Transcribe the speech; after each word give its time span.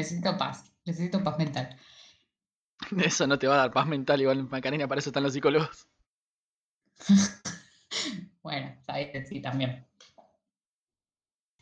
Necesito 0.00 0.36
paz. 0.38 0.72
Necesito 0.86 1.22
paz 1.22 1.38
mental. 1.38 1.76
Eso 3.04 3.26
no 3.26 3.38
te 3.38 3.46
va 3.46 3.54
a 3.54 3.58
dar 3.58 3.70
paz 3.70 3.86
mental, 3.86 4.20
igual 4.20 4.48
Macarena, 4.48 4.88
para 4.88 5.00
eso 5.00 5.10
están 5.10 5.22
los 5.22 5.34
psicólogos. 5.34 5.86
bueno, 8.42 8.74
sabes, 8.84 9.28
sí, 9.28 9.40
también. 9.40 9.86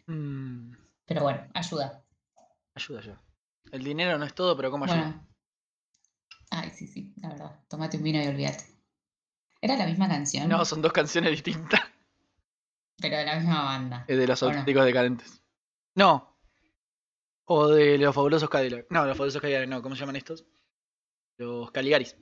Mm, 0.06 0.72
Pero 1.06 1.22
bueno, 1.22 1.46
ayuda. 1.54 2.04
ayuda, 2.74 3.00
ayuda. 3.00 3.22
El 3.72 3.84
dinero 3.84 4.16
no 4.18 4.24
es 4.24 4.34
todo, 4.34 4.56
pero 4.56 4.70
¿cómo 4.70 4.84
ayuda? 4.84 4.96
Bueno. 5.00 5.26
Ay, 6.50 6.70
sí, 6.70 6.86
sí, 6.86 7.12
la 7.20 7.28
verdad. 7.30 7.60
Tómate 7.68 7.98
un 7.98 8.02
vino 8.04 8.22
y 8.22 8.26
olvídate. 8.26 8.64
Era 9.60 9.76
la 9.76 9.86
misma 9.86 10.08
canción, 10.08 10.48
No, 10.48 10.64
son 10.64 10.80
dos 10.80 10.92
canciones 10.92 11.30
distintas. 11.32 11.80
pero 12.96 13.16
de 13.18 13.24
la 13.26 13.36
misma 13.36 13.64
banda. 13.64 14.04
Es 14.08 14.16
de 14.16 14.26
los 14.26 14.42
auténticos 14.42 14.84
decadentes. 14.84 15.42
No. 15.94 16.37
O 17.50 17.68
de 17.68 17.96
los 17.96 18.14
fabulosos 18.14 18.50
Cadillac. 18.50 18.86
No, 18.90 19.06
los 19.06 19.16
fabulosos 19.16 19.40
Cadillac, 19.40 19.66
no. 19.68 19.80
¿Cómo 19.80 19.94
se 19.94 20.00
llaman 20.00 20.16
estos? 20.16 20.44
Los 21.38 21.70
Caligaris. 21.70 22.14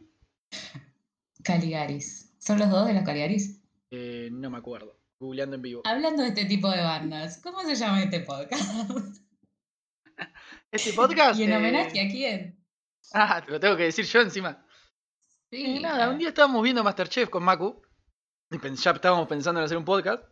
Caligaris. 1.42 2.32
¿Son 2.38 2.60
los 2.60 2.70
dos 2.70 2.86
de 2.86 2.94
los 2.94 3.02
Caligaris? 3.02 3.60
Eh, 3.90 4.28
no 4.30 4.50
me 4.50 4.58
acuerdo. 4.58 5.00
Googleando 5.18 5.56
en 5.56 5.62
vivo. 5.62 5.82
Hablando 5.84 6.22
de 6.22 6.28
este 6.28 6.44
tipo 6.44 6.70
de 6.70 6.80
bandas, 6.80 7.40
¿cómo 7.42 7.60
se 7.62 7.74
llama 7.74 8.02
este 8.02 8.20
podcast? 8.20 8.62
Este 10.70 10.92
podcast. 10.92 11.38
¿Y 11.38 11.44
en 11.44 11.52
eh, 11.52 11.56
homenaje 11.56 12.00
a 12.00 12.10
quién? 12.10 12.64
Ah, 13.12 13.42
te 13.44 13.50
lo 13.50 13.60
tengo 13.60 13.76
que 13.76 13.84
decir 13.84 14.04
yo 14.04 14.20
encima. 14.20 14.66
Sí, 15.50 15.78
nada, 15.78 16.08
un 16.10 16.18
día 16.18 16.28
estábamos 16.28 16.62
viendo 16.62 16.82
Masterchef 16.82 17.28
con 17.28 17.42
Maku. 17.42 17.82
Y 18.50 18.58
ya 18.76 18.90
estábamos 18.92 19.28
pensando 19.28 19.60
en 19.60 19.64
hacer 19.64 19.76
un 19.76 19.84
podcast. 19.84 20.24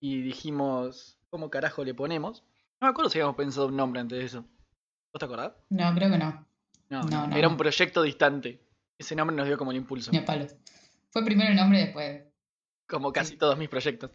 Y 0.00 0.22
dijimos, 0.22 1.18
¿cómo 1.30 1.50
carajo 1.50 1.84
le 1.84 1.94
ponemos? 1.94 2.44
No 2.80 2.86
me 2.86 2.90
acuerdo 2.90 3.10
si 3.10 3.18
habíamos 3.18 3.36
pensado 3.36 3.66
un 3.68 3.76
nombre 3.76 4.00
antes 4.00 4.18
de 4.18 4.24
eso. 4.24 4.42
¿Vos 4.42 5.18
te 5.18 5.24
acordás? 5.24 5.52
No, 5.70 5.94
creo 5.94 6.10
que 6.10 6.18
no. 6.18 6.46
No, 6.90 7.02
No, 7.02 7.26
no, 7.26 7.36
era 7.36 7.48
un 7.48 7.56
proyecto 7.56 8.02
distante. 8.02 8.60
Ese 8.98 9.16
nombre 9.16 9.36
nos 9.36 9.46
dio 9.46 9.58
como 9.58 9.70
el 9.70 9.76
impulso. 9.78 10.10
Ni 10.12 10.18
a 10.18 10.24
palos. 10.24 10.54
Fue 11.10 11.24
primero 11.24 11.50
el 11.50 11.56
nombre 11.56 11.80
y 11.80 11.84
después. 11.84 12.22
Como 12.88 13.12
casi 13.12 13.32
Sí. 13.32 13.38
todos 13.38 13.58
mis 13.58 13.68
proyectos. 13.68 14.10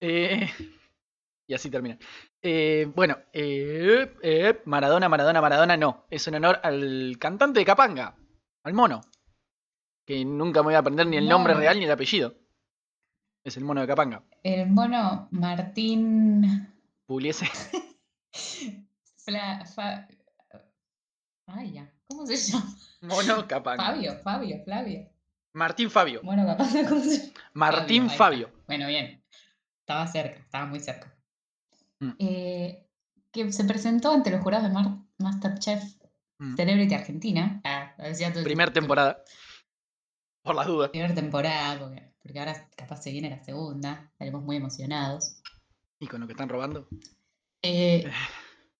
Eh, 0.00 0.48
y 1.46 1.54
así 1.54 1.70
termina. 1.70 1.98
Eh, 2.42 2.90
bueno, 2.94 3.16
eh, 3.32 4.60
Maradona, 4.64 5.08
Maradona, 5.08 5.40
Maradona, 5.40 5.76
no. 5.76 6.06
Es 6.10 6.26
en 6.28 6.34
honor 6.36 6.60
al 6.62 7.16
cantante 7.20 7.60
de 7.60 7.66
Capanga, 7.66 8.16
al 8.64 8.74
mono. 8.74 9.02
Que 10.06 10.24
nunca 10.24 10.60
me 10.60 10.66
voy 10.66 10.74
a 10.74 10.78
aprender 10.78 11.06
ni 11.06 11.18
el 11.18 11.28
nombre 11.28 11.54
real 11.54 11.78
ni 11.78 11.84
el 11.84 11.90
apellido. 11.90 12.34
Es 13.44 13.56
el 13.56 13.64
mono 13.64 13.80
de 13.82 13.86
Capanga. 13.86 14.24
El 14.42 14.68
mono 14.70 15.28
Martín. 15.30 16.74
Puliese. 17.06 17.46
Fla, 19.16 19.64
fa- 19.66 20.06
Ay, 21.46 21.72
ya. 21.72 21.92
¿Cómo 22.06 22.26
se 22.26 22.36
llama? 22.52 22.76
Mono 23.02 23.46
Capanga. 23.46 23.84
Fabio, 23.84 24.18
Fabio, 24.22 24.62
Flavio. 24.64 25.08
Martín 25.54 25.90
Fabio. 25.90 26.20
Cómo 26.24 26.32
se 26.64 27.18
llama. 27.18 27.32
Martín. 27.54 28.10
Fabio. 28.10 28.50
Bueno, 28.66 28.86
bien. 28.86 29.22
Estaba 29.80 30.06
cerca, 30.06 30.40
estaba 30.40 30.66
muy 30.66 30.80
cerca. 30.80 31.14
Mm. 32.00 32.10
Eh, 32.18 32.86
que 33.32 33.52
se 33.52 33.64
presentó 33.64 34.12
ante 34.12 34.30
los 34.30 34.42
jurados 34.42 34.68
de 34.68 34.74
Mar- 34.74 34.98
Masterchef 35.18 35.82
Mm. 36.40 36.54
Celebrity 36.54 36.94
Argentina. 36.94 37.60
Ah, 37.64 37.94
lo 37.98 38.04
decía 38.04 38.28
todo 38.28 38.38
el 38.38 38.44
Primer 38.44 38.68
tiempo. 38.70 38.82
temporada. 38.94 39.24
Por 40.44 40.54
las 40.54 40.68
dudas. 40.68 40.90
Primera 40.90 41.12
temporada, 41.12 41.76
porque, 41.80 42.12
porque 42.22 42.38
ahora 42.38 42.68
capaz 42.76 43.02
se 43.02 43.10
viene 43.10 43.28
la 43.28 43.42
segunda. 43.42 44.08
Estaremos 44.12 44.44
muy 44.44 44.54
emocionados. 44.56 45.42
Y 45.98 46.06
con 46.06 46.20
lo 46.20 46.28
que 46.28 46.34
están 46.34 46.48
robando. 46.48 46.86
Eh, 47.62 48.10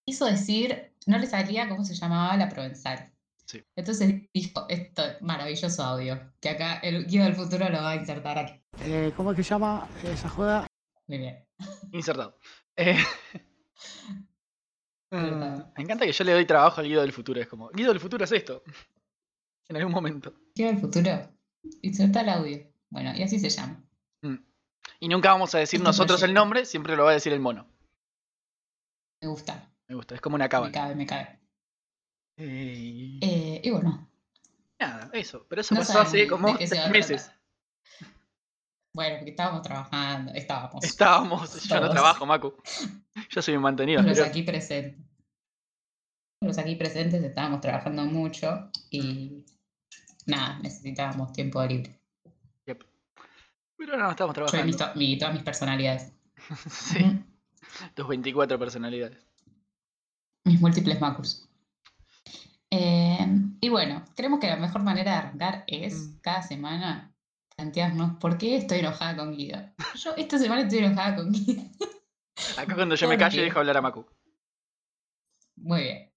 quiso 0.04 0.26
decir, 0.26 0.92
no 1.06 1.18
le 1.18 1.26
salía 1.26 1.68
cómo 1.68 1.84
se 1.84 1.94
llamaba 1.94 2.36
la 2.36 2.48
provenzal. 2.48 3.12
Sí. 3.44 3.62
Entonces 3.76 4.28
dijo 4.34 4.66
esto 4.68 5.02
maravilloso 5.20 5.82
audio, 5.82 6.20
que 6.40 6.50
acá 6.50 6.78
el 6.80 7.06
guía 7.06 7.24
del 7.24 7.34
futuro 7.34 7.68
lo 7.68 7.78
va 7.78 7.92
a 7.92 7.96
insertar 7.96 8.38
aquí. 8.38 8.60
Eh, 8.82 9.12
¿Cómo 9.16 9.30
es 9.30 9.36
que 9.36 9.42
se 9.42 9.50
llama 9.50 9.88
esa 10.04 10.28
joda? 10.28 10.66
Muy 11.06 11.18
bien. 11.18 11.44
Insertado. 11.92 12.38
Eh, 12.76 12.96
Insertado. 15.10 15.56
mm, 15.56 15.72
me 15.76 15.82
encanta 15.82 16.04
que 16.04 16.12
yo 16.12 16.24
le 16.24 16.32
doy 16.32 16.44
trabajo 16.44 16.80
al 16.80 16.86
Guido 16.86 17.00
del 17.00 17.12
futuro. 17.12 17.40
Es 17.40 17.48
como, 17.48 17.70
Guido 17.70 17.90
del 17.90 18.00
futuro 18.00 18.24
es 18.24 18.32
esto. 18.32 18.62
En 19.70 19.76
algún 19.76 19.92
momento. 19.92 20.32
Guía 20.54 20.68
del 20.68 20.78
futuro, 20.78 21.28
inserta 21.82 22.22
el 22.22 22.30
audio. 22.30 22.66
Bueno, 22.88 23.12
y 23.14 23.22
así 23.22 23.38
se 23.38 23.50
llama. 23.50 23.84
Mm. 24.22 24.36
Y 25.00 25.08
nunca 25.08 25.30
vamos 25.30 25.54
a 25.54 25.58
decir 25.58 25.76
Este 25.76 25.86
nosotros 25.86 26.22
el 26.22 26.32
nombre, 26.32 26.64
siempre 26.64 26.96
lo 26.96 27.04
va 27.04 27.10
a 27.10 27.14
decir 27.14 27.34
el 27.34 27.40
mono. 27.40 27.66
Me 29.20 29.28
gusta, 29.28 29.68
Me 29.88 29.94
gusta, 29.94 30.14
es 30.14 30.20
como 30.20 30.36
una 30.36 30.44
me 30.44 30.48
cábala. 30.48 30.72
cabe, 30.72 30.94
me 30.94 31.06
cabe. 31.06 31.38
Eh, 32.36 33.18
Eh, 33.20 33.60
y 33.64 33.70
bueno, 33.70 34.08
Nada, 34.80 35.10
eso. 35.12 35.44
Pero 35.48 35.60
eso 35.60 35.74
no 35.74 35.80
pasó 35.80 36.00
hace 36.00 36.28
como 36.28 36.56
tres 36.56 36.88
meses. 36.90 37.32
Bueno, 38.94 39.16
porque 39.16 39.30
estábamos 39.30 39.62
trabajando, 39.62 40.32
estábamos. 40.34 40.84
Estábamos, 40.84 41.62
yo 41.64 41.74
no 41.76 41.80
Todos. 41.82 41.92
trabajo, 41.94 42.26
Macu. 42.26 42.54
Yo 43.30 43.42
soy 43.42 43.56
un 43.56 43.62
mantenido. 43.62 44.02
Los 44.02 44.14
pero- 44.18 44.28
aquí 44.28 44.42
presentes. 44.44 45.04
Los 46.40 46.56
aquí 46.58 46.76
presentes 46.76 47.22
estábamos 47.24 47.60
trabajando 47.60 48.04
mucho 48.04 48.70
y 48.90 49.44
nada, 50.26 50.60
necesitábamos 50.60 51.32
tiempo 51.32 51.60
libre. 51.66 52.00
Yep. 52.66 52.84
Pero 53.76 53.96
no 53.96 54.10
mis 54.64 54.76
trabajando. 54.76 54.98
mi- 54.98 55.18
todas 55.18 55.34
mis 55.34 55.42
personalidades. 55.42 56.12
sí. 56.70 57.24
tus 57.94 58.06
24 58.08 58.58
personalidades. 58.58 59.18
Mis 60.44 60.60
múltiples 60.60 61.00
macus. 61.00 61.48
Eh, 62.70 63.26
y 63.60 63.68
bueno, 63.70 64.04
creemos 64.14 64.40
que 64.40 64.46
la 64.48 64.56
mejor 64.56 64.82
manera 64.82 65.12
de 65.12 65.16
arrancar 65.18 65.64
es 65.66 65.94
Mm. 66.08 66.18
cada 66.20 66.42
semana 66.42 67.14
plantearnos 67.56 68.18
por 68.18 68.38
qué 68.38 68.56
estoy 68.56 68.78
enojada 68.80 69.16
con 69.16 69.34
Guido. 69.36 69.58
Yo 69.96 70.14
esta 70.16 70.38
semana 70.38 70.62
estoy 70.62 70.78
enojada 70.80 71.16
con 71.16 71.32
Guido. 71.32 71.62
Acá 72.56 72.74
cuando 72.74 72.94
yo 72.94 73.08
me 73.08 73.16
calle 73.18 73.42
dejo 73.42 73.58
hablar 73.58 73.76
a 73.78 73.82
Macu. 73.82 74.06
Muy 75.56 75.80
bien. 75.82 76.12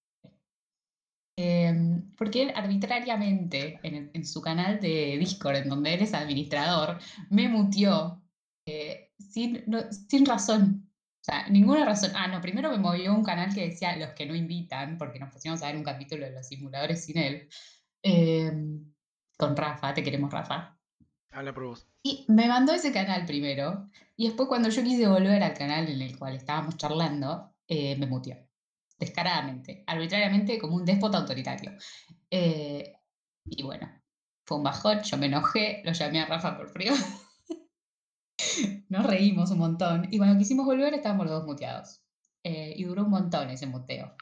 Em, 1.38 2.12
porque 2.16 2.42
él 2.42 2.52
arbitrariamente 2.54 3.80
en, 3.82 4.10
en 4.12 4.26
su 4.26 4.40
canal 4.42 4.78
de 4.80 5.16
Discord, 5.18 5.56
en 5.56 5.68
donde 5.70 5.94
él 5.94 6.02
es 6.02 6.12
administrador, 6.14 6.98
me 7.30 7.48
muteó 7.48 8.22
eh, 8.66 9.10
sin, 9.18 9.64
no- 9.66 9.90
sin 9.90 10.26
razón. 10.26 10.91
O 11.22 11.24
sea, 11.24 11.48
ninguna 11.48 11.84
razón. 11.84 12.10
Ah, 12.16 12.26
no, 12.26 12.40
primero 12.40 12.68
me 12.72 12.78
movió 12.78 13.14
un 13.14 13.22
canal 13.22 13.54
que 13.54 13.68
decía 13.68 13.96
los 13.96 14.10
que 14.10 14.26
no 14.26 14.34
invitan, 14.34 14.98
porque 14.98 15.20
nos 15.20 15.32
pusimos 15.32 15.62
a 15.62 15.68
ver 15.68 15.76
un 15.76 15.84
capítulo 15.84 16.26
de 16.26 16.32
los 16.32 16.48
simuladores 16.48 17.04
sin 17.04 17.16
él. 17.16 17.48
Em, 18.02 18.92
con 19.38 19.56
Rafa, 19.56 19.94
te 19.94 20.02
queremos 20.02 20.32
Rafa. 20.32 20.76
Habla 21.30 21.54
por 21.54 21.64
vos. 21.66 21.86
Y 22.02 22.24
me 22.26 22.48
mandó 22.48 22.72
ese 22.74 22.92
canal 22.92 23.24
primero, 23.24 23.88
y 24.16 24.26
después 24.26 24.48
cuando 24.48 24.68
yo 24.68 24.82
quise 24.82 25.06
volver 25.06 25.44
al 25.44 25.54
canal 25.54 25.88
en 25.88 26.02
el 26.02 26.18
cual 26.18 26.34
estábamos 26.34 26.76
charlando, 26.76 27.54
eh, 27.68 27.96
me 27.96 28.06
muteó. 28.06 28.36
Descaradamente, 28.98 29.84
arbitrariamente, 29.86 30.58
como 30.58 30.74
un 30.74 30.84
déspota 30.84 31.18
autoritario. 31.18 31.72
Eh, 32.30 32.94
y 33.44 33.62
bueno, 33.62 33.88
fue 34.44 34.56
un 34.56 34.64
bajón, 34.64 35.02
yo 35.02 35.16
me 35.18 35.26
enojé, 35.26 35.82
lo 35.84 35.92
llamé 35.92 36.20
a 36.20 36.26
Rafa 36.26 36.56
por 36.56 36.68
frío. 36.68 36.92
Nos 38.88 39.06
reímos 39.06 39.50
un 39.50 39.58
montón, 39.58 40.08
y 40.10 40.18
cuando 40.18 40.38
quisimos 40.38 40.66
volver 40.66 40.94
estábamos 40.94 41.26
los 41.26 41.34
dos 41.40 41.46
muteados. 41.46 42.02
Eh, 42.44 42.74
y 42.76 42.84
duró 42.84 43.04
un 43.04 43.10
montón 43.10 43.50
ese 43.50 43.66
muteo. 43.66 44.16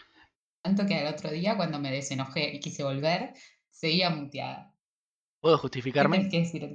Tanto 0.63 0.87
que 0.87 0.95
al 0.95 1.13
otro 1.13 1.31
día, 1.31 1.57
cuando 1.57 1.79
me 1.79 1.91
desenojé 1.91 2.55
y 2.55 2.61
quise 2.61 2.83
volver, 2.83 3.33
seguía 3.71 4.11
muteada. 4.11 4.75
¿Puedo 5.41 5.57
¿Qué 5.57 5.63
justificarme? 5.63 6.29
que 6.29 6.41
decir 6.41 6.69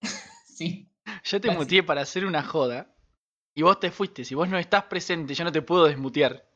sí. 0.46 0.90
Yo 1.22 1.40
te 1.40 1.50
muteé 1.52 1.82
para 1.84 2.02
hacer 2.02 2.26
una 2.26 2.42
joda 2.42 2.94
y 3.54 3.62
vos 3.62 3.78
te 3.78 3.90
fuiste. 3.90 4.24
Si 4.24 4.34
vos 4.34 4.48
no 4.48 4.58
estás 4.58 4.84
presente, 4.84 5.34
yo 5.34 5.44
no 5.44 5.52
te 5.52 5.62
puedo 5.62 5.84
desmutear. 5.84 6.48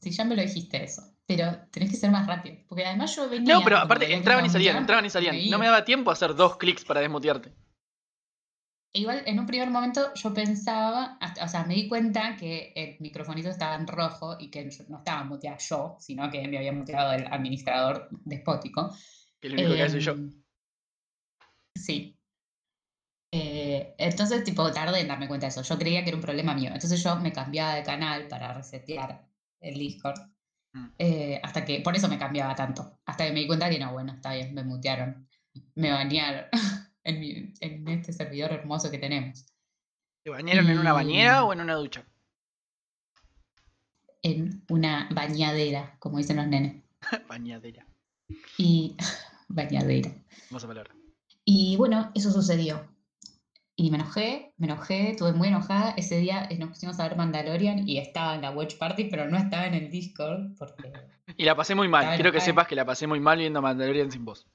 Sí, 0.00 0.10
ya 0.10 0.24
me 0.24 0.34
lo 0.34 0.42
dijiste 0.42 0.82
eso. 0.82 1.02
Pero 1.26 1.58
tenés 1.70 1.90
que 1.90 1.96
ser 1.96 2.10
más 2.10 2.26
rápido. 2.26 2.56
Porque 2.68 2.86
además 2.86 3.14
yo 3.14 3.28
venía. 3.28 3.54
No, 3.54 3.64
pero 3.64 3.78
aparte 3.78 4.12
entraban 4.12 4.46
y 4.46 4.48
salían, 4.48 4.76
entraban 4.76 5.04
y 5.04 5.10
salían. 5.10 5.50
No 5.50 5.58
me 5.58 5.66
daba 5.66 5.84
tiempo 5.84 6.10
a 6.10 6.14
hacer 6.14 6.34
dos 6.34 6.56
clics 6.56 6.84
para 6.84 7.00
desmutearte. 7.00 7.52
E 8.96 9.00
Igual 9.00 9.22
en 9.26 9.38
un 9.38 9.46
primer 9.46 9.68
momento 9.70 10.14
yo 10.14 10.32
pensaba, 10.32 11.18
hasta- 11.20 11.44
o 11.44 11.48
sea, 11.48 11.64
me 11.64 11.74
di 11.74 11.86
cuenta 11.86 12.34
que 12.34 12.72
el 12.74 12.96
microfonito 13.00 13.50
estaba 13.50 13.74
en 13.74 13.86
rojo 13.86 14.36
y 14.40 14.50
que 14.50 14.64
no 14.88 14.98
estaba 14.98 15.22
muteada 15.24 15.58
yo, 15.58 15.96
sino 16.00 16.30
que 16.30 16.48
me 16.48 16.56
había 16.56 16.72
muteado 16.72 17.12
el 17.12 17.26
administrador 17.26 18.08
despótico. 18.24 18.90
Que 19.38 19.50
lo 19.50 19.54
único 19.56 19.74
que 19.74 19.82
hace 19.82 20.00
yo. 20.00 20.12
Em, 20.12 20.30
Sí. 21.74 22.18
Eh, 23.32 23.94
entonces, 23.98 24.44
tipo, 24.44 24.72
tardé 24.72 25.00
en 25.00 25.08
darme 25.08 25.28
cuenta 25.28 25.44
de 25.46 25.50
eso. 25.50 25.62
Yo 25.62 25.78
creía 25.78 26.02
que 26.02 26.08
era 26.08 26.16
un 26.16 26.22
problema 26.22 26.54
mío. 26.54 26.70
Entonces 26.72 27.02
yo 27.02 27.16
me 27.16 27.32
cambiaba 27.34 27.74
de 27.74 27.82
canal 27.82 28.28
para 28.28 28.54
resetear 28.54 29.28
el 29.60 29.78
Discord. 29.78 30.18
Mm. 30.72 30.86
Eh, 30.98 31.40
hasta 31.42 31.66
que, 31.66 31.80
por 31.80 31.94
eso 31.94 32.08
me 32.08 32.18
cambiaba 32.18 32.54
tanto. 32.54 32.98
Hasta 33.04 33.26
que 33.26 33.32
me 33.32 33.40
di 33.40 33.46
cuenta 33.46 33.68
que 33.68 33.78
no, 33.78 33.92
bueno, 33.92 34.14
está 34.14 34.32
bien, 34.32 34.54
me 34.54 34.64
mutearon. 34.64 35.28
Me 35.74 35.90
bañaron 35.90 36.46
en, 37.06 37.20
mi- 37.20 37.54
en 37.60 37.88
este 37.88 38.12
servidor 38.12 38.52
hermoso 38.52 38.90
que 38.90 38.98
tenemos. 38.98 39.46
¿Te 40.24 40.30
bañaron 40.30 40.68
en 40.68 40.78
una 40.78 40.92
bañera 40.92 41.44
o 41.44 41.52
en 41.52 41.60
una 41.60 41.74
ducha? 41.74 42.04
en 44.22 44.64
una 44.68 45.08
bañadera, 45.12 45.96
como 46.00 46.18
dicen 46.18 46.36
los 46.36 46.46
nenes. 46.48 46.82
Bañadera. 47.28 47.86
Y 48.58 48.96
bañadera. 49.48 50.10
Vamos 50.50 50.64
a 50.64 50.66
palabra. 50.66 50.94
Y 51.44 51.76
bueno, 51.76 52.10
eso 52.14 52.32
sucedió. 52.32 52.88
Y 53.76 53.90
me 53.90 53.98
enojé, 53.98 54.52
me 54.56 54.66
enojé, 54.66 55.10
estuve 55.10 55.32
muy 55.32 55.48
enojada. 55.48 55.90
Ese 55.96 56.18
día 56.18 56.48
eh, 56.50 56.58
nos 56.58 56.70
pusimos 56.70 56.98
a 56.98 57.06
ver 57.06 57.16
Mandalorian 57.16 57.88
y 57.88 57.98
estaba 57.98 58.34
en 58.34 58.40
la 58.42 58.50
Watch 58.50 58.78
Party, 58.78 59.04
pero 59.04 59.28
no 59.28 59.36
estaba 59.36 59.66
en 59.66 59.74
el 59.74 59.90
Discord 59.90 60.56
porque... 60.58 60.92
Y 61.36 61.44
la 61.44 61.54
pasé 61.54 61.74
muy 61.74 61.86
mal. 61.88 62.14
Quiero 62.16 62.32
que 62.32 62.40
sepas 62.40 62.66
que 62.66 62.74
la 62.76 62.84
pasé 62.84 63.06
muy 63.06 63.20
mal 63.20 63.38
viendo 63.38 63.60
Mandalorian 63.62 64.10
sin 64.10 64.24
voz. 64.24 64.46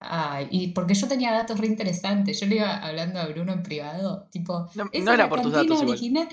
Ay, 0.00 0.48
y 0.50 0.68
porque 0.72 0.94
yo 0.94 1.08
tenía 1.08 1.32
datos 1.32 1.58
re 1.58 1.66
interesantes. 1.66 2.38
Yo 2.40 2.46
le 2.46 2.56
iba 2.56 2.76
hablando 2.86 3.18
a 3.18 3.26
Bruno 3.26 3.52
en 3.52 3.62
privado, 3.62 4.28
tipo... 4.30 4.68
No, 4.74 4.88
"Esa 4.92 5.04
no 5.04 5.12
era 5.12 5.28
por 5.28 5.40
tus 5.40 5.52
datos 5.52 5.80
igual. 5.82 5.88
original". 5.90 6.28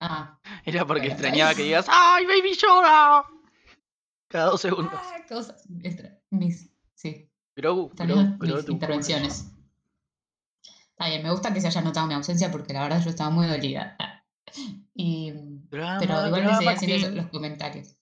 Ah, 0.00 0.38
Era 0.64 0.86
porque 0.86 1.02
Bueno, 1.02 1.14
extrañaba 1.14 1.54
que 1.54 1.64
digas 1.64 1.86
¡Ay, 1.88 2.24
Baby 2.26 2.54
Yoda! 2.54 3.24
Cada 4.28 4.50
dos 4.50 4.60
segundos. 4.60 4.92
ah, 4.94 5.24
cosas. 5.28 5.64
extra- 5.82 6.18
Mis, 6.30 6.70
sí. 6.94 7.30
Grogu, 7.56 7.90
Grogu, 7.94 8.36
mis 8.40 8.68
intervenciones. 8.68 9.50
Está 10.90 11.08
bien, 11.08 11.22
me 11.22 11.30
gusta 11.30 11.52
que 11.52 11.60
se 11.60 11.66
haya 11.68 11.80
notado 11.80 12.06
mi 12.06 12.14
ausencia 12.14 12.50
porque 12.50 12.72
la 12.72 12.82
verdad 12.82 13.02
yo 13.02 13.10
estaba 13.10 13.30
muy 13.30 13.46
dolida. 13.46 13.96
Ah. 13.98 14.22
Y, 14.94 15.32
Drama, 15.70 15.98
pero 16.00 16.26
igual 16.26 16.44
le 16.46 16.54
seguía 16.56 16.72
haciendo 16.72 17.10
los 17.22 17.26
comentarios. 17.30 17.96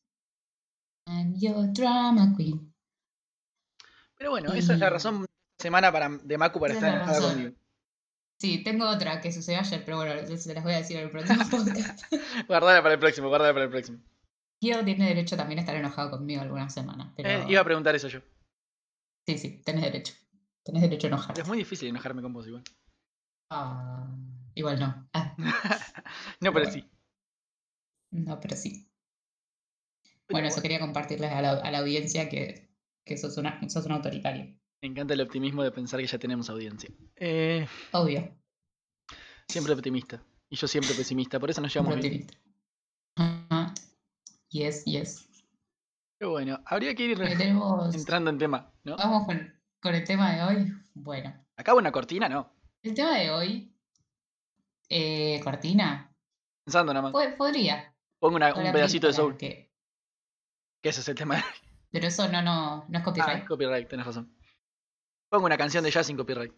I'm 1.07 1.35
your 1.37 1.73
drama 1.73 2.35
queen. 2.37 2.75
Pero 4.19 4.31
bueno, 4.31 4.53
esa 4.53 4.75
es 4.75 4.79
la 4.79 4.91
razón 4.91 5.23
de 5.23 5.27
semana 5.61 5.93
para, 5.93 6.09
de 6.09 6.39
Maku 6.39 6.61
para 6.61 6.75
estar 6.75 6.95
enojada 6.95 7.21
conmigo. 7.21 7.53
Sí, 8.39 8.63
tengo 8.63 8.87
otra 8.89 9.21
que 9.21 9.33
sucedió 9.33 9.61
ayer, 9.61 9.83
pero 9.85 9.97
bueno, 9.97 10.37
se 10.37 10.55
las 10.55 10.63
voy 10.63 10.75
a 10.75 10.79
decir 10.79 10.97
en 10.99 11.05
el 11.05 11.11
próximo 11.11 11.43
podcast. 11.51 12.05
Guardala 12.47 12.83
para 12.83 12.95
el 12.95 13.01
próximo, 13.01 13.29
guardala 13.29 13.53
para 13.55 13.65
el 13.65 13.71
próximo. 13.71 13.99
Guido 14.61 14.85
tiene 14.85 15.09
derecho 15.09 15.37
también 15.37 15.59
a 15.59 15.63
estar 15.63 15.77
enojado 15.77 16.11
conmigo 16.11 16.43
algunas 16.43 16.73
semanas. 16.73 17.13
Pero... 17.17 17.29
Eh, 17.29 17.45
iba 17.49 17.61
a 17.61 17.65
preguntar 17.65 17.95
eso 17.95 18.09
yo. 18.09 18.21
Sí, 19.27 19.39
sí, 19.39 19.63
tenés 19.65 19.83
derecho. 19.85 20.15
Tenés 20.65 20.83
derecho 20.83 21.07
a 21.07 21.09
enojarte. 21.09 21.41
Es 21.43 21.49
muy 21.49 21.59
difícil 21.59 21.89
enojarme 21.89 22.23
con 22.23 22.33
vos 22.33 22.47
igual. 22.47 22.63
Ah, 23.51 24.07
igual 24.55 24.81
no. 24.81 25.09
Ah, 25.13 25.35
No, 26.41 26.53
pero 26.53 26.67
Bueno. 26.67 26.71
sí. 26.73 26.91
no, 28.11 28.41
pero 28.41 28.57
sí. 28.57 28.91
Pero 30.03 30.35
Bueno, 30.35 30.49
eso 30.49 30.61
quería 30.61 30.81
compartirles 30.81 31.33
a 31.33 31.41
la, 31.41 31.53
a 31.53 31.71
la 31.71 31.79
audiencia 31.79 32.29
que, 32.29 32.66
que 33.07 33.17
sos, 33.17 33.37
una, 33.39 33.59
sos 33.71 33.87
un 33.87 33.93
autoritario. 33.93 34.45
Me 34.83 34.89
encanta 34.89 35.15
el 35.15 35.21
optimismo 35.23 35.63
de 35.63 35.71
pensar 35.71 36.01
que 36.01 36.07
ya 36.07 36.19
tenemos 36.19 36.51
audiencia. 36.51 36.91
Eh, 37.15 37.67
Obvio. 37.93 38.37
siempre 39.49 39.73
optimista. 39.73 40.23
Y 40.51 40.57
yo 40.57 40.69
siempre 40.69 40.95
pesimista, 40.95 41.41
por 41.41 41.51
eso 41.51 41.61
nos 41.61 41.73
llevamos 41.73 41.95
bien. 42.01 42.07
optimista. 42.07 42.39
Ajá. 43.17 43.75
Yes, 44.51 44.85
yes. 44.85 45.29
Pero 46.19 46.33
bueno, 46.33 46.61
habría 46.67 46.95
que 46.95 47.05
ir 47.05 47.19
tenemos- 47.39 47.95
entrando 47.95 48.31
en 48.31 48.39
tema, 48.39 48.73
¿no? 48.85 48.97
Vamos 48.97 49.27
con, 49.27 49.55
con 49.81 49.95
el 49.95 50.05
tema 50.05 50.35
de 50.37 50.43
hoy. 50.43 50.73
Bueno, 50.95 51.35
Acabo 51.57 51.79
una 51.79 51.93
cortina, 51.93 52.29
no. 52.29 52.53
el 52.83 52.95
tema 52.95 53.17
de 53.19 53.31
hoy, 53.31 53.73
eh, 54.89 55.41
Cortina, 55.43 56.13
Pensando 56.65 56.93
nada 56.93 57.11
más. 57.11 57.13
po- 57.13 57.37
podría. 57.39 57.95
Pongo 58.19 58.37
una- 58.37 58.55
un 58.55 58.73
pedacito 58.73 59.07
de 59.07 59.13
soul. 59.13 59.37
que- 59.37 59.71
Que 60.83 60.89
ese 60.91 61.01
es 61.01 61.09
el 61.09 61.15
tema. 61.17 61.43
Pero 61.97 62.09
eso 62.09 62.29
no, 62.29 62.43
no, 62.43 62.85
no 62.91 62.99
es 62.99 63.01
Ah, 63.01 63.03
copyright. 63.05 63.47
copyright, 63.47 63.89
tenés 63.89 64.05
razón. 64.05 64.31
Pongo 65.31 65.47
una 65.47 65.57
canción 65.57 65.83
de 65.83 65.91
jazz 65.91 66.07
sin 66.07 66.19
copyright. 66.19 66.53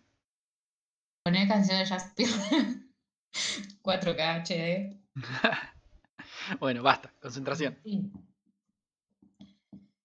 Poner 1.25 1.47
canción 1.47 1.79
de 1.79 1.85
Jazz 1.85 2.13
4K 3.83 4.43
HD. 4.43 5.01
Bueno, 6.59 6.83
basta, 6.83 7.13
concentración. 7.21 7.79
Sí. 7.85 8.11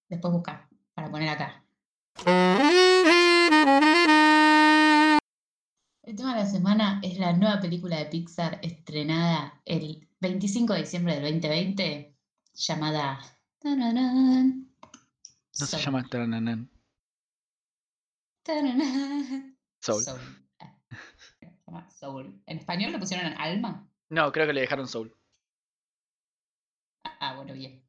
Después 0.08 0.32
busca 0.34 0.70
para 0.94 1.10
poner 1.10 1.30
acá. 1.30 1.64
El 6.04 6.16
tema 6.16 6.36
de 6.36 6.42
la 6.42 6.46
semana 6.46 7.00
es 7.02 7.18
la 7.18 7.34
nueva 7.34 7.60
película 7.60 7.98
de 7.98 8.06
Pixar 8.06 8.60
estrenada 8.62 9.62
el 9.66 10.08
25 10.20 10.74
de 10.74 10.82
diciembre 10.82 11.16
del 11.20 11.24
2020 11.42 12.16
llamada. 12.54 13.20
No 15.60 15.66
se 15.66 15.78
llama 15.78 16.04
Tarananan. 16.08 16.70
Tananán. 18.44 19.58
Soul. 19.82 20.04
Soul. 20.04 20.20
Ah, 21.68 21.90
Soul. 21.90 22.42
¿En 22.46 22.58
español 22.58 22.92
le 22.92 23.00
pusieron 23.00 23.34
alma? 23.38 23.90
No, 24.10 24.32
creo 24.32 24.46
que 24.48 24.54
le 24.54 24.62
dejaron 24.62 24.88
Soul. 24.88 25.16
Ah, 27.20 27.36
bueno, 27.36 27.54
bien. 27.54 27.84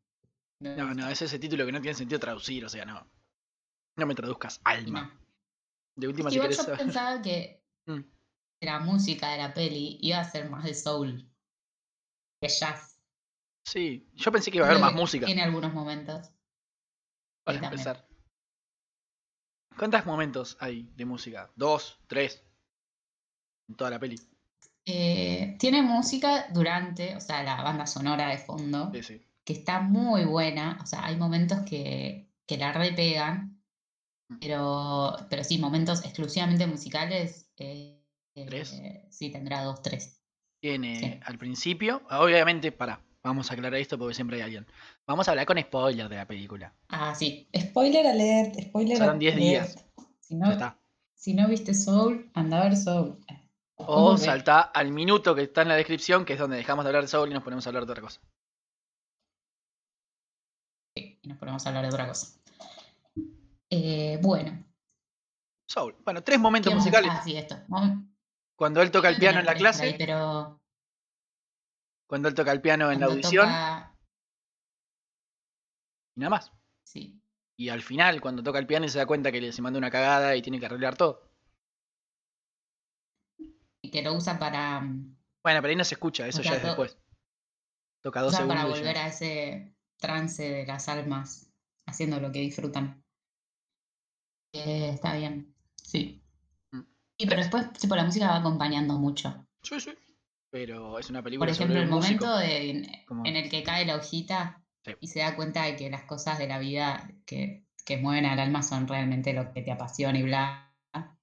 Me 0.60 0.76
No, 0.76 0.94
no, 0.94 1.08
es 1.08 1.20
ese 1.22 1.38
título 1.38 1.66
que 1.66 1.72
no 1.72 1.80
tiene 1.80 1.94
sentido 1.96 2.20
traducir, 2.20 2.64
o 2.64 2.68
sea, 2.68 2.84
no. 2.84 3.06
No 3.96 4.06
me 4.06 4.14
traduzcas 4.14 4.60
alma. 4.64 5.02
no. 5.02 5.24
De 5.96 6.08
última, 6.08 6.30
si 6.30 6.40
querés 6.40 6.56
yo 6.66 6.76
pensaba 6.76 7.22
que 7.22 7.62
Mm. 7.86 8.00
la 8.62 8.80
música 8.80 9.30
de 9.32 9.36
la 9.38 9.52
peli 9.52 9.98
iba 10.00 10.18
a 10.18 10.24
ser 10.24 10.48
más 10.48 10.64
de 10.64 10.72
soul 10.72 11.30
que 12.40 12.48
jazz. 12.48 12.98
Sí, 13.66 14.08
yo 14.14 14.32
pensé 14.32 14.50
que 14.50 14.56
iba 14.56 14.66
a 14.66 14.70
haber 14.70 14.80
más 14.80 14.94
música. 14.94 15.26
Tiene 15.26 15.42
algunos 15.42 15.74
momentos. 15.74 16.33
Para 17.44 17.58
Sí, 17.58 17.64
empezar. 17.64 18.06
¿Cuántos 19.76 20.06
momentos 20.06 20.56
hay 20.60 20.88
de 20.96 21.04
música? 21.04 21.50
¿Dos? 21.56 21.98
¿Tres? 22.06 22.42
En 23.68 23.74
toda 23.76 23.90
la 23.90 23.98
peli. 23.98 24.16
Eh, 24.86 25.56
tiene 25.58 25.82
música 25.82 26.46
durante, 26.52 27.16
o 27.16 27.20
sea, 27.20 27.42
la 27.42 27.62
banda 27.62 27.86
sonora 27.86 28.28
de 28.28 28.38
fondo, 28.38 28.90
Sí, 28.92 29.02
sí. 29.02 29.22
que 29.44 29.52
está 29.54 29.80
muy 29.80 30.24
buena. 30.24 30.78
O 30.82 30.86
sea, 30.86 31.04
hay 31.04 31.16
momentos 31.16 31.58
que, 31.68 32.30
que 32.46 32.56
la 32.56 32.72
repegan, 32.72 33.50
Mm. 34.26 34.38
pero, 34.40 35.16
pero 35.28 35.44
sí, 35.44 35.58
momentos 35.58 36.02
exclusivamente 36.04 36.66
musicales. 36.66 37.50
eh, 37.58 38.00
¿Tres? 38.34 38.72
eh, 38.72 39.06
sí, 39.10 39.30
tendrá 39.30 39.62
dos, 39.62 39.82
tres. 39.82 40.18
Tiene 40.62 41.20
al 41.26 41.36
principio, 41.36 42.00
obviamente, 42.10 42.72
para, 42.72 43.00
vamos 43.24 43.50
a 43.50 43.54
aclarar 43.54 43.80
esto 43.80 43.98
porque 43.98 44.14
siempre 44.14 44.36
hay 44.36 44.42
alguien. 44.42 44.66
Vamos 45.06 45.26
a 45.26 45.32
hablar 45.32 45.46
con 45.46 45.58
spoiler 45.60 46.08
de 46.08 46.16
la 46.16 46.26
película. 46.26 46.72
Ah, 46.88 47.14
sí. 47.14 47.48
Spoiler 47.58 48.06
alert, 48.06 48.54
spoiler 48.60 48.96
Serán 48.98 49.18
10 49.18 49.34
alert. 49.34 49.44
días. 49.48 49.84
Si 50.20 50.34
no, 50.36 50.52
está. 50.52 50.78
si 51.14 51.34
no 51.34 51.48
viste 51.48 51.74
Soul, 51.74 52.30
anda 52.34 52.60
a 52.60 52.64
ver 52.64 52.76
Soul. 52.76 53.18
O 53.76 54.16
salta 54.16 54.60
al 54.60 54.92
minuto 54.92 55.34
que 55.34 55.42
está 55.42 55.62
en 55.62 55.68
la 55.68 55.74
descripción, 55.76 56.24
que 56.24 56.34
es 56.34 56.38
donde 56.38 56.56
dejamos 56.56 56.84
de 56.84 56.90
hablar 56.90 57.02
de 57.02 57.08
Soul 57.08 57.30
y 57.30 57.34
nos 57.34 57.42
ponemos 57.42 57.66
a 57.66 57.70
hablar 57.70 57.84
de 57.86 57.92
otra 57.92 58.02
cosa. 58.02 58.20
Sí, 60.96 61.18
y 61.22 61.28
nos 61.28 61.38
ponemos 61.38 61.64
a 61.64 61.68
hablar 61.70 61.82
de 61.82 61.88
otra 61.88 62.06
cosa. 62.06 62.38
Eh, 63.70 64.18
bueno. 64.22 64.64
Soul. 65.68 65.96
Bueno, 66.04 66.22
tres 66.22 66.38
momentos 66.38 66.70
¿qué 66.70 66.74
vamos 66.76 66.86
a- 66.86 66.90
musicales. 66.90 67.10
Ah, 67.18 67.22
sí, 67.24 67.36
esto. 67.36 67.56
Cuando 68.56 68.80
él 68.82 68.90
toca 68.92 69.08
el 69.08 69.16
piano 69.16 69.40
en 69.40 69.46
la 69.46 69.54
clase, 69.54 69.84
ahí, 69.86 69.94
pero 69.98 70.60
cuando 72.14 72.28
él 72.28 72.34
toca 72.36 72.52
el 72.52 72.60
piano 72.60 72.92
en 72.92 73.00
la 73.00 73.06
audición, 73.06 73.44
toca- 73.46 73.92
y 76.16 76.20
nada 76.20 76.30
más. 76.30 76.52
Sí. 76.84 77.20
Y 77.56 77.70
al 77.70 77.82
final, 77.82 78.20
cuando 78.20 78.40
toca 78.40 78.60
el 78.60 78.68
piano 78.68 78.86
y 78.86 78.88
se 78.88 78.98
da 78.98 79.06
cuenta 79.06 79.32
que 79.32 79.40
le 79.40 79.52
se 79.52 79.62
manda 79.62 79.78
una 79.80 79.90
cagada 79.90 80.36
y 80.36 80.40
tiene 80.40 80.60
que 80.60 80.66
arreglar 80.66 80.96
todo. 80.96 81.28
Y 83.82 83.90
que 83.90 84.00
lo 84.02 84.14
usa 84.14 84.38
para, 84.38 84.80
mm, 84.80 85.16
Bueno, 85.42 85.60
pero 85.60 85.70
ahí 85.70 85.76
no 85.76 85.82
se 85.82 85.94
escucha, 85.96 86.28
eso 86.28 86.38
O 86.38 86.44
ya 86.44 86.54
es 86.54 86.62
después. 86.62 86.96
Toca 88.00 88.20
dos 88.20 88.32
usa 88.32 88.46
para 88.46 88.60
segundos. 88.60 88.78
y 88.78 88.82
ya. 88.84 88.88
volver 88.90 89.02
a 89.02 89.08
ese 89.08 89.74
trance 89.98 90.42
de 90.48 90.66
las 90.66 90.88
almas, 90.88 91.50
haciendo 91.86 92.20
lo 92.20 92.30
que 92.30 92.38
disfrutan. 92.38 93.02
Eh, 94.52 94.90
está 94.90 95.16
bien. 95.16 95.52
Sí. 95.82 96.22
Mm. 96.70 96.80
Y 97.18 97.26
pero 97.26 97.40
después, 97.40 97.72
tipo, 97.72 97.96
la 97.96 98.04
música 98.04 98.28
va 98.28 98.36
acompañando 98.36 98.98
mucho. 98.98 99.48
Sí, 99.64 99.80
sí. 99.80 99.92
Pero 100.54 101.00
es 101.00 101.10
una 101.10 101.20
película 101.20 101.48
Por 101.48 101.52
ejemplo, 101.52 101.74
sobre 101.74 101.84
el 101.84 101.90
músico. 101.90 102.26
momento 102.26 102.38
de- 102.38 102.70
en 103.28 103.36
el 103.36 103.50
que 103.50 103.64
cae 103.64 103.84
la 103.84 103.96
hojita 103.96 104.62
Sí. 104.84 104.92
y 105.00 105.08
se 105.08 105.18
da 105.18 105.34
cuenta 105.34 105.64
de 105.64 105.74
que 105.74 105.90
las 105.90 106.04
cosas 106.04 106.38
de 106.38 106.46
la 106.46 106.60
vida 106.60 107.10
que, 107.26 107.64
que 107.84 107.96
mueven 107.96 108.24
al 108.24 108.38
alma 108.38 108.62
son 108.62 108.86
realmente 108.86 109.32
lo 109.32 109.52
que 109.52 109.62
te 109.62 109.72
apasiona 109.72 110.16
y 110.16 110.22
bla, 110.22 110.72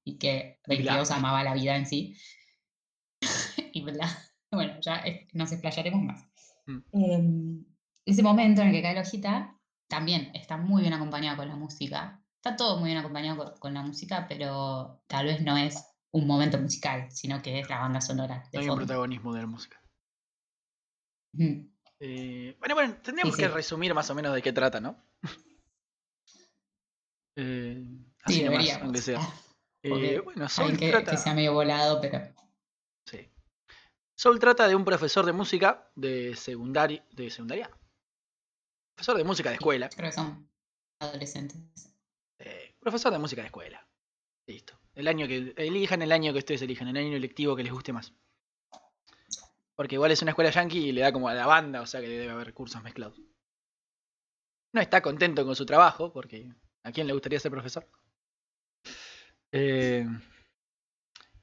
y 0.03 0.17
que. 0.17 0.59
22 0.67 1.11
amaba 1.11 1.45
la 1.45 1.53
vida 1.53 1.77
en 1.77 1.85
sí. 1.85 2.17
y 3.73 3.81
bla. 3.83 4.09
Bueno, 4.51 4.73
ya 4.81 5.01
nos 5.31 5.53
explayaremos 5.53 6.03
más. 6.03 6.29
Mm. 6.65 6.79
Em, 6.91 7.65
ese 8.05 8.23
momento 8.23 8.61
en 8.61 8.67
el 8.67 8.73
que 8.73 8.81
cae 8.81 8.95
la 8.95 9.01
hojita 9.01 9.57
también 9.87 10.29
está 10.33 10.57
muy 10.57 10.81
bien 10.81 10.93
acompañado 10.93 11.37
con 11.37 11.47
la 11.47 11.55
música. 11.55 12.21
Está 12.35 12.57
todo 12.57 12.79
muy 12.79 12.87
bien 12.89 12.97
acompañado 12.97 13.37
con, 13.37 13.59
con 13.59 13.73
la 13.75 13.81
música, 13.81 14.25
pero 14.27 15.01
tal 15.07 15.27
vez 15.27 15.41
no 15.41 15.55
es 15.55 15.85
un 16.13 16.27
momento 16.27 16.57
musical, 16.57 17.09
sino 17.11 17.41
que 17.41 17.59
es 17.59 17.69
la 17.69 17.79
banda 17.79 18.01
sonora. 18.01 18.43
De 18.51 18.57
No 18.57 18.63
hay 18.63 18.69
un 18.69 18.77
protagonismo 18.77 19.33
de 19.33 19.41
la 19.41 19.47
música. 19.47 19.81
Eh, 21.99 22.55
bueno, 22.59 22.75
bueno, 22.75 22.97
tendríamos 23.01 23.35
Sí, 23.35 23.41
que 23.41 23.47
sí. 23.47 23.53
resumir 23.53 23.93
más 23.93 24.09
o 24.09 24.15
menos 24.15 24.33
de 24.33 24.41
qué 24.41 24.51
trata, 24.51 24.81
¿no? 24.81 25.01
Eh, 27.37 27.85
así 28.23 28.39
Sí, 28.39 28.43
nomás, 28.43 28.81
aunque 28.81 29.01
sea. 29.01 29.19
Ah, 29.21 29.33
Eh, 29.83 29.89
porque 29.89 30.19
bueno, 30.19 30.49
Soul 30.49 30.77
que, 30.77 30.89
trata. 30.91 31.11
que 31.11 31.17
sea 31.17 31.33
medio 31.33 31.53
volado, 31.53 32.01
pero 32.01 32.19
sí. 33.07 33.31
Soul 34.19 34.37
trata 34.39 34.67
de 34.67 34.75
un 34.75 34.83
profesor 34.85 35.25
de 35.25 35.31
música 35.31 35.91
de 35.95 36.35
secundaria. 36.35 37.05
¿De 37.11 37.29
secundaria? 37.29 37.71
Profesor 38.95 39.17
de 39.17 39.23
música 39.23 39.49
de 39.49 39.55
escuela. 39.55 39.89
Creo 39.89 40.09
que 40.09 40.15
son 40.15 40.49
adolescentes. 41.01 41.95
Eh, 42.39 42.75
profesor 42.79 43.11
de 43.13 43.19
música 43.19 43.41
de 43.41 43.47
escuela. 43.47 43.87
Listo. 44.47 44.77
El 45.01 45.07
año 45.07 45.27
que. 45.27 45.55
Elijan 45.57 46.03
el 46.03 46.11
año 46.11 46.31
que 46.31 46.39
ustedes 46.39 46.61
elijan, 46.61 46.87
el 46.87 46.97
año 46.97 47.17
electivo 47.17 47.55
que 47.55 47.63
les 47.63 47.73
guste 47.73 47.91
más. 47.91 48.13
Porque 49.75 49.95
igual 49.95 50.11
es 50.11 50.21
una 50.21 50.29
escuela 50.29 50.51
yankee 50.51 50.89
y 50.89 50.91
le 50.91 51.01
da 51.01 51.11
como 51.11 51.27
a 51.27 51.33
la 51.33 51.47
banda, 51.47 51.81
o 51.81 51.87
sea 51.87 52.01
que 52.01 52.07
debe 52.07 52.31
haber 52.31 52.53
cursos 52.53 52.83
mezclados. 52.83 53.19
No 54.73 54.79
está 54.79 55.01
contento 55.01 55.43
con 55.43 55.55
su 55.55 55.65
trabajo, 55.65 56.13
porque 56.13 56.53
¿a 56.83 56.91
quién 56.91 57.07
le 57.07 57.13
gustaría 57.13 57.39
ser 57.39 57.49
profesor? 57.49 57.89
Eh, 59.51 60.05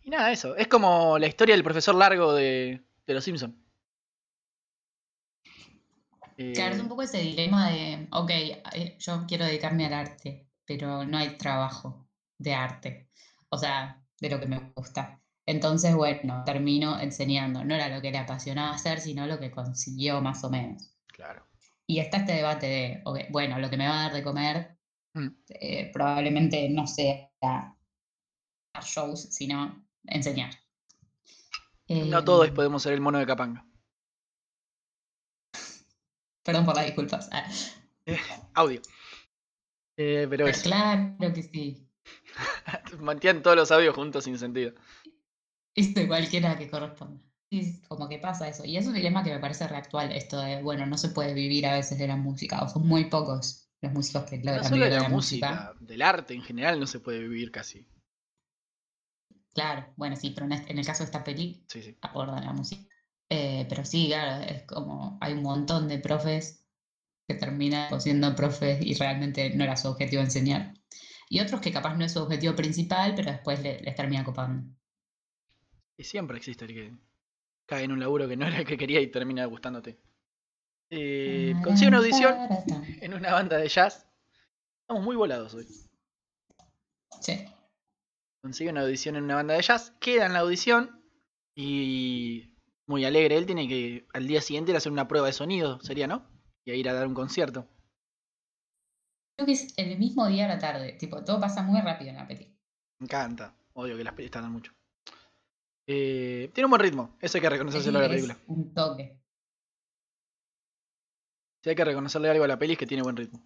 y 0.03 0.11
nada, 0.11 0.31
eso. 0.31 0.55
Es 0.55 0.69
como 0.69 1.19
la 1.19 1.27
historia 1.27 1.57
del 1.57 1.65
profesor 1.65 1.97
largo 1.97 2.33
de, 2.33 2.81
Los 3.07 3.25
Simpsons. 3.25 3.57
Claro, 6.55 6.77
es 6.77 6.81
un 6.81 6.89
poco 6.89 7.03
ese 7.03 7.19
dilema 7.19 7.73
de, 7.73 8.07
ok, 8.13 8.31
eh, 8.31 8.97
yo 9.01 9.25
quiero 9.27 9.45
dedicarme 9.45 9.87
al 9.87 9.95
arte, 9.95 10.47
pero 10.65 11.05
no 11.05 11.19
hay 11.19 11.37
trabajo 11.37 12.09
de 12.39 12.55
arte, 12.55 13.09
o 13.51 13.59
sea, 13.59 14.03
de 14.21 14.31
lo 14.31 14.41
que 14.41 14.47
me 14.47 14.73
gusta. 14.75 15.21
Entonces, 15.47 15.95
bueno, 15.95 16.43
termino 16.45 17.01
enseñando. 17.01 17.65
No 17.65 17.75
era 17.75 17.89
lo 17.89 18.03
que 18.03 18.11
le 18.11 18.19
apasionaba 18.19 18.75
hacer, 18.75 19.01
sino 19.01 19.27
lo 19.27 19.39
que 19.39 19.51
consiguió 19.51 20.21
más 20.21 20.45
o 20.45 20.51
menos. 20.51 20.95
Claro. 21.07 21.47
Y 21.87 22.01
está 22.01 22.19
este 22.19 22.33
debate 22.33 22.67
de, 22.67 23.03
bueno, 23.31 23.59
lo 23.59 23.71
que 23.71 23.79
me 23.79 23.89
va 23.89 24.01
a 24.01 24.03
dar 24.05 24.13
de 24.13 24.23
comer 24.23 24.79
Mm. 25.15 25.29
eh, 25.49 25.91
probablemente 25.91 26.69
no 26.69 26.87
sea 26.87 27.31
dar 27.41 27.75
shows, 28.85 29.23
sino 29.35 29.89
enseñar. 30.05 30.51
No 31.89 32.19
Eh, 32.19 32.23
todos 32.25 32.51
podemos 32.51 32.83
ser 32.83 32.93
el 32.93 33.01
mono 33.01 33.19
de 33.19 33.27
Capanga. 33.27 33.67
Perdón 36.45 36.67
por 36.67 36.77
las 36.77 36.87
disculpas. 36.87 37.29
Ah, 37.33 37.49
Audio. 38.55 38.81
Eh, 39.97 40.27
pero 40.29 40.45
pero 40.45 40.49
es. 40.49 40.63
claro 40.63 41.17
que 41.19 41.43
sí. 41.43 41.88
Mantienen 43.01 43.43
todos 43.43 43.57
los 43.57 43.71
audios 43.73 43.95
juntos 43.95 44.25
sin 44.25 44.39
sentido. 44.39 44.73
Esto 45.75 46.07
cualquiera 46.07 46.59
que 46.59 46.69
corresponda. 46.69 47.23
Es 47.51 47.81
como 47.89 48.07
que 48.09 48.19
pasa 48.19 48.49
eso. 48.49 48.65
Y 48.67 48.77
es 48.77 48.87
un 48.87 48.93
dilema 48.95 49.25
que 49.25 49.31
me 49.33 49.39
parece 49.41 49.67
reactual, 49.67 50.13
esto 50.13 50.39
de, 50.41 50.63
bueno, 50.63 50.85
no 50.87 50.99
se 50.99 51.09
puede 51.09 51.33
vivir 51.35 51.65
a 51.67 51.73
veces 51.75 51.99
de 51.99 52.07
la 52.09 52.17
música, 52.17 52.63
o 52.63 52.69
son 52.69 52.87
muy 52.87 53.07
pocos 53.07 53.71
los 53.81 53.93
músicos 53.93 54.25
que 54.25 54.37
No 54.51 54.53
logran 54.53 54.63
solo 54.63 54.85
vivir 54.85 54.91
de 54.91 55.01
la 55.01 55.01
la 55.01 55.09
música. 55.09 55.73
música, 55.73 55.75
del 55.81 56.03
arte 56.03 56.35
en 56.35 56.43
general 56.43 56.79
no 56.79 56.87
se 56.87 57.01
puede 57.01 57.21
vivir 57.21 57.51
casi. 57.51 57.87
Claro, 59.53 59.93
bueno, 59.97 60.17
sí, 60.17 60.31
pero 60.31 60.47
en, 60.47 60.53
en 60.53 60.79
el 60.79 60.87
caso 60.87 61.01
de 61.03 61.07
esta 61.07 61.25
peli 61.25 61.67
Sí, 61.69 61.83
sí. 61.83 61.97
aborda 62.01 62.41
la 62.41 62.53
música. 62.53 62.83
Eh, 63.29 63.67
pero 63.69 63.85
sí, 63.85 64.07
claro, 64.09 64.43
es 64.45 64.63
como 64.65 65.19
hay 65.21 65.35
un 65.35 65.43
montón 65.43 65.89
de 65.89 65.99
profes 65.99 66.65
que 67.29 67.35
terminan 67.37 68.01
siendo 68.01 68.35
profes 68.37 68.81
y 68.85 68.95
realmente 68.95 69.51
no 69.57 69.65
era 69.65 69.77
su 69.77 69.89
objetivo 69.89 70.23
enseñar. 70.23 70.75
Y 71.29 71.41
otros 71.41 71.61
que 71.61 71.73
capaz 71.73 71.95
no 71.97 72.05
es 72.05 72.13
su 72.13 72.21
objetivo 72.23 72.55
principal, 72.57 73.15
pero 73.15 73.31
después 73.33 73.61
le- 73.63 73.81
les 73.81 73.95
termina 73.95 74.25
copando. 74.25 74.75
Y 75.97 76.05
siempre 76.05 76.37
existe 76.39 76.65
el 76.65 76.73
que 76.75 76.93
cae 77.67 77.85
en 77.85 77.93
un 77.93 78.01
laburo 78.01 78.29
que 78.29 78.37
no 78.37 78.47
era 78.47 78.59
el 78.59 78.67
que 78.67 78.79
quería 78.79 79.01
y 79.01 79.09
termina 79.09 79.45
gustándote. 79.47 79.99
Eh, 80.91 81.55
consigue 81.65 81.89
una 81.89 81.99
audición 81.99 82.35
en 83.03 83.15
una 83.15 83.33
banda 83.33 83.59
de 83.59 83.69
jazz. 83.69 84.07
Estamos 84.83 85.05
muy 85.05 85.17
volados 85.17 85.53
hoy. 85.55 85.67
Sí. 87.21 87.45
Consigue 88.43 88.71
una 88.71 88.83
audición 88.83 89.17
en 89.17 89.25
una 89.25 89.35
banda 89.35 89.55
de 89.55 89.63
jazz, 89.63 89.93
queda 90.01 90.27
en 90.27 90.33
la 90.33 90.39
audición 90.41 91.03
y 91.55 92.55
muy 92.87 93.05
alegre. 93.05 93.37
Él 93.37 93.45
tiene 93.47 93.69
que 93.69 94.07
al 94.15 94.27
día 94.27 94.41
siguiente 94.41 94.71
ir 94.71 94.77
a 94.77 94.79
hacer 94.79 94.93
una 94.93 95.09
prueba 95.09 95.27
de 95.27 95.33
sonido, 95.33 95.81
sería, 95.81 96.07
¿no? 96.07 96.27
Y 96.65 96.71
a 96.71 96.75
ir 96.75 96.89
a 96.89 96.95
dar 96.95 97.07
un 97.07 97.15
concierto. 97.15 97.69
Creo 99.39 99.47
que 99.47 99.53
es 99.53 99.73
el 99.79 99.97
mismo 99.99 100.27
día 100.27 100.47
a 100.47 100.49
la 100.49 100.59
tarde. 100.59 100.95
Tipo, 100.95 101.23
todo 101.25 101.39
pasa 101.41 101.63
muy 101.63 101.81
rápido 101.81 102.11
en 102.11 102.17
la 102.17 102.27
peli. 102.27 102.53
Me 102.99 103.05
encanta. 103.05 103.55
Odio 103.75 103.97
que 103.97 104.03
las 104.03 104.15
pelis 104.15 104.33
tardan 104.33 104.51
mucho. 104.51 104.73
Eh, 105.87 106.51
tiene 106.53 106.65
un 106.67 106.71
buen 106.71 106.83
ritmo, 106.83 107.17
eso 107.21 107.39
hay 107.39 107.43
que 107.43 107.49
reconocérselo 107.49 108.01
a 108.01 108.03
la 108.03 108.09
película. 108.09 108.37
un 108.49 108.75
toque. 108.75 109.17
Si 111.63 111.71
hay 111.71 111.77
que 111.77 111.85
reconocerle 111.85 112.29
algo 112.31 112.43
a 112.45 112.49
la 112.49 112.59
peli 112.59 112.73
es 112.73 112.79
que 112.79 112.87
tiene 112.87 113.03
buen 113.05 113.17
ritmo. 113.17 113.41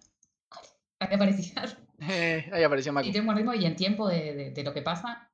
Que 1.07 1.15
apreciar. 1.15 1.77
Eh, 1.99 2.49
ahí 2.53 2.63
apareció 2.63 2.91
Macu. 2.93 3.07
Y 3.09 3.11
tiene 3.11 3.21
un 3.21 3.25
buen 3.27 3.37
ritmo 3.37 3.53
y 3.53 3.65
en 3.65 3.75
tiempo 3.75 4.07
de, 4.09 4.33
de- 4.33 4.51
de 4.51 4.63
lo 4.63 4.73
que 4.73 4.81
pasa, 4.81 5.29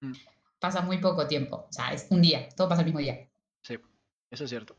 Mm. 0.00 0.12
pasa 0.60 0.80
muy 0.80 0.98
poco 0.98 1.26
tiempo. 1.28 1.66
O 1.68 1.72
sea, 1.72 1.92
es 1.92 2.06
un 2.10 2.22
día. 2.22 2.48
Todo 2.56 2.68
pasa 2.70 2.80
el 2.82 2.86
mismo 2.86 3.00
día. 3.00 3.28
Sí, 3.62 3.76
eso 4.30 4.44
es 4.44 4.50
cierto. 4.50 4.76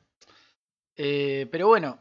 Eh, 0.96 1.48
pero 1.52 1.68
bueno, 1.68 2.00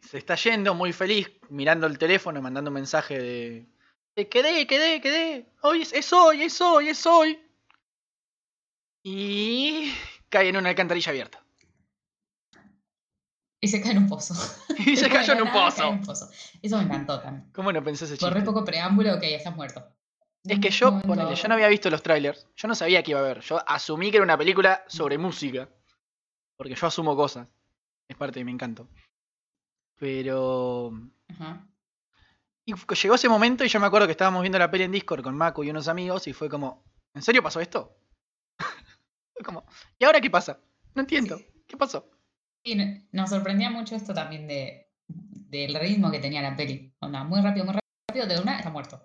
se 0.00 0.18
está 0.18 0.34
yendo 0.36 0.74
muy 0.74 0.92
feliz, 0.92 1.30
mirando 1.48 1.86
el 1.86 1.98
teléfono, 1.98 2.40
mandando 2.42 2.70
un 2.70 2.74
mensaje 2.74 3.18
de... 3.18 3.66
de, 4.14 4.28
quedé, 4.28 4.66
quedé, 4.66 5.00
quedé. 5.00 5.46
Hoy 5.62 5.82
es, 5.82 5.92
es 5.92 6.12
hoy, 6.12 6.42
es 6.42 6.60
hoy, 6.60 6.88
es 6.88 7.06
hoy. 7.06 7.38
Y 9.02 9.92
cae 10.28 10.48
en 10.48 10.56
una 10.56 10.68
alcantarilla 10.70 11.10
abierta. 11.10 11.42
Y 13.60 13.68
se 13.68 13.80
cae 13.80 13.92
en 13.92 13.98
un 13.98 14.08
pozo. 14.08 14.34
Y 14.78 14.94
se 14.96 15.08
cayó 15.08 15.32
en 15.32 15.40
un 15.42 15.48
nada, 15.48 15.70
cae 15.74 15.88
en 15.88 16.00
pozo. 16.00 16.24
un 16.26 16.28
pozo. 16.28 16.30
Eso 16.62 16.76
me 16.78 16.84
encantó 16.84 17.18
también. 17.20 17.50
¿Cómo 17.52 17.72
no 17.72 17.82
pensé 17.82 18.04
ese 18.04 18.16
Por 18.18 18.28
re 18.30 18.40
chiste? 18.40 18.46
poco 18.52 18.64
preámbulo, 18.64 19.14
ok, 19.14 19.22
ya 19.22 19.36
estás 19.38 19.56
muerto. 19.56 19.84
Es 20.44 20.60
que 20.60 20.68
Un 20.68 20.72
yo, 20.74 20.86
momento- 20.92 21.08
ponele, 21.08 21.34
yo 21.34 21.48
no 21.48 21.54
había 21.54 21.68
visto 21.68 21.90
los 21.90 22.02
trailers. 22.02 22.46
Yo 22.56 22.68
no 22.68 22.74
sabía 22.74 23.02
que 23.02 23.12
iba 23.12 23.20
a 23.20 23.24
haber. 23.24 23.40
Yo 23.40 23.58
asumí 23.68 24.10
que 24.10 24.18
era 24.18 24.24
una 24.24 24.36
película 24.38 24.84
sobre 24.86 25.18
música. 25.18 25.68
Porque 26.56 26.74
yo 26.74 26.86
asumo 26.86 27.16
cosas. 27.16 27.48
Es 28.06 28.16
parte 28.16 28.38
de 28.38 28.44
mi 28.44 28.52
encanto. 28.52 28.88
Pero 29.98 30.92
Ajá. 31.28 31.66
Y 32.64 32.74
llegó 32.74 33.14
ese 33.14 33.28
momento 33.28 33.64
y 33.64 33.68
yo 33.68 33.78
me 33.78 33.86
acuerdo 33.86 34.06
que 34.06 34.12
estábamos 34.12 34.42
viendo 34.42 34.58
la 34.58 34.70
peli 34.70 34.84
en 34.84 34.92
Discord 34.92 35.22
con 35.22 35.36
Maku 35.36 35.62
y 35.62 35.70
unos 35.70 35.86
amigos 35.88 36.26
y 36.26 36.32
fue 36.32 36.48
como, 36.48 36.84
¿en 37.14 37.22
serio 37.22 37.42
pasó 37.42 37.60
esto? 37.60 37.96
fue 39.34 39.44
como, 39.44 39.64
¿y 39.98 40.04
ahora 40.04 40.20
qué 40.20 40.30
pasa? 40.30 40.58
No 40.94 41.02
entiendo, 41.02 41.38
¿qué 41.68 41.76
pasó? 41.76 42.10
Y 42.64 42.74
nos 43.12 43.30
sorprendía 43.30 43.70
mucho 43.70 43.94
esto 43.94 44.12
también 44.12 44.48
de, 44.48 44.90
del 45.06 45.74
ritmo 45.76 46.10
que 46.10 46.18
tenía 46.18 46.42
la 46.42 46.56
peli. 46.56 46.92
Onda, 46.98 47.22
muy 47.22 47.40
rápido, 47.40 47.64
muy 47.64 47.74
rápido, 48.08 48.26
de 48.26 48.40
una 48.40 48.58
está 48.58 48.70
muerto. 48.70 49.00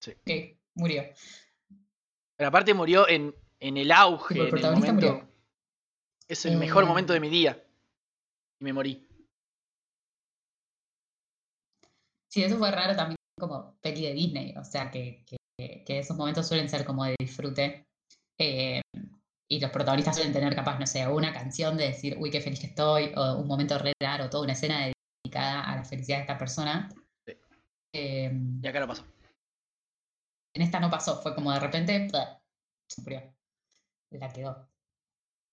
Sí. 0.00 0.10
Ok, 0.12 0.58
murió. 0.74 1.02
Pero 2.36 2.48
aparte 2.48 2.74
murió 2.74 3.08
en, 3.08 3.34
en 3.60 3.78
el 3.78 3.90
auge, 3.92 4.34
Tipo, 4.34 4.44
el 4.46 4.58
en 4.58 4.64
el 4.66 4.74
momento... 4.74 4.92
murió. 4.94 5.28
Es 6.28 6.44
el 6.44 6.58
mejor 6.58 6.84
Eh. 6.84 6.86
momento 6.86 7.14
de 7.14 7.20
mi 7.20 7.30
día. 7.30 7.64
Y 8.60 8.64
me 8.64 8.74
morí. 8.74 9.05
Sí, 12.30 12.42
eso 12.44 12.56
fue 12.58 12.70
raro 12.70 12.94
también 12.96 13.16
como 13.38 13.76
peli 13.80 14.02
de 14.02 14.12
Disney, 14.14 14.54
o 14.56 14.64
sea 14.64 14.90
que, 14.90 15.24
que- 15.26 15.36
que 15.84 15.98
esos 16.00 16.16
momentos 16.16 16.46
suelen 16.46 16.68
ser 16.68 16.84
como 16.84 17.04
de 17.04 17.14
disfrute. 17.18 17.84
eh, 18.38 18.82
y 19.48 19.60
los 19.60 19.70
protagonistas 19.70 20.16
suelen 20.16 20.32
tener 20.34 20.54
capaz, 20.56 20.78
no 20.78 20.86
sé, 20.86 21.06
una 21.08 21.32
canción 21.32 21.76
de 21.76 21.84
decir, 21.88 22.16
uy, 22.18 22.30
qué 22.30 22.40
feliz 22.40 22.60
que 22.60 22.66
estoy, 22.66 23.12
o 23.16 23.36
un 23.38 23.46
momento 23.46 23.78
re 23.78 23.92
raro, 24.02 24.28
toda 24.28 24.42
una 24.42 24.52
escena 24.54 24.90
dedicada 25.24 25.62
a 25.62 25.76
la 25.76 25.84
felicidad 25.84 26.18
de 26.18 26.22
esta 26.22 26.36
persona. 26.36 26.88
Sí. 27.26 27.34
Eh, 27.94 28.30
Y 28.62 28.66
acá 28.66 28.80
no 28.80 28.88
pasó. 28.88 29.04
en 30.54 30.62
esta 30.62 30.80
no 30.80 30.90
pasó, 30.90 31.22
fue 31.22 31.34
como 31.34 31.52
de 31.52 31.60
repente, 31.60 32.08
se 32.90 33.02
murió. 33.02 33.22
La 34.10 34.32
quedó. 34.32 34.68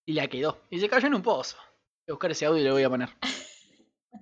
Y 0.06 0.12
la 0.14 0.26
quedó. 0.28 0.60
Y 0.70 0.80
se 0.80 0.88
cayó 0.88 1.06
en 1.06 1.14
un 1.14 1.22
pozo. 1.22 1.56
Voy 1.56 2.10
a 2.10 2.12
buscar 2.14 2.30
ese 2.32 2.46
audio 2.46 2.60
y 2.60 2.64
lo 2.64 2.72
voy 2.72 2.82
a 2.82 2.90
poner. 2.90 3.08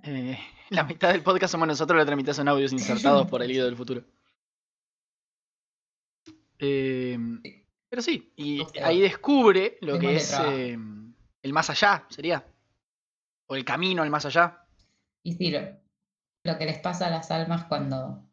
Eh, 0.03 0.37
la 0.69 0.83
mitad 0.83 1.11
del 1.11 1.21
podcast 1.23 1.51
somos 1.51 1.67
nosotros, 1.67 1.95
la 1.97 2.03
otra 2.03 2.15
mitad 2.15 2.33
son 2.33 2.47
audios 2.47 2.73
insertados 2.73 3.27
por 3.29 3.41
el 3.43 3.51
ido 3.51 3.65
del 3.65 3.75
futuro. 3.77 4.03
Eh, 6.59 7.17
pero 7.89 8.01
sí, 8.01 8.33
y 8.35 8.65
ahí 8.81 9.01
descubre 9.01 9.77
lo 9.81 9.99
que 9.99 10.15
es 10.15 10.33
eh, 10.45 10.77
el 11.41 11.53
más 11.53 11.69
allá, 11.69 12.05
sería. 12.09 12.45
O 13.47 13.55
el 13.55 13.65
camino 13.65 14.01
al 14.01 14.09
más 14.09 14.25
allá. 14.25 14.65
Y 15.23 15.33
sí, 15.33 15.51
lo, 15.51 15.59
lo 16.43 16.57
que 16.57 16.65
les 16.65 16.79
pasa 16.79 17.07
a 17.07 17.09
las 17.09 17.29
almas 17.31 17.65
cuando 17.65 18.23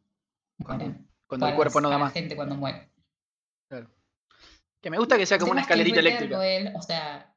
Cuando- 0.64 0.84
mueren. 0.86 1.06
Cuando 1.26 1.46
el 1.46 1.54
cuerpo 1.54 1.80
no 1.80 1.90
da 1.90 1.98
más. 1.98 2.12
gente 2.12 2.34
cuando 2.34 2.56
muere. 2.56 2.90
Que 4.82 4.90
me 4.90 4.98
gusta 4.98 5.16
que 5.18 5.26
sea 5.26 5.38
como 5.38 5.52
una 5.52 5.60
Además 5.62 5.76
que 5.76 5.82
es 5.82 5.88
escalerita 5.88 6.14
re 6.22 6.26
terco 6.28 6.42
eléctrica. 6.42 6.70
él, 6.70 6.76
o 6.76 6.82
sea, 6.82 7.29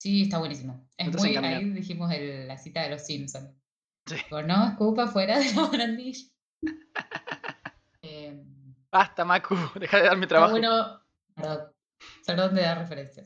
sí, 0.00 0.22
está 0.22 0.38
buenísimo. 0.38 0.88
Es 0.96 1.08
hacen 1.08 1.20
muy, 1.20 1.36
ahí 1.54 1.70
dijimos 1.70 2.12
el- 2.12 2.48
la 2.48 2.56
cita 2.58 2.82
de 2.82 2.90
los 2.90 3.02
Simpsons. 3.04 3.50
Sí. 4.08 4.16
no 4.30 4.68
escupa 4.68 5.08
fuera 5.08 5.38
de 5.38 5.52
la 5.54 5.62
barandilla. 5.62 6.26
Eh, 8.02 8.44
Basta, 8.90 9.24
Macu, 9.24 9.56
deja 9.80 9.96
de 9.98 10.04
darme 10.04 10.22
está 10.24 10.28
trabajo. 10.28 10.52
bueno, 10.52 11.00
perdón, 11.34 11.72
perdón 12.24 12.54
de 12.54 12.62
dar 12.62 12.78
referencia. 12.78 13.24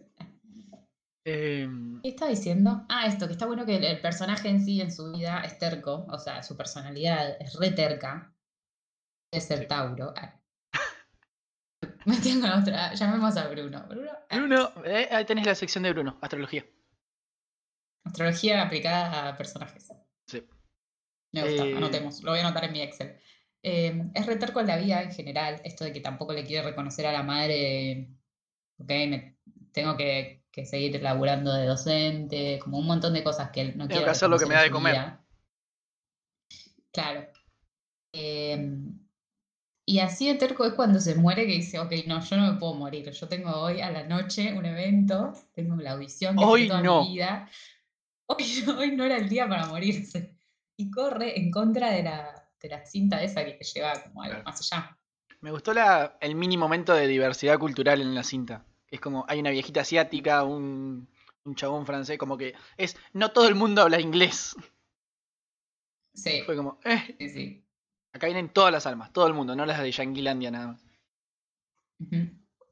Eh, 1.27 1.69
¿Qué 2.03 2.09
estaba 2.09 2.31
diciendo? 2.31 2.87
Ah, 2.89 3.07
esto, 3.07 3.27
que 3.27 3.33
está 3.35 3.45
bueno 3.47 3.67
que 3.67 3.77
el, 3.77 3.85
el 3.85 4.01
personaje 4.01 4.49
en 4.49 4.65
sí, 4.65 4.81
en 4.81 4.91
su 4.91 5.13
vida, 5.13 5.43
es 5.43 5.59
terco, 5.59 6.07
o 6.09 6.19
sea, 6.19 6.43
su 6.43 6.57
personalidad 6.57 7.37
es 7.41 7.55
re 7.59 7.71
terca. 7.73 8.35
Ser 9.33 9.59
Sí. 9.61 9.67
Tauro. 9.69 10.13
Ah. 10.17 10.40
Me 12.07 12.17
tengo 12.19 12.47
otra. 12.49 12.95
Llamemos 12.95 13.37
a 13.37 13.49
Bruno. 13.49 13.85
Bruno. 13.89 14.11
ah, 14.29 14.37
Bruno, 14.39 14.73
eh, 14.85 15.09
ahí 15.11 15.25
tenés 15.25 15.47
la 15.47 15.55
sección 15.55 15.85
de 15.85 15.93
Bruno, 15.93 16.19
astrología. 16.21 16.65
Astrología 18.05 18.63
aplicada 18.63 19.29
a 19.29 19.37
personajes. 19.37 19.93
Sí. 20.27 20.47
Me 21.33 21.43
gusta, 21.45 21.67
Eh, 21.67 21.77
anotemos. 21.77 22.23
Lo 22.23 22.31
voy 22.33 22.41
a 22.41 22.47
anotar 22.47 22.65
en 22.65 22.73
mi 22.73 22.81
Excel. 22.83 23.21
Eh, 23.63 24.11
es 24.15 24.27
retar 24.27 24.53
con 24.53 24.67
la 24.67 24.77
vida 24.79 25.03
en 25.03 25.13
general. 25.13 25.61
Esto 25.65 25.85
de 25.85 25.93
que 25.93 26.01
tampoco 26.01 26.33
le 26.33 26.45
quiere 26.45 26.67
reconocer 26.67 27.07
a 27.07 27.13
la 27.13 27.23
madre. 27.23 28.09
Ok, 28.79 28.89
me- 28.89 29.37
tengo 29.73 29.97
que, 29.97 30.47
que 30.51 30.65
seguir 30.65 31.01
laburando 31.03 31.53
de 31.53 31.67
docente. 31.67 32.59
Como 32.63 32.79
un 32.79 32.87
montón 32.87 33.13
de 33.13 33.23
cosas 33.23 33.51
que 33.51 33.61
él 33.61 33.69
no 33.77 33.85
Tengo 33.85 33.89
quiere 33.89 34.05
que 34.07 34.11
hacer 34.11 34.31
lo 34.31 34.39
que 34.39 34.47
me 34.47 34.55
da 34.55 34.63
de 34.63 34.71
comer. 34.71 34.93
vida. 34.95 35.25
Claro. 36.93 37.29
Eh, 38.13 38.77
y 39.87 39.99
así 39.99 40.29
de 40.29 40.35
terco 40.35 40.65
es 40.65 40.75
cuando 40.75 41.01
se 41.01 41.15
muere 41.15 41.47
que 41.47 41.55
dice, 41.55 41.79
ok, 41.79 41.93
no, 42.07 42.21
yo 42.23 42.37
no 42.37 42.53
me 42.53 42.59
puedo 42.59 42.75
morir. 42.75 43.11
Yo 43.11 43.29
tengo 43.29 43.51
hoy 43.51 43.81
a 43.81 43.91
la 43.91 44.05
noche 44.05 44.53
un 44.53 44.65
evento, 44.65 45.33
tengo 45.53 45.77
la 45.77 45.93
audición 45.93 46.37
que 46.37 46.45
Hoy 46.45 46.69
toda 46.69 46.83
no. 46.83 47.03
mi 47.03 47.15
vida. 47.15 47.49
Hoy, 48.27 48.45
hoy 48.79 48.97
no 48.97 49.05
era 49.05 49.17
el 49.17 49.29
día 49.29 49.49
para 49.49 49.67
morirse. 49.67 50.37
Y 50.77 50.91
corre 50.91 51.39
en 51.39 51.51
contra 51.51 51.91
de 51.91 52.03
la, 52.03 52.49
de 52.61 52.69
la 52.69 52.85
cinta 52.87 53.23
esa 53.23 53.45
que 53.45 53.53
te 53.53 53.65
lleva 53.65 54.01
como 54.03 54.23
algo 54.23 54.43
más 54.45 54.61
allá. 54.61 54.97
Me 55.41 55.51
gustó 55.51 55.73
la, 55.73 56.19
el 56.21 56.35
mini 56.35 56.57
momento 56.57 56.95
de 56.95 57.07
diversidad 57.07 57.59
cultural 57.59 58.01
en 58.01 58.15
la 58.15 58.23
cinta. 58.23 58.65
Es 58.89 59.01
como, 59.01 59.25
hay 59.29 59.41
una 59.41 59.51
viejita 59.51 59.81
asiática, 59.81 60.43
un, 60.45 61.09
un 61.45 61.55
chabón 61.55 61.87
francés, 61.87 62.19
como 62.19 62.37
que 62.37 62.55
es, 62.77 62.97
no 63.13 63.33
todo 63.33 63.49
el 63.49 63.55
mundo 63.55 63.83
habla 63.83 64.01
inglés. 64.01 64.55
Sí, 66.15 66.43
Fue 66.45 66.57
como, 66.57 66.79
eh, 66.85 67.17
sí, 67.19 67.29
sí. 67.29 67.60
Acá 68.13 68.27
vienen 68.27 68.49
todas 68.49 68.73
las 68.73 68.87
almas, 68.87 69.13
todo 69.13 69.27
el 69.27 69.35
mundo, 69.35 69.55
no 69.57 69.67
las 69.67 69.81
de 69.81 69.91
Yanquilandia 69.93 70.51
nada 70.51 70.67
más. 70.69 70.85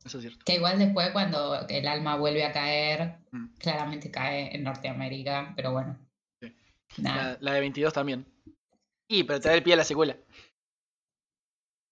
Eso 0.04 0.18
es 0.18 0.23
cierto. 0.23 0.45
Que 0.45 0.54
igual 0.54 0.78
después 0.78 1.11
cuando 1.11 1.66
el 1.68 1.87
alma 1.88 2.16
vuelve 2.16 2.45
a 2.45 2.52
caer, 2.52 3.18
Mm. 3.30 3.49
claramente 3.59 4.11
cae 4.11 4.54
en 4.54 4.62
Norteamérica, 4.64 5.52
pero 5.54 5.73
bueno. 5.73 5.99
Sí. 6.40 6.54
La, 7.02 7.37
la 7.40 7.52
de 7.52 7.61
22 7.61 7.92
también. 7.92 8.26
Y, 9.09 9.25
pero 9.25 9.40
te 9.40 9.49
da 9.49 9.54
el 9.54 9.62
pie 9.62 9.75
a 9.75 9.76
la 9.76 9.85
secuela. 9.85 10.16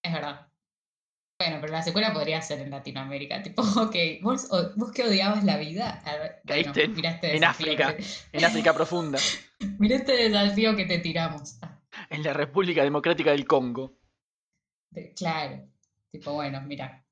es 0.03 0.13
verdad. 0.13 0.47
Bueno, 1.39 1.59
pero 1.61 1.73
la 1.73 1.83
secuela 1.83 2.15
podría 2.15 2.41
ser 2.41 2.61
en 2.61 2.71
Latinoamérica. 2.71 3.43
Tipo, 3.43 3.63
ok, 3.63 3.95
vos, 4.23 4.49
vos 4.77 4.93
que 4.93 5.03
odiabas 5.05 5.45
la 5.45 5.59
vida. 5.59 6.03
Ver, 6.07 6.41
Caíste 6.47 6.85
en- 6.85 7.45
África. 7.45 7.97
que 7.97 8.05
En 8.33 8.45
África 8.45 8.73
Profunda, 8.73 9.19
mirá 9.79 9.97
este 9.97 10.13
desafío 10.31 10.75
que 10.77 10.87
te 10.87 10.99
tiramos. 11.01 11.59
En 12.11 12.23
la 12.23 12.33
República 12.33 12.83
Democrática 12.83 13.31
del 13.33 13.47
Congo. 13.47 13.99
de- 14.91 15.13
claro. 15.15 15.69
Tipo, 16.11 16.33
bueno, 16.33 16.61
mira. 16.63 17.05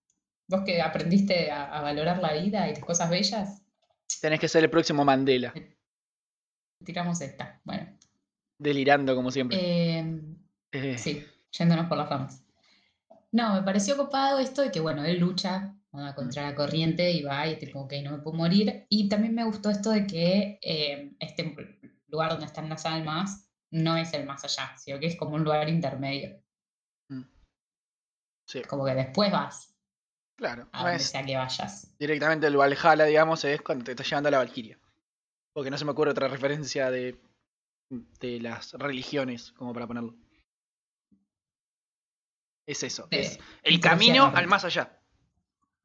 Vos 0.47 0.63
que 0.65 0.81
aprendiste 0.83 1.51
a, 1.51 1.65
a 1.77 1.81
valorar 1.81 2.19
la 2.21 2.33
vida 2.35 2.69
y 2.69 2.73
las 2.75 2.85
cosas 2.85 3.09
bellas, 3.11 3.61
Tenés 4.21 4.39
que 4.39 4.49
ser 4.49 4.63
el 4.65 4.71
próximo 4.71 5.05
Mandela, 5.05 5.53
tiramos 6.85 7.21
esta. 7.23 7.61
Bueno. 7.65 7.89
delirando 8.59 9.15
como 9.17 9.31
siempre. 9.31 9.59
Eh, 9.61 10.21
Eh, 10.73 10.99
Sí, 10.99 11.25
yéndonos 11.53 11.87
por 11.87 11.97
las 11.99 12.09
ramas. 12.09 12.45
No, 13.33 13.55
me 13.55 13.63
pareció 13.63 13.97
copado 13.97 14.39
esto 14.39 14.63
de 14.63 14.71
que, 14.71 14.81
bueno, 14.81 15.05
él 15.05 15.19
lucha 15.19 15.75
contra 16.15 16.43
la 16.43 16.55
corriente 16.55 17.11
y 17.13 17.23
va 17.23 17.47
y 17.49 17.59
tipo, 17.59 17.81
ok, 17.81 17.95
no 18.03 18.11
me 18.13 18.19
puedo 18.19 18.37
morir. 18.37 18.85
Y 18.89 19.09
también 19.09 19.35
me 19.35 19.45
gustó 19.45 19.71
esto 19.71 19.91
de 19.91 20.07
que 20.07 20.59
eh, 20.63 21.13
este 21.19 21.55
lugar 22.09 22.31
donde 22.31 22.47
están 22.47 22.69
las 22.69 22.85
almas 22.87 23.44
no 23.75 23.97
es 23.97 24.13
el 24.15 24.25
más 24.25 24.45
allá, 24.45 24.77
sino 24.77 24.99
que 25.01 25.07
es 25.07 25.17
como 25.17 25.35
un 25.35 25.45
lugar 25.45 25.69
intermedio. 25.69 26.41
Mm. 27.09 27.23
Sí, 28.47 28.63
Como 28.63 28.85
que 28.85 28.95
después 28.95 29.33
vas 29.33 29.75
claro. 30.37 30.69
a 30.73 30.79
No 30.83 30.89
donde 30.89 30.99
sea 31.03 31.25
que 31.25 31.37
vayas. 31.37 31.95
directamente 31.99 32.47
el 32.47 32.57
Valhalla, 32.57 33.05
digamos, 33.05 33.45
es 33.45 33.61
cuando 33.63 33.85
te 33.85 33.93
está 33.93 34.05
llevando 34.05 34.29
a 34.29 34.33
la 34.33 34.39
Valquiria. 34.39 34.79
Porque 35.53 35.71
no 35.71 35.79
se 35.79 35.85
me 35.85 35.91
ocurre 35.93 36.11
otra 36.11 36.29
referencia 36.29 36.91
de, 36.91 37.21
de 38.21 38.41
las 38.41 38.73
religiones, 38.75 39.53
como 39.53 39.73
para 39.73 39.87
ponerlo. 39.87 40.15
Es 42.67 42.83
eso. 42.83 43.07
Es 43.11 43.39
el 43.63 43.81
camino 43.81 44.27
al 44.35 44.47
más 44.47 44.65
allá. 44.65 44.99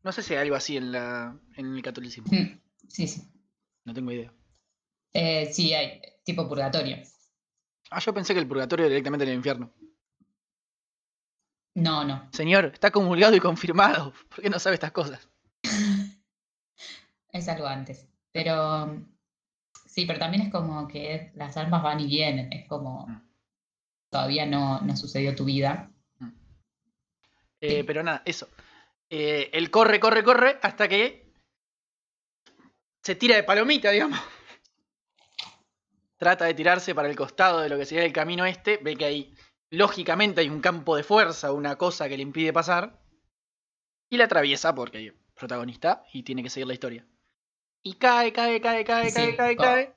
No 0.03 0.11
sé 0.11 0.23
si 0.23 0.33
hay 0.33 0.41
algo 0.43 0.55
así 0.55 0.77
en, 0.77 0.91
la, 0.91 1.37
en 1.55 1.75
el 1.75 1.81
catolicismo. 1.81 2.31
Mm, 2.31 2.59
Sí, 2.87 3.07
sí. 3.07 3.21
No 3.85 3.93
tengo 3.93 4.11
idea. 4.11 4.33
Eh, 5.13 5.51
sí, 5.53 5.73
hay 5.73 6.01
tipo 6.23 6.47
purgatorio. 6.47 6.97
Ah, 7.89 7.99
yo 7.99 8.13
pensé 8.13 8.33
que 8.33 8.39
el 8.39 8.47
purgatorio 8.47 8.85
era 8.85 8.93
directamente 8.93 9.23
en 9.23 9.29
el 9.31 9.35
infierno. 9.37 9.71
No, 11.75 12.03
no. 12.03 12.29
Señor, 12.33 12.65
está 12.73 12.91
comulgado 12.91 13.35
y 13.35 13.39
confirmado. 13.39 14.13
¿Por 14.29 14.41
qué 14.43 14.49
no 14.49 14.59
sabe 14.59 14.75
estas 14.75 14.91
cosas? 14.91 15.27
Es 17.31 17.47
algo 17.47 17.67
antes. 17.67 18.07
Pero 18.31 19.05
sí, 19.85 20.05
pero 20.07 20.17
también 20.17 20.41
es 20.43 20.51
como 20.51 20.87
que 20.87 21.31
las 21.35 21.55
almas 21.57 21.83
van 21.83 21.99
y 21.99 22.07
vienen. 22.07 22.51
Es 22.51 22.67
como 22.67 23.05
Mm. 23.07 23.21
todavía 24.09 24.45
no, 24.47 24.81
no 24.81 24.97
sucedió 24.97 25.35
tu 25.35 25.45
vida. 25.45 25.91
Eh, 27.61 27.77
Sí. 27.77 27.83
pero 27.83 28.01
nada, 28.01 28.23
eso. 28.25 28.47
Eh, 29.11 29.49
él 29.53 29.69
corre, 29.69 29.99
corre, 29.99 30.23
corre 30.23 30.57
hasta 30.63 30.87
que 30.87 31.31
se 33.03 33.13
tira 33.15 33.35
de 33.35 33.43
palomita, 33.43 33.91
digamos. 33.91 34.19
Trata 36.19 36.45
de 36.45 36.53
tirarse 36.53 36.93
para 36.93 37.09
el 37.09 37.15
costado 37.15 37.61
de 37.61 37.69
lo 37.69 37.77
que 37.77 37.85
sería 37.85 38.03
el 38.03 38.11
camino 38.13 38.45
este. 38.45 38.77
Ve 38.77 38.95
que 38.97 39.05
ahí, 39.05 39.33
lógicamente, 39.71 40.41
hay 40.41 40.49
un 40.49 40.59
campo 40.59 40.97
de 40.97 41.03
fuerza, 41.03 41.53
una 41.53 41.77
cosa 41.77 42.09
que 42.09 42.17
le 42.17 42.23
impide 42.23 42.51
pasar. 42.51 42.99
Y 44.09 44.17
la 44.17 44.25
atraviesa 44.25 44.75
porque 44.75 44.97
hay 44.97 45.13
protagonista 45.33 46.03
y 46.11 46.23
tiene 46.23 46.43
que 46.43 46.49
seguir 46.49 46.67
la 46.67 46.73
historia. 46.73 47.07
Y 47.81 47.93
cae, 47.93 48.33
cae, 48.33 48.59
cae, 48.59 48.83
cae, 48.83 49.09
Sí, 49.09 49.15
cae, 49.15 49.35
cae, 49.37 49.55
cae. 49.55 49.95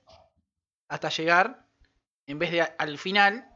Hasta 0.89 1.09
llegar, 1.09 1.67
en 2.27 2.39
vez 2.39 2.53
de 2.53 2.61
al 2.63 2.99
final, 2.99 3.51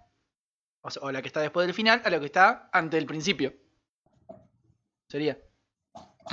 o, 0.80 0.90
sea, 0.90 1.02
o 1.02 1.12
la 1.12 1.22
que 1.22 1.28
está 1.28 1.40
después 1.40 1.66
del 1.66 1.74
final, 1.74 2.02
a 2.04 2.10
lo 2.10 2.18
que 2.18 2.26
está 2.26 2.68
ante 2.72 2.98
el 2.98 3.06
principio. 3.06 3.54
Sería. 5.08 5.38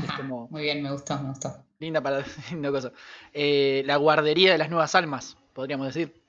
Es 0.04 0.12
como 0.18 0.48
Muy 0.48 0.64
bien, 0.64 0.82
me 0.82 0.92
gustó, 0.92 1.20
me 1.20 1.30
gustó. 1.30 1.64
linda 1.78 2.02
para 2.02 2.26
linda 2.50 2.72
cosa. 2.72 2.92
Eh, 3.34 3.84
la 3.86 3.98
guardería 3.98 4.52
de 4.54 4.58
las 4.58 4.72
nuevas 4.72 4.96
almas, 4.96 5.38
podríamos 5.54 5.86
decir. 5.86 6.23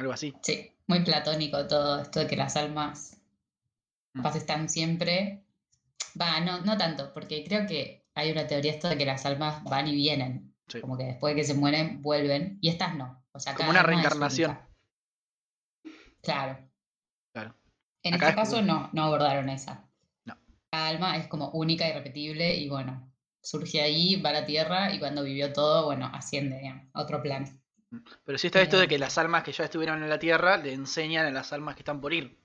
Algo 0.00 0.12
así. 0.14 0.34
Sí, 0.42 0.72
muy 0.86 1.00
platónico 1.04 1.66
todo 1.66 2.00
esto 2.00 2.20
de 2.20 2.26
que 2.26 2.36
las 2.36 2.56
almas 2.56 3.20
Mm. 4.12 4.22
capaz 4.22 4.36
están 4.36 4.68
siempre. 4.68 5.44
Va, 6.20 6.40
no, 6.40 6.60
no 6.62 6.76
tanto, 6.76 7.12
porque 7.12 7.44
creo 7.44 7.66
que 7.66 8.06
hay 8.14 8.32
una 8.32 8.46
teoría 8.46 8.72
esto 8.72 8.88
de 8.88 8.98
que 8.98 9.04
las 9.04 9.24
almas 9.26 9.62
van 9.64 9.86
y 9.88 9.94
vienen. 9.94 10.54
Sí. 10.68 10.80
Como 10.80 10.96
que 10.96 11.04
después 11.04 11.34
de 11.34 11.40
que 11.40 11.46
se 11.46 11.54
mueren, 11.54 12.02
vuelven. 12.02 12.58
Y 12.60 12.70
estas 12.70 12.94
no. 12.96 13.22
O 13.32 13.38
sea, 13.38 13.54
Como 13.54 13.70
una 13.70 13.82
reencarnación. 13.82 14.58
Claro. 16.22 16.58
Claro. 17.32 17.54
En 18.02 18.14
Acá 18.14 18.30
este 18.30 18.40
es 18.40 18.48
caso 18.48 18.62
no, 18.62 18.90
no 18.92 19.04
abordaron 19.04 19.48
esa. 19.48 19.88
No. 20.24 20.36
Cada 20.70 20.88
alma 20.88 21.16
es 21.16 21.28
como 21.28 21.50
única 21.50 21.88
y 21.88 21.92
repetible 21.92 22.56
y 22.56 22.68
bueno, 22.68 23.12
surge 23.42 23.80
ahí, 23.80 24.16
va 24.16 24.30
a 24.30 24.34
la 24.34 24.46
tierra 24.46 24.92
y 24.92 24.98
cuando 24.98 25.22
vivió 25.22 25.52
todo, 25.52 25.84
bueno, 25.84 26.10
asciende 26.12 26.58
digamos, 26.58 26.88
a 26.94 27.02
otro 27.02 27.22
plano. 27.22 27.46
Pero 28.24 28.38
sí 28.38 28.46
está 28.46 28.60
esto 28.62 28.78
de 28.78 28.86
que 28.86 28.98
las 28.98 29.18
almas 29.18 29.42
que 29.42 29.52
ya 29.52 29.64
estuvieron 29.64 30.02
en 30.02 30.08
la 30.08 30.18
tierra 30.18 30.56
le 30.56 30.72
enseñan 30.72 31.26
a 31.26 31.30
las 31.30 31.52
almas 31.52 31.74
que 31.74 31.80
están 31.80 32.00
por 32.00 32.12
ir. 32.12 32.38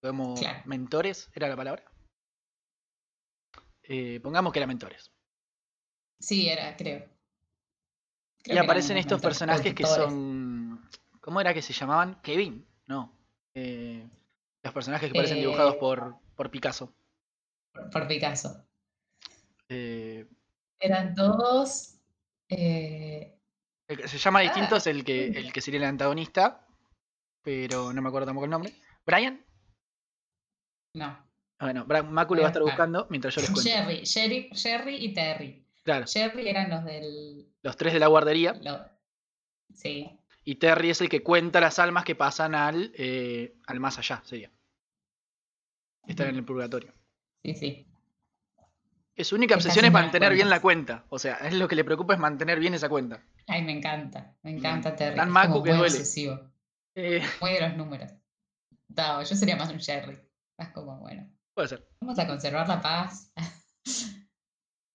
Como 0.00 0.34
Claro. 0.36 0.62
mentores, 0.66 1.28
¿era 1.34 1.48
la 1.48 1.56
palabra? 1.56 1.84
Eh, 3.82 4.20
pongamos 4.22 4.52
que 4.52 4.58
eran 4.60 4.68
mentores. 4.68 5.10
Sí, 6.20 6.48
era, 6.48 6.76
creo. 6.76 7.08
Creo 8.42 8.56
y 8.56 8.58
aparecen 8.58 8.96
estos 8.96 9.18
mentores 9.18 9.38
personajes 9.38 9.74
que 9.74 9.84
son. 9.86 10.88
¿Cómo 11.20 11.40
era 11.40 11.52
que 11.52 11.62
se 11.62 11.72
llamaban? 11.72 12.20
Kevin, 12.22 12.64
no. 12.86 13.12
Eh, 13.54 14.08
los 14.62 14.72
personajes 14.72 15.08
que 15.10 15.14
parecen 15.16 15.38
dibujados 15.38 15.74
Eh. 15.74 15.78
por, 15.78 16.16
por 16.36 16.50
Picasso. 16.50 16.94
por, 17.72 17.90
por 17.90 18.06
Picasso. 18.06 18.64
Eran 19.68 21.14
todos. 21.16 21.95
Eh, 22.48 23.38
el 23.88 23.96
que 23.98 24.08
se 24.08 24.18
llama 24.18 24.40
distinto 24.40 24.74
Ah. 24.74 24.78
es 24.78 24.86
el 24.86 25.04
que, 25.04 25.26
el 25.28 25.52
que 25.52 25.60
sería 25.60 25.78
el 25.80 25.86
antagonista, 25.86 26.66
pero 27.42 27.92
no 27.92 28.02
me 28.02 28.08
acuerdo 28.08 28.26
tampoco 28.26 28.44
el 28.44 28.50
nombre. 28.50 28.72
¿Brian? 29.04 29.44
no. 30.94 31.24
Bueno, 31.58 31.86
Bra- 31.86 32.02
Macu 32.06 32.34
lo 32.34 32.42
va 32.42 32.48
a 32.48 32.50
estar 32.50 32.60
Ah. 32.62 32.66
buscando 32.66 33.06
mientras 33.08 33.34
yo 33.34 33.40
les 33.40 33.50
cuento. 33.50 33.70
Jerry, 33.70 34.04
Jerry, 34.04 34.50
Jerry 34.52 34.96
y 34.96 35.14
Terry. 35.14 35.66
Claro, 35.84 36.04
Jerry 36.06 36.48
eran 36.48 36.68
los 36.68 36.84
del. 36.84 37.50
los 37.62 37.76
tres 37.76 37.92
de 37.94 37.98
la 38.00 38.08
guardería. 38.08 38.52
lo- 38.62 38.84
sí, 39.74 40.10
Y 40.44 40.56
Terry 40.56 40.90
es 40.90 41.00
el 41.00 41.08
que 41.08 41.22
cuenta 41.22 41.60
las 41.60 41.78
almas 41.78 42.04
que 42.04 42.14
pasan 42.14 42.54
al, 42.54 42.92
eh, 42.96 43.56
al 43.66 43.80
más 43.80 43.98
allá, 43.98 44.22
sería. 44.24 44.50
Están 46.06 46.28
en 46.28 46.36
el 46.36 46.44
purgatorio. 46.44 46.92
sí, 47.42 47.54
sí. 47.54 47.86
Que 49.16 49.24
Su 49.24 49.34
única 49.34 49.54
obsesión 49.54 49.86
es 49.86 49.90
mantener 49.92 50.34
bien 50.34 50.50
la 50.50 50.60
cuenta. 50.60 51.06
O 51.08 51.18
sea, 51.18 51.36
es 51.36 51.54
lo 51.54 51.66
que 51.66 51.74
le 51.74 51.84
preocupa 51.84 52.12
es 52.12 52.20
mantener 52.20 52.60
bien 52.60 52.74
esa 52.74 52.90
cuenta. 52.90 53.22
Ay, 53.46 53.62
me 53.62 53.72
encanta. 53.72 54.36
Me 54.42 54.50
encanta 54.50 54.94
Terry. 54.94 55.16
tan 55.16 55.30
maco 55.30 55.62
que 55.62 55.70
duele. 55.70 55.84
obsesivo. 55.86 56.38
Eh, 56.94 57.22
Muy 57.40 57.52
de 57.52 57.60
los 57.62 57.76
números. 57.78 58.12
No, 58.88 59.22
yo 59.22 59.34
sería 59.34 59.56
más 59.56 59.70
un 59.72 59.80
Jerry. 59.80 60.18
Más 60.58 60.68
como, 60.68 60.98
bueno. 60.98 61.26
Puede 61.54 61.68
ser. 61.68 61.88
Vamos 62.00 62.18
a 62.18 62.26
conservar 62.26 62.68
la 62.68 62.80
paz. 62.82 63.32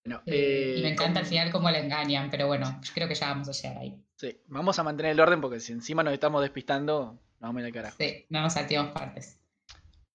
Bueno, 0.05 0.21
Eh, 0.27 0.75
y 0.77 0.81
me 0.83 0.89
eh, 0.89 0.91
encanta 0.91 1.19
al 1.19 1.25
final 1.25 1.51
cómo 1.51 1.69
la 1.71 1.79
engañan, 1.79 2.29
pero 2.29 2.45
bueno, 2.47 2.79
yo 2.83 2.93
creo 2.93 3.07
que 3.07 3.15
ya 3.15 3.27
vamos 3.29 3.49
a 3.49 3.51
llegar 3.51 3.77
ahí. 3.79 4.03
Sí, 4.17 4.39
vamos 4.47 4.77
a 4.77 4.83
mantener 4.83 5.13
el 5.13 5.19
orden 5.19 5.41
porque 5.41 5.59
si 5.59 5.73
encima 5.73 6.03
nos 6.03 6.13
estamos 6.13 6.41
despistando, 6.41 7.19
nos 7.39 7.49
vamos 7.49 7.57
a 7.57 7.59
ir 7.61 7.65
al 7.67 7.73
carajo. 7.73 7.97
Sí, 7.99 8.25
no 8.29 8.41
nos 8.41 8.53
saltemos 8.53 8.91
partes. 8.91 9.39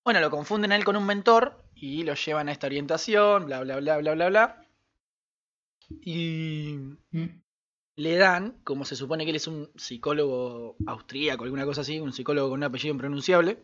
Bueno, 0.06 0.20
lo 0.20 0.30
confunden 0.30 0.70
a 0.70 0.76
él 0.76 0.84
con 0.84 0.94
un 0.94 1.04
mentor 1.04 1.64
y 1.74 2.04
lo 2.04 2.14
llevan 2.14 2.48
a 2.48 2.52
esta 2.52 2.68
orientación, 2.68 3.46
bla, 3.46 3.60
bla, 3.62 3.78
bla, 3.80 3.96
bla, 3.98 4.14
bla, 4.14 4.28
bla. 4.28 4.66
Y 6.00 6.76
Mm. 7.10 7.42
le 7.96 8.16
dan, 8.16 8.60
como 8.62 8.84
se 8.84 8.94
supone 8.94 9.24
que 9.24 9.30
él 9.30 9.36
es 9.36 9.48
un 9.48 9.68
psicólogo 9.74 10.76
austríaco, 10.86 11.42
alguna 11.42 11.64
cosa 11.64 11.80
así, 11.80 11.98
un 11.98 12.12
psicólogo 12.12 12.50
con 12.50 12.60
un 12.60 12.64
apellido 12.64 12.94
impronunciable, 12.94 13.58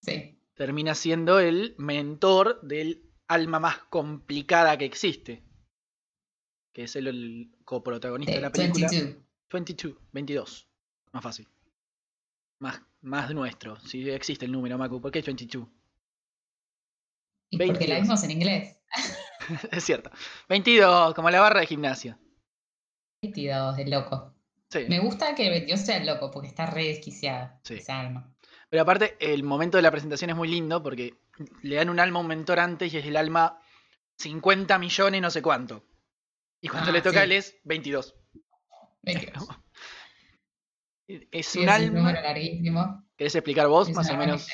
Sí, 0.00 0.38
termina 0.54 0.94
siendo 0.94 1.38
el 1.38 1.74
mentor 1.76 2.62
del 2.62 3.02
alma 3.28 3.60
más 3.60 3.78
complicada 3.90 4.78
que 4.78 4.86
existe. 4.86 5.42
Que 6.72 6.84
es 6.84 6.96
el, 6.96 7.08
el 7.08 7.54
coprotagonista 7.66 8.32
de 8.32 8.38
de 8.38 8.42
la 8.42 8.50
película. 8.50 8.88
22. 8.88 9.22
22, 9.50 9.96
22. 10.12 10.68
Más 11.12 11.22
fácil. 11.22 11.46
Más, 12.58 12.80
más 13.04 13.32
nuestro. 13.34 13.76
Si 13.80 14.08
existe 14.10 14.46
el 14.46 14.52
número, 14.52 14.76
Macu. 14.78 15.00
¿Por 15.00 15.10
qué 15.10 15.20
es 15.20 15.26
22? 15.26 15.66
Y 17.50 17.56
porque 17.58 17.72
22. 17.72 17.88
la 17.88 18.00
vimos 18.02 18.24
en 18.24 18.30
inglés. 18.30 18.76
es 19.70 19.84
cierto. 19.84 20.10
22, 20.48 21.14
como 21.14 21.30
la 21.30 21.40
barra 21.40 21.60
de 21.60 21.66
gimnasia. 21.66 22.18
22, 23.22 23.76
de 23.76 23.86
loco. 23.86 24.34
Sí. 24.70 24.86
Me 24.88 24.98
gusta 24.98 25.34
que 25.34 25.48
22 25.50 25.80
sea 25.80 25.98
el 25.98 26.06
loco, 26.06 26.30
porque 26.30 26.48
está 26.48 26.66
re 26.66 26.86
desquiciada 26.86 27.60
Sí. 27.62 27.74
esa 27.74 28.00
alma. 28.00 28.34
Pero 28.70 28.82
aparte, 28.82 29.16
el 29.20 29.44
momento 29.44 29.76
de 29.78 29.82
la 29.82 29.90
presentación 29.90 30.30
es 30.30 30.36
muy 30.36 30.48
lindo 30.48 30.82
porque 30.82 31.14
le 31.62 31.76
dan 31.76 31.90
un 31.90 32.00
alma 32.00 32.18
a 32.18 32.22
un 32.22 32.28
mentor 32.28 32.58
antes 32.58 32.92
y 32.92 32.98
es 32.98 33.06
el 33.06 33.16
alma 33.16 33.60
50 34.18 34.78
millones, 34.78 35.20
no 35.22 35.30
sé 35.30 35.42
cuánto. 35.42 35.84
Y 36.60 36.68
cuando 36.68 36.90
Ah, 36.90 36.92
le 36.92 37.02
toca 37.02 37.18
sí. 37.20 37.24
él 37.24 37.32
es 37.32 37.56
22. 37.64 38.14
22. 39.02 39.48
Es 41.08 41.46
Sí, 41.46 41.58
un 41.58 41.68
es 41.68 41.68
un 41.68 41.68
alma. 41.68 41.98
número 42.00 42.20
larguísimo. 42.22 43.04
¿Querés 43.16 43.34
explicar 43.34 43.68
vos 43.68 43.88
Es 43.88 43.94
más 43.94 44.10
o 44.10 44.16
menos 44.16 44.46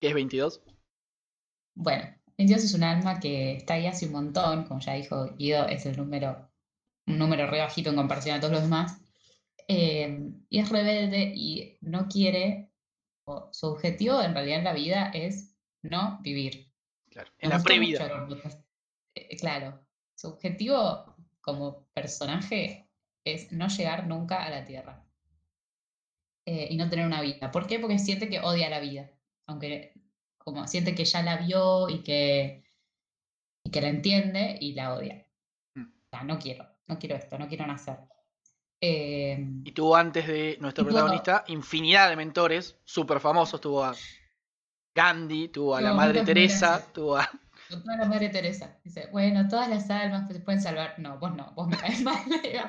qué 0.00 0.08
es 0.08 0.14
22? 0.14 0.62
Bueno, 1.74 2.04
22 2.38 2.64
es 2.64 2.74
un 2.74 2.84
alma 2.84 3.18
que 3.20 3.56
está 3.56 3.74
ahí 3.74 3.86
hace 3.86 4.06
un 4.06 4.12
montón, 4.12 4.64
como 4.64 4.80
ya 4.80 4.94
dijo 4.94 5.34
Guido, 5.36 5.66
es 5.66 5.86
el 5.86 5.96
número, 5.96 6.50
un 7.06 7.18
número 7.18 7.46
re 7.46 7.58
bajito 7.60 7.90
en 7.90 7.96
comparación 7.96 8.36
a 8.36 8.40
todos 8.40 8.52
los 8.52 8.62
demás. 8.62 9.00
Eh, 9.66 10.30
y 10.50 10.58
es 10.58 10.68
rebelde 10.68 11.32
y 11.34 11.78
no 11.80 12.06
quiere, 12.06 12.70
o 13.26 13.48
su 13.52 13.66
objetivo 13.68 14.20
en 14.20 14.34
realidad 14.34 14.58
en 14.58 14.64
la 14.64 14.72
vida 14.74 15.10
es 15.14 15.56
no 15.82 16.18
vivir. 16.22 16.70
Claro. 17.10 17.30
Me 17.38 17.44
En 17.44 17.50
la 17.50 17.62
previda. 17.62 18.26
eh, 19.14 19.36
claro, 19.38 19.80
su 20.14 20.28
objetivo 20.28 21.16
como 21.40 21.86
personaje 21.94 22.88
es 23.24 23.50
no 23.52 23.68
llegar 23.68 24.06
nunca 24.06 24.44
a 24.44 24.50
la 24.50 24.64
Tierra 24.64 25.03
eh, 26.46 26.68
y 26.70 26.76
no 26.76 26.88
tener 26.90 27.06
una 27.06 27.20
vida. 27.22 27.50
¿Por 27.50 27.66
qué? 27.66 27.78
Porque 27.78 27.98
siente 27.98 28.28
que 28.28 28.40
odia 28.40 28.68
la 28.70 28.80
vida, 28.80 29.10
aunque 29.46 29.92
como 30.38 30.66
siente 30.66 30.94
que 30.94 31.04
ya 31.04 31.22
la 31.22 31.36
vio 31.38 31.88
y 31.88 32.02
que, 32.02 32.64
y 33.64 33.70
que 33.70 33.80
la 33.80 33.88
entiende 33.88 34.58
y 34.60 34.74
la 34.74 34.94
odia. 34.94 35.26
Mm. 35.74 35.82
O 35.86 36.08
sea, 36.10 36.22
no 36.24 36.38
quiero, 36.38 36.66
no 36.86 36.98
quiero 36.98 37.16
esto, 37.16 37.38
no 37.38 37.48
quiero 37.48 37.66
nacer. 37.66 37.98
Eh, 38.80 39.38
Y 39.64 39.72
tuvo 39.72 39.96
antes 39.96 40.26
de 40.26 40.58
nuestro 40.60 40.84
tuvo- 40.84 40.90
protagonista 40.92 41.44
infinidad 41.48 42.10
de 42.10 42.16
mentores 42.16 42.76
súper 42.84 43.20
famosos. 43.20 43.58
Tuvo 43.60 43.82
a 43.82 43.94
Gandhi, 44.94 45.48
tuvo 45.48 45.76
a 45.76 45.80
la 45.80 45.88
Tuvo 45.90 45.96
Madre 45.96 46.22
Teresa, 46.24 46.86
tuvo 46.92 47.16
a. 47.16 47.30
Con 47.70 47.82
toda 47.82 47.96
la 47.96 48.04
madre 48.04 48.28
Teresa. 48.28 48.78
Dice, 48.84 49.08
bueno, 49.10 49.48
todas 49.48 49.70
las 49.70 49.88
almas 49.88 50.28
se 50.30 50.38
pueden 50.40 50.60
salvar. 50.60 50.96
No, 50.98 51.18
vos 51.18 51.34
no, 51.34 51.50
vos 51.54 51.66
me 51.66 51.78
caes 51.78 52.02
mal. 52.02 52.18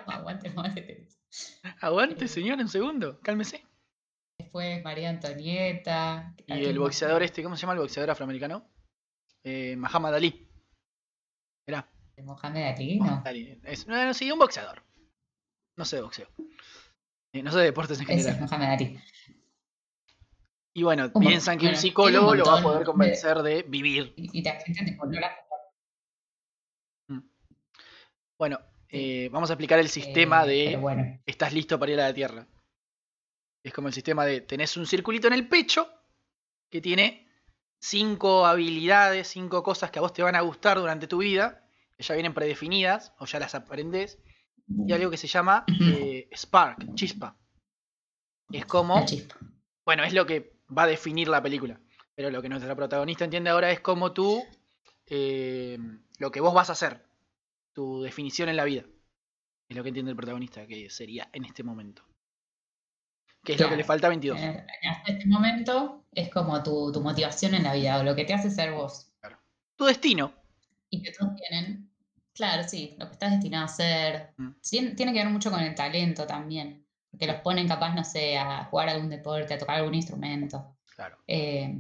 Aguante 0.08 0.50
madre 0.52 0.82
Teresa. 0.82 1.20
Aguante, 1.82 2.28
señor, 2.28 2.60
un 2.60 2.70
segundo, 2.70 3.20
cálmese. 3.22 3.66
Después 4.40 4.84
María 4.84 5.10
Antonieta. 5.10 6.36
Y 6.48 6.66
el 6.66 6.80
boxeador 6.80 7.24
este, 7.24 7.42
¿cómo 7.44 7.56
se 7.56 7.62
llama 7.62 7.74
el 7.74 7.80
boxeador 7.80 8.10
afroamericano? 8.12 8.70
Eh, 9.44 9.76
Muhammad 9.78 10.16
Ali. 10.16 10.48
Mirá, 11.68 11.90
Mohamed 12.24 12.64
Ali, 12.64 13.00
no. 13.00 13.22
Ali. 13.26 13.60
Es, 13.64 13.88
no, 13.88 14.04
no, 14.06 14.14
sí, 14.14 14.32
un 14.32 14.40
boxeador. 14.40 14.84
No 15.78 15.86
sé 15.86 15.98
de 15.98 16.02
boxeo. 16.04 16.28
Eh, 17.34 17.44
no 17.44 17.52
sé 17.52 17.60
de 17.60 17.64
deportes 17.66 18.00
en 18.00 18.04
Ese 18.10 18.14
es 18.16 18.26
general. 18.26 18.42
Mohamed 18.50 18.68
Ali. 18.74 19.00
Y 20.78 20.84
bueno, 20.84 21.12
piensan 21.14 21.58
que 21.58 21.66
un 21.66 21.72
bueno, 21.72 21.82
psicólogo 21.82 22.32
un 22.32 22.38
lo 22.38 22.46
va 22.46 22.60
a 22.60 22.64
poder 22.64 22.80
de- 22.80 22.86
convencer 22.86 23.38
de 23.42 23.64
vivir. 23.64 24.14
Y, 24.18 24.40
y 24.40 24.44
la 24.44 24.60
gente 24.60 24.84
tipo, 24.84 25.06
no 25.06 25.20
la 25.20 25.36
Bueno. 28.38 28.60
Eh, 28.98 29.30
vamos 29.30 29.50
a 29.50 29.54
explicar 29.54 29.78
el 29.78 29.90
sistema 29.90 30.46
eh, 30.46 30.48
de 30.48 30.78
bueno, 30.78 31.20
estás 31.26 31.52
listo 31.52 31.78
para 31.78 31.92
ir 31.92 32.00
a 32.00 32.08
la 32.08 32.14
Tierra. 32.14 32.48
Es 33.62 33.74
como 33.74 33.90
el 33.90 33.94
sistema 33.94 34.26
de 34.26 34.40
tenés 34.40 34.78
un 34.78 34.88
circulito 34.88 35.28
en 35.28 35.34
el 35.34 35.50
pecho 35.50 35.90
que 36.70 36.80
tiene 36.80 37.28
cinco 37.78 38.46
habilidades, 38.46 39.28
cinco 39.28 39.64
cosas 39.64 39.92
que 39.92 40.00
a 40.00 40.02
vos 40.02 40.14
te 40.14 40.24
van 40.24 40.36
a 40.36 40.42
gustar 40.42 40.78
durante 40.78 41.08
tu 41.08 41.18
vida, 41.18 41.68
que 41.98 42.04
ya 42.04 42.16
vienen 42.16 42.34
predefinidas 42.34 43.12
o 43.20 43.26
ya 43.26 43.38
las 43.38 43.54
aprendés, 43.54 44.18
y 44.66 44.94
algo 44.94 45.12
que 45.12 45.18
se 45.18 45.28
llama 45.28 45.66
eh, 45.82 46.30
Spark, 46.34 46.96
chispa. 46.96 47.38
Es 48.50 48.66
como, 48.66 49.06
bueno, 49.84 50.06
es 50.06 50.14
lo 50.14 50.26
que 50.26 50.54
va 50.76 50.84
a 50.84 50.88
definir 50.88 51.28
la 51.28 51.44
película, 51.44 51.82
pero 52.16 52.30
lo 52.30 52.42
que 52.42 52.48
nuestra 52.48 52.74
protagonista 52.76 53.26
entiende 53.26 53.50
ahora 53.50 53.72
es 53.72 53.82
como 53.82 54.14
tú, 54.14 54.42
lo 55.10 56.32
que 56.32 56.40
vos 56.40 56.54
vas 56.54 56.70
a 56.70 56.74
hacer, 56.74 57.05
tu 57.76 58.02
definición 58.02 58.50
en 58.50 58.56
la 58.56 58.64
vida. 58.64 58.84
Es 59.70 59.76
lo 59.76 59.84
que 59.84 59.90
entiende 59.90 60.12
el 60.12 60.18
protagonista, 60.18 60.66
que 60.66 60.90
sería 60.90 61.30
en 61.34 61.44
este 61.46 61.62
momento. 61.64 62.04
Que 63.44 63.54
es 63.54 63.60
lo 63.60 63.66
que 63.68 63.76
le 63.76 63.84
Claro. 63.84 63.88
falta 63.88 64.08
a 64.08 64.10
22. 64.10 64.40
Eh, 64.40 64.66
hasta 64.90 65.12
este 65.12 65.28
momento 65.28 66.06
es 66.14 66.30
como 66.30 66.64
tu, 66.64 66.92
tu 66.92 67.02
motivación 67.02 67.54
en 67.54 67.64
la 67.64 67.74
vida, 67.74 68.00
o 68.00 68.04
lo 68.04 68.16
que 68.16 68.26
te 68.26 68.34
hace 68.34 68.50
ser 68.50 68.72
vos. 68.72 69.12
Tu 69.76 69.86
destino. 69.86 70.34
Y 70.90 71.02
que 71.04 71.12
todos 71.12 71.34
tienen, 71.36 71.92
claro, 72.34 72.64
sí, 72.68 72.96
lo 72.98 73.08
que 73.08 73.12
estás 73.14 73.32
destinado 73.32 73.64
a 73.64 73.66
hacer. 73.66 74.34
Mm. 74.38 74.50
Sí, 74.62 74.94
tiene 74.96 75.12
que 75.14 75.20
ver 75.20 75.30
mucho 75.30 75.52
con 75.52 75.60
el 75.60 75.76
talento 75.76 76.26
también. 76.26 76.88
Que 77.20 77.28
los 77.28 77.38
ponen 77.42 77.68
capaz, 77.68 77.94
no 77.94 78.04
sé, 78.06 78.38
a 78.38 78.64
jugar 78.66 78.88
algún 78.90 79.10
deporte, 79.10 79.54
a 79.54 79.58
tocar 79.58 79.76
algún 79.78 79.96
instrumento. 79.96 80.78
Claro. 80.96 81.18
Eh, 81.28 81.76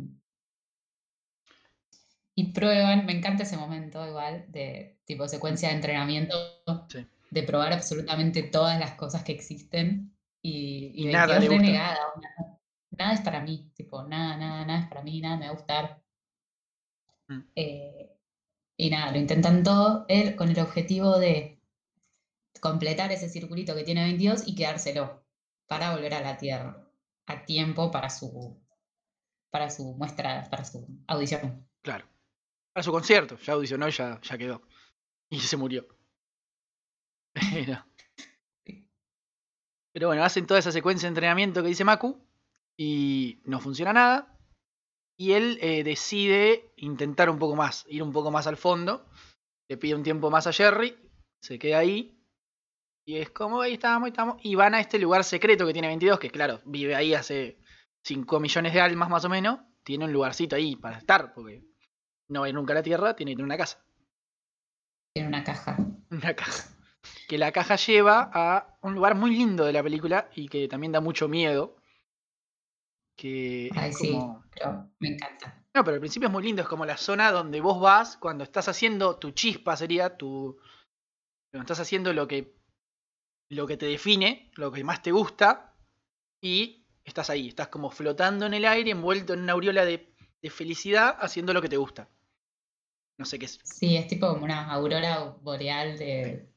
y 2.35 2.51
prueban, 2.53 3.05
me 3.05 3.13
encanta 3.13 3.43
ese 3.43 3.57
momento 3.57 4.05
igual, 4.07 4.45
de 4.49 4.99
tipo 5.05 5.27
secuencia 5.27 5.69
de 5.69 5.75
entrenamiento, 5.75 6.35
Sí. 6.89 7.05
de 7.29 7.43
probar 7.43 7.73
absolutamente 7.73 8.43
todas 8.43 8.79
las 8.79 8.93
cosas 8.95 9.23
que 9.23 9.31
existen. 9.33 10.15
Y, 10.41 10.91
y 10.95 11.07
Y 11.09 11.11
nada 11.11 11.37
22 11.37 11.39
le 11.39 11.49
gusta. 11.49 11.65
renegada, 11.65 11.99
nada 12.91 13.13
es 13.13 13.21
para 13.21 13.41
mí, 13.41 13.71
tipo, 13.75 14.03
nada, 14.03 14.37
nada, 14.37 14.65
nada 14.65 14.79
es 14.81 14.87
para 14.87 15.01
mí, 15.03 15.21
nada 15.21 15.37
me 15.37 15.45
va 15.45 15.51
a 15.51 15.55
gustar. 15.55 16.03
Mm. 17.27 17.41
Eh, 17.55 18.11
y 18.77 18.89
nada, 18.89 19.11
lo 19.11 19.17
intentan 19.17 19.63
todo, 19.63 20.05
él 20.09 20.35
con 20.35 20.49
el 20.49 20.59
objetivo 20.59 21.17
de 21.19 21.61
completar 22.61 23.11
ese 23.11 23.29
circulito 23.29 23.75
que 23.75 23.83
tiene 23.83 24.03
22 24.03 24.47
y 24.47 24.55
quedárselo 24.55 25.23
para 25.67 25.91
volver 25.95 26.13
a 26.15 26.21
la 26.21 26.37
Tierra 26.37 26.77
a 27.27 27.45
tiempo 27.45 27.91
para 27.91 28.09
su 28.09 28.61
para 29.51 29.69
su 29.69 29.93
muestra, 29.95 30.47
para 30.49 30.65
su 30.65 30.85
audición. 31.07 31.67
Claro. 31.81 32.05
Para 32.75 32.83
su 32.83 32.91
concierto. 32.91 33.37
Ya 33.37 33.53
audicionó 33.53 33.87
ya, 33.87 34.19
ya 34.21 34.37
quedó. 34.37 34.61
Y 35.29 35.39
se 35.39 35.55
murió. 35.55 35.87
Pero, 37.53 37.85
pero 39.93 40.07
bueno, 40.07 40.23
hacen 40.23 40.45
toda 40.45 40.59
esa 40.59 40.73
secuencia 40.73 41.07
de 41.07 41.11
entrenamiento 41.11 41.61
que 41.61 41.69
dice 41.69 41.85
Maku. 41.85 42.21
Y 42.77 43.39
no 43.45 43.61
funciona 43.61 43.93
nada. 43.93 44.37
Y 45.17 45.31
él 45.31 45.57
eh, 45.61 45.85
decide 45.85 46.73
intentar 46.75 47.29
un 47.29 47.39
poco 47.39 47.55
más, 47.55 47.85
ir 47.87 48.03
un 48.03 48.11
poco 48.11 48.29
más 48.29 48.45
al 48.45 48.57
fondo. 48.57 49.05
Le 49.69 49.77
pide 49.77 49.95
un 49.95 50.03
tiempo 50.03 50.29
más 50.29 50.45
a 50.45 50.51
Jerry. 50.51 50.97
Se 51.41 51.57
queda 51.57 51.79
ahí. 51.79 52.21
Y 53.05 53.17
es 53.17 53.29
como, 53.29 53.61
ahí 53.61 53.73
estamos, 53.73 54.05
ahí 54.05 54.11
estamos. 54.11 54.35
Y 54.43 54.55
van 54.55 54.75
a 54.75 54.81
este 54.81 54.99
lugar 54.99 55.23
secreto 55.23 55.65
que 55.65 55.71
tiene 55.71 55.87
22, 55.87 56.19
que 56.19 56.29
claro, 56.29 56.59
vive 56.65 56.93
ahí 56.93 57.13
hace 57.13 57.57
5 58.03 58.39
millones 58.41 58.73
de 58.73 58.81
almas 58.81 59.09
más 59.09 59.23
o 59.23 59.29
menos. 59.29 59.61
Tiene 59.83 60.03
un 60.03 60.11
lugarcito 60.11 60.57
ahí 60.57 60.75
para 60.75 60.97
estar, 60.97 61.33
porque 61.33 61.63
no 62.27 62.41
va 62.41 62.45
a 62.47 62.49
ir 62.49 62.55
nunca 62.55 62.73
a 62.73 62.75
la 62.75 62.83
Tierra, 62.83 63.15
tiene 63.15 63.31
que 63.31 63.35
tener 63.37 63.45
una 63.45 63.57
casa. 63.57 63.83
Tiene 65.13 65.29
una 65.29 65.43
caja. 65.43 65.77
Una 66.11 66.35
caja. 66.35 66.69
Que 67.27 67.37
la 67.37 67.51
caja 67.51 67.75
lleva 67.75 68.29
a 68.33 68.77
un 68.81 68.95
lugar 68.95 69.15
muy 69.15 69.31
lindo 69.35 69.65
de 69.65 69.73
la 69.73 69.83
película 69.83 70.29
y 70.35 70.47
que 70.47 70.67
también 70.67 70.91
da 70.91 71.01
mucho 71.01 71.27
miedo. 71.27 71.77
Que 73.15 73.69
Ay, 73.75 73.91
es 73.91 73.97
sí, 73.97 74.11
como. 74.11 74.43
pero 74.53 74.89
me 74.99 75.09
encanta. 75.09 75.63
No, 75.73 75.83
pero 75.83 75.95
al 75.95 75.99
principio 75.99 76.27
es 76.27 76.33
muy 76.33 76.43
lindo, 76.43 76.61
es 76.61 76.67
como 76.67 76.85
la 76.85 76.97
zona 76.97 77.31
donde 77.31 77.61
vos 77.61 77.79
vas 77.79 78.17
cuando 78.17 78.43
estás 78.43 78.67
haciendo 78.67 79.17
tu 79.17 79.31
chispa, 79.31 79.75
sería 79.75 80.17
tu. 80.17 80.57
Cuando 81.51 81.63
estás 81.63 81.79
haciendo 81.79 82.11
lo 82.13 82.27
que. 82.27 82.55
lo 83.49 83.67
que 83.67 83.77
te 83.77 83.85
define, 83.85 84.51
lo 84.55 84.71
que 84.71 84.83
más 84.83 85.01
te 85.01 85.11
gusta, 85.11 85.73
y 86.41 86.85
estás 87.03 87.29
ahí, 87.29 87.47
estás 87.49 87.69
como 87.69 87.89
flotando 87.89 88.45
en 88.45 88.53
el 88.53 88.65
aire, 88.65 88.91
envuelto 88.91 89.33
en 89.33 89.41
una 89.41 89.53
aureola 89.53 89.85
de, 89.85 90.13
de 90.41 90.49
felicidad 90.49 91.15
haciendo 91.19 91.53
lo 91.53 91.61
que 91.61 91.69
te 91.69 91.77
gusta. 91.77 92.09
No 93.17 93.25
sé 93.25 93.39
qué 93.39 93.45
es. 93.45 93.59
Sí, 93.63 93.95
es 93.97 94.07
tipo 94.07 94.27
como 94.27 94.43
una 94.43 94.71
aurora 94.71 95.19
boreal 95.41 95.97
de, 95.97 96.49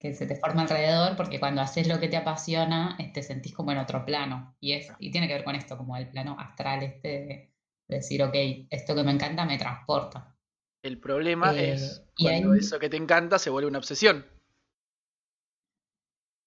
que 0.00 0.14
se 0.14 0.26
te 0.26 0.36
forma 0.36 0.62
alrededor, 0.62 1.16
porque 1.16 1.38
cuando 1.38 1.60
haces 1.62 1.86
lo 1.86 2.00
que 2.00 2.08
te 2.08 2.16
apasiona, 2.16 2.96
te 3.14 3.22
sentís 3.22 3.54
como 3.54 3.70
en 3.72 3.78
otro 3.78 4.04
plano. 4.04 4.56
Y, 4.60 4.72
es, 4.72 4.92
y 4.98 5.10
tiene 5.12 5.28
que 5.28 5.34
ver 5.34 5.44
con 5.44 5.54
esto, 5.54 5.76
como 5.76 5.96
el 5.96 6.08
plano 6.08 6.36
astral 6.38 6.82
este 6.82 7.08
de, 7.08 7.52
decir, 7.96 8.22
ok, 8.22 8.34
esto 8.70 8.94
que 8.94 9.04
me 9.04 9.12
encanta 9.12 9.44
me 9.44 9.58
transporta. 9.58 10.34
El 10.82 10.98
problema 10.98 11.52
Eh, 11.52 11.72
es 11.74 12.02
cuando 12.20 12.52
ahí- 12.52 12.58
eso 12.58 12.78
que 12.80 12.88
te 12.88 12.96
encanta 12.96 13.38
se 13.38 13.50
vuelve 13.50 13.68
una 13.68 13.78
obsesión. 13.78 14.26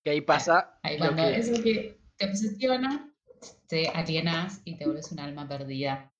Que 0.03 0.09
ahí 0.11 0.21
pasa 0.21 0.77
Ahí 0.83 0.97
cuando 0.97 1.23
que- 1.23 1.37
eso 1.37 1.63
que 1.63 1.97
te 2.17 2.25
obsesiona, 2.29 3.11
te 3.67 3.87
alienas 3.87 4.61
y 4.65 4.77
te 4.77 4.85
vuelves 4.85 5.11
un 5.11 5.19
alma 5.19 5.47
perdida. 5.47 6.11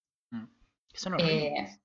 que 0.88 0.98
son 1.00 1.14
horribles. 1.16 1.72
eh, 1.72 1.80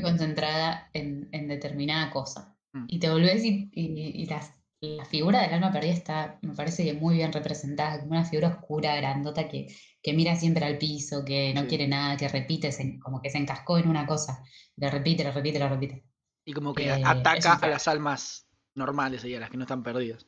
concentrada 0.00 0.88
en, 0.92 1.28
en 1.32 1.48
determinada 1.48 2.10
cosa. 2.10 2.56
Mm. 2.72 2.84
Y 2.88 2.98
te 3.00 3.10
volvés 3.10 3.44
y, 3.44 3.68
y- 3.72 4.22
y 4.22 4.26
las- 4.26 4.54
la 4.80 5.04
figura 5.04 5.42
del 5.42 5.52
alma 5.54 5.70
perdida 5.70 5.92
está, 5.92 6.38
me 6.42 6.54
parece 6.54 6.84
que 6.84 6.94
muy 6.94 7.14
bien 7.16 7.32
representada, 7.32 8.00
como 8.00 8.12
una 8.12 8.24
figura 8.24 8.48
oscura, 8.48 8.96
grandota, 8.96 9.48
que, 9.48 9.68
que 10.02 10.12
mira 10.12 10.34
siempre 10.34 10.64
al 10.64 10.78
piso, 10.78 11.24
que 11.24 11.52
no 11.54 11.60
Sí. 11.62 11.66
quiere 11.68 11.86
nada, 11.86 12.16
que 12.16 12.26
repite, 12.28 12.72
se- 12.72 12.98
como 12.98 13.20
que 13.22 13.30
se 13.30 13.38
encascó 13.38 13.78
en 13.78 13.88
una 13.88 14.06
cosa. 14.06 14.42
Le 14.76 14.90
repite, 14.90 15.22
le 15.22 15.30
repite, 15.32 15.58
le 15.60 15.68
repite. 15.68 16.04
Y 16.44 16.52
como 16.52 16.74
que 16.74 16.88
eh, 16.88 17.02
ataca 17.04 17.52
a 17.54 17.68
las 17.68 17.86
almas 17.86 18.48
normales 18.74 19.24
y 19.24 19.34
a 19.36 19.40
las 19.40 19.50
que 19.50 19.56
no 19.56 19.62
están 19.64 19.82
perdidas. 19.84 20.26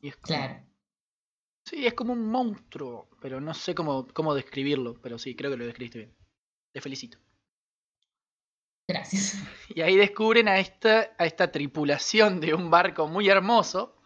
Y 0.00 0.08
es 0.08 0.16
como- 0.16 0.26
Claro. 0.26 0.66
Sí, 1.66 1.86
es 1.86 1.94
como 1.94 2.14
un 2.14 2.26
monstruo, 2.26 3.10
pero 3.20 3.40
no 3.40 3.54
sé 3.54 3.74
cómo, 3.76 4.08
cómo 4.12 4.34
describirlo, 4.34 4.94
pero 5.00 5.18
sí, 5.18 5.36
creo 5.36 5.50
que 5.52 5.56
lo 5.58 5.66
describiste 5.66 5.98
bien. 5.98 6.16
Te 6.72 6.80
felicito. 6.80 7.18
Gracias. 8.90 9.34
Y 9.72 9.82
ahí 9.82 9.96
descubren 9.96 10.48
a 10.48 10.58
esta, 10.58 11.14
a 11.16 11.26
esta 11.26 11.52
tripulación 11.52 12.40
de 12.40 12.54
un 12.54 12.70
barco 12.70 13.06
muy 13.06 13.28
hermoso 13.28 13.96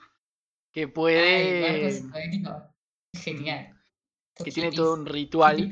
que 0.71 0.81
Ay, 0.81 0.87
puede. 0.89 1.63
barco 1.63 1.91
psicodélico. 1.91 2.75
Genial. 3.15 3.81
que 4.45 4.51
tiene 4.51 4.73
todo 4.73 4.93
un 4.93 5.07
ritual. 5.07 5.71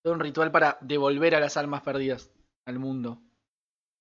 todo 0.00 0.14
un 0.14 0.20
ritual 0.20 0.52
para 0.52 0.78
devolver 0.80 1.34
a 1.34 1.40
las 1.40 1.56
almas 1.56 1.82
perdidas 1.82 2.30
al 2.66 2.78
mundo. 2.78 3.20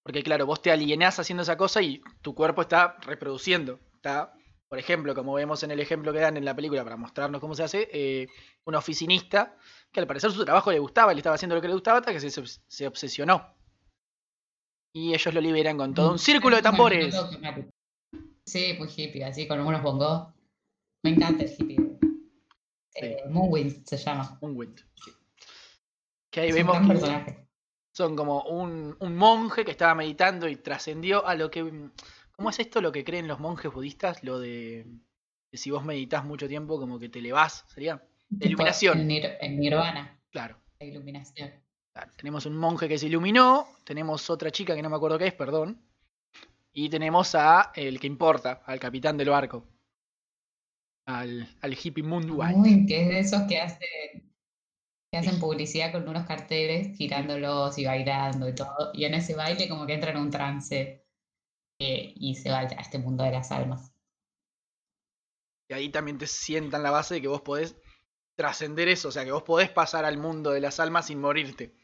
Porque 0.04 0.22
claro, 0.22 0.46
vos 0.46 0.62
te 0.62 0.72
alienás 0.72 1.18
haciendo 1.18 1.42
esa 1.42 1.58
cosa 1.58 1.82
y 1.82 2.04
tu 2.22 2.36
cuerpo 2.36 2.62
está 2.62 2.98
reproduciendo. 3.02 3.80
Está, 3.96 4.32
por 4.70 4.78
ejemplo, 4.78 5.16
como 5.16 5.34
vemos 5.34 5.64
en 5.64 5.72
el 5.72 5.80
ejemplo 5.80 6.14
que 6.14 6.20
dan 6.20 6.38
en 6.38 6.46
la 6.46 6.56
película 6.56 6.84
para 6.84 6.98
mostrarnos 6.98 7.42
cómo 7.42 7.56
se 7.56 7.64
hace, 7.64 7.90
eh, 7.92 8.28
un 8.64 8.76
oficinista 8.76 9.58
que 9.92 10.00
al 10.02 10.06
parecer 10.06 10.32
su 10.32 10.46
trabajo 10.46 10.72
le 10.72 10.78
gustaba, 10.78 11.14
le 11.16 11.20
estaba 11.22 11.34
haciendo 11.34 11.56
lo 11.56 11.62
que 11.64 11.68
le 11.68 11.74
gustaba 11.74 11.98
hasta 11.98 12.14
que 12.14 12.20
se, 12.20 12.30
se 12.46 12.86
obsesionó. 12.86 13.57
Y 14.98 15.14
ellos 15.14 15.32
lo 15.34 15.42
liberan 15.42 15.78
con 15.78 15.94
todo 15.94 16.10
un 16.10 16.16
Mm, 16.16 16.20
círculo 16.20 16.56
de 16.56 16.62
tambores. 16.64 17.16
Sí, 18.46 18.76
muy 18.80 18.88
hippie, 18.90 19.24
así 19.24 19.48
con 19.48 19.60
unos 19.60 19.84
bongos. 19.84 20.34
Me 21.04 21.12
encanta 21.12 21.44
el 21.44 21.52
hippie. 21.52 21.78
Eh, 22.96 23.18
Moonwind 23.30 23.86
se 23.86 23.98
llama. 23.98 24.38
Un 24.42 24.58
wind. 24.58 24.80
sí. 24.96 25.12
Que 26.32 26.42
ahí 26.42 26.50
Es 26.50 26.56
un 26.56 26.58
vemos 26.58 26.80
que 26.82 26.88
personaje. 26.88 27.48
son 27.94 28.16
como 28.16 28.42
un, 28.44 28.96
un 29.00 29.16
monje 29.16 29.64
que 29.66 29.72
estaba 29.72 29.94
meditando 29.94 30.48
y 30.48 30.56
trascendió 30.56 31.26
a 31.28 31.36
lo 31.36 31.52
que... 31.52 31.90
¿Cómo 32.32 32.50
es 32.50 32.60
esto 32.60 32.82
lo 32.82 32.92
que 32.92 33.04
creen 33.04 33.28
los 33.28 33.40
monjes 33.40 33.72
budistas? 33.72 34.24
Lo 34.24 34.40
de... 34.40 34.88
que 35.52 35.58
si 35.58 35.70
vos 35.72 35.84
meditas 35.86 36.24
mucho 36.26 36.48
tiempo 36.48 36.80
como 36.80 36.98
que 37.00 37.10
te 37.10 37.20
elevás, 37.20 37.66
¿sería? 37.68 37.98
Tipo, 38.30 38.46
iluminación. 38.46 39.08
Nir- 39.08 39.38
el 39.42 39.60
nirvana, 39.60 40.20
Claro. 40.32 40.58
la 40.80 40.86
iluminación. 40.88 41.52
Tenemos 42.16 42.46
un 42.46 42.58
monje 42.58 42.88
que 42.88 42.98
se 42.98 43.08
iluminó, 43.08 43.68
tenemos 43.84 44.30
otra 44.30 44.52
chica 44.52 44.76
que 44.76 44.82
no 44.82 44.90
me 44.90 44.96
acuerdo 44.96 45.18
qué 45.18 45.28
es, 45.28 45.34
perdón. 45.34 45.82
Y 46.74 46.90
tenemos 46.90 47.34
a 47.36 47.72
el 47.76 48.00
que 48.00 48.08
importa, 48.08 48.62
al 48.66 48.80
capitán 48.80 49.18
del 49.18 49.30
barco. 49.30 49.66
Al, 51.08 51.48
al 51.62 51.74
hippie 51.74 52.04
Moonwhite. 52.04 52.56
Muy, 52.56 52.86
que 52.86 53.02
es 53.02 53.08
de 53.08 53.20
esos 53.20 53.42
que 53.44 53.60
hacen, 53.60 54.34
que 55.12 55.18
hacen 55.18 55.40
publicidad 55.40 55.92
con 55.92 56.08
unos 56.08 56.26
carteles 56.26 56.96
girándolos 56.98 57.78
y 57.78 57.86
bailando 57.86 58.48
y 58.48 58.54
todo. 58.54 58.92
Y 58.94 59.06
en 59.06 59.16
ese 59.16 59.36
baile 59.36 59.70
como 59.70 59.86
que 59.88 59.94
entra 59.94 60.12
en 60.12 60.18
un 60.18 60.30
trance 60.30 61.06
eh, 61.80 62.14
y 62.16 62.36
se 62.36 62.50
va 62.50 62.60
a 62.60 62.64
este 62.64 63.00
mundo 63.00 63.24
de 63.24 63.32
las 63.32 63.52
almas. 63.52 63.94
Y 65.70 65.74
ahí 65.74 65.90
también 65.90 66.18
te 66.18 66.28
sientan 66.28 66.84
la 66.84 66.92
base 66.92 67.16
de 67.16 67.22
que 67.22 67.28
vos 67.28 67.42
podés 67.42 67.76
trascender 68.36 68.88
eso, 68.88 69.10
o 69.10 69.12
sea, 69.12 69.26
que 69.26 69.32
vos 69.32 69.44
podés 69.44 69.70
pasar 69.70 70.06
al 70.06 70.18
mundo 70.18 70.52
de 70.52 70.62
las 70.62 70.80
almas 70.80 71.08
sin 71.08 71.20
morirte. 71.20 71.76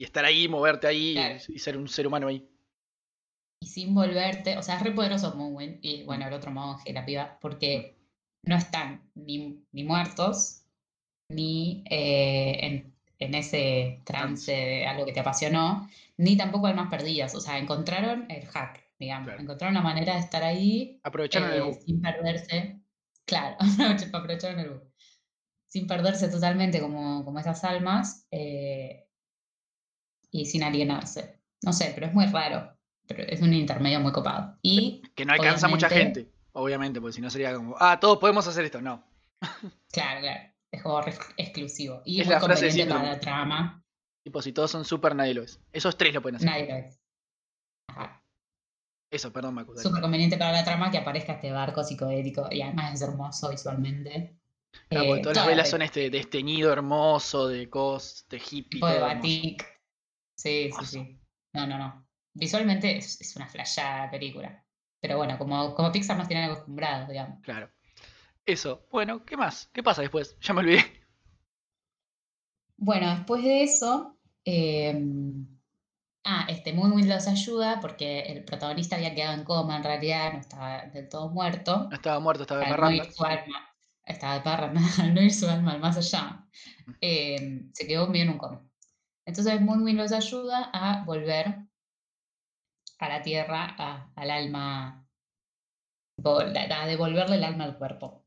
Y 0.00 0.04
estar 0.04 0.24
ahí, 0.24 0.48
moverte 0.48 0.86
ahí 0.86 1.10
y- 1.10 1.14
Claro. 1.14 1.38
y, 1.46 1.58
ser 1.58 1.76
un 1.76 1.86
ser 1.86 2.06
humano 2.06 2.28
ahí. 2.28 2.48
y 3.62 3.66
sin 3.66 3.94
volverte, 3.94 4.56
o 4.56 4.62
sea, 4.62 4.76
es 4.76 4.82
re 4.82 4.92
poderoso 4.92 5.34
Moonwind 5.36 5.80
y 5.82 6.02
bueno, 6.04 6.26
el 6.26 6.32
otro 6.32 6.50
monje, 6.50 6.94
la 6.94 7.04
piba, 7.04 7.36
porque 7.42 7.94
no 8.42 8.56
están 8.56 9.10
ni, 9.14 9.62
ni 9.72 9.84
muertos, 9.84 10.62
ni 11.28 11.84
eh, 11.90 12.56
en, 12.62 12.94
en 13.18 13.34
ese 13.34 14.00
trance 14.06 14.50
de 14.50 14.86
algo 14.86 15.04
que 15.04 15.12
te 15.12 15.20
apasionó, 15.20 15.90
ni 16.16 16.38
tampoco 16.38 16.68
almas 16.68 16.88
perdidas, 16.88 17.34
o 17.34 17.40
sea, 17.42 17.58
encontraron 17.58 18.30
el 18.30 18.46
hack, 18.46 18.82
digamos, 18.98 19.26
Claro. 19.26 19.42
encontraron 19.42 19.76
una 19.76 19.84
manera 19.84 20.14
de 20.14 20.20
estar 20.20 20.42
ahí 20.42 20.98
Aprovecharon 21.02 21.50
el 21.52 21.58
eh, 21.58 21.62
bug. 21.62 21.82
sin 21.84 22.00
perderse, 22.00 22.80
claro, 23.26 23.56
aprovecharon 24.14 24.58
el 24.60 24.70
bug, 24.70 24.82
sin 25.66 25.86
perderse 25.86 26.28
totalmente 26.30 26.80
como, 26.80 27.22
como 27.26 27.38
esas 27.38 27.62
almas 27.64 28.26
eh, 28.30 29.06
y 30.30 30.46
sin 30.46 30.62
alienarse. 30.62 31.40
No 31.62 31.72
sé, 31.72 31.92
pero 31.94 32.06
es 32.06 32.14
muy 32.14 32.26
raro, 32.26 32.76
pero 33.06 33.22
es 33.24 33.40
un 33.40 33.52
intermedio 33.52 34.00
muy 34.00 34.12
copado. 34.12 34.56
Y, 34.62 35.02
Que 35.14 35.24
no 35.24 35.32
alcanza 35.32 35.68
mucha 35.68 35.88
gente, 35.88 36.30
obviamente, 36.52 37.00
porque 37.00 37.14
si 37.14 37.20
no 37.20 37.30
sería 37.30 37.54
como, 37.54 37.76
ah, 37.78 37.98
todos 38.00 38.18
podemos 38.18 38.46
hacer 38.46 38.64
esto. 38.64 38.80
No. 38.80 39.04
claro, 39.92 40.20
claro, 40.20 40.40
es 40.72 40.82
como 40.82 41.00
exclusivo 41.36 42.02
y 42.04 42.20
Es 42.20 42.26
muy 42.26 42.34
la 42.34 42.40
frase 42.40 42.66
conveniente 42.68 42.94
para 42.94 43.06
la 43.12 43.20
trama, 43.20 43.76
Tipo, 44.22 44.42
si 44.42 44.52
todos 44.52 44.70
son 44.70 44.84
super, 44.84 45.16
nadie 45.16 45.32
lo 45.34 45.42
es. 45.42 45.58
Esos 45.72 45.96
tres 45.96 46.12
lo 46.12 46.20
pueden 46.20 46.36
hacer. 46.36 46.48
nadie 46.50 46.66
lo 46.68 46.74
es. 46.76 47.00
Ajá. 47.88 48.22
Eso, 49.10 49.32
perdón, 49.32 49.54
Macu. 49.54 49.72
dale. 49.72 49.82
Súper 49.82 50.02
conveniente 50.02 50.36
para 50.36 50.52
la 50.52 50.62
trama 50.62 50.90
que 50.90 50.98
aparezca 50.98 51.32
este 51.32 51.50
barco 51.50 51.82
psicodélico 51.82 52.46
y 52.50 52.60
además 52.62 52.94
es 52.94 53.02
hermoso 53.02 53.50
visualmente. 53.50 54.36
Claro, 54.88 55.06
porque 55.06 55.20
Eh, 55.20 55.22
todas 55.22 55.36
las 55.38 55.46
velas 55.46 55.66
la- 55.66 55.70
son 55.70 55.82
este 55.82 56.10
desteñido 56.10 56.70
hermoso, 56.72 57.48
de 57.48 57.68
cos, 57.70 58.26
de 58.28 58.36
hippie. 58.36 58.62
tipo 58.78 58.86
de 58.88 59.00
batik. 59.00 59.64
Sí, 60.40 60.70
sí, 60.78 60.86
sí. 60.86 61.20
No, 61.52 61.66
no, 61.66 61.76
no. 61.76 62.08
Visualmente 62.32 62.96
es, 62.96 63.20
es 63.20 63.36
una 63.36 63.46
flashada 63.46 64.10
película. 64.10 64.64
Pero 64.98 65.18
bueno, 65.18 65.36
como, 65.36 65.74
como 65.74 65.92
Pixar 65.92 66.16
nos 66.16 66.28
tienen 66.28 66.50
acostumbrados, 66.50 67.08
digamos. 67.08 67.40
Claro. 67.42 67.70
Eso. 68.46 68.86
Bueno, 68.90 69.22
¿qué 69.26 69.36
más? 69.36 69.68
¿Qué 69.74 69.82
pasa 69.82 70.00
después? 70.00 70.38
Ya 70.40 70.54
me 70.54 70.60
olvidé. 70.60 70.84
Bueno, 72.78 73.14
después 73.14 73.42
de 73.44 73.64
eso, 73.64 74.18
eh, 74.46 74.98
ah, 76.24 76.46
este 76.48 76.72
Moonwind 76.72 77.10
los 77.10 77.28
ayuda 77.28 77.78
porque 77.82 78.20
el 78.20 78.42
protagonista 78.44 78.96
había 78.96 79.14
quedado 79.14 79.34
en 79.34 79.44
coma 79.44 79.76
en 79.76 79.84
realidad, 79.84 80.32
no 80.32 80.38
estaba 80.40 80.86
del 80.86 81.10
todo 81.10 81.28
muerto. 81.28 81.88
No 81.90 81.94
estaba 81.94 82.18
muerto, 82.18 82.44
estaba 82.44 82.60
de 82.60 82.66
Al 82.66 82.70
no 82.72 82.76
parranda. 82.76 83.04
ir 83.04 83.12
su 83.12 83.24
alma, 83.24 83.68
estaba 84.06 84.34
de 84.34 84.40
parranda, 84.40 84.80
al 85.02 85.12
no 85.12 85.20
ir 85.20 85.34
su 85.34 85.46
alma 85.46 85.72
al 85.72 85.80
más 85.80 85.98
allá, 85.98 86.46
eh, 87.02 87.66
se 87.74 87.86
quedó 87.86 88.06
medio 88.06 88.24
en 88.24 88.30
un 88.30 88.38
coma. 88.38 88.69
Entonces 89.30 89.60
Moonwind 89.60 89.96
los 89.96 90.10
ayuda 90.10 90.70
a 90.72 91.04
volver 91.04 91.54
a 92.98 93.08
la 93.08 93.22
tierra, 93.22 93.76
a- 93.78 94.10
al 94.16 94.28
alma, 94.28 95.06
a 96.24 96.86
devolverle 96.86 97.36
el 97.36 97.44
alma 97.44 97.62
al 97.62 97.78
cuerpo. 97.78 98.26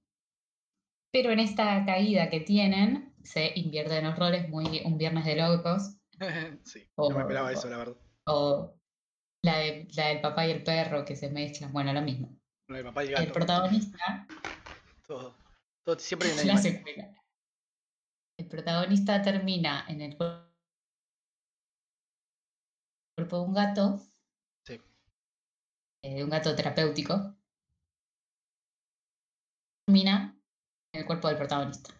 Pero 1.12 1.32
en 1.32 1.40
esta 1.40 1.86
caída 1.86 2.30
que 2.30 2.40
tienen, 2.40 3.14
se 3.22 3.52
invierten 3.60 4.06
los 4.06 4.18
roles 4.18 4.48
muy 4.48 4.82
un 4.86 4.98
viernes 4.98 5.26
de 5.26 5.36
locos, 5.36 5.98
sí, 6.64 6.88
no 6.98 7.10
me 7.10 7.16
O- 7.16 7.20
esperaba 7.20 7.52
eso, 7.52 7.68
la 7.70 7.78
verdad. 7.80 7.98
o 8.28 8.74
la, 9.44 9.58
de- 9.58 9.88
la 9.98 10.08
del 10.08 10.22
papá 10.22 10.48
y 10.48 10.52
el 10.52 10.64
perro 10.64 11.04
que 11.04 11.18
se 11.18 11.30
mezclan, 11.30 11.74
bueno, 11.74 11.92
lo 11.92 12.02
mismo. 12.02 12.30
Lo 12.70 12.78
de 12.78 12.84
papá 12.86 13.04
y 13.04 13.08
el 13.10 13.14
El 13.16 13.20
gato. 13.26 13.34
protagonista 13.34 14.26
Todo. 15.06 15.36
todo- 15.86 16.00
siempre 16.00 16.30
hay 16.32 16.40
un 16.40 16.48
la. 16.98 17.14
El 18.40 18.48
protagonista 18.48 19.22
termina 19.22 19.84
en 19.90 20.00
el 20.02 20.18
cuer- 20.18 20.43
cuerpo 23.16 23.38
de 23.38 23.44
un 23.44 23.54
gato, 23.54 24.00
Sí. 24.66 24.82
eh, 26.04 26.16
de 26.16 26.24
un 26.24 26.30
gato 26.30 26.56
terapéutico, 26.56 27.36
termina 29.86 30.36
en 30.94 31.02
el 31.02 31.06
cuerpo 31.06 31.28
del 31.28 31.38
protagonista. 31.38 31.94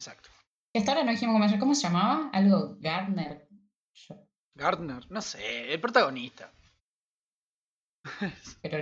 Exacto. 0.00 0.28
Que 0.72 0.80
hasta 0.80 0.92
ahora 0.92 1.04
no 1.04 1.10
dijimos 1.12 1.34
cómo, 1.34 1.48
se- 1.48 1.58
cómo 1.58 1.74
se 1.74 1.82
llamaba, 1.82 2.30
algo 2.32 2.76
Gardner. 2.78 3.48
Yo- 3.94 4.28
Gardner, 4.54 5.10
no 5.10 5.20
sé, 5.22 5.72
el 5.72 5.80
protagonista. 5.80 6.52
Pero 8.62 8.78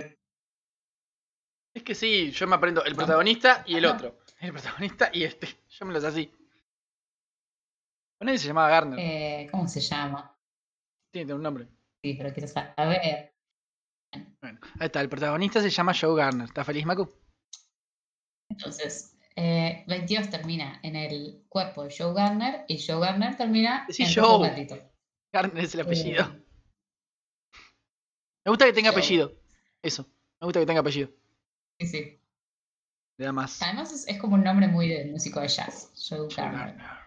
Es 1.75 1.83
que 1.83 1.93
sí, 1.95 2.31
yo 2.31 2.47
me 2.47 2.55
aprendo 2.55 2.83
el 2.83 2.95
protagonista 2.95 3.63
y 3.67 3.75
el 3.75 3.85
otro. 3.85 4.17
El 4.39 4.51
protagonista 4.53 5.09
y 5.11 5.23
este. 5.23 5.47
Yo 5.67 5.83
me 5.87 5.93
los 5.93 6.03
así. 6.03 6.31
Ponele 8.19 8.37
se 8.37 8.47
llamaba 8.47 8.69
Garner. 8.69 8.99
Eh, 8.99 9.47
¿Cómo 9.49 9.67
se 9.67 9.79
llama? 9.81 10.36
Tiene 11.11 11.33
un 11.33 11.41
nombre. 11.41 11.67
Sí, 12.03 12.13
pero 12.15 12.33
quiero 12.33 12.47
saber. 12.47 13.33
Bueno, 14.41 14.59
ahí 14.79 14.85
está. 14.85 15.01
El 15.01 15.09
protagonista 15.09 15.61
se 15.61 15.69
llama 15.69 15.93
Joe 15.99 16.15
Garner. 16.15 16.45
¿Estás 16.47 16.65
feliz, 16.65 16.85
Macu? 16.85 17.09
Entonces, 18.49 19.17
eh, 19.35 19.83
22 19.87 20.29
termina 20.29 20.79
en 20.83 20.95
el 20.95 21.43
cuerpo 21.49 21.83
de 21.83 21.93
Joe 21.95 22.13
Garner 22.13 22.65
y 22.67 22.81
Joe 22.85 22.99
Garner 22.99 23.35
termina 23.35 23.85
Decí 23.87 24.03
en 24.03 24.09
el 24.09 24.15
Joe. 24.15 24.35
un 24.37 24.43
gatito. 24.43 24.77
Garner 25.33 25.63
es 25.63 25.73
el 25.75 25.81
apellido. 25.81 26.23
Eh, 26.23 26.43
Me 28.45 28.49
gusta 28.51 28.65
que 28.65 28.73
tenga 28.73 28.91
Joe. 28.91 28.99
apellido. 28.99 29.33
Eso. 29.81 30.03
Me 30.39 30.45
gusta 30.45 30.59
que 30.59 30.65
tenga 30.65 30.79
apellido. 30.81 31.09
sí, 31.79 31.87
sí. 31.87 32.13
Le 33.19 33.25
da 33.25 33.31
más. 33.31 33.61
Además 33.63 33.91
es, 33.91 34.07
es 34.07 34.19
como 34.19 34.35
un 34.35 34.43
nombre 34.43 34.67
muy 34.67 34.89
de 34.89 35.05
músico 35.05 35.39
de 35.41 35.47
jazz, 35.47 35.91
Joe 36.07 36.19
Joe 36.19 36.35
Garner. 36.35 36.77
Garner. 36.77 37.06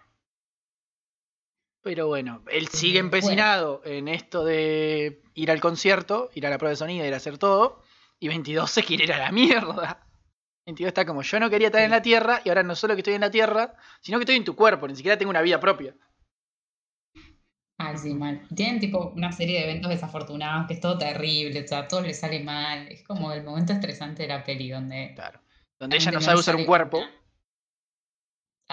Pero 1.83 2.07
bueno, 2.07 2.43
él 2.51 2.67
sigue 2.67 2.99
Eh, 2.99 3.01
bueno. 3.01 3.07
empecinado 3.17 3.81
en 3.85 4.07
esto 4.07 4.45
de 4.45 5.21
ir 5.33 5.49
al 5.51 5.59
concierto, 5.59 6.29
ir 6.35 6.45
a 6.45 6.49
la 6.49 6.57
prueba 6.57 6.71
de 6.71 6.75
sonido, 6.77 7.05
ir 7.05 7.13
a 7.13 7.17
hacer 7.17 7.37
todo. 7.37 7.81
Y 8.19 8.27
22 8.27 8.69
se 8.69 8.83
quiere 8.83 9.05
ir 9.05 9.13
a 9.13 9.17
la 9.17 9.31
mierda. 9.31 10.07
22 10.67 10.89
está 10.89 11.05
como, 11.05 11.23
yo 11.23 11.39
no 11.39 11.49
quería 11.49 11.67
estar 11.69 11.81
en 11.81 11.89
la 11.89 12.03
Tierra 12.03 12.41
y 12.45 12.49
ahora 12.49 12.61
no 12.61 12.75
solo 12.75 12.93
que 12.93 12.99
estoy 13.01 13.15
en 13.15 13.21
la 13.21 13.31
Tierra, 13.31 13.73
sino 13.99 14.19
que 14.19 14.23
estoy 14.23 14.35
en 14.35 14.45
tu 14.45 14.55
cuerpo, 14.55 14.87
ni 14.87 14.95
siquiera 14.95 15.17
tengo 15.17 15.31
una 15.31 15.41
vida 15.41 15.59
propia. 15.59 15.95
Ay, 17.79 17.97
sí, 17.97 18.13
mal. 18.13 18.47
Tienen 18.55 18.79
tipo 18.79 19.11
una 19.15 19.31
serie 19.31 19.57
de 19.57 19.63
eventos 19.63 19.89
desafortunados 19.89 20.67
que 20.67 20.75
es 20.75 20.79
todo 20.79 20.99
terrible, 20.99 21.63
o 21.63 21.67
sea, 21.67 21.87
todo 21.87 22.01
le 22.01 22.13
sale 22.13 22.39
mal. 22.43 22.87
Es 22.89 23.01
como 23.03 23.33
el 23.33 23.43
momento 23.43 23.73
estresante 23.73 24.21
de 24.23 24.29
la 24.29 24.43
peli 24.43 24.69
donde. 24.69 25.13
Claro. 25.15 25.41
Donde 25.79 25.97
ella 25.97 26.11
no 26.11 26.21
sabe 26.21 26.39
usar 26.39 26.55
un 26.55 26.65
cuerpo. 26.65 26.99
una. 26.99 27.20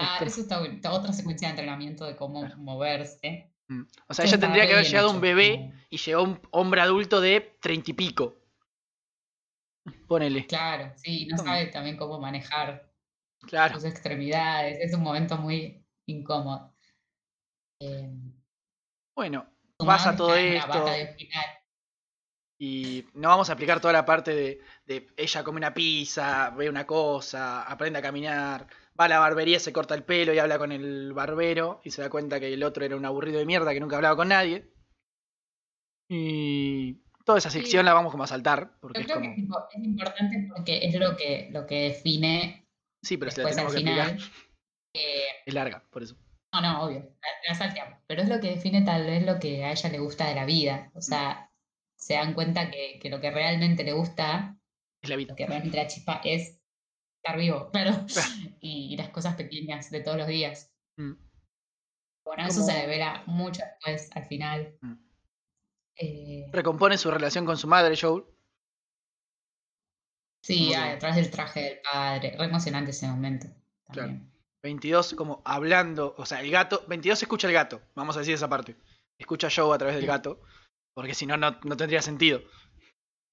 Ah, 0.01 0.15
como- 0.19 0.29
eso 0.29 0.41
está 0.41 0.91
Otra 0.91 1.13
secuencia 1.13 1.47
de 1.47 1.51
entrenamiento 1.51 2.05
de 2.05 2.15
cómo 2.15 2.41
Claro. 2.41 2.57
moverse. 2.57 3.51
Mm. 3.67 3.83
O 4.07 4.13
sea, 4.13 4.25
ella 4.25 4.39
tendría 4.39 4.65
que 4.67 4.73
haber 4.73 4.85
llegado 4.85 5.07
hecho, 5.07 5.15
un 5.15 5.21
bebé 5.21 5.57
como- 5.57 5.73
y 5.89 5.97
llegó 5.97 6.23
un 6.23 6.41
hombre 6.51 6.81
adulto 6.81 7.21
de 7.21 7.57
treinta 7.61 7.91
y 7.91 7.93
pico. 7.93 8.35
Ponele. 10.07 10.45
Claro, 10.47 10.91
sí, 10.97 11.27
no 11.27 11.37
sabe 11.37 11.67
también 11.67 11.97
cómo 11.97 12.19
manejar 12.19 12.91
Claro. 13.41 13.75
sus 13.75 13.85
extremidades. 13.85 14.77
Es 14.81 14.93
un 14.93 15.01
momento 15.01 15.37
muy 15.37 15.83
incómodo. 16.07 16.75
Eh, 17.81 18.09
Bueno, 19.15 19.45
pasa 19.77 20.15
todo 20.15 20.35
esto. 20.35 20.85
Y 22.61 23.05
no 23.13 23.29
vamos 23.29 23.49
a 23.49 23.53
explicar 23.53 23.79
toda 23.79 23.93
la 23.93 24.05
parte 24.05 24.33
de, 24.35 24.61
de 24.85 25.07
ella 25.15 25.43
come 25.43 25.57
una 25.57 25.73
pizza, 25.73 26.49
ve 26.51 26.69
una 26.69 26.85
cosa, 26.85 27.63
aprende 27.63 27.99
a 27.99 28.01
caminar, 28.01 28.67
va 28.99 29.05
a 29.05 29.07
la 29.09 29.19
barbería, 29.19 29.59
se 29.59 29.71
corta 29.73 29.95
el 29.95 30.03
pelo 30.03 30.33
y 30.33 30.39
habla 30.39 30.57
con 30.57 30.71
el 30.71 31.13
barbero 31.13 31.79
y 31.83 31.91
se 31.91 32.01
da 32.01 32.09
cuenta 32.09 32.39
que 32.39 32.53
el 32.53 32.63
otro 32.63 32.83
era 32.83 32.95
un 32.97 33.05
aburrido 33.05 33.39
de 33.39 33.45
mierda 33.45 33.73
que 33.73 33.79
nunca 33.79 33.95
hablaba 33.95 34.15
con 34.15 34.27
nadie. 34.29 34.69
Y 36.09 36.95
toda 37.25 37.37
esa 37.37 37.49
Sí. 37.49 37.59
sección 37.59 37.85
la 37.85 37.93
vamos 37.93 38.11
como 38.11 38.23
a 38.23 38.27
saltar, 38.27 38.77
porque 38.79 38.99
Yo 38.99 39.01
es 39.01 39.05
creo 39.07 39.17
como... 39.17 39.29
que 39.29 39.77
es 39.77 39.83
importante 39.83 40.47
porque 40.55 40.85
es 40.85 40.95
lo 40.95 41.15
que, 41.15 41.49
lo 41.51 41.65
que 41.65 41.89
define 41.89 42.65
Sí, 43.03 43.17
pero 43.17 43.31
si 43.31 43.41
la 43.41 43.47
al 43.47 43.53
tenemos 43.55 43.73
que 43.73 43.79
final. 43.79 44.19
eh, 44.95 45.21
es 45.45 45.53
larga, 45.53 45.85
por 45.89 46.03
eso. 46.03 46.15
no, 46.53 46.61
no, 46.61 46.83
obvio, 46.83 46.99
la, 46.99 47.29
la 47.47 47.55
salteamos. 47.55 47.99
Pero 48.07 48.23
es 48.23 48.29
lo 48.29 48.39
que 48.41 48.49
define 48.49 48.81
tal 48.81 49.05
vez 49.05 49.25
lo 49.25 49.39
que 49.39 49.63
a 49.63 49.71
ella 49.71 49.89
le 49.89 49.99
gusta 49.99 50.27
de 50.27 50.35
la 50.35 50.45
vida. 50.45 50.89
Mm. 50.93 50.97
O 50.97 51.01
sea, 51.01 51.49
se 51.97 52.15
dan 52.15 52.33
cuenta 52.33 52.71
que, 52.71 52.99
que 53.01 53.09
lo 53.09 53.21
que 53.21 53.31
realmente 53.31 53.83
le 53.83 53.93
gusta, 53.93 54.57
Es 55.01 55.09
la 55.09 55.15
vida. 55.15 55.29
lo 55.31 55.35
que 55.37 55.45
realmente 55.45 55.77
la 55.77 55.87
chispa 55.87 56.19
es 56.23 56.58
estar 57.23 57.37
vivo, 57.37 57.69
claro. 57.71 58.05
Y, 58.61 58.93
y 58.93 58.97
las 58.97 59.09
cosas 59.09 59.35
pequeñas 59.35 59.89
de 59.89 60.01
todos 60.01 60.17
los 60.17 60.27
días. 60.27 60.71
Mm. 60.97 61.13
Bueno, 62.25 62.47
eso 62.47 62.61
se 62.63 62.73
revela 62.73 63.23
mucho 63.25 63.61
después, 63.63 64.09
al 64.15 64.25
final. 64.25 64.77
Mm. 64.81 64.93
Eh, 65.95 66.45
Recompone 66.51 66.97
su 66.97 67.09
relación 67.09 67.45
con 67.45 67.57
su 67.57 67.67
madre, 67.67 67.95
Joel. 67.99 68.23
sí, 70.43 70.73
ah, 70.73 70.89
detrás 70.91 71.15
del 71.15 71.29
traje 71.31 71.61
del 71.61 71.79
padre. 71.81 72.35
Re 72.37 72.45
emocionante 72.45 72.91
ese 72.91 73.07
momento. 73.07 73.47
Claro. 73.91 74.09
También. 74.09 74.29
22 74.61 75.13
como 75.13 75.41
hablando, 75.45 76.15
o 76.17 76.25
sea, 76.25 76.41
el 76.41 76.51
gato, 76.51 76.83
22 76.87 77.21
escucha 77.21 77.47
el 77.47 77.53
gato, 77.53 77.81
vamos 77.95 78.17
a 78.17 78.19
decir 78.19 78.35
esa 78.35 78.49
parte. 78.49 78.75
Escucha 79.17 79.47
a 79.47 79.51
Joe 79.55 79.73
a 79.73 79.77
través 79.77 79.95
del 79.95 80.05
gato, 80.05 80.41
porque 80.93 81.13
si 81.13 81.25
no, 81.25 81.37
no 81.37 81.57
no 81.63 81.77
tendría 81.77 82.01
sentido. 82.01 82.41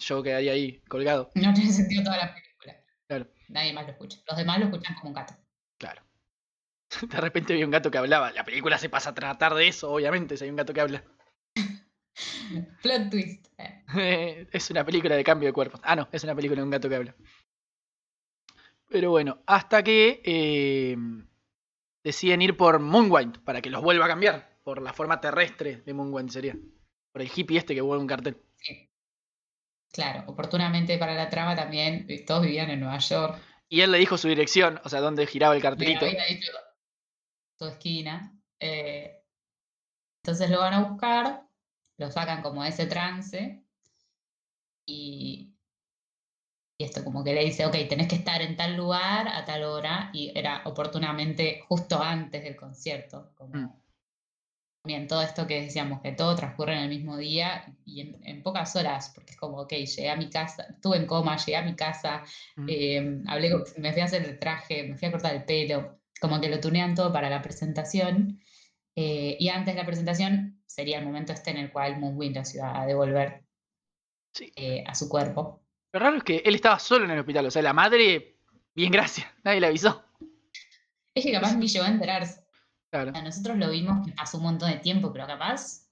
Joe 0.01 0.23
quedaría 0.23 0.53
ahí 0.53 0.81
colgado. 0.89 1.31
No 1.35 1.53
tiene 1.53 1.73
sentido 1.73 2.05
toda 2.05 2.17
la 2.19 2.29
película. 2.33 2.46
Claro. 3.07 3.27
Nadie 3.49 3.73
más 3.73 3.85
lo 3.85 3.93
escucha. 3.93 4.19
Los 4.27 4.37
demás 4.37 4.59
lo 4.59 4.67
escuchan 4.67 4.95
como 4.97 5.09
un 5.11 5.15
gato. 5.15 5.35
Claro. 5.79 6.03
De 7.09 7.21
repente 7.21 7.55
vi 7.55 7.65
un 7.65 7.71
gato 7.71 7.91
que 7.91 7.99
hablaba. 7.99 8.33
La 8.33 8.45
película 8.45 8.79
se 8.79 8.89
pasa 8.89 9.11
a 9.11 9.15
tratar 9.15 9.55
de 9.55 9.69
eso, 9.69 9.91
obviamente, 9.93 10.37
si 10.37 10.45
hay 10.45 10.51
un 10.51 10.57
gato 10.57 10.73
que 10.73 10.81
habla. 10.81 11.05
Plot 12.83 13.11
twist. 13.11 13.47
Es 14.53 14.71
una 14.71 14.85
película 14.85 15.15
de 15.17 15.25
cambio 15.25 15.49
de 15.49 15.53
cuerpos. 15.53 15.81
Ah, 15.83 15.97
no, 15.97 16.09
es 16.13 16.25
una 16.25 16.35
película 16.35 16.61
de 16.61 16.65
un 16.65 16.71
gato 16.71 16.89
que 16.89 16.97
habla. 16.97 17.15
Pero 18.89 19.11
bueno, 19.11 19.43
hasta 19.47 19.83
que 19.83 20.23
eh, 20.25 20.97
deciden 22.05 22.43
ir 22.43 22.57
por 22.57 22.79
Moonwind 22.79 23.43
para 23.43 23.61
que 23.61 23.71
los 23.71 23.83
vuelva 23.83 24.07
a 24.07 24.09
cambiar. 24.09 24.57
Por 24.63 24.83
la 24.83 24.93
forma 24.93 25.21
terrestre 25.21 25.83
de 25.85 25.95
Moonwind 25.95 26.31
sería. 26.31 26.57
Por 27.13 27.23
el 27.23 27.31
hippie 27.35 27.59
este 27.59 27.75
que 27.75 27.81
vuelve 27.81 28.03
un 28.03 28.09
cartel. 28.09 28.37
Claro, 29.93 30.25
oportunamente 30.27 30.99
para 30.99 31.15
la 31.15 31.29
trama 31.29 31.57
también, 31.57 32.05
eh, 32.09 32.25
todos 32.25 32.43
vivían 32.43 32.71
en 32.71 32.81
Nueva 32.81 32.99
York. 32.99 33.41
Y 33.69 33.81
él 33.81 33.91
le 33.93 33.99
dijo 33.99 34.19
su 34.19 34.29
dirección, 34.29 34.81
o 34.85 34.89
sea, 34.89 35.01
dónde 35.01 35.27
giraba 35.27 35.55
el 35.55 35.59
Le 35.61 35.63
cartelito. 35.63 36.07
había 36.07 36.25
dicho 36.27 36.53
su 37.59 37.67
esquina. 37.67 38.33
eh, 38.61 39.23
entonces 40.23 40.51
lo 40.51 40.59
van 40.59 40.75
a 40.75 40.81
buscar, 40.85 41.47
lo 41.99 42.11
sacan 42.11 42.43
como 42.43 42.63
de 42.65 42.71
ese 42.71 42.87
trance. 42.87 43.63
Y, 44.87 45.53
y 46.79 46.85
esto 46.85 47.03
como 47.05 47.25
que 47.25 47.33
le 47.33 47.45
dice, 47.45 47.65
ok, 47.65 47.73
tenés 47.89 48.09
que 48.09 48.17
estar 48.17 48.43
en 48.43 48.57
tal 48.57 48.77
lugar 48.77 49.29
a 49.29 49.45
tal 49.45 49.63
hora. 49.65 50.11
Y 50.13 50.33
era 50.39 50.63
oportunamente 50.65 51.63
justo 51.69 52.03
antes 52.03 52.43
del 52.43 52.57
concierto. 52.57 53.33
Como, 53.35 53.55
Mm. 53.55 53.71
Bien, 54.87 55.09
todo 55.09 55.21
esto 55.23 55.47
que 55.49 55.63
decíamos, 55.63 56.01
que 56.01 56.13
todo 56.13 56.37
transcurre 56.37 56.75
en 56.75 56.83
el 56.85 56.89
mismo 56.89 57.17
día 57.17 57.65
y 57.85 58.03
en, 58.03 58.21
en 58.25 58.43
pocas 58.43 58.77
horas, 58.77 59.11
porque 59.15 59.33
es 59.33 59.37
como, 59.37 59.59
ok, 59.63 59.73
llegué 59.73 60.11
a 60.11 60.17
mi 60.17 60.31
casa, 60.31 60.65
estuve 60.71 60.97
en 60.99 61.07
coma, 61.07 61.37
llegué 61.37 61.57
a 61.57 61.63
mi 61.63 61.75
casa, 61.75 62.23
Mm. 62.57 62.67
eh, 62.69 63.23
hablé, 63.27 63.51
me 63.79 63.93
fui 63.93 64.01
a 64.01 64.05
hacer 64.05 64.23
el 64.25 64.39
traje, 64.39 64.85
me 64.85 64.97
fui 64.97 65.09
a 65.09 65.11
cortar 65.11 65.35
el 65.35 65.45
pelo, 65.45 65.99
como 66.21 66.41
que 66.41 66.49
lo 66.49 66.61
tunean 66.61 66.95
todo 66.95 67.13
para 67.13 67.29
la 67.29 67.43
presentación. 67.43 68.41
eh, 68.99 69.37
y 69.39 69.49
antes 69.51 69.75
de 69.75 69.81
la 69.81 69.85
presentación 69.87 70.63
sería 70.65 70.99
el 70.99 71.05
momento 71.05 71.33
este 71.35 71.51
en 71.51 71.59
el 71.59 71.71
cual 71.71 71.99
Moonwind 72.01 72.35
los 72.37 72.55
iba 72.55 72.81
a 72.81 72.87
devolver 72.87 73.43
Sí. 74.33 74.51
eh, 74.57 74.85
a 74.87 74.95
su 74.95 75.09
cuerpo. 75.09 75.61
Lo 75.93 76.01
raro 76.01 76.17
es 76.17 76.23
que 76.25 76.39
él 76.45 76.55
estaba 76.55 76.79
solo 76.79 77.05
en 77.05 77.11
el 77.11 77.19
hospital, 77.19 77.45
o 77.45 77.51
sea, 77.51 77.61
la 77.61 77.73
madre, 77.75 78.37
bien 78.75 78.91
gracias, 78.93 79.27
nadie 79.45 79.61
le 79.61 79.67
avisó. 79.67 80.03
Es 81.15 81.25
que 81.25 81.33
capaz 81.33 81.57
ni 81.57 81.67
llegó 81.67 81.85
a 81.85 81.89
enterarse. 81.89 82.46
Claro. 82.91 83.11
O 83.11 83.15
sea, 83.15 83.23
nosotros 83.23 83.57
lo 83.59 83.71
vimos 83.71 84.07
que 84.07 84.13
pasó 84.13 84.37
un 84.39 84.45
montón 84.45 84.71
de 84.71 84.79
tiempo, 84.79 85.13
pero 85.13 85.27
capaz 85.27 85.89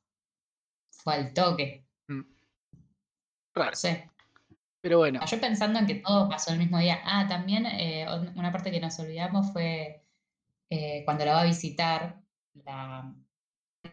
fue 0.90 1.14
al 1.14 1.34
toque. 1.34 1.86
Raro. 3.54 3.70
No 3.70 3.76
sé. 3.76 4.10
Pero 4.80 4.98
bueno, 4.98 5.20
Yo 5.26 5.40
pensando 5.40 5.78
en 5.78 5.86
que 5.86 5.96
todo 5.96 6.28
pasó 6.28 6.52
el 6.52 6.58
mismo 6.58 6.78
día. 6.78 7.00
Ah, 7.04 7.26
también 7.28 7.66
eh, 7.66 8.06
una 8.36 8.52
parte 8.52 8.70
que 8.70 8.80
nos 8.80 8.98
olvidamos 8.98 9.52
fue 9.52 10.06
eh, 10.70 11.02
cuando 11.04 11.24
la 11.24 11.34
va 11.34 11.42
a 11.42 11.46
visitar 11.46 12.22
la, 12.54 13.14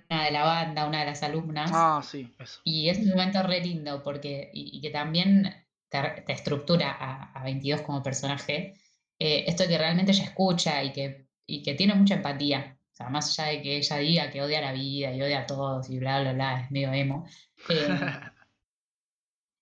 una 0.10 0.26
de 0.26 0.32
la 0.32 0.44
banda, 0.46 0.88
una 0.88 1.02
de 1.02 1.06
las 1.08 1.24
alumnas. 1.24 1.72
ah, 1.74 2.02
sí, 2.04 2.34
eso. 2.40 2.62
Y 2.64 2.90
es 2.90 3.00
un 3.00 3.10
momento 3.12 3.44
re 3.44 3.62
lindo 3.62 4.04
porque, 4.04 4.52
y, 4.54 4.78
y 4.78 4.82
que 4.82 4.92
también 4.92 5.68
te, 5.90 6.24
te 6.26 6.34
estructura 6.34 6.92
a, 6.92 7.34
a 7.34 7.44
22 7.44 7.82
como 7.84 8.04
personaje. 8.04 8.76
eh, 9.20 9.46
esto 9.48 9.66
que 9.68 9.78
realmente 9.78 10.12
ella 10.14 10.26
escucha 10.26 10.84
y 10.84 10.94
que, 10.94 11.30
y 11.48 11.64
que 11.64 11.76
tiene 11.76 11.96
mucha 11.96 12.16
empatía. 12.16 12.81
Sea, 13.02 13.10
más 13.10 13.40
allá 13.40 13.52
de 13.52 13.62
que 13.62 13.78
ella 13.78 13.98
diga 13.98 14.32
que 14.32 14.42
odia 14.42 14.62
la 14.62 14.74
vida 14.74 15.14
y 15.14 15.22
odia 15.22 15.42
a 15.42 15.46
todos 15.46 15.90
y 15.90 16.00
bla, 16.00 16.22
bla, 16.22 16.34
bla, 16.34 16.62
es 16.62 16.72
medio 16.72 16.94
emo. 16.94 17.26
eh, 17.70 18.00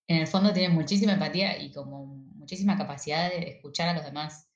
en 0.08 0.16
el 0.16 0.26
fondo 0.26 0.52
tiene 0.52 0.74
muchísima 0.74 1.12
empatía 1.12 1.58
y 1.60 1.72
como 1.72 2.06
muchísima 2.06 2.76
capacidad 2.76 3.30
de 3.30 3.50
escuchar 3.50 3.88
a 3.88 3.94
los 3.94 4.04
demás. 4.04 4.48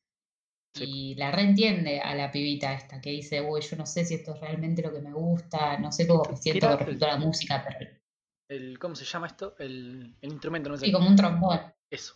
Sí. 0.74 0.84
Y 0.86 1.14
la 1.14 1.30
reentiende 1.30 2.00
a 2.00 2.14
la 2.14 2.32
pibita 2.32 2.74
esta 2.74 3.00
que 3.00 3.10
dice, 3.10 3.40
uy, 3.40 3.60
yo 3.60 3.76
no 3.76 3.86
sé 3.86 4.04
si 4.04 4.14
esto 4.14 4.34
es 4.34 4.40
realmente 4.40 4.82
lo 4.82 4.92
que 4.92 5.00
me 5.00 5.12
gusta, 5.12 5.78
no 5.78 5.92
sé 5.92 6.06
cómo 6.06 6.24
me 6.28 6.36
siento 6.36 6.68
con 6.68 6.78
respecto 6.78 7.04
a 7.04 7.08
la 7.08 7.16
música, 7.18 7.64
pero 7.66 7.90
el, 8.48 8.78
¿Cómo 8.78 8.94
se 8.94 9.04
llama 9.04 9.28
esto? 9.28 9.54
El, 9.58 10.16
el 10.20 10.32
instrumento, 10.32 10.68
no 10.68 10.76
sé. 10.76 10.86
sí, 10.86 10.92
como 10.92 11.08
un 11.08 11.16
trombón. 11.16 11.60
Eso. 11.88 12.14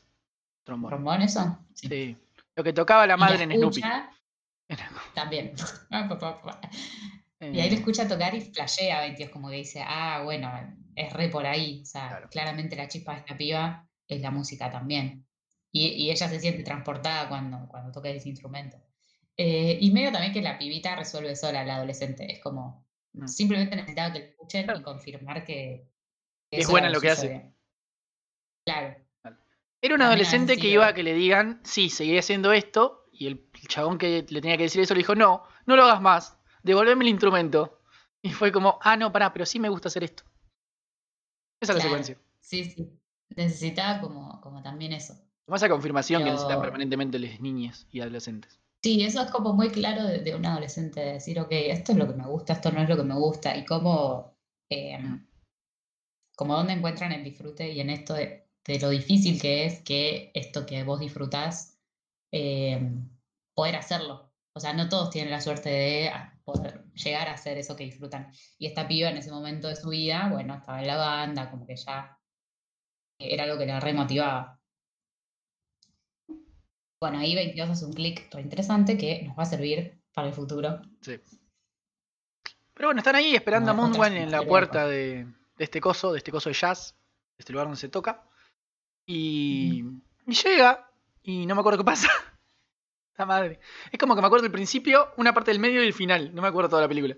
Trombón. 0.65 0.91
¿Trombón 0.91 1.23
eso? 1.23 1.59
Sí. 1.75 1.89
Sí. 1.89 2.17
Lo 2.55 2.65
que 2.65 2.73
tocaba 2.73 3.07
la 3.07 3.17
madre 3.17 3.45
en 3.45 3.53
Snoopy. 3.53 3.81
También. 5.15 5.53
Y 7.41 7.61
ahí 7.61 7.69
Eh, 7.69 7.71
lo 7.71 7.77
escucha 7.77 8.09
tocar 8.09 8.35
y 8.35 8.41
flashea 8.41 9.01
22, 9.03 9.31
como 9.31 9.49
que 9.49 9.57
dice, 9.57 9.81
ah, 9.87 10.23
bueno, 10.25 10.51
es 10.97 11.13
re 11.13 11.29
por 11.29 11.47
ahí. 11.47 11.83
O 11.83 11.87
sea, 11.87 12.09
Claro. 12.09 12.29
claramente 12.31 12.75
la 12.75 12.89
chispa 12.89 13.13
de 13.13 13.19
esta 13.21 13.37
piba 13.37 13.89
es 14.09 14.21
la 14.21 14.33
música 14.33 14.73
también. 14.73 15.25
Y, 15.71 15.87
y 15.87 16.11
ella 16.11 16.29
se 16.29 16.41
siente 16.41 16.65
transportada 16.65 17.29
cuando, 17.29 17.69
cuando 17.69 17.93
toca 17.93 18.09
ese 18.09 18.29
instrumento. 18.29 18.77
Eh, 19.37 19.79
y 19.81 19.93
medio 19.93 20.11
también 20.11 20.33
que 20.33 20.43
la 20.43 20.59
pibita 20.59 20.97
resuelve 20.97 21.37
sola 21.37 21.65
la 21.65 21.77
adolescente. 21.77 22.31
Es 22.33 22.41
como, 22.41 22.85
Mm. 23.13 23.27
simplemente 23.29 23.75
necesitaba 23.77 24.13
que 24.13 24.19
la 24.19 24.25
escuchen 24.27 24.65
Claro. 24.65 24.81
y 24.81 24.83
confirmar 24.83 25.45
que, 25.45 25.89
Es 26.51 26.69
buena 26.69 26.91
lo 26.91 27.01
que 27.01 27.11
hace. 27.11 27.53
Claro. 28.67 28.97
Era 29.81 29.95
un 29.95 30.03
adolescente 30.03 30.57
que 30.57 30.69
iba 30.69 30.87
a 30.87 30.91
lo- 30.91 30.95
que 30.97 31.03
le 31.05 31.15
digan, 31.15 31.61
sí, 31.65 31.89
seguí 31.89 32.19
haciendo 32.19 32.53
esto, 32.53 33.08
y 33.19 33.27
el 33.27 33.51
chabón 33.67 33.99
que 33.99 34.25
le 34.29 34.41
tenía 34.41 34.57
que 34.57 34.65
decir 34.65 34.81
eso 34.81 34.95
le 34.95 34.99
dijo, 34.99 35.15
no, 35.15 35.43
no 35.67 35.77
lo 35.77 35.85
hagas 35.85 36.01
más, 36.01 36.39
devolveme 36.63 37.05
el 37.05 37.11
instrumento. 37.11 37.81
Y 38.23 38.31
fue 38.31 38.51
como, 38.51 38.79
ah, 38.83 38.97
no, 38.97 39.13
pará, 39.13 39.33
pero 39.33 39.47
sí 39.47 39.61
me 39.61 39.69
gusta 39.69 39.89
hacer 39.89 40.05
esto. 40.05 40.25
Esa 41.61 41.73
es 41.73 41.79
la 41.79 41.83
secuencia. 41.83 42.19
Sí, 42.41 42.65
sí. 42.65 42.91
Necesitaba 43.37 44.01
como, 44.01 44.41
como 44.41 44.63
también 44.63 44.93
eso. 44.93 45.15
Como 45.45 45.57
esa 45.57 45.69
confirmación 45.69 46.25
que 46.25 46.31
necesitan 46.31 46.61
permanentemente 46.61 47.19
las 47.19 47.41
niñas 47.41 47.87
y 47.91 48.01
adolescentes. 48.01 48.59
Sí, 48.83 49.03
eso 49.03 49.23
es 49.23 49.31
como 49.31 49.55
muy 49.55 49.71
claro 49.71 50.05
de, 50.05 50.21
de 50.21 50.35
un 50.35 50.47
adolescente, 50.47 51.01
de 51.01 51.13
decir, 51.15 51.41
ok, 51.41 51.49
esto 51.51 51.93
es 51.93 51.99
lo 51.99 52.07
que 52.07 52.15
me 52.15 52.27
gusta, 52.27 52.53
esto 52.53 52.71
no 52.71 52.83
es 52.83 52.89
lo 52.89 52.97
que 52.97 53.03
me 53.03 53.15
gusta, 53.15 53.57
y 53.57 53.65
cómo, 53.65 54.37
eh, 54.71 54.99
como 56.37 56.55
dónde 56.55 56.75
encuentran 56.75 57.13
el 57.13 57.25
disfrute 57.25 57.73
y 57.73 57.81
en 57.81 57.91
esto 57.91 58.15
de, 58.15 58.49
de 58.65 58.79
lo 58.79 58.91
difícil 58.91 59.41
que 59.41 59.65
es 59.65 59.81
que 59.81 60.31
esto 60.35 60.65
que 60.65 60.85
vos 60.85 61.01
disfrutás, 61.01 61.78
eh, 62.33 62.81
poder 63.55 63.77
hacerlo. 63.77 64.33
O 64.55 64.61
sea, 64.61 64.73
no 64.73 64.89
todos 64.89 65.11
tienen 65.11 65.31
la 65.31 65.41
suerte 65.41 65.69
de 65.69 66.13
poder 66.45 66.85
llegar 66.95 67.29
a 67.29 67.35
hacer 67.35 67.59
eso 67.59 67.77
que 67.77 67.85
disfrutan. 67.85 68.33
Y 68.59 68.67
esta 68.67 68.89
piba 68.89 69.09
en 69.09 69.17
ese 69.17 69.31
momento 69.31 69.69
de 69.69 69.77
su 69.77 69.91
vida, 69.91 70.29
bueno, 70.31 70.55
estaba 70.55 70.81
en 70.81 70.87
la 70.87 70.97
banda, 70.97 71.51
como 71.51 71.67
que 71.67 71.77
ya 71.77 72.19
era 73.19 73.45
algo 73.45 73.59
que 73.59 73.67
la 73.67 73.81
remotivaba. 73.81 74.59
Bueno, 77.01 77.19
ahí 77.19 77.35
22 77.35 77.71
hace 77.71 77.85
un 77.85 77.93
clic 77.93 78.29
re 78.33 78.41
interesante 78.41 78.99
que 78.99 79.23
nos 79.23 79.39
va 79.39 79.45
a 79.45 79.47
servir 79.47 80.01
para 80.13 80.29
el 80.29 80.35
futuro. 80.35 80.83
Sí. 81.01 81.21
Pero 82.75 82.89
bueno, 82.89 82.99
están 82.99 83.17
ahí 83.17 83.35
esperando 83.35 83.71
a 83.71 83.75
Moonwan 83.75 84.17
en 84.17 84.31
la 84.31 84.43
puerta 84.43 84.87
de, 84.87 85.25
de 85.57 85.65
este 85.65 85.81
coso, 85.81 86.13
de 86.13 86.19
este 86.19 86.31
coso 86.31 86.49
de 86.49 86.55
jazz, 86.55 86.97
de 87.37 87.43
este 87.43 87.53
lugar 87.53 87.67
donde 87.67 87.81
se 87.81 87.89
toca. 87.89 88.25
Y, 89.07 89.85
y 90.27 90.33
llega, 90.33 90.88
y 91.23 91.47
no 91.47 91.55
me 91.55 91.61
acuerdo 91.61 91.79
qué 91.79 91.85
pasa. 91.85 92.09
Esta 93.13 93.27
madre. 93.27 93.61
Es 93.91 93.99
como 93.99 94.15
que 94.15 94.21
me 94.21 94.27
acuerdo 94.27 94.45
del 94.45 94.53
principio, 94.53 95.13
una 95.17 95.35
parte 95.35 95.51
del 95.51 95.61
medio 95.61 95.83
y 95.83 95.87
el 95.87 95.93
final. 95.93 96.35
No 96.35 96.43
me 96.43 96.49
acuerdo 96.49 96.71
toda 96.71 96.83
la 96.83 96.89
película. 96.89 97.17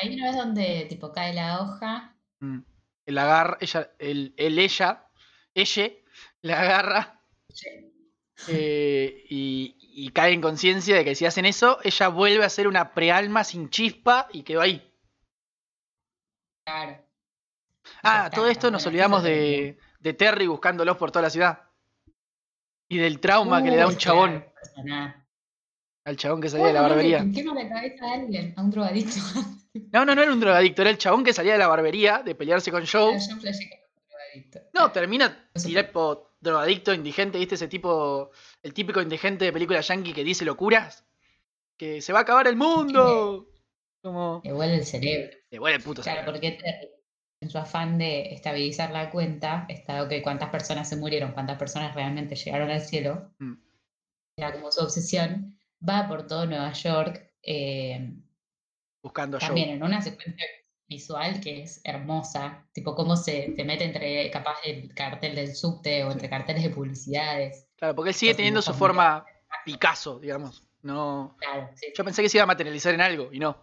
Ahí 0.00 0.16
no 0.16 0.26
es 0.26 0.36
donde 0.36 0.86
tipo 0.88 1.12
cae 1.12 1.34
la 1.34 1.60
hoja. 1.60 2.16
Mm. 2.40 2.60
El 3.04 3.18
agarra, 3.18 3.58
ella, 3.60 3.90
el, 3.98 4.34
el 4.36 4.58
ella, 4.58 5.08
ella, 5.54 5.90
la 6.40 6.60
agarra 6.60 7.20
eh, 8.48 9.24
y, 9.28 9.76
y 9.78 10.10
cae 10.10 10.32
en 10.32 10.40
conciencia 10.40 10.96
de 10.96 11.04
que 11.04 11.14
si 11.14 11.26
hacen 11.26 11.44
eso, 11.44 11.78
ella 11.82 12.08
vuelve 12.08 12.44
a 12.44 12.48
ser 12.48 12.68
una 12.68 12.94
prealma 12.94 13.44
sin 13.44 13.68
chispa 13.70 14.28
y 14.32 14.42
quedó 14.42 14.60
ahí. 14.60 14.88
Claro. 16.64 17.04
Ah, 18.02 18.30
todo 18.32 18.48
esto 18.48 18.70
nos 18.70 18.86
olvidamos 18.86 19.22
de, 19.22 19.78
de 20.00 20.14
Terry 20.14 20.46
buscándolos 20.46 20.96
por 20.96 21.10
toda 21.10 21.22
la 21.22 21.30
ciudad. 21.30 21.71
Y 22.92 22.98
del 22.98 23.20
trauma 23.20 23.62
que 23.62 23.70
le 23.70 23.76
da 23.78 23.86
un 23.86 23.96
chabón 23.96 24.44
al 26.04 26.16
chabón 26.16 26.42
que 26.42 26.50
salía 26.50 26.66
de 26.66 26.72
la 26.74 26.82
barbería. 26.82 27.24
quema 27.34 27.54
la 27.54 27.68
cabeza 27.68 28.04
a 28.04 28.14
alguien, 28.14 28.52
a 28.54 28.62
un 28.62 28.70
drogadicto. 28.70 29.16
No, 29.92 30.04
no, 30.04 30.14
no 30.14 30.22
era 30.22 30.30
un 30.30 30.40
drogadicto, 30.40 30.82
era 30.82 30.90
el 30.90 30.98
chabón 30.98 31.24
que 31.24 31.32
salía 31.32 31.52
de 31.52 31.58
la 31.58 31.68
barbería 31.68 32.22
de 32.22 32.34
pelearse 32.34 32.70
con 32.70 32.84
Joe. 32.86 33.18
Yo 33.18 33.36
drogadicto. 33.36 34.58
No, 34.74 34.92
termina 34.92 35.48
tipo 35.54 36.34
drogadicto, 36.38 36.92
indigente, 36.92 37.38
¿viste? 37.38 37.54
Ese 37.54 37.68
tipo, 37.68 38.30
el 38.62 38.74
típico 38.74 39.00
indigente 39.00 39.46
de 39.46 39.52
película 39.54 39.80
yankee 39.80 40.12
que 40.12 40.24
dice 40.24 40.44
locuras. 40.44 41.06
Que 41.78 42.02
se 42.02 42.12
va 42.12 42.18
a 42.18 42.22
acabar 42.22 42.46
el 42.46 42.56
mundo. 42.56 43.48
Como... 44.02 44.42
Le 44.44 44.52
vuelve 44.52 44.74
el 44.74 44.84
cerebro. 44.84 45.34
Le 45.50 45.58
vuelve 45.58 45.76
el 45.78 45.82
puto 45.82 46.02
Claro, 46.02 46.20
cerebro. 46.20 46.32
porque 46.40 46.58
en 47.42 47.50
su 47.50 47.58
afán 47.58 47.98
de 47.98 48.32
estabilizar 48.32 48.90
la 48.92 49.10
cuenta, 49.10 49.66
está, 49.68 50.02
ok, 50.04 50.12
cuántas 50.22 50.48
personas 50.50 50.88
se 50.88 50.96
murieron, 50.96 51.32
cuántas 51.32 51.58
personas 51.58 51.94
realmente 51.94 52.36
llegaron 52.36 52.70
al 52.70 52.80
cielo, 52.80 53.30
Mm. 53.38 53.54
era 54.38 54.52
como 54.52 54.70
su 54.70 54.80
obsesión, 54.82 55.58
va 55.86 56.06
por 56.08 56.26
todo 56.26 56.46
Nueva 56.46 56.72
York, 56.72 57.30
eh, 57.42 58.12
Buscando 59.02 59.36
a 59.38 59.40
también 59.40 59.68
Joe. 59.68 59.76
en 59.76 59.82
una 59.82 60.00
secuencia 60.00 60.46
visual 60.88 61.40
que 61.40 61.62
es 61.62 61.80
hermosa, 61.82 62.64
tipo 62.72 62.94
cómo 62.94 63.16
se, 63.16 63.54
se 63.56 63.64
mete 63.64 63.84
entre 63.84 64.30
capaz 64.30 64.58
el 64.64 64.94
cartel 64.94 65.34
del 65.34 65.56
subte 65.56 66.04
o 66.04 66.12
entre 66.12 66.28
carteles 66.30 66.62
de 66.62 66.70
publicidades. 66.70 67.66
Claro, 67.76 67.96
porque 67.96 68.10
él 68.10 68.14
sigue 68.14 68.34
teniendo 68.34 68.62
su 68.62 68.72
forma 68.74 69.24
Picasso, 69.64 70.20
digamos. 70.20 70.62
No. 70.82 71.34
Claro, 71.38 71.70
sí, 71.74 71.86
Yo 71.96 72.04
pensé 72.04 72.22
que 72.22 72.28
se 72.28 72.36
iba 72.38 72.44
a 72.44 72.46
materializar 72.46 72.94
en 72.94 73.00
algo 73.00 73.30
y 73.32 73.38
no. 73.40 73.56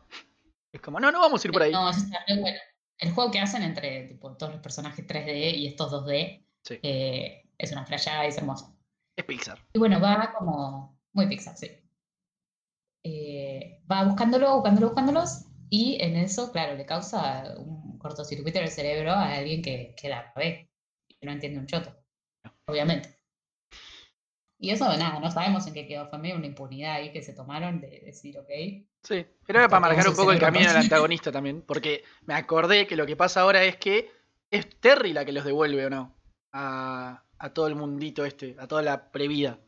Es 0.72 0.82
como, 0.82 1.00
no, 1.00 1.12
no 1.12 1.20
vamos 1.22 1.44
a 1.44 1.48
ir 1.48 1.52
por 1.54 1.62
ahí. 1.64 1.72
No, 1.72 1.90
está 1.90 2.24
re 2.28 2.40
bueno. 2.40 2.58
El 3.00 3.12
juego 3.14 3.32
que 3.32 3.40
hacen 3.40 3.64
entre 3.64 4.08
tipo, 4.08 4.36
todos 4.38 4.54
los 4.54 4.62
personajes 4.62 5.08
3D 5.08 5.56
y 5.56 5.68
estos 5.68 5.92
2D 5.92 6.46
Sí. 6.62 6.78
eh, 6.84 7.44
es 7.58 7.72
una 7.72 7.86
flashada 7.86 8.26
y 8.26 8.30
es 8.30 8.38
hermoso. 8.38 8.78
Es 9.16 9.26
Pixar. 9.26 9.58
Y 9.74 9.80
bueno, 9.80 10.00
va 10.02 10.34
como 10.38 11.00
muy 11.14 11.28
Pixar, 11.28 11.58
sí. 11.58 11.72
Eh, 13.04 13.82
va 13.90 14.04
buscándolo, 14.04 14.56
buscándolo, 14.56 14.88
buscándolos 14.88 15.46
y 15.70 15.98
en 16.02 16.18
eso, 16.18 16.52
claro, 16.52 16.76
le 16.76 16.86
causa 16.86 17.56
un 17.58 17.98
cortocircuito 17.98 18.58
en 18.60 18.66
el 18.66 18.72
cerebro 18.72 19.12
a 19.12 19.36
alguien 19.36 19.62
que, 19.62 19.94
que 19.96 20.10
la 20.10 20.34
ve 20.36 20.70
y 21.08 21.26
no 21.26 21.32
entiende 21.32 21.60
un 21.60 21.68
choto, 21.68 21.96
obviamente. 22.66 23.18
Y 24.62 24.72
eso, 24.72 24.86
nada, 24.98 25.20
no 25.22 25.32
sabemos 25.32 25.66
en 25.68 25.74
qué 25.74 25.88
quedó. 25.88 26.10
Fue 26.10 26.20
medio 26.20 26.36
una 26.36 26.48
impunidad 26.48 26.96
ahí 26.96 27.12
que 27.14 27.22
se 27.22 27.34
tomaron 27.34 27.80
de 27.80 28.02
decir, 28.02 28.38
ok, 28.38 28.50
Sí, 29.04 29.26
pero 29.46 29.60
era 29.60 29.70
para 29.70 29.80
marcar 29.80 30.10
un 30.10 30.16
poco 30.16 30.32
el 30.32 30.40
camino 30.40 30.68
del 30.68 30.78
antagonista 30.78 31.32
también. 31.32 31.62
Porque 31.62 32.04
me 32.26 32.34
acordé 32.34 32.86
que 32.86 32.96
lo 32.96 33.06
que 33.06 33.16
pasa 33.16 33.42
ahora 33.42 33.64
es 33.64 33.78
que 33.78 34.12
es 34.52 34.70
Terry 34.80 35.14
la 35.14 35.26
que 35.26 35.32
los 35.32 35.46
devuelve 35.46 35.86
o 35.86 35.90
no. 35.90 36.16
A, 36.52 37.24
a 37.40 37.54
todo 37.54 37.68
el 37.68 37.76
mundito 37.76 38.26
este, 38.26 38.56
a 38.60 38.68
toda 38.68 38.82
la 38.82 39.12
previda, 39.12 39.60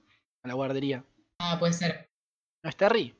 a 0.43 0.47
la 0.47 0.53
guardería. 0.53 1.03
ah, 1.39 1.57
puede 1.59 1.73
ser. 1.73 2.09
¿No 2.63 2.69
es 2.69 2.75
Terry? 2.75 3.15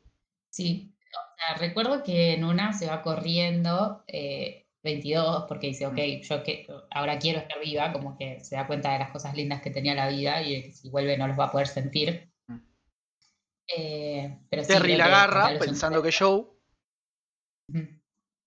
Sí, 0.50 0.94
o 1.00 1.36
sea, 1.38 1.58
recuerdo 1.58 2.04
que 2.04 2.34
en 2.34 2.44
una 2.44 2.74
se 2.74 2.88
va 2.88 3.02
corriendo 3.02 4.04
eh, 4.08 4.68
22 4.84 5.46
porque 5.48 5.68
dice, 5.68 5.88
ok, 5.88 5.98
yo 6.22 6.44
que, 6.44 6.68
ahora 6.92 7.20
quiero 7.20 7.40
estar 7.40 7.60
viva, 7.60 7.94
como 7.94 8.18
que 8.18 8.40
se 8.42 8.56
da 8.56 8.68
cuenta 8.68 8.92
de 8.94 9.00
las 9.00 9.12
cosas 9.12 9.36
lindas 9.36 9.62
que 9.62 9.72
tenía 9.72 9.96
la 9.96 10.10
vida 10.10 10.42
y 10.42 10.56
de 10.56 10.64
que 10.64 10.72
si 10.74 10.90
vuelve 10.90 11.18
no 11.18 11.28
los 11.28 11.40
va 11.40 11.46
a 11.46 11.52
poder 11.52 11.68
sentir. 11.68 12.31
Eh, 13.78 14.40
pero 14.50 14.64
Terry 14.66 14.96
la 14.96 15.06
agarra 15.06 15.58
pensando 15.60 16.02
que 16.02 16.10
cuento. 16.12 16.58
Joe 17.70 17.86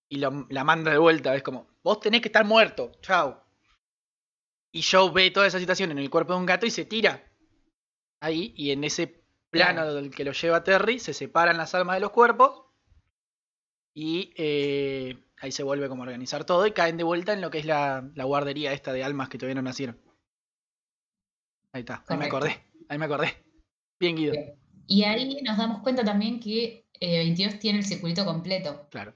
y 0.09 0.17
lo- 0.17 0.47
la 0.49 0.63
manda 0.63 0.91
de 0.91 0.97
vuelta. 0.97 1.35
Es 1.35 1.43
como, 1.43 1.67
vos 1.83 1.99
tenés 1.99 2.21
que 2.21 2.27
estar 2.27 2.45
muerto, 2.45 2.91
chao. 3.01 3.43
Y 4.71 4.83
Joe 4.83 5.11
ve 5.11 5.31
toda 5.31 5.47
esa 5.47 5.59
situación 5.59 5.91
en 5.91 5.99
el 5.99 6.09
cuerpo 6.09 6.33
de 6.33 6.39
un 6.39 6.45
gato 6.45 6.65
y 6.65 6.71
se 6.71 6.85
tira. 6.85 7.23
Ahí, 8.21 8.53
y 8.57 8.71
en 8.71 8.83
ese 8.83 9.07
plano 9.49 9.81
Claro. 9.81 9.93
del 9.95 10.11
que 10.11 10.25
lo 10.25 10.33
lleva 10.33 10.63
Terry, 10.63 10.99
se 10.99 11.13
separan 11.13 11.57
las 11.57 11.73
almas 11.75 11.95
de 11.95 12.01
los 12.01 12.11
cuerpos. 12.11 12.63
Y 13.93 14.33
eh, 14.35 15.17
ahí 15.37 15.51
se 15.53 15.63
vuelve 15.63 15.87
como 15.87 16.03
a 16.03 16.07
organizar 16.07 16.43
todo 16.43 16.67
y 16.67 16.73
caen 16.73 16.97
de 16.97 17.03
vuelta 17.05 17.31
en 17.31 17.39
lo 17.41 17.49
que 17.49 17.59
es 17.59 17.65
la, 17.65 18.09
la 18.13 18.25
guardería 18.25 18.73
esta 18.73 18.91
de 18.91 19.03
almas 19.03 19.29
que 19.29 19.37
todavía 19.37 19.55
no 19.55 19.61
nacieron. 19.61 19.97
Ahí 21.71 21.81
está, 21.81 22.03
ahí 22.07 22.17
me 22.17 22.25
acordé, 22.25 22.65
ahí 22.89 22.97
me 22.97 23.05
acordé. 23.05 23.33
Bien, 23.99 24.15
Guido, 24.15 24.31
Bien. 24.33 24.59
Y 24.87 25.03
ahí 25.03 25.41
nos 25.41 25.57
damos 25.57 25.81
cuenta 25.81 26.03
también 26.03 26.39
que 26.39 26.87
eh, 26.99 27.17
22 27.19 27.59
tiene 27.59 27.79
el 27.79 27.85
circuito 27.85 28.25
completo. 28.25 28.87
claro. 28.89 29.15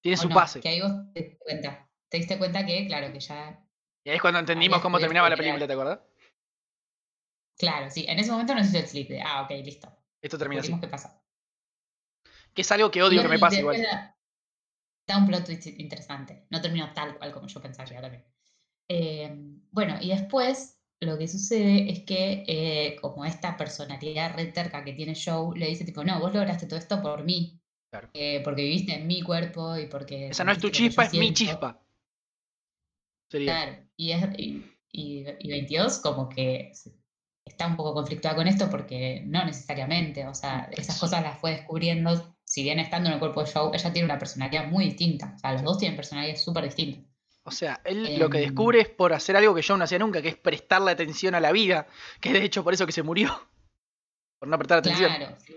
Tiene 0.00 0.16
¿o 0.16 0.22
su 0.22 0.28
no? 0.28 0.34
pase. 0.34 0.60
Que 0.60 0.68
ahí 0.68 0.80
vos 0.80 0.92
te 1.12 1.20
diste 1.20 1.38
cuenta. 1.38 1.88
Te 2.08 2.18
diste 2.18 2.38
cuenta 2.38 2.64
que, 2.64 2.86
claro, 2.86 3.12
que 3.12 3.20
ya 3.20 3.60
Y 4.04 4.10
ahí 4.10 4.16
es 4.16 4.22
cuando 4.22 4.40
entendimos 4.40 4.80
cómo 4.80 4.98
terminaba 4.98 5.28
la 5.28 5.36
que 5.36 5.42
película, 5.42 5.66
¿te 5.66 5.72
acuerdas? 5.72 6.00
Claro, 7.58 7.90
sí. 7.90 8.06
En 8.08 8.18
ese 8.18 8.30
momento 8.30 8.54
nos 8.54 8.68
hizo 8.68 8.78
el 8.78 8.86
slip 8.86 9.08
de, 9.08 9.20
ah, 9.20 9.42
ok, 9.42 9.50
listo. 9.64 9.92
Esto 10.22 10.38
termina 10.38 10.60
así. 10.60 10.72
Qué 10.80 10.88
pasa. 10.88 11.20
Que 12.54 12.62
es 12.62 12.72
algo 12.72 12.90
que 12.90 13.02
odio 13.02 13.22
que 13.22 13.28
me 13.28 13.38
pase 13.38 13.60
igual. 13.60 13.82
Da, 13.82 14.16
da 15.06 15.18
un 15.18 15.26
plot 15.26 15.44
twist 15.44 15.66
interesante. 15.66 16.46
No 16.50 16.60
terminó 16.60 16.92
tal 16.92 17.18
cual 17.18 17.32
como 17.32 17.48
yo 17.48 17.60
pensaría 17.60 18.00
también. 18.00 18.24
Eh, 18.88 19.30
bueno, 19.70 19.96
y 20.00 20.10
después 20.10 20.77
lo 21.00 21.16
que 21.16 21.28
sucede 21.28 21.90
es 21.90 22.00
que 22.04 22.44
eh, 22.46 22.96
como 23.00 23.24
esta 23.24 23.56
personalidad 23.56 24.34
re 24.34 24.46
terca 24.46 24.84
que 24.84 24.92
tiene 24.92 25.14
Joe 25.14 25.58
le 25.58 25.66
dice 25.66 25.84
tipo, 25.84 26.02
no, 26.04 26.18
vos 26.20 26.34
lograste 26.34 26.66
todo 26.66 26.78
esto 26.78 27.00
por 27.02 27.24
mí. 27.24 27.60
Claro. 27.90 28.10
eh, 28.12 28.42
porque 28.44 28.62
viviste 28.64 28.94
en 28.94 29.06
mi 29.06 29.22
cuerpo 29.22 29.76
y 29.78 29.86
porque... 29.86 30.28
Esa 30.28 30.44
no 30.44 30.52
es 30.52 30.58
tu 30.58 30.68
chispa, 30.68 31.04
es 31.04 31.12
mi 31.14 31.34
siento". 31.34 31.38
chispa. 31.38 31.82
Sería. 33.30 33.52
Claro, 33.64 33.88
y, 33.96 34.10
es, 34.10 34.24
y, 34.38 34.64
y, 34.92 35.24
y 35.38 35.48
22 35.48 36.00
como 36.00 36.28
que 36.28 36.72
está 37.46 37.66
un 37.66 37.76
poco 37.76 37.94
conflictuada 37.94 38.36
con 38.36 38.46
esto 38.46 38.68
porque 38.70 39.22
no 39.26 39.44
necesariamente, 39.44 40.26
o 40.26 40.34
sea, 40.34 40.68
esas 40.72 40.98
cosas 41.00 41.22
las 41.22 41.38
fue 41.40 41.52
descubriendo, 41.52 42.36
si 42.44 42.62
bien 42.62 42.78
estando 42.78 43.08
en 43.08 43.14
el 43.14 43.20
cuerpo 43.20 43.42
de 43.42 43.50
Joe, 43.50 43.70
ella 43.74 43.92
tiene 43.92 44.04
una 44.04 44.18
personalidad 44.18 44.68
muy 44.68 44.84
distinta, 44.84 45.32
o 45.34 45.38
sea, 45.38 45.52
los 45.54 45.62
dos 45.62 45.78
tienen 45.78 45.96
personalidades 45.96 46.42
súper 46.42 46.64
distintas. 46.64 47.04
O 47.48 47.50
sea, 47.50 47.80
él 47.84 48.18
lo 48.18 48.30
que 48.30 48.38
Em. 48.38 48.44
descubre 48.44 48.80
es 48.80 48.88
por 48.88 49.12
hacer 49.12 49.36
algo 49.36 49.54
que 49.54 49.62
yo 49.62 49.76
no 49.76 49.84
hacía 49.84 49.98
nunca, 49.98 50.22
que 50.22 50.28
es 50.28 50.36
prestarle 50.36 50.92
atención 50.92 51.34
a 51.34 51.40
la 51.40 51.50
vida. 51.52 51.86
Que 52.20 52.32
de 52.32 52.44
hecho 52.44 52.62
por 52.62 52.72
eso 52.74 52.86
que 52.86 52.92
se 52.92 53.02
murió. 53.02 53.28
Por 54.38 54.48
no 54.48 54.56
prestar 54.56 54.78
atención. 54.78 55.12
Claro, 55.16 55.36
sí. 55.44 55.54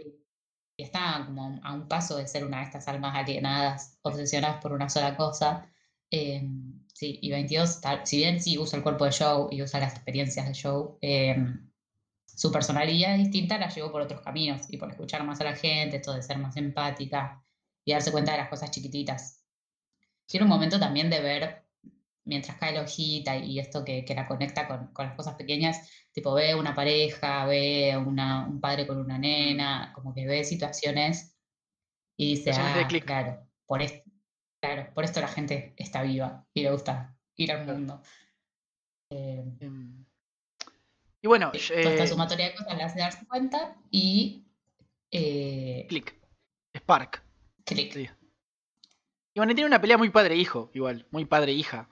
y 0.75 0.83
está 0.83 1.23
como 1.27 1.59
a 1.63 1.73
un 1.73 1.87
paso 1.87 2.17
de 2.17 2.27
ser 2.27 2.43
una 2.43 2.57
de 2.57 2.63
estas 2.63 2.87
almas 2.87 3.15
alienadas, 3.15 3.99
obsesionadas 4.01 4.59
por 4.59 4.73
una 4.73 4.89
sola 4.89 5.15
cosa. 5.15 5.69
Eh, 6.09 6.41
sí, 6.91 7.19
y 7.21 7.29
22, 7.29 7.79
si 8.05 8.17
bien 8.17 8.41
sí 8.41 8.57
usa 8.57 8.77
el 8.77 8.83
cuerpo 8.83 9.05
de 9.05 9.11
Joe 9.11 9.49
y 9.51 9.61
usa 9.61 9.79
las 9.79 9.93
experiencias 9.93 10.47
de 10.47 10.59
Joe, 10.59 10.97
eh, 11.01 11.35
su 12.25 12.51
personalidad 12.51 13.15
distinta 13.17 13.59
la 13.59 13.69
llevó 13.69 13.91
por 13.91 14.01
otros 14.01 14.21
caminos 14.21 14.61
y 14.69 14.77
por 14.77 14.89
escuchar 14.89 15.23
más 15.23 15.39
a 15.41 15.43
la 15.43 15.55
gente, 15.55 15.97
esto 15.97 16.13
de 16.13 16.23
ser 16.23 16.39
más 16.39 16.57
empática 16.57 17.43
y 17.85 17.93
darse 17.93 18.11
cuenta 18.11 18.31
de 18.31 18.39
las 18.39 18.49
cosas 18.49 18.71
chiquititas. 18.71 19.43
Tiene 20.25 20.45
un 20.45 20.49
momento 20.49 20.79
también 20.79 21.09
de 21.11 21.19
ver, 21.21 21.65
mientras 22.25 22.57
cae 22.57 22.73
la 22.73 22.81
hojita 22.81 23.37
y 23.37 23.59
esto 23.59 23.83
que, 23.83 24.05
la 24.15 24.27
conecta 24.27 24.67
con, 24.67 24.91
las 24.97 25.15
cosas 25.15 25.35
pequeñas, 25.35 25.89
tipo 26.11 26.33
ve 26.33 26.55
una 26.55 26.75
pareja, 26.75 27.45
ve 27.45 27.95
un 27.97 28.59
padre 28.61 28.87
con 28.87 28.99
una 28.99 29.17
nena, 29.17 29.91
como 29.93 30.13
que 30.13 30.27
ve 30.27 30.43
situaciones 30.43 31.35
y 32.17 32.35
dice, 32.35 32.51
ah, 32.51 32.87
claro, 33.05 33.47
por 33.65 33.81
esto, 33.81 34.09
claro, 34.61 34.93
por 34.93 35.03
esto 35.03 35.21
la 35.21 35.27
gente 35.27 35.73
está 35.77 36.03
viva 36.03 36.45
y 36.53 36.63
le 36.63 36.71
gusta 36.71 37.15
ir 37.35 37.51
al 37.51 37.65
mundo. 37.65 38.01
Eh, 39.09 39.43
em, 39.59 40.05
y 41.21 41.27
bueno, 41.27 41.51
esta 41.53 42.03
eh, 42.03 42.07
sumatoria 42.07 42.47
de 42.47 42.55
cosas 42.55 42.81
hace 42.81 42.99
darse 42.99 43.25
cuenta 43.27 43.75
y. 43.91 44.45
Eh, 45.11 45.85
click. 45.87 46.15
Spark. 46.75 47.23
Click. 47.65 47.95
Y 47.95 49.39
bueno, 49.39 49.53
tiene 49.53 49.67
una 49.67 49.79
pelea 49.79 49.97
muy 49.97 50.09
padre-hijo, 50.09 50.71
igual. 50.73 51.05
Muy 51.11 51.25
padre-hija. 51.25 51.89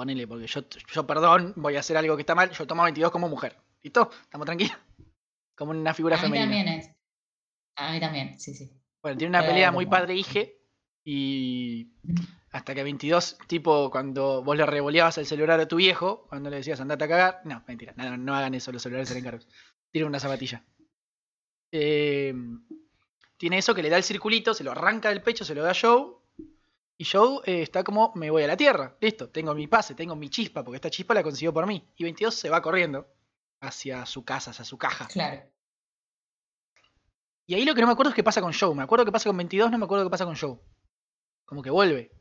Ponele, 0.00 0.26
porque 0.26 0.46
yo, 0.46 0.62
yo, 0.94 1.06
perdón, 1.06 1.52
voy 1.56 1.76
a 1.76 1.80
hacer 1.80 1.94
algo 1.94 2.16
que 2.16 2.22
está 2.22 2.34
mal. 2.34 2.50
Yo 2.52 2.66
tomo 2.66 2.84
22 2.84 3.10
como 3.10 3.28
mujer. 3.28 3.54
¿Listo? 3.82 4.10
¿Estamos 4.22 4.46
tranquilos? 4.46 4.74
Como 5.54 5.72
una 5.72 5.92
figura 5.92 6.16
femenina. 6.16 6.44
A 6.44 6.46
mí 6.46 6.54
también 6.54 6.78
es. 6.78 6.90
A 7.76 7.92
mí 7.92 8.00
también, 8.00 8.40
sí, 8.40 8.54
sí. 8.54 8.72
Bueno, 9.02 9.18
tiene 9.18 9.36
una 9.36 9.46
pelea 9.46 9.70
muy 9.70 9.84
padre-hije. 9.84 10.58
Y 11.04 11.92
hasta 12.50 12.74
que 12.74 12.82
22, 12.82 13.36
tipo 13.46 13.90
cuando 13.90 14.42
vos 14.42 14.56
le 14.56 14.64
revoleabas 14.64 15.18
el 15.18 15.26
celular 15.26 15.60
a 15.60 15.68
tu 15.68 15.76
viejo, 15.76 16.26
cuando 16.30 16.48
le 16.48 16.56
decías 16.56 16.80
andate 16.80 17.04
a 17.04 17.08
cagar. 17.08 17.42
No, 17.44 17.62
mentira, 17.68 17.92
no, 17.94 18.16
no 18.16 18.34
hagan 18.34 18.54
eso, 18.54 18.72
los 18.72 18.80
celulares 18.80 19.08
salen 19.08 19.24
caros. 19.24 19.46
Tiene 19.90 20.06
una 20.06 20.18
zapatilla. 20.18 20.64
Eh, 21.72 22.32
tiene 23.36 23.58
eso 23.58 23.74
que 23.74 23.82
le 23.82 23.90
da 23.90 23.98
el 23.98 24.02
circulito, 24.02 24.54
se 24.54 24.64
lo 24.64 24.70
arranca 24.70 25.10
del 25.10 25.20
pecho, 25.20 25.44
se 25.44 25.54
lo 25.54 25.62
da 25.62 25.72
a 25.72 25.78
Joe. 25.78 26.19
Y 27.00 27.06
Joe 27.06 27.40
eh, 27.46 27.62
está 27.62 27.82
como, 27.82 28.12
me 28.14 28.28
voy 28.28 28.42
a 28.42 28.46
la 28.46 28.58
tierra. 28.58 28.94
Listo, 29.00 29.30
tengo 29.30 29.54
mi 29.54 29.66
pase, 29.66 29.94
tengo 29.94 30.14
mi 30.14 30.28
chispa, 30.28 30.62
porque 30.62 30.76
esta 30.76 30.90
chispa 30.90 31.14
la 31.14 31.22
consiguió 31.22 31.50
por 31.50 31.66
mí. 31.66 31.82
Y 31.96 32.04
22 32.04 32.34
se 32.34 32.50
va 32.50 32.60
corriendo 32.60 33.08
hacia 33.62 34.04
su 34.04 34.22
casa, 34.22 34.50
hacia 34.50 34.66
su 34.66 34.76
caja. 34.76 35.08
Claro. 35.08 35.42
Y 37.46 37.54
ahí 37.54 37.64
lo 37.64 37.74
que 37.74 37.80
no 37.80 37.86
me 37.86 37.94
acuerdo 37.94 38.10
es 38.10 38.14
qué 38.14 38.22
pasa 38.22 38.42
con 38.42 38.52
Joe. 38.52 38.74
Me 38.74 38.82
acuerdo 38.82 39.06
qué 39.06 39.12
pasa 39.12 39.30
con 39.30 39.36
22, 39.38 39.70
no 39.70 39.78
me 39.78 39.86
acuerdo 39.86 40.04
qué 40.04 40.10
pasa 40.10 40.26
con 40.26 40.36
Joe. 40.36 40.58
Como 41.46 41.62
que 41.62 41.70
vuelve. 41.70 42.12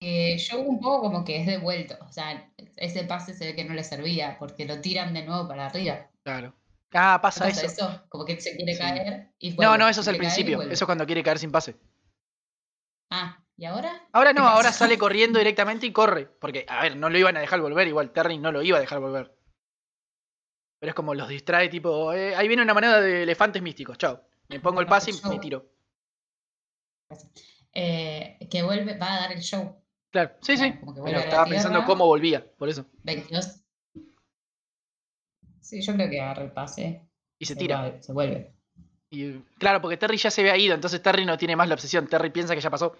Eh, 0.00 0.38
yo 0.38 0.60
un 0.60 0.80
poco 0.80 1.02
como 1.02 1.22
que 1.22 1.38
es 1.38 1.46
devuelto. 1.46 1.98
O 2.08 2.10
sea, 2.10 2.50
ese 2.76 3.04
pase 3.04 3.34
se 3.34 3.44
ve 3.44 3.54
que 3.54 3.66
no 3.66 3.74
le 3.74 3.84
servía 3.84 4.38
porque 4.38 4.64
lo 4.64 4.80
tiran 4.80 5.12
de 5.12 5.26
nuevo 5.26 5.46
para 5.46 5.66
arriba. 5.66 6.08
Claro. 6.22 6.54
Ah, 6.94 7.18
pasa, 7.20 7.50
eso? 7.50 8.02
Como 8.08 8.24
que 8.24 8.40
se 8.40 8.56
quiere 8.56 8.78
caer 8.78 9.30
y 9.38 9.52
No, 9.56 9.76
no, 9.76 9.90
eso 9.90 10.00
es 10.00 10.06
el 10.06 10.16
principio. 10.16 10.62
Eso 10.62 10.72
es 10.72 10.86
cuando 10.86 11.04
quiere 11.04 11.22
caer 11.22 11.38
sin 11.38 11.52
pase. 11.52 11.76
Ah, 13.10 13.39
¿y 13.60 13.66
ahora? 13.66 14.08
Ahora 14.12 14.32
no, 14.32 14.48
ahora 14.48 14.72
sale 14.72 14.96
corriendo 14.98 15.38
directamente 15.38 15.86
y 15.86 15.92
corre. 15.92 16.26
Porque, 16.26 16.64
a 16.66 16.82
ver, 16.82 16.96
no 16.96 17.10
lo 17.10 17.18
iban 17.18 17.36
a 17.36 17.40
dejar 17.40 17.60
volver. 17.60 17.86
Igual 17.86 18.10
Terry 18.10 18.38
no 18.38 18.50
lo 18.50 18.62
iba 18.62 18.78
a 18.78 18.80
dejar 18.80 19.00
volver. 19.00 19.36
Pero 20.80 20.90
es 20.90 20.94
como 20.94 21.14
los 21.14 21.28
distrae, 21.28 21.68
tipo, 21.68 22.10
eh, 22.14 22.34
ahí 22.34 22.48
viene 22.48 22.62
una 22.62 22.72
manada 22.72 23.02
de 23.02 23.24
elefantes 23.24 23.60
místicos. 23.60 23.98
Chao. 23.98 24.22
Me 24.48 24.60
pongo 24.60 24.80
el 24.80 24.86
pase 24.86 25.10
y 25.10 25.28
me 25.28 25.38
tiro. 25.38 25.70
Eh, 27.74 28.38
que 28.50 28.62
vuelve, 28.62 28.96
va 28.96 29.14
a 29.14 29.20
dar 29.20 29.32
el 29.32 29.42
show. 29.42 29.76
Claro, 30.10 30.32
sí, 30.40 30.56
sí. 30.56 30.74
Pero 31.04 31.18
estaba 31.18 31.44
pensando 31.44 31.84
cómo 31.84 32.06
volvía, 32.06 32.44
por 32.56 32.70
eso. 32.70 32.86
22. 33.04 33.62
Sí, 35.60 35.82
yo 35.82 35.94
creo 35.94 36.08
que 36.08 36.20
agarra 36.20 36.44
el 36.44 36.52
pase. 36.52 37.06
Y 37.38 37.44
se, 37.44 37.54
tira. 37.54 38.00
se 38.00 38.12
vuelve. 38.12 38.54
Y, 39.10 39.40
claro, 39.58 39.80
porque 39.80 39.96
Terry 39.96 40.16
ya 40.16 40.30
se 40.30 40.40
había 40.40 40.56
ido, 40.56 40.74
entonces 40.74 41.02
Terry 41.02 41.24
no 41.24 41.36
tiene 41.36 41.56
más 41.56 41.68
la 41.68 41.74
obsesión. 41.74 42.06
Terry 42.06 42.30
piensa 42.30 42.54
que 42.54 42.60
ya 42.60 42.70
pasó. 42.70 42.96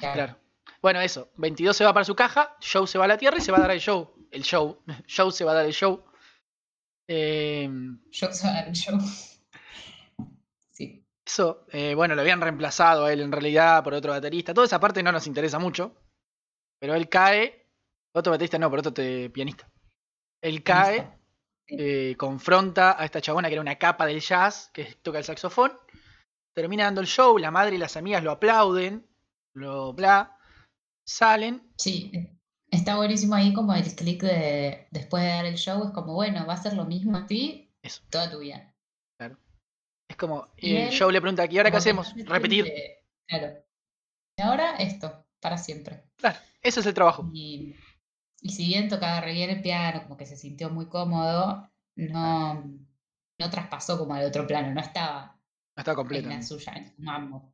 Claro. 0.00 0.36
Bueno, 0.80 1.00
eso. 1.00 1.30
22 1.36 1.76
se 1.76 1.84
va 1.84 1.92
para 1.92 2.04
su 2.04 2.14
caja, 2.14 2.56
Show 2.60 2.86
se 2.86 2.98
va 2.98 3.04
a 3.04 3.08
la 3.08 3.18
Tierra 3.18 3.38
y 3.38 3.40
se 3.40 3.52
va 3.52 3.58
a 3.58 3.62
dar 3.62 3.70
el 3.70 3.80
show. 3.80 4.14
El 4.30 4.42
show. 4.42 4.82
Show 5.06 5.30
se 5.30 5.44
va 5.44 5.52
a 5.52 5.54
dar 5.54 5.66
el 5.66 5.72
show. 5.72 6.04
Eh... 7.08 7.68
Show 8.10 8.32
se 8.32 8.46
va 8.46 8.52
a 8.52 8.56
dar 8.56 8.68
el 8.68 8.74
show. 8.74 8.98
Eso, 11.26 11.64
eh, 11.72 11.94
bueno, 11.94 12.14
lo 12.14 12.20
habían 12.20 12.40
reemplazado 12.40 13.06
a 13.06 13.12
él 13.12 13.22
en 13.22 13.32
realidad 13.32 13.82
por 13.82 13.94
otro 13.94 14.12
baterista. 14.12 14.52
Toda 14.52 14.66
esa 14.66 14.78
parte 14.78 15.02
no 15.02 15.10
nos 15.10 15.26
interesa 15.26 15.58
mucho. 15.58 15.96
Pero 16.78 16.94
él 16.94 17.08
cae. 17.08 17.66
Otro 18.12 18.30
baterista 18.32 18.58
no, 18.58 18.68
por 18.68 18.80
otro 18.80 18.92
pianista. 19.32 19.68
Él 20.42 20.62
cae, 20.62 21.18
eh, 21.66 22.14
confronta 22.18 23.00
a 23.00 23.06
esta 23.06 23.22
chabona 23.22 23.48
que 23.48 23.54
era 23.54 23.62
una 23.62 23.78
capa 23.78 24.04
del 24.04 24.20
jazz, 24.20 24.70
que 24.72 24.96
toca 25.02 25.18
el 25.18 25.24
saxofón. 25.24 25.72
Termina 26.52 26.84
dando 26.84 27.00
el 27.00 27.06
show, 27.06 27.38
la 27.38 27.50
madre 27.50 27.76
y 27.76 27.78
las 27.78 27.96
amigas 27.96 28.22
lo 28.22 28.30
aplauden, 28.30 29.08
lo 29.54 29.92
bla, 29.92 30.36
salen. 31.06 31.72
Sí, 31.78 32.12
está 32.70 32.96
buenísimo 32.96 33.34
ahí 33.34 33.52
como 33.54 33.74
el 33.74 33.94
clic 33.94 34.22
de 34.22 34.86
después 34.90 35.22
de 35.22 35.30
dar 35.30 35.46
el 35.46 35.56
show, 35.56 35.84
es 35.84 35.90
como, 35.92 36.14
bueno, 36.14 36.46
va 36.46 36.54
a 36.54 36.62
ser 36.62 36.74
lo 36.74 36.84
mismo 36.84 37.16
a 37.16 37.26
ti 37.26 37.70
toda 38.10 38.30
tu 38.30 38.40
vida. 38.40 38.70
Es 40.08 40.16
como, 40.16 40.48
y 40.58 40.76
el 40.76 40.90
show 40.90 41.10
le 41.10 41.20
pregunta, 41.20 41.46
¿y 41.50 41.56
ahora 41.56 41.70
qué 41.70 41.78
hacemos? 41.78 42.14
Repetir. 42.26 42.70
claro. 43.26 43.64
Y 44.36 44.42
ahora 44.42 44.76
esto, 44.76 45.26
para 45.40 45.56
siempre. 45.56 46.04
Claro, 46.16 46.38
ese 46.60 46.80
es 46.80 46.86
el 46.86 46.94
trabajo. 46.94 47.28
Y, 47.32 47.74
si 48.42 48.66
bien 48.66 48.88
tocaba 48.88 49.22
re 49.22 49.32
bien 49.32 49.48
el 49.48 49.62
piano, 49.62 50.02
como 50.02 50.16
que 50.16 50.26
se 50.26 50.36
sintió 50.36 50.68
muy 50.68 50.86
cómodo, 50.86 51.70
no, 51.96 52.54
no 53.38 53.50
traspasó 53.50 53.98
como 53.98 54.14
al 54.14 54.26
otro 54.26 54.46
plano, 54.46 54.74
no 54.74 54.80
estaba, 54.80 55.40
no 55.76 55.80
estaba 55.80 55.96
completo. 55.96 56.28
en 56.28 56.36
la 56.36 56.42
suya, 56.42 56.72
en 56.74 56.94
su 56.94 57.02
mambo. 57.02 57.53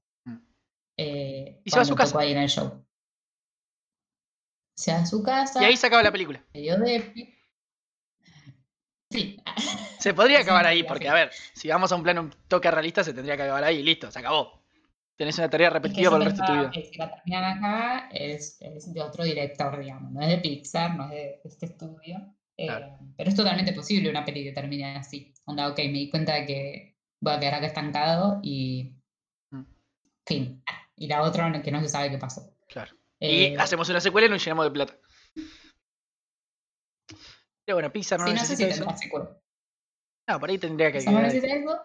Eh, 1.02 1.62
y 1.64 1.70
se 1.70 1.76
va 1.76 1.82
a 1.82 1.86
su 1.86 1.94
casa. 1.94 2.20
Ahí 2.20 2.32
en 2.32 2.38
el 2.38 2.48
show. 2.50 2.84
Se 4.76 4.92
va 4.92 4.98
a 4.98 5.06
su 5.06 5.22
casa. 5.22 5.62
Y 5.62 5.64
ahí 5.64 5.76
se 5.76 5.86
acaba 5.86 6.02
la 6.02 6.12
película. 6.12 6.44
Medio 6.52 6.78
de 6.78 7.40
Sí. 9.10 9.42
Se 9.98 10.12
podría 10.12 10.40
acabar 10.40 10.66
ahí, 10.66 10.82
porque 10.82 11.08
a 11.08 11.14
ver, 11.14 11.30
si 11.54 11.68
vamos 11.68 11.90
a 11.90 11.96
un 11.96 12.02
plano 12.02 12.20
un 12.20 12.34
toque 12.48 12.70
realista, 12.70 13.02
se 13.02 13.14
tendría 13.14 13.34
que 13.36 13.44
acabar 13.44 13.64
ahí 13.64 13.78
y 13.78 13.82
listo, 13.82 14.10
se 14.10 14.18
acabó. 14.18 14.60
Tenés 15.16 15.38
una 15.38 15.48
tarea 15.48 15.70
repetitiva 15.70 16.10
por 16.10 16.20
el 16.20 16.26
resto 16.26 16.42
de 16.42 16.48
tu 16.48 16.54
vida. 16.54 16.72
Si 16.72 16.98
la 16.98 17.14
terminan 17.14 17.44
acá, 17.44 18.08
es, 18.12 18.58
de 18.58 19.02
otro 19.02 19.24
director, 19.24 19.78
digamos. 19.80 20.12
No 20.12 20.20
es 20.20 20.28
de 20.28 20.38
Pixar, 20.38 20.96
no 20.96 21.04
es 21.04 21.10
de 21.10 21.40
este 21.44 21.66
estudio. 21.66 22.34
Eh, 22.58 22.68
pero 23.16 23.30
es 23.30 23.36
totalmente 23.36 23.72
posible 23.72 24.10
una 24.10 24.24
peli 24.24 24.44
que 24.44 24.52
termine 24.52 24.96
así. 24.96 25.32
Onda, 25.46 25.68
ok, 25.68 25.78
me 25.78 25.98
di 25.98 26.10
cuenta 26.10 26.34
de 26.34 26.46
que 26.46 26.96
voy 27.20 27.32
a 27.32 27.40
quedar 27.40 27.54
acá 27.54 27.66
estancado 27.66 28.40
y. 28.42 28.96
Mm. 29.50 29.64
Fin. 30.26 30.62
Y 31.00 31.08
la 31.08 31.22
otra 31.22 31.60
que 31.62 31.72
no 31.72 31.80
se 31.80 31.88
sabe 31.88 32.10
qué 32.10 32.18
pasó. 32.18 32.54
Claro. 32.68 32.94
y 33.18 33.44
eh, 33.44 33.56
hacemos 33.58 33.88
una 33.88 34.00
secuela 34.00 34.28
y 34.28 34.30
nos 34.30 34.44
llenamos 34.44 34.66
de 34.66 34.70
plata 34.70 35.00
bueno, 37.72 37.92
Pixar 37.92 38.20
no, 38.20 38.26
no 38.26 38.44
sé 38.44 38.56
si 38.56 38.64
eso. 38.64 38.84
secuela. 38.96 39.36
No, 40.28 40.40
por 40.40 40.50
ahí 40.50 40.58
tendría 40.58 40.92
que 40.92 41.02
no 41.04 41.20
necesita 41.20 41.54
eso. 41.54 41.80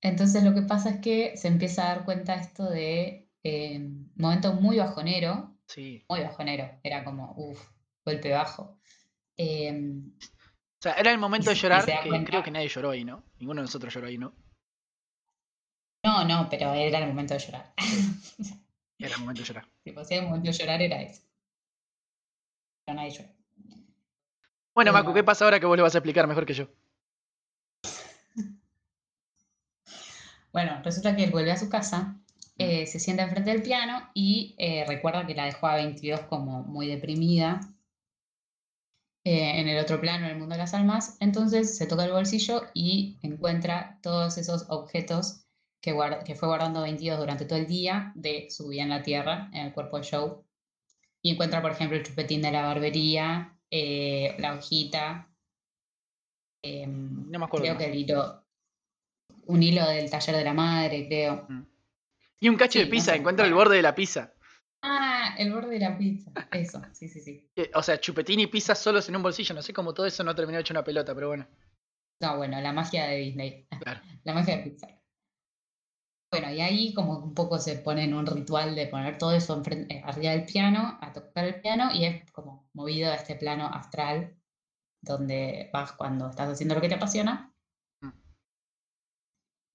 Entonces 0.00 0.42
lo 0.44 0.54
que 0.54 0.62
pasa 0.62 0.90
es 0.90 1.00
que 1.00 1.36
se 1.36 1.48
empieza 1.48 1.84
a 1.84 1.94
dar 1.94 2.04
cuenta 2.04 2.34
esto 2.34 2.68
de 2.68 3.30
eh, 3.42 3.90
momento 4.16 4.54
muy 4.54 4.78
bajonero. 4.78 5.56
Sí. 5.66 6.04
Muy 6.08 6.20
bajonero. 6.20 6.78
Era 6.82 7.04
como, 7.04 7.34
uff, 7.36 7.66
golpe 8.04 8.30
bajo. 8.32 8.78
Em, 9.36 10.12
o 10.18 10.82
sea, 10.82 10.92
era 10.94 11.10
el 11.10 11.18
momento 11.18 11.50
de 11.50 11.56
llorar, 11.56 11.84
que 11.84 12.24
creo 12.24 12.42
que 12.42 12.50
nadie 12.50 12.68
lloró 12.68 12.90
ahí, 12.90 13.04
¿no? 13.04 13.24
Ninguno 13.38 13.62
de 13.62 13.66
nosotros 13.66 13.92
lloró 13.92 14.06
ahí, 14.06 14.18
¿no? 14.18 14.34
No, 16.04 16.22
no, 16.22 16.48
pero 16.50 16.74
era 16.74 16.98
el 16.98 17.06
momento 17.08 17.32
de 17.32 17.40
llorar. 17.40 17.72
Era 18.98 19.14
el 19.14 19.20
momento 19.20 19.40
de 19.40 19.48
llorar. 19.48 19.66
Si 19.84 20.14
el 20.14 20.22
momento 20.24 20.50
de 20.50 20.52
llorar 20.52 20.82
era 20.82 21.00
eso. 21.00 21.22
Pero 22.84 22.96
nadie 22.96 23.10
lloró. 23.10 23.28
Bueno, 24.74 24.92
Macu, 24.92 25.14
¿qué 25.14 25.24
pasa 25.24 25.44
ahora 25.44 25.58
que 25.58 25.66
vos 25.66 25.76
le 25.76 25.82
vas 25.82 25.94
a 25.94 25.98
explicar 25.98 26.26
mejor 26.26 26.44
que 26.46 26.54
yo? 26.54 26.68
Bueno, 30.52 30.80
resulta 30.84 31.16
que 31.16 31.24
él 31.24 31.32
vuelve 31.32 31.50
a 31.50 31.56
su 31.56 31.68
casa, 31.68 32.16
eh, 32.58 32.86
se 32.86 33.00
sienta 33.00 33.24
enfrente 33.24 33.50
del 33.50 33.62
piano 33.62 34.08
y 34.14 34.54
eh, 34.56 34.84
recuerda 34.86 35.26
que 35.26 35.34
la 35.34 35.46
dejó 35.46 35.66
a 35.66 35.74
22 35.74 36.20
como 36.28 36.62
muy 36.62 36.86
deprimida 36.86 37.60
eh, 39.24 39.58
en 39.58 39.66
el 39.66 39.82
otro 39.82 40.00
plano, 40.00 40.26
en 40.26 40.32
el 40.32 40.38
mundo 40.38 40.54
de 40.54 40.60
las 40.60 40.72
almas. 40.74 41.16
Entonces 41.18 41.76
se 41.76 41.86
toca 41.86 42.04
el 42.04 42.12
bolsillo 42.12 42.62
y 42.72 43.18
encuentra 43.22 43.98
todos 44.00 44.38
esos 44.38 44.66
objetos 44.68 45.43
que, 45.84 45.94
que 46.24 46.34
fue 46.34 46.48
guardando 46.48 46.80
22 46.80 47.18
durante 47.18 47.44
todo 47.44 47.58
el 47.58 47.66
día 47.66 48.10
de 48.14 48.48
su 48.50 48.68
vida 48.68 48.84
en 48.84 48.88
la 48.88 49.02
Tierra, 49.02 49.50
en 49.52 49.66
el 49.66 49.72
cuerpo 49.74 49.98
de 50.00 50.08
Joe. 50.10 50.36
Y 51.20 51.32
encuentra, 51.32 51.60
por 51.60 51.72
ejemplo, 51.72 51.96
el 51.98 52.02
chupetín 52.04 52.40
de 52.40 52.50
la 52.50 52.62
barbería, 52.62 53.54
eh, 53.70 54.34
la 54.38 54.54
hojita, 54.54 55.28
em, 56.62 57.30
No 57.30 57.38
me 57.38 57.44
acuerdo. 57.44 57.64
creo 57.66 57.78
que 57.78 57.84
el 57.86 57.94
hilo, 57.96 58.44
un 59.46 59.62
hilo 59.62 59.86
del 59.86 60.10
taller 60.10 60.36
de 60.36 60.44
la 60.44 60.54
madre, 60.54 61.06
creo. 61.06 61.46
Y 62.40 62.48
un 62.48 62.56
cacho 62.56 62.78
Sí, 62.78 62.84
de 62.84 62.86
pizza, 62.86 63.10
no 63.12 63.14
sé, 63.16 63.20
encuentra 63.20 63.46
el 63.46 63.54
borde 63.54 63.76
de 63.76 63.82
la 63.82 63.94
pizza. 63.94 64.32
Ah, 64.82 65.34
el 65.38 65.52
borde 65.52 65.68
de 65.70 65.78
la 65.80 65.96
pizza. 65.96 66.30
Eso, 66.52 66.80
sí, 66.92 67.08
sí, 67.08 67.20
sí. 67.20 67.50
Que- 67.54 67.70
O 67.74 67.82
sea, 67.82 67.98
chupetín 67.98 68.40
y 68.40 68.46
pizza 68.46 68.74
solos 68.74 69.08
en 69.08 69.16
un 69.16 69.22
bolsillo. 69.22 69.54
No 69.54 69.62
sé 69.62 69.72
cómo 69.72 69.94
todo 69.94 70.04
eso 70.06 70.22
no 70.24 70.34
terminó 70.34 70.58
hecho 70.58 70.74
una 70.74 70.84
pelota, 70.84 71.14
pero 71.14 71.28
bueno. 71.28 71.46
No, 72.20 72.36
bueno, 72.36 72.60
la 72.60 72.72
magia 72.72 73.06
de 73.06 73.16
Disney. 73.16 73.66
Claro. 73.80 74.00
La 74.24 74.34
magia 74.34 74.56
de 74.58 74.62
Pixar. 74.64 75.00
Bueno, 76.34 76.50
y 76.52 76.60
ahí 76.60 76.92
como 76.94 77.16
un 77.18 77.32
poco 77.32 77.60
se 77.60 77.76
pone 77.76 78.02
en 78.02 78.12
un 78.12 78.26
ritual 78.26 78.74
de 78.74 78.88
poner 78.88 79.18
todo 79.18 79.30
eso 79.30 79.56
enfren- 79.56 79.86
eh, 79.88 80.02
arriba 80.04 80.32
del 80.32 80.44
piano, 80.44 80.98
a 81.00 81.12
tocar 81.12 81.44
el 81.44 81.60
piano, 81.60 81.92
y 81.94 82.06
es 82.06 82.28
como 82.32 82.68
movido 82.72 83.08
a 83.12 83.14
este 83.14 83.36
plano 83.36 83.66
astral, 83.66 84.36
donde 85.00 85.70
vas 85.72 85.92
cuando 85.92 86.28
estás 86.28 86.50
haciendo 86.50 86.74
lo 86.74 86.80
que 86.80 86.88
te 86.88 86.96
apasiona. 86.96 87.54
Mm. 88.00 88.08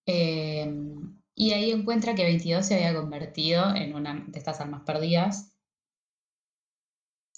Em, 0.05 1.21
y 1.33 1.53
ahí 1.53 1.71
encuentra 1.71 2.13
que 2.13 2.23
22 2.25 2.65
se 2.65 2.75
había 2.75 2.99
convertido 2.99 3.73
en 3.73 3.95
una 3.95 4.15
de 4.27 4.37
estas 4.37 4.59
almas 4.59 4.81
perdidas, 4.81 5.55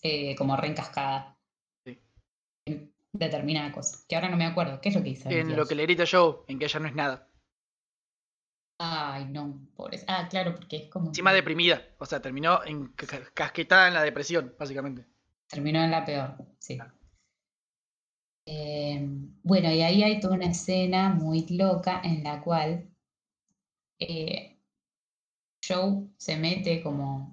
eh, 0.01 0.35
como 0.35 0.57
reencascada. 0.57 1.37
Sí. 1.85 2.01
En 2.65 2.91
determinada 3.13 3.71
cosa. 3.71 3.99
Que 4.09 4.15
ahora 4.15 4.29
no 4.29 4.37
me 4.37 4.47
acuerdo. 4.47 4.81
¿Qué 4.81 4.89
es 4.89 4.95
lo 4.95 5.03
que 5.03 5.09
hizo? 5.09 5.29
En 5.29 5.35
lo 5.37 5.45
22? 5.45 5.69
que 5.69 5.75
le 5.75 5.83
grita 5.83 6.05
yo, 6.05 6.43
en 6.47 6.57
que 6.57 6.65
ella 6.65 6.79
no 6.79 6.87
es 6.87 6.95
nada. 6.95 7.27
Ay, 8.83 9.25
no, 9.25 9.67
pobre. 9.75 9.99
Ah, 10.07 10.27
claro, 10.27 10.55
porque 10.55 10.77
es 10.77 10.89
como. 10.89 11.09
Encima 11.09 11.31
deprimida. 11.33 11.83
O 11.99 12.05
sea, 12.05 12.19
terminó 12.19 12.63
en 12.65 12.87
ca- 12.93 13.05
ca- 13.05 13.31
casquetada 13.33 13.87
en 13.87 13.93
la 13.93 14.01
depresión, 14.01 14.55
básicamente. 14.57 15.05
Terminó 15.47 15.83
en 15.83 15.91
la 15.91 16.03
peor, 16.03 16.35
sí. 16.57 16.79
Eh, 18.47 18.99
bueno, 19.43 19.71
y 19.71 19.81
ahí 19.81 20.03
hay 20.03 20.19
toda 20.19 20.35
una 20.35 20.47
escena 20.47 21.09
muy 21.09 21.45
loca 21.49 22.01
en 22.03 22.23
la 22.23 22.41
cual 22.41 22.89
eh, 23.99 24.57
Joe 25.67 26.07
se 26.17 26.37
mete 26.37 26.81
como 26.81 27.31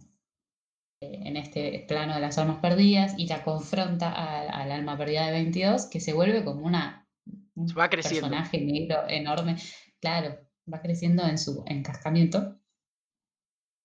eh, 1.01 1.21
en 1.25 1.37
este 1.37 1.85
plano 1.89 2.15
de 2.15 2.21
las 2.21 2.39
almas 2.39 2.59
perdidas 2.59 3.15
y 3.19 3.27
la 3.27 3.43
confronta 3.45 4.13
al 4.13 4.71
alma 4.73 4.97
perdida 4.99 5.27
de 5.27 5.33
22, 5.33 5.87
que 5.87 6.01
se 6.01 6.13
vuelve 6.13 6.45
como 6.45 6.67
una, 6.67 7.09
un 7.55 7.69
Va 7.79 7.89
creciendo. 7.89 8.29
personaje 8.29 8.61
negro 8.61 9.09
enorme. 9.09 9.57
Claro, 10.01 10.39
va 10.73 10.81
creciendo 10.81 11.25
en 11.27 11.39
su 11.39 11.65
encascamiento. 11.67 12.57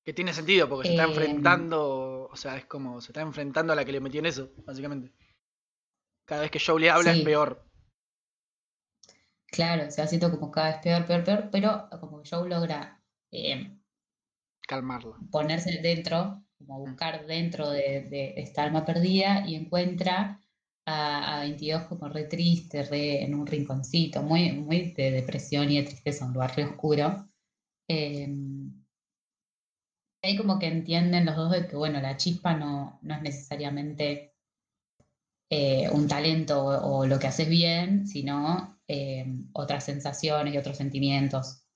Que 0.06 0.14
tiene 0.14 0.34
sentido, 0.34 0.68
porque 0.68 0.88
se 0.90 0.94
está 0.94 1.04
Em. 1.04 1.10
enfrentando. 1.12 2.28
O 2.30 2.36
sea, 2.36 2.58
es 2.58 2.66
como. 2.66 3.00
Se 3.02 3.12
está 3.12 3.22
enfrentando 3.22 3.72
a 3.74 3.76
la 3.76 3.86
que 3.86 3.92
le 3.94 4.02
metió 4.02 4.20
en 4.20 4.26
eso, 4.26 4.52
básicamente. 4.66 5.14
Cada 6.26 6.42
vez 6.42 6.52
que 6.52 6.60
Joe 6.60 6.80
le 6.80 6.90
habla 6.90 7.14
Sí. 7.14 7.20
es 7.20 7.26
peor. 7.26 7.66
Claro, 9.48 9.90
se 9.92 10.02
va 10.02 10.06
haciendo 10.06 10.32
como 10.32 10.52
cada 10.52 10.72
vez 10.72 10.80
peor, 10.82 11.06
peor, 11.06 11.24
peor, 11.24 11.50
pero 11.52 11.88
como 12.00 12.22
que 12.22 12.30
Joe 12.30 12.50
logra 12.50 13.00
eh, 13.32 13.78
Calmarla. 14.68 15.18
ponerse 15.32 15.80
dentro, 15.82 16.44
como 16.58 16.80
buscar 16.80 17.26
dentro 17.28 17.70
de, 17.70 18.08
de 18.10 18.34
esta 18.38 18.64
alma 18.64 18.86
perdida 18.86 19.48
y 19.48 19.56
encuentra 19.56 20.40
a, 20.86 21.38
a 21.38 21.42
22 21.42 21.84
como 21.84 22.10
re 22.10 22.26
triste, 22.26 22.84
re 22.84 23.24
en 23.24 23.36
un 23.36 23.48
rinconcito, 23.48 24.22
muy, 24.24 24.52
muy 24.52 24.92
de 24.94 25.12
depresión 25.12 25.72
y 25.72 25.78
de 25.78 25.84
tristeza, 25.84 26.26
un 26.26 26.34
lugar 26.34 26.56
re 26.56 26.66
oscuro. 26.66 27.30
Eh, 27.90 28.28
ahí 30.24 30.38
como 30.38 30.60
que 30.60 30.68
entienden 30.68 31.26
los 31.26 31.36
dos 31.36 31.52
de 31.52 31.68
que, 31.68 31.76
bueno, 31.76 32.02
la 32.02 32.18
chispa 32.18 32.56
no, 32.56 33.00
no 33.02 33.16
es 33.16 33.22
necesariamente 33.22 34.36
eh, 35.52 35.90
un 35.92 36.08
talento 36.08 36.64
o, 36.66 37.00
o 37.00 37.06
lo 37.06 37.20
que 37.20 37.28
haces 37.28 37.50
bien, 37.50 38.08
sino 38.08 38.80
eh, 38.88 39.26
otras 39.54 39.86
sensaciones 39.86 40.54
y 40.54 40.58
otros 40.58 40.78
sentimientos. 40.78 41.68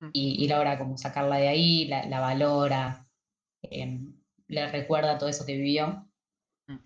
Mm. 0.00 0.10
Y, 0.12 0.44
y 0.44 0.48
logra 0.48 0.78
como 0.78 0.98
sacarla 0.98 1.36
de 1.38 1.48
ahí, 1.48 1.86
la, 1.86 2.06
la 2.06 2.20
valora, 2.20 3.08
eh, 3.62 4.00
le 4.48 4.72
recuerda 4.72 5.18
todo 5.18 5.28
eso 5.28 5.46
que 5.46 5.56
vivió 5.56 6.08
Mm. 6.68 6.78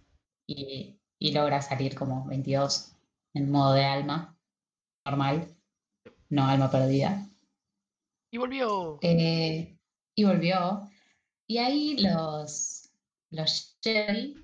y, 0.48 0.97
y 1.18 1.32
logra 1.32 1.60
salir 1.62 1.94
como 1.94 2.26
22 2.26 2.92
en 3.34 3.50
modo 3.50 3.74
de 3.74 3.84
alma, 3.84 4.36
normal, 5.06 5.46
no 6.28 6.46
alma 6.46 6.70
perdida. 6.70 7.28
Y 8.32 8.38
volvió. 8.38 8.98
Eh, 9.02 9.76
y 10.14 10.24
volvió. 10.24 10.82
Y 11.46 11.58
ahí 11.58 11.96
los, 11.98 12.90
los 13.30 13.78
Jerry, 13.82 14.34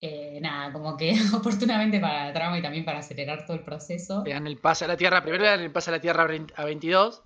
eh, 0.00 0.40
nada, 0.40 0.72
como 0.72 0.96
que 0.96 1.14
oportunamente 1.34 2.00
para 2.00 2.26
la 2.26 2.32
trama 2.32 2.58
y 2.58 2.62
también 2.62 2.84
para 2.84 2.98
acelerar 2.98 3.46
todo 3.46 3.56
el 3.56 3.64
proceso. 3.64 4.22
Le 4.24 4.32
dan 4.32 4.46
el 4.46 4.58
pase 4.58 4.84
a 4.84 4.88
la 4.88 4.96
Tierra. 4.96 5.22
Primero 5.22 5.44
le 5.44 5.50
dan 5.50 5.60
el 5.60 5.70
pase 5.72 5.90
a 5.90 5.94
la 5.94 6.00
Tierra 6.00 6.24
a 6.24 6.26
vein- 6.26 6.52
a 6.56 6.64
22. 6.64 7.22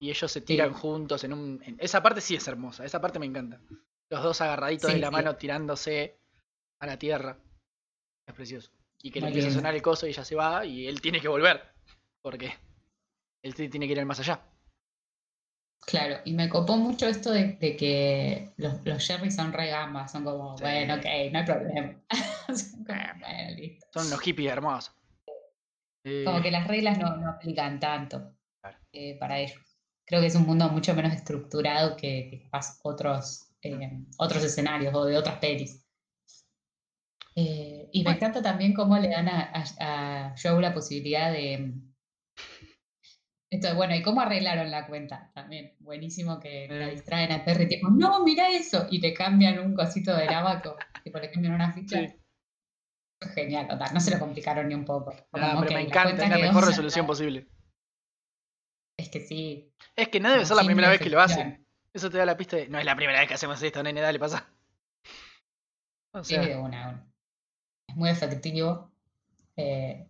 Y 0.00 0.10
ellos 0.10 0.30
se 0.30 0.40
tiran 0.40 0.72
Sí. 0.74 0.80
juntos 0.80 1.24
en 1.24 1.32
un. 1.32 1.60
en- 1.64 1.76
esa 1.80 2.02
parte 2.02 2.20
sí 2.20 2.34
es 2.36 2.46
hermosa. 2.48 2.84
Esa 2.84 3.00
parte 3.00 3.18
me 3.18 3.26
encanta. 3.26 3.60
Los 4.10 4.22
dos 4.22 4.40
agarraditos 4.40 4.88
Sí, 4.90 4.94
de 4.96 5.00
la 5.02 5.08
sí. 5.08 5.12
mano 5.12 5.36
tirándose 5.36 6.18
a 6.80 6.86
la 6.86 6.98
Tierra. 6.98 7.38
Es 8.26 8.34
precioso. 8.34 8.70
Y 9.02 9.10
que 9.10 9.20
le 9.20 9.28
empieza 9.28 9.48
a 9.48 9.52
sonar 9.52 9.74
el 9.74 9.82
coso 9.82 10.06
y 10.06 10.10
ella 10.10 10.24
se 10.24 10.34
va. 10.34 10.64
Y 10.64 10.86
él 10.86 11.00
tiene 11.00 11.20
que 11.20 11.28
volver. 11.28 11.62
Porque 12.22 12.52
él 13.42 13.54
tiene 13.54 13.86
que 13.86 13.92
ir 13.92 14.00
al 14.00 14.06
más 14.06 14.20
allá. 14.20 14.40
Claro, 15.86 16.16
y 16.24 16.32
me 16.34 16.48
copó 16.50 16.76
mucho 16.76 17.06
esto 17.06 17.30
de, 17.30 17.54
de 17.54 17.76
que 17.76 18.52
los, 18.58 18.84
los 18.84 19.06
Jerry 19.06 19.30
son 19.30 19.52
re 19.52 19.68
gambas, 19.68 20.12
son 20.12 20.24
como, 20.24 20.56
Sí. 20.58 20.64
bueno, 20.64 20.94
ok, 20.96 21.04
no 21.32 21.38
hay 21.38 21.44
problema. 21.46 22.02
Son 22.48 22.84
como, 22.84 22.98
bueno, 23.20 23.50
listo. 23.56 23.86
Son 23.94 24.06
unos 24.08 24.20
hippies 24.20 24.52
hermosos. 24.52 24.94
Eh, 26.04 26.24
Como 26.26 26.42
que 26.42 26.50
las 26.50 26.66
reglas 26.66 26.98
no, 26.98 27.16
no 27.16 27.30
aplican 27.30 27.78
tanto 27.80 28.34
Claro. 28.60 28.78
eh, 28.92 29.16
para 29.18 29.38
ellos. 29.38 29.58
Creo 30.06 30.20
que 30.20 30.26
es 30.26 30.34
un 30.34 30.46
mundo 30.46 30.68
mucho 30.68 30.94
menos 30.94 31.12
estructurado 31.12 31.96
que, 31.96 32.28
que 32.30 32.42
capaz 32.44 32.78
otros, 32.82 33.48
eh, 33.62 34.02
otros 34.18 34.42
escenarios 34.44 34.94
o 34.94 35.04
de 35.04 35.16
otras 35.16 35.38
pelis. 35.38 35.86
Eh, 37.40 37.88
y 37.92 38.00
me 38.00 38.04
Bueno. 38.04 38.16
encanta 38.16 38.42
también 38.42 38.74
cómo 38.74 38.98
le 38.98 39.08
dan 39.10 39.28
a, 39.28 39.52
a- 39.54 40.30
a 40.30 40.34
Joe 40.42 40.60
la 40.60 40.74
posibilidad 40.74 41.30
de... 41.30 41.72
Esto, 43.50 43.74
bueno, 43.76 43.94
y 43.94 44.02
cómo 44.02 44.20
arreglaron 44.20 44.70
la 44.70 44.86
cuenta 44.88 45.30
también. 45.34 45.74
Buenísimo 45.78 46.40
que 46.40 46.66
la 46.68 46.88
Eh. 46.88 46.90
distraen 46.90 47.30
a 47.32 47.44
Terry, 47.44 47.68
tipo, 47.68 47.88
no, 47.90 48.24
mira 48.24 48.48
eso, 48.50 48.88
y 48.90 49.00
le 49.00 49.14
cambian 49.14 49.58
un 49.60 49.74
cosito 49.74 50.14
del 50.16 50.28
abaco, 50.30 50.76
tipo, 51.04 51.18
le 51.18 51.30
cambian 51.30 51.54
una 51.54 51.72
ficha. 51.72 51.98
Sí. 51.98 52.14
Genial, 53.34 53.68
total, 53.68 53.94
no 53.94 54.00
se 54.00 54.10
lo 54.10 54.18
complicaron 54.18 54.68
ni 54.68 54.74
un 54.74 54.84
poco. 54.84 55.12
Como, 55.30 55.44
Ah, 55.46 55.56
pero 55.60 55.70
ok, 55.70 55.70
me 55.72 55.80
encanta, 55.82 56.24
es 56.24 56.28
la 56.30 56.38
mejor 56.38 56.66
resolución 56.66 57.06
posible. 57.06 57.46
Es 58.98 59.08
que 59.10 59.20
sí. 59.20 59.72
Es 59.96 60.08
que 60.08 60.18
no 60.20 60.30
debe 60.30 60.44
ser 60.44 60.56
la 60.56 60.64
primera 60.64 60.88
vez 60.90 61.00
que 61.00 61.08
lo 61.10 61.20
hacen. 61.20 61.64
Eso 61.94 62.10
te 62.10 62.18
da 62.18 62.26
la 62.26 62.36
pista 62.36 62.56
de. 62.56 62.68
No 62.68 62.78
es 62.78 62.84
la 62.84 62.96
primera 62.96 63.18
vez 63.20 63.28
que 63.28 63.34
hacemos 63.34 63.62
esto, 63.62 63.82
nene, 63.82 64.00
dale, 64.00 64.18
pasa. 64.18 64.52
O 66.12 66.22
Sí, 66.22 66.34
sea, 66.34 66.42
de 66.44 66.56
una, 66.56 66.88
una. 66.90 67.12
Es 67.88 67.96
muy 67.96 68.10
efectivo. 68.10 68.92
Eh, 69.56 70.08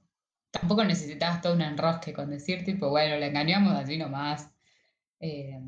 tampoco 0.51 0.85
necesitabas 0.85 1.41
todo 1.41 1.55
un 1.55 1.63
enrosque 1.63 2.13
con 2.13 2.29
decir, 2.31 2.65
tipo, 2.65 2.91
bueno, 2.91 3.17
le 3.17 3.29
engañamos 3.29 3.75
así 3.75 3.97
nomás. 3.97 4.51
Eh, 5.21 5.61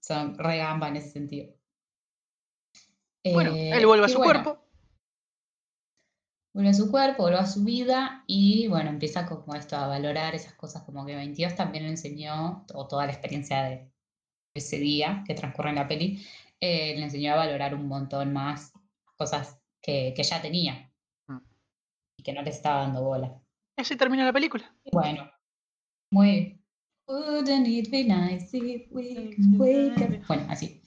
son 0.00 0.36
re 0.36 0.58
gamba 0.58 0.88
en 0.88 0.96
ese 0.96 1.10
sentido. 1.10 1.54
bueno, 3.24 3.52
Eh, 3.54 3.70
él 3.70 3.86
vuelve 3.86 4.06
a 4.06 4.08
su 4.08 4.18
bueno, 4.18 4.42
cuerpo. 4.42 4.62
Vuelve 6.54 6.70
a 6.70 6.74
su 6.74 6.90
cuerpo, 6.90 7.22
vuelve 7.22 7.38
a 7.38 7.46
su 7.46 7.64
vida 7.64 8.24
y 8.26 8.68
bueno, 8.68 8.90
empieza 8.90 9.24
como 9.24 9.54
esto 9.54 9.76
a 9.76 9.86
valorar 9.86 10.34
esas 10.34 10.52
cosas 10.54 10.82
como 10.82 11.06
que 11.06 11.14
22 11.14 11.54
también 11.54 11.84
le 11.84 11.90
enseñó, 11.90 12.66
o 12.74 12.86
toda 12.86 13.06
la 13.06 13.12
experiencia 13.12 13.62
de 13.62 13.90
ese 14.54 14.78
día 14.78 15.24
que 15.26 15.34
transcurre 15.34 15.70
en 15.70 15.76
la 15.76 15.88
peli, 15.88 16.26
eh, 16.60 16.94
le 16.94 17.04
enseñó 17.04 17.32
a 17.32 17.36
valorar 17.36 17.74
un 17.74 17.88
montón 17.88 18.34
más 18.34 18.72
cosas 19.16 19.61
que, 19.82 20.14
que 20.16 20.22
ya 20.22 20.40
tenía 20.40 20.88
Mm. 21.26 21.38
y 22.18 22.22
que 22.22 22.32
no 22.32 22.42
le 22.42 22.50
estaba 22.50 22.82
dando 22.82 23.02
bola. 23.02 23.42
Así 23.76 23.96
termina 23.96 24.24
la 24.24 24.32
película. 24.32 24.74
Bueno, 24.92 25.30
muy... 26.10 26.58
Wouldn't 27.08 27.66
it 27.66 27.90
be 27.90 28.04
nice 28.04 28.56
if 28.56 28.86
we 28.90 29.34
can 29.34 29.60
wake 29.60 30.00
up? 30.00 30.26
Bueno, 30.28 30.46
así. 30.48 30.80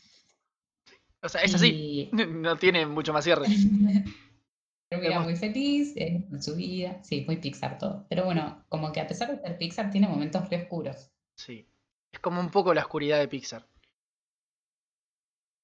O 1.21 1.27
sea, 1.29 1.41
es 1.41 1.53
así. 1.53 2.09
Y 2.11 2.15
No 2.15 2.55
tiene 2.55 2.85
mucho 2.85 3.11
más 3.11 3.23
cierre. 3.25 3.45
termina 4.89 5.19
muy 5.19 5.35
feliz 5.35 5.95
eh, 5.97 6.25
en 6.31 6.41
su 6.41 6.55
vida. 6.55 7.03
Sí, 7.03 7.25
muy 7.27 7.37
Pixar 7.37 7.77
todo. 7.77 8.05
Pero 8.09 8.23
bueno, 8.25 8.63
como 8.69 8.91
que 8.91 9.01
a 9.01 9.07
pesar 9.07 9.29
de 9.29 9.41
ser 9.41 9.57
Pixar, 9.57 9.91
tiene 9.91 10.07
momentos 10.07 10.49
re 10.49 10.63
oscuros. 10.63 11.11
Sí. 11.35 11.67
Es 12.11 12.19
como 12.19 12.39
un 12.39 12.49
poco 12.49 12.73
la 12.73 12.81
oscuridad 12.81 13.19
de 13.19 13.27
Pixar. 13.27 13.67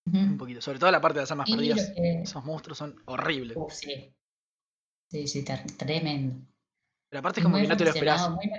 Un 0.06 0.38
poquito. 0.38 0.62
Sobre 0.62 0.80
todo 0.80 0.91
la 0.91 0.99
parte 1.02 1.20
de 1.20 1.24
las 1.24 1.32
almas 1.32 1.47
Y 1.49 1.54
perdidas. 1.56 1.91
que- 1.95 2.22
Esos 2.24 2.43
monstruos 2.43 2.78
son 2.78 3.02
horribles. 3.06 3.56
Uf, 3.58 3.74
sí. 3.74 4.16
Sí, 5.10 5.28
sí, 5.28 5.43
tremendo. 5.78 6.45
Pero 7.10 7.20
aparte 7.20 7.39
es 7.41 7.43
como 7.43 7.58
muy 7.58 7.64
que 7.64 7.68
no 7.70 7.78
te 7.78 7.84
lo 7.84 7.89
esperás. 7.91 8.30
muy 8.30 8.49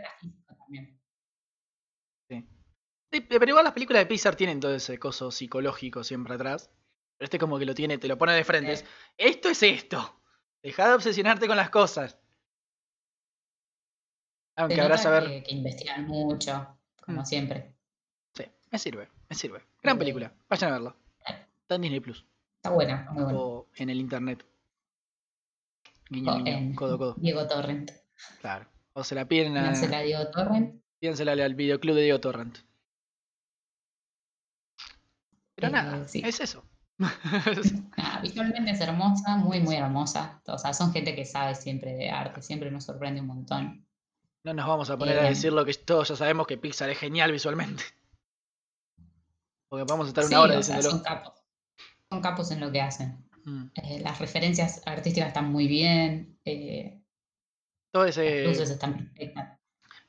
también. 0.59 0.99
Sí, 3.11 3.21
pero 3.21 3.47
igual 3.47 3.65
las 3.65 3.75
películas 3.75 4.01
de 4.01 4.07
Pixar 4.07 4.37
tienen 4.37 4.59
todo 4.59 4.75
ese 4.75 4.99
coso 4.99 5.31
psicológico 5.31 6.03
siempre 6.03 6.35
atrás. 6.35 6.71
Pero 7.19 7.27
este 7.27 7.39
como 7.39 7.59
que 7.59 7.67
lo 7.67 7.75
tiene, 7.75 7.99
te 7.99 8.09
lo 8.09 8.17
pone 8.17 8.33
de 8.33 8.43
frente. 8.45 8.73
es, 8.73 8.81
Sí. 8.81 8.87
Esto 9.19 9.49
es 9.51 9.63
esto. 9.63 10.23
Deja 10.63 10.89
de 10.89 10.95
obsesionarte 10.95 11.47
con 11.47 11.57
las 11.59 11.69
cosas. 11.71 12.19
Aunque 14.57 14.81
habrá 14.81 14.97
saber. 14.99 15.25
que, 15.25 15.43
que 15.43 15.55
investigan 15.55 16.07
mucho, 16.07 16.79
como 17.05 17.21
Mm. 17.23 17.25
siempre. 17.27 17.75
Sí, 18.35 18.45
me 18.71 18.79
sirve, 18.79 19.09
me 19.29 19.37
sirve. 19.37 19.63
Gran 19.83 19.99
película, 19.99 20.33
vayan 20.49 20.71
a 20.71 20.73
verla. 20.75 20.97
Está 21.73 21.77
en 21.77 21.83
Disney 21.83 22.01
Plus 22.01 22.27
Está 22.57 22.71
buena, 22.71 23.09
muy 23.13 23.25
buena. 23.25 23.39
o 23.39 23.67
en 23.77 23.89
el 23.91 23.99
internet. 23.99 24.45
Guiño, 26.11 26.33
O 26.33 26.37
guiño, 26.37 26.53
en 26.53 26.75
codo, 26.75 26.99
codo. 26.99 27.15
Diego 27.17 27.49
Torrent. 27.49 27.91
Claro. 28.41 28.69
O 28.93 29.03
se 29.03 29.15
la 29.15 29.27
piden 29.27 29.57
a. 29.57 29.63
Dársela 29.65 29.99
a 29.99 30.03
Diego 30.03 30.31
Torrent. 30.31 30.83
Pídensela 31.01 31.33
al 31.33 31.55
videoclub 31.55 31.95
de 31.97 32.03
Diego 32.03 32.21
Torrent. 32.21 32.59
Pero 35.55 35.69
Eh, 35.69 35.71
nada, 35.71 36.07
sí. 36.09 36.21
es 36.25 36.41
eso. 36.41 36.65
Nada, 36.99 38.21
visualmente 38.21 38.71
es 38.71 38.81
hermosa, 38.81 39.37
muy, 39.37 39.61
muy 39.61 39.75
hermosa. 39.77 40.41
O 40.47 40.59
sea, 40.59 40.73
son 40.75 40.93
gente 40.93 41.17
que 41.17 41.25
sabe 41.25 41.55
siempre 41.55 41.95
de 41.95 42.11
arte, 42.11 42.43
siempre 42.43 42.71
nos 42.71 42.85
sorprende 42.85 43.21
un 43.23 43.27
montón. 43.29 43.87
no 44.45 44.55
nos 44.55 44.67
vamos 44.69 44.91
a 44.91 44.97
poner 44.99 45.19
a 45.19 45.27
Eh, 45.27 45.31
decir 45.31 45.53
lo 45.53 45.65
que 45.65 45.73
todos 45.75 46.09
ya 46.11 46.17
sabemos 46.17 46.47
que 46.47 46.59
Pixar 46.59 46.91
es 46.91 46.99
genial 46.99 47.33
visualmente. 47.33 47.83
Porque 49.69 49.85
vamos 49.89 50.07
a 50.07 50.09
estar 50.11 50.25
Sí, 50.25 50.35
una 50.35 50.43
hora 50.43 50.63
sea, 50.63 50.77
diciéndolo. 50.77 50.91
son 50.91 51.03
capos. 51.03 51.42
Son 52.13 52.21
capos 52.21 52.51
en 52.51 52.61
lo 52.61 52.71
que 52.71 52.83
hacen. 52.83 53.17
Mm. 53.47 53.65
Eh, 53.75 54.01
las 54.01 54.19
referencias 54.19 54.83
artísticas 54.85 55.29
están 55.29 55.51
muy 55.51 55.67
bien. 55.67 56.39
eh, 56.45 57.01
Todo 57.91 58.05
las 58.05 58.19
ese, 58.19 58.45
luces 58.45 58.69
están 58.69 59.11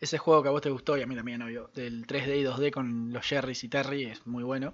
ese 0.01 0.17
juego 0.17 0.43
que 0.43 0.49
a 0.49 0.51
vos 0.51 0.61
te 0.61 0.69
gustó 0.69 0.97
y 0.97 1.01
a 1.01 1.07
mí 1.07 1.15
también, 1.15 1.41
obvio, 1.41 1.71
del 1.73 2.05
3D 2.05 2.39
y 2.39 2.43
2D 2.43 2.71
con 2.71 3.13
los 3.13 3.25
Jerrys 3.25 3.63
y 3.63 3.69
Terry 3.69 4.03
es 4.03 4.27
muy 4.27 4.43
bueno. 4.43 4.73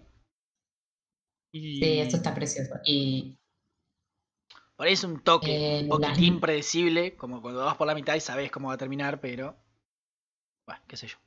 Y 1.51 1.77
Sí, 1.79 1.99
esto 1.99 2.17
está 2.17 2.33
precioso. 2.33 2.73
Y 2.83 3.37
por 4.75 4.87
ahí 4.87 4.93
es 4.93 5.03
un 5.03 5.19
toque, 5.19 5.81
Eh, 5.81 5.83
un 5.83 5.89
poquitín 5.89 6.39
predecible, 6.39 7.15
como 7.15 7.43
cuando 7.43 7.63
vas 7.63 7.75
por 7.77 7.85
la 7.85 7.93
mitad 7.93 8.15
y 8.15 8.21
sabes 8.21 8.49
cómo 8.49 8.69
va 8.69 8.73
a 8.73 8.77
terminar, 8.77 9.21
pero. 9.21 9.55
Bueno, 10.65 10.81
qué 10.87 10.97
sé 10.97 11.07
yo. 11.07 11.17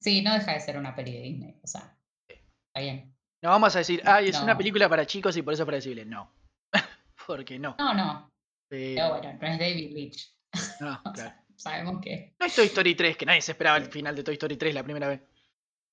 sí, 0.00 0.20
no 0.20 0.34
deja 0.34 0.52
de 0.52 0.60
ser 0.60 0.76
una 0.76 0.94
peli 0.94 1.12
de 1.12 1.22
Disney. 1.22 1.60
O 1.62 1.66
sea, 1.66 1.96
está 2.28 2.80
bien. 2.80 3.14
No 3.42 3.50
vamos 3.50 3.74
a 3.74 3.78
decir, 3.78 4.02
ay, 4.04 4.28
es 4.28 4.38
una 4.40 4.56
película 4.56 4.88
para 4.88 5.06
chicos 5.06 5.36
y 5.36 5.42
por 5.42 5.54
eso 5.54 5.62
es 5.62 5.66
predecible. 5.66 6.04
No. 6.04 6.30
Porque 7.26 7.58
no. 7.58 7.74
No, 7.78 7.94
no. 7.94 8.30
Pero- 8.68 8.94
Pero 8.94 9.08
bueno, 9.10 9.38
no 9.40 9.46
es 9.48 9.58
David 9.58 9.92
Leitch. 9.94 10.34
no, 10.80 11.02
claro. 11.14 11.14
sea, 11.16 11.44
sabemos 11.56 12.00
que. 12.02 12.34
No 12.38 12.46
es 12.46 12.54
Toy 12.54 12.66
Story 12.66 12.94
3, 12.94 13.16
que 13.16 13.26
nadie 13.26 13.42
se 13.42 13.52
esperaba 13.52 13.78
el 13.78 13.86
final 13.86 14.14
de 14.14 14.22
Toy 14.24 14.34
Story 14.34 14.56
3 14.56 14.74
la 14.74 14.82
primera 14.84 15.08
vez. 15.08 15.20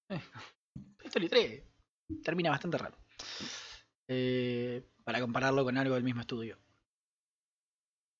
Eh, 0.10 0.20
Toy 0.98 1.06
Story 1.08 1.30
3 1.30 1.64
termina 2.24 2.50
bastante 2.50 2.78
raro. 2.78 2.98
Eh, 4.10 4.84
para 5.04 5.20
compararlo 5.22 5.64
con 5.64 5.78
algo 5.78 5.96
del 5.96 6.04
mismo 6.04 6.22
estudio. 6.22 6.58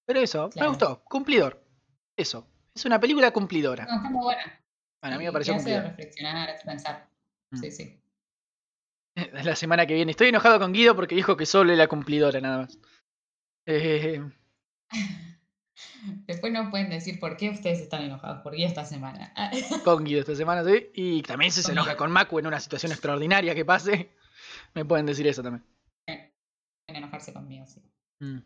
Pero 0.06 0.22
eso, 0.22 0.50
me 0.56 0.68
gustó. 0.68 1.04
Cumplidor. 1.04 1.62
Eso. 2.18 2.48
Es 2.74 2.86
una 2.86 3.00
película 3.00 3.32
cumplidora. 3.32 3.86
No, 3.86 3.96
está 3.98 4.10
muy 4.10 4.24
buena. 4.24 4.62
Bueno, 5.02 5.16
a 5.16 5.20
mí 5.20 5.26
me 5.26 5.32
pareció 5.32 5.54
cumplidora. 5.56 5.90
reflexionar, 5.90 6.60
pensar. 6.66 7.10
Mm. 7.52 7.58
Sí, 7.58 7.72
sí. 7.72 8.02
La 9.44 9.56
semana 9.56 9.86
que 9.86 9.96
viene. 9.96 10.12
Estoy 10.12 10.30
enojado 10.30 10.60
con 10.60 10.74
Guido 10.74 10.96
porque 10.96 11.16
dijo 11.16 11.36
que 11.36 11.46
solo 11.46 11.72
es 11.72 11.78
la 11.78 11.88
cumplidora, 11.88 12.40
nada 12.40 12.60
más. 12.60 12.80
Eh, 13.66 14.22
Después 16.26 16.54
nos 16.54 16.70
pueden 16.70 16.90
decir 16.90 17.20
por 17.20 17.36
qué 17.38 17.50
ustedes 17.50 17.80
están 17.80 18.04
enojados, 18.04 18.42
por 18.42 18.56
qué 18.56 18.64
esta 18.66 18.86
semana. 18.86 19.34
con 19.84 20.04
Guido 20.06 20.22
esta 20.22 20.36
semana, 20.36 20.64
sí. 20.64 20.90
Y 20.94 21.22
también 21.24 21.52
si 21.52 21.62
se 21.62 21.72
enoja 21.72 21.90
Guido. 21.92 21.98
con 21.98 22.12
Macu 22.12 22.40
en 22.40 22.48
una 22.48 22.60
situación 22.60 22.92
extraordinaria 22.92 23.54
que 23.56 23.66
pase, 23.66 24.12
me 24.74 24.86
pueden 24.86 25.06
decir 25.06 25.28
eso 25.28 25.44
también. 25.44 25.66
Pueden 26.06 27.04
enojarse 27.04 27.34
conmigo, 27.34 27.66
sí. 27.68 27.82
Mm. 28.20 28.40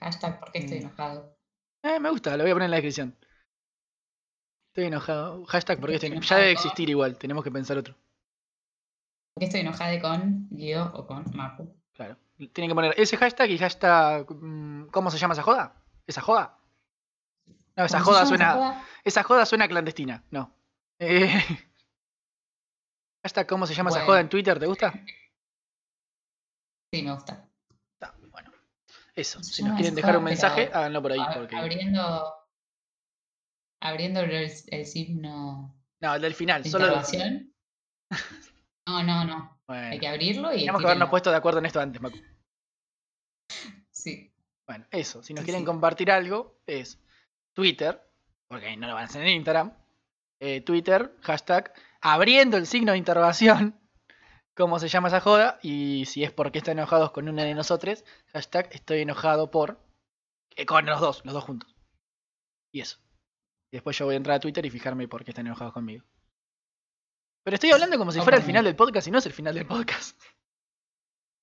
Hashtag 0.00 0.40
por 0.40 0.52
qué 0.52 0.58
estoy 0.60 0.78
Mm. 0.78 0.82
enojado. 0.82 1.36
Eh, 1.82 2.00
me 2.00 2.10
gusta, 2.10 2.36
lo 2.36 2.44
voy 2.44 2.50
a 2.50 2.54
poner 2.54 2.66
en 2.66 2.70
la 2.70 2.76
descripción. 2.78 3.16
Estoy 4.70 4.84
enojado. 4.86 5.44
Hashtag 5.46 5.78
porque 5.80 5.96
Estoy 5.96 6.08
este, 6.08 6.14
ya 6.14 6.20
enojado 6.20 6.40
debe 6.40 6.52
existir 6.52 6.88
igual, 6.90 7.18
tenemos 7.18 7.44
que 7.44 7.50
pensar 7.50 7.76
otro. 7.78 7.94
¿Por 9.36 9.40
qué 9.42 9.44
estoy 9.48 9.60
enojada 9.60 10.00
con 10.00 10.48
Guido 10.48 10.90
o 10.94 11.06
con 11.06 11.22
Mapu? 11.36 11.76
Claro. 11.92 12.16
Tienen 12.54 12.70
que 12.70 12.74
poner 12.74 12.94
ese 12.96 13.18
hashtag 13.18 13.50
y 13.50 13.58
hashtag. 13.58 14.26
mm, 14.30 14.86
¿Cómo 14.86 15.10
se 15.10 15.18
llama 15.18 15.34
esa 15.34 15.42
joda? 15.42 15.74
¿Esa 16.06 16.22
joda? 16.22 16.58
No, 17.76 17.84
esa 17.84 17.98
¿Cómo 17.98 18.04
se 18.06 18.10
joda 18.12 18.20
esa 18.22 18.28
suena. 18.28 18.52
joda? 18.54 18.84
Esa 19.04 19.22
joda 19.24 19.44
suena 19.44 19.68
clandestina. 19.68 20.24
No. 20.30 20.50
Eh, 20.98 21.28
hashtag 23.22 23.46
¿Cómo 23.46 23.66
se 23.66 23.74
llama 23.74 23.90
esa 23.90 24.06
joda 24.06 24.20
en 24.20 24.30
Twitter? 24.30 24.58
¿Te 24.58 24.64
gusta? 24.64 24.94
Sí, 26.90 27.02
me 27.02 27.12
gusta. 27.12 27.46
Está, 27.92 28.14
bueno. 28.30 28.50
Eso. 29.14 29.34
¿Cómo 29.34 29.44
se 29.44 29.52
Si 29.52 29.62
nos 29.64 29.74
quieren 29.74 29.94
dejar 29.94 30.16
un 30.16 30.24
mensaje, 30.24 30.70
háganlo 30.72 31.02
por 31.02 31.12
ahí. 31.12 31.18
Ab- 31.18 31.34
Porque... 31.34 31.56
Abriendo. 31.56 32.34
Abriendo 33.82 34.20
el, 34.20 34.32
el 34.68 34.86
signo 34.86 35.76
No, 36.00 36.14
el 36.14 36.22
del 36.22 36.32
final. 36.34 36.62
de 36.62 36.70
Solo. 36.70 37.02
No, 38.86 39.02
no, 39.02 39.24
no. 39.24 39.58
Bueno, 39.66 39.88
Hay 39.88 39.98
que 39.98 40.08
abrirlo 40.08 40.52
y. 40.52 40.58
teníamos 40.58 40.80
que 40.80 40.86
habernos 40.86 41.10
puesto 41.10 41.30
de 41.30 41.36
acuerdo 41.36 41.58
en 41.58 41.66
esto 41.66 41.80
antes, 41.80 42.00
Macu. 42.00 42.18
Sí. 43.90 44.32
Bueno, 44.66 44.86
eso. 44.90 45.22
Si 45.22 45.32
nos 45.34 45.42
Sí, 45.42 45.46
quieren 45.46 45.62
sí. 45.62 45.66
compartir 45.66 46.10
algo, 46.10 46.60
es 46.66 47.00
Twitter, 47.54 48.00
porque 48.48 48.76
no 48.76 48.86
lo 48.86 48.94
van 48.94 49.02
a 49.02 49.06
hacer 49.06 49.22
en 49.22 49.28
Instagram. 49.36 49.72
eh, 50.40 50.60
Twitter, 50.60 51.16
hashtag, 51.22 51.72
abriendo 52.02 52.58
el 52.58 52.66
signo 52.66 52.92
de 52.92 52.98
interrogación, 52.98 53.80
cómo 54.56 54.78
se 54.78 54.88
llama 54.88 55.08
esa 55.08 55.20
joda, 55.20 55.58
y 55.62 56.04
si 56.06 56.24
es 56.24 56.30
porque 56.32 56.58
están 56.58 56.78
enojados 56.78 57.10
con 57.10 57.28
una 57.28 57.42
de 57.44 57.54
nosotros, 57.54 58.04
hashtag, 58.34 58.68
estoy 58.72 59.00
enojado 59.00 59.50
por... 59.50 59.80
eh, 60.54 60.66
con 60.66 60.84
los 60.84 61.00
dos, 61.00 61.24
los 61.24 61.32
dos 61.34 61.44
juntos. 61.44 61.74
Y 62.72 62.80
eso. 62.82 62.98
Después 63.72 63.96
yo 63.98 64.04
voy 64.04 64.14
a 64.14 64.18
entrar 64.18 64.36
a 64.36 64.40
Twitter 64.40 64.64
y 64.66 64.70
fijarme 64.70 65.08
por 65.08 65.24
qué 65.24 65.30
están 65.30 65.46
enojados 65.46 65.72
conmigo. 65.72 66.04
Pero 67.46 67.54
estoy 67.54 67.70
hablando 67.70 67.96
como 67.96 68.10
si 68.10 68.20
fuera 68.20 68.38
el 68.38 68.42
final 68.42 68.64
del 68.64 68.74
podcast 68.74 69.06
y 69.06 69.12
no 69.12 69.18
es 69.18 69.26
el 69.26 69.32
final 69.32 69.54
del 69.54 69.68
podcast. 69.68 70.20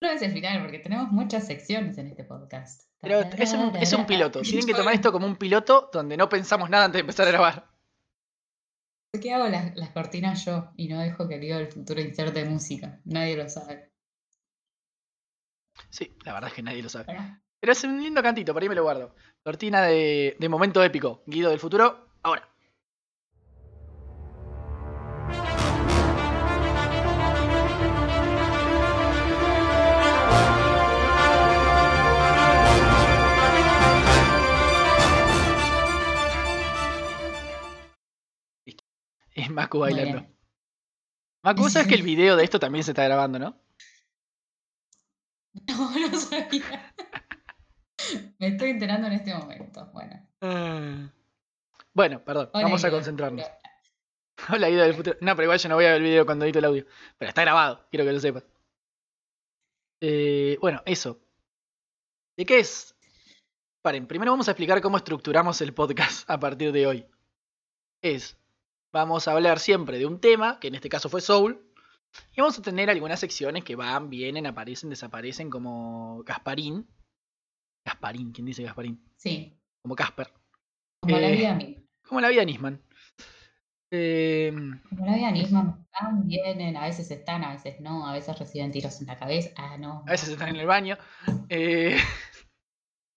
No 0.02 0.10
es 0.10 0.22
el 0.22 0.34
final, 0.34 0.62
porque 0.62 0.80
tenemos 0.80 1.10
muchas 1.14 1.48
secciones 1.48 1.98
en 1.98 2.08
este 2.08 2.26
podcast. 2.26 2.90
Pero 3.00 3.22
es 3.22 3.54
un, 3.54 3.74
es 3.78 3.94
un 3.94 4.06
piloto. 4.06 4.42
Tienen 4.42 4.66
que 4.66 4.74
tomar 4.74 4.96
esto 4.96 5.14
como 5.14 5.26
un 5.26 5.38
piloto 5.38 5.90
donde 5.94 6.18
no 6.18 6.28
pensamos 6.28 6.70
nada 6.70 6.84
antes 6.84 6.98
de 6.98 7.00
empezar 7.00 7.26
a 7.26 7.32
grabar. 7.32 7.72
¿Por 9.14 9.22
qué 9.22 9.34
hago 9.34 9.48
las, 9.48 9.78
las 9.78 9.92
cortinas 9.92 10.44
yo 10.44 10.74
y 10.76 10.90
no 10.90 11.00
dejo 11.00 11.26
que 11.30 11.36
el 11.36 11.40
Guido 11.40 11.60
del 11.60 11.72
futuro 11.72 12.02
inserte 12.02 12.44
música? 12.44 13.00
Nadie 13.06 13.38
lo 13.38 13.48
sabe. 13.48 13.94
Sí, 15.90 16.14
la 16.26 16.34
verdad 16.34 16.50
es 16.50 16.54
que 16.54 16.64
nadie 16.64 16.84
lo 16.84 16.90
sabe. 16.90 17.16
Pero 17.62 17.72
es 17.72 17.82
un 17.86 18.04
lindo 18.04 18.22
cantito, 18.22 18.52
por 18.52 18.62
ahí 18.62 18.68
me 18.68 18.76
lo 18.76 18.84
guardo. 18.84 19.16
Cortina 19.42 19.84
de, 19.84 20.36
de 20.38 20.50
momento 20.50 20.84
épico. 20.84 21.24
Guido 21.28 21.50
del 21.50 21.62
futuro, 21.62 22.10
ahora. 22.24 22.53
Es 39.44 39.50
muy 39.50 39.66
bailando. 39.68 40.26
¿vos 41.58 41.74
sabes 41.74 41.90
que 41.90 41.96
el 41.96 42.04
video 42.12 42.38
de 42.38 42.46
esto 42.46 42.60
también 42.60 42.84
se 42.84 42.92
está 42.92 43.04
grabando, 43.04 43.40
no? 43.40 43.60
No, 45.68 45.92
no 46.00 46.18
sabía. 46.18 46.94
Me 48.40 48.48
estoy 48.48 48.72
enterando 48.72 49.08
en 49.08 49.14
este 49.14 49.34
momento. 49.34 49.90
Bueno. 49.94 50.28
Ah. 50.42 51.10
Bueno, 51.94 52.24
perdón, 52.24 52.50
Hola, 52.54 52.64
vamos 52.64 52.84
a 52.84 52.90
concentrarnos. 52.90 53.46
Hola, 54.50 54.70
Guido 54.70 54.84
del 54.84 54.96
futuro. 54.96 55.18
No, 55.22 55.36
pero 55.36 55.44
igual 55.44 55.60
yo 55.60 55.70
no 55.70 55.76
voy 55.76 55.86
a 55.86 55.90
ver 55.90 55.98
el 55.98 56.04
video 56.04 56.26
cuando 56.26 56.46
edito 56.46 56.60
el 56.60 56.66
audio. 56.66 56.86
Pero 57.18 57.30
está 57.30 57.42
grabado, 57.42 57.86
quiero 57.92 58.06
que 58.06 58.14
lo 58.14 58.20
sepas. 58.20 58.44
Eh, 60.02 60.58
bueno, 60.60 60.82
eso. 60.86 61.20
¿De 62.36 62.46
qué 62.46 62.60
es? 62.60 62.96
Paren, 63.82 64.08
primero 64.08 64.32
vamos 64.32 64.48
a 64.48 64.52
explicar 64.52 64.82
cómo 64.82 64.98
estructuramos 64.98 65.62
el 65.62 65.74
podcast 65.74 66.30
a 66.30 66.40
partir 66.40 66.72
de 66.72 66.88
hoy. 66.88 67.06
Es, 68.02 68.38
vamos 68.94 69.28
a 69.28 69.32
hablar 69.34 69.60
siempre 69.60 69.98
de 69.98 70.06
un 70.06 70.20
tema, 70.22 70.60
que 70.60 70.68
en 70.70 70.76
este 70.76 70.88
caso 70.90 71.10
fue 71.10 71.20
Soul, 71.20 71.60
y 72.32 72.42
vamos 72.42 72.58
a 72.60 72.62
tener 72.62 72.90
algunas 72.90 73.20
secciones 73.20 73.64
que 73.64 73.76
van, 73.76 74.10
vienen, 74.10 74.46
aparecen, 74.46 74.90
desaparecen, 74.92 75.50
como 75.50 76.24
Gasparín. 76.24 76.88
Gasparín, 77.86 78.32
¿quién 78.32 78.46
dice 78.46 78.64
Gasparín? 78.64 79.04
Sí, 79.18 79.60
Como 79.82 79.96
Casper. 79.96 80.32
como 81.02 81.18
la 81.18 81.30
Eh, 81.30 81.36
vida 81.36 81.54
misma. 81.56 81.84
Como 82.08 82.22
la 82.22 82.30
vida 82.30 82.46
Nisman. 82.46 82.82
Eh, 83.92 84.52
Como 84.90 85.06
la 85.06 85.16
vida 85.16 85.32
misma. 85.32 85.86
Van, 86.02 86.28
vienen, 86.28 86.78
a 86.78 86.86
veces 86.86 87.10
están, 87.12 87.44
a 87.44 87.54
veces 87.54 87.80
no, 87.82 88.08
a 88.08 88.14
veces 88.14 88.38
reciben 88.40 88.72
tiros 88.72 89.00
en 89.02 89.08
la 89.08 89.18
cabeza. 89.18 89.50
Ah, 89.58 89.78
no. 89.78 90.04
a 90.08 90.12
veces 90.12 90.30
están 90.30 90.50
en 90.50 90.56
el 90.58 90.66
baño. 90.68 90.98
eh, 91.50 91.98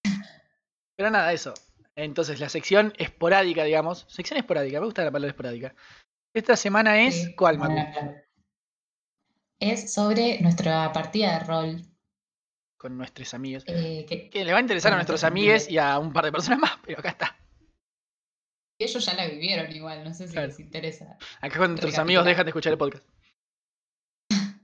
pero 0.97 1.11
nada, 1.11 1.33
eso. 1.33 1.53
Entonces, 1.97 2.41
la 2.41 2.49
sección 2.51 2.93
esporádica, 2.99 3.65
digamos. 3.65 4.05
Sección 4.09 4.39
esporádica, 4.39 4.79
me 4.81 4.85
gusta 4.87 5.03
la 5.05 5.11
palabra 5.11 5.31
esporádica. 5.31 5.75
Esta 6.35 6.55
semana 6.57 7.01
es. 7.01 7.23
Sí, 7.25 7.35
¿Cuál, 7.35 7.59
Macu? 7.59 7.75
la- 7.75 8.23
Es 9.59 9.95
sobre 9.95 10.39
nuestra 10.43 10.93
partida 10.93 11.39
de 11.39 11.45
rol. 11.47 11.83
Con 12.79 12.99
nuestros 12.99 13.33
amigos. 13.33 13.65
eh, 13.67 14.05
que 14.07 14.29
Que 14.29 14.45
le 14.45 14.53
va 14.53 14.59
a 14.59 14.61
interesar 14.61 14.91
a 14.91 14.93
Con 14.93 14.99
nuestros 14.99 15.23
nuestros 15.23 15.31
amigues 15.33 15.63
amigues. 15.65 15.73
y 15.73 15.79
a 15.79 15.99
un 15.99 16.13
par 16.13 16.27
de 16.27 16.33
personas 16.33 16.59
más, 16.59 16.73
pero 16.85 16.99
acá 16.99 17.09
está. 17.09 17.39
Ellos 18.79 19.07
ya 19.07 19.15
la 19.15 19.27
vivieron 19.27 19.73
igual, 19.75 20.05
no 20.05 20.13
sé 20.13 20.27
si 20.27 20.35
Claro. 20.35 20.49
les 20.49 20.61
interesa. 20.61 21.17
Acá 21.41 21.57
cuando 21.57 21.77
tus 21.77 21.85
Recapitular. 21.85 22.01
amigos 22.03 22.25
dejan 22.27 22.45
de 22.45 22.51
escuchar 22.51 22.73
el 22.75 22.79
podcast. 22.79 23.05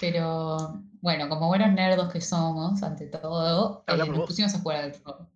Pero 0.00 0.82
bueno, 1.00 1.28
como 1.28 1.48
buenos 1.48 1.72
nerdos 1.72 2.12
que 2.12 2.20
somos, 2.20 2.82
ante 2.84 3.06
todo, 3.06 3.82
eh, 3.88 3.96
nos 3.96 4.08
vos. 4.10 4.26
pusimos 4.28 4.54
a 4.54 4.58
jugar 4.60 4.84
al 4.84 4.94
rol. 5.02 5.28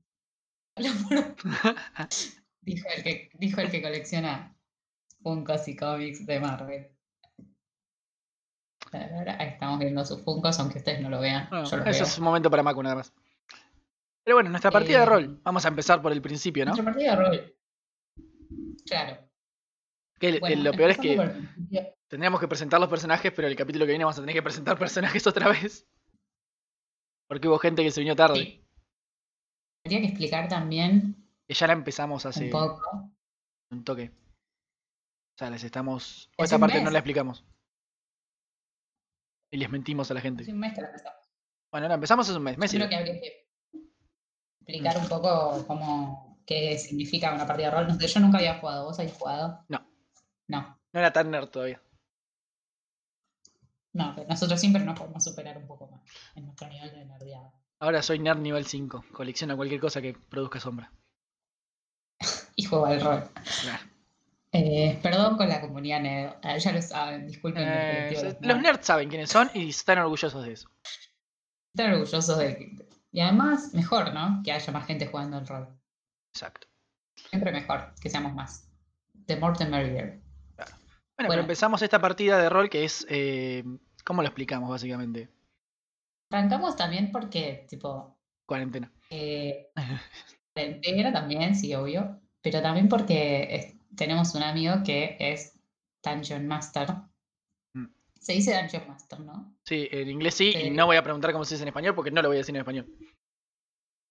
Dijo, 2.62 2.88
el 2.94 3.02
que, 3.02 3.30
dijo 3.38 3.60
el 3.62 3.70
que 3.70 3.80
colecciona 3.82 4.54
Funkos 5.22 5.66
y 5.68 5.76
cómics 5.76 6.26
de 6.26 6.40
Marvel. 6.40 6.88
Ahí 8.92 9.48
estamos 9.48 9.78
viendo 9.78 10.04
sus 10.04 10.22
Funkos, 10.22 10.58
aunque 10.58 10.78
ustedes 10.78 11.00
no 11.00 11.08
lo 11.10 11.20
vean. 11.20 11.48
Bueno, 11.48 11.64
yo 11.64 11.76
veo. 11.82 11.90
es 11.90 12.18
un 12.18 12.24
momento 12.24 12.50
para 12.50 12.62
Macu 12.62 12.82
nada 12.82 12.96
más. 12.96 13.12
Pero 14.24 14.36
bueno, 14.36 14.50
nuestra 14.50 14.70
partida 14.70 14.98
de 14.98 15.04
Eh, 15.04 15.08
rol. 15.08 15.40
Vamos 15.42 15.64
a 15.64 15.68
empezar 15.68 16.02
por 16.02 16.12
el 16.12 16.20
principio, 16.20 16.64
¿no? 16.64 16.70
Nuestra 16.72 16.84
partida 16.84 17.10
de 17.10 17.16
rol. 17.16 17.56
Claro. 18.86 19.28
Que 20.18 20.28
el- 20.28 20.40
Bueno, 20.40 20.62
lo 20.64 20.72
peor 20.72 20.90
es 20.90 20.98
que 20.98 21.16
por 21.16 21.32
tendríamos 22.08 22.40
que 22.40 22.48
presentar 22.48 22.80
los 22.80 22.88
personajes, 22.90 23.32
pero 23.34 23.48
el 23.48 23.56
capítulo 23.56 23.86
que 23.86 23.92
viene 23.92 24.04
vamos 24.04 24.18
a 24.18 24.22
tener 24.22 24.34
que 24.34 24.42
presentar 24.42 24.76
personajes 25.18 25.26
otra 25.26 25.48
vez. 25.48 25.86
Porque 27.28 27.46
hubo 27.48 27.58
gente 27.58 27.82
que 27.84 27.90
se 27.92 28.00
vino 28.00 28.16
tarde. 28.16 28.36
Sí. 28.40 28.66
Habría 29.84 30.00
que 30.00 30.06
explicar 30.06 30.48
también 30.48 31.16
Que 31.48 31.54
ya 31.54 31.66
la 31.66 31.72
empezamos 31.72 32.26
hace 32.26 32.44
un 32.44 32.50
poco. 32.50 33.10
un 33.70 33.84
toque. 33.84 34.10
O 34.10 35.38
sea, 35.38 35.50
les 35.50 35.64
estamos. 35.64 36.30
O 36.36 36.44
esta 36.44 36.58
parte 36.58 36.82
no 36.82 36.90
la 36.90 36.98
explicamos. 36.98 37.44
Y 39.52 39.56
les 39.56 39.70
mentimos 39.70 40.10
a 40.10 40.14
la 40.14 40.20
gente. 40.20 40.42
Hace 40.42 40.52
un 40.52 40.58
mes 40.60 40.74
que 40.74 40.80
la 40.82 40.88
empezamos. 40.88 41.20
Bueno, 41.72 41.88
la 41.88 41.94
empezamos 41.94 42.28
hace 42.28 42.36
un 42.36 42.44
mes. 42.44 42.58
mes 42.58 42.72
Yo 42.72 42.78
creo 42.78 42.88
que 42.88 42.96
habría 42.96 43.20
que 43.20 43.48
explicar 44.60 44.98
un 44.98 45.08
poco 45.08 45.64
cómo, 45.66 46.42
qué 46.46 46.78
significa 46.78 47.32
una 47.34 47.46
partida 47.46 47.70
de 47.70 47.76
rol. 47.76 47.88
No 47.88 47.94
sé, 47.94 48.06
yo 48.06 48.20
nunca 48.20 48.38
había 48.38 48.58
jugado. 48.60 48.84
¿Vos 48.84 48.98
habéis 48.98 49.14
jugado? 49.16 49.64
No. 49.68 49.86
No, 50.48 50.78
No 50.92 51.00
era 51.00 51.12
tan 51.12 51.30
nerd 51.30 51.48
todavía. 51.48 51.80
no, 53.92 54.12
pero 54.14 54.28
nosotros 54.28 54.60
siempre 54.60 54.84
nos 54.84 54.98
podemos 54.98 55.22
superar 55.24 55.56
un 55.58 55.66
poco 55.66 55.86
más 55.88 56.02
en 56.34 56.44
nuestro 56.44 56.68
nivel 56.68 56.90
de 56.90 57.04
nerdeada. 57.06 57.52
Ahora 57.80 58.02
soy 58.02 58.18
nerd 58.18 58.38
nivel 58.40 58.66
5. 58.66 59.06
Colecciono 59.12 59.56
cualquier 59.56 59.80
cosa 59.80 60.00
que 60.02 60.14
produzca 60.14 60.60
sombra. 60.60 60.92
Y 62.56 62.64
juego 62.64 62.86
al 62.86 63.00
rol. 63.00 63.24
Claro. 63.62 63.82
Eh, 64.52 64.98
perdón 65.02 65.36
con 65.36 65.48
la 65.48 65.60
comunidad 65.60 66.00
nerd. 66.00 66.34
Ah, 66.42 66.58
ya 66.58 66.72
lo 66.72 66.82
saben, 66.82 67.26
disculpen. 67.26 67.62
el 67.62 67.68
Eh, 68.14 68.36
los 68.40 68.60
nerds. 68.60 68.84
saben 68.86 69.08
quiénes 69.08 69.30
son 69.30 69.50
y 69.54 69.70
están 69.70 69.98
orgullosos 69.98 70.44
de 70.44 70.52
eso. 70.52 70.68
Están 71.74 71.92
orgullosos 71.94 72.36
de. 72.38 72.76
Y 73.12 73.20
además, 73.20 73.72
mejor, 73.74 74.12
¿no? 74.12 74.42
Que 74.44 74.52
haya 74.52 74.72
más 74.72 74.86
gente 74.86 75.06
jugando 75.06 75.38
al 75.38 75.46
rol. 75.46 75.68
Exacto. 76.34 76.66
Siempre 77.30 77.52
mejor, 77.52 77.94
que 78.00 78.10
seamos 78.10 78.34
más. 78.34 78.68
The 79.26 79.36
more 79.36 79.56
the 79.56 79.66
merrier. 79.66 80.20
Bueno, 80.56 80.74
pero 81.16 81.28
Bueno. 81.28 81.42
empezamos 81.42 81.80
esta 81.82 82.00
partida 82.00 82.38
de 82.38 82.48
rol 82.48 82.68
que 82.68 82.84
es. 82.84 83.06
eh, 83.08 83.64
¿Cómo 84.04 84.22
lo 84.22 84.28
explicamos 84.28 84.68
básicamente? 84.68 85.28
Arrancamos 86.30 86.76
también 86.76 87.10
porque, 87.10 87.66
tipo, 87.68 88.16
Cuarentena. 88.46 88.92
eh, 89.10 89.68
cuarentena 90.54 91.12
también, 91.12 91.54
sí, 91.54 91.74
obvio, 91.74 92.20
pero 92.40 92.62
también 92.62 92.88
porque 92.88 93.48
es- 93.50 93.74
tenemos 93.96 94.34
un 94.34 94.42
amigo 94.42 94.74
que 94.84 95.16
es 95.18 95.58
Dungeon 96.02 96.46
Master. 96.46 96.88
Mm. 97.74 97.86
Se 98.18 98.32
dice 98.34 98.56
Dungeon 98.56 98.86
Master, 98.88 99.20
¿no? 99.20 99.56
Sí, 99.64 99.88
en 99.90 100.08
inglés 100.08 100.34
sí, 100.34 100.52
y 100.56 100.70
no 100.70 100.86
voy 100.86 100.96
a 100.96 101.02
preguntar 101.02 101.32
cómo 101.32 101.44
se 101.44 101.54
dice 101.54 101.64
en 101.64 101.68
español 101.68 101.94
porque 101.94 102.10
no 102.10 102.22
lo 102.22 102.28
voy 102.28 102.36
a 102.36 102.40
decir 102.40 102.54
en 102.54 102.60
español. 102.60 102.86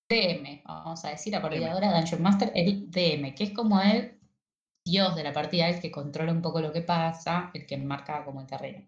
DM, 0.10 0.64
vamos 0.66 1.06
a 1.06 1.10
decir 1.12 1.36
a 1.36 1.42
partir 1.42 1.60
de 1.60 1.70
ahora 1.70 1.94
Dungeon 1.96 2.22
Master, 2.22 2.52
el 2.56 2.90
DM, 2.90 3.36
que 3.36 3.44
es 3.46 3.52
como 3.52 3.80
el 3.80 4.20
dios 4.84 5.16
de 5.16 5.24
la 5.24 5.32
partida, 5.34 5.70
el 5.70 5.80
que 5.80 5.92
controla 5.92 6.32
un 6.32 6.42
poco 6.42 6.62
lo 6.62 6.74
que 6.74 6.82
pasa, 6.82 7.52
el 7.54 7.66
que 7.68 7.78
marca 7.78 8.26
como 8.26 8.42
el 8.42 8.48
terreno. 8.48 8.86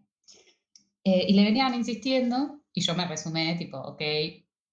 Eh, 1.03 1.25
y 1.27 1.33
le 1.33 1.43
venían 1.43 1.75
insistiendo, 1.75 2.60
y 2.73 2.81
yo 2.81 2.95
me 2.95 3.05
resumé, 3.07 3.55
tipo, 3.55 3.77
ok, 3.77 4.01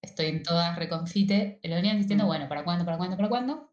estoy 0.03 0.27
en 0.27 0.43
todas, 0.43 0.77
reconfite, 0.77 1.61
le 1.63 1.75
venían 1.75 1.99
Mm. 2.01 2.27
bueno, 2.27 2.49
¿para 2.49 2.65
cuándo, 2.65 2.85
para 2.85 2.97
cuándo, 2.99 3.17
para 3.17 3.29
cuándo? 3.29 3.73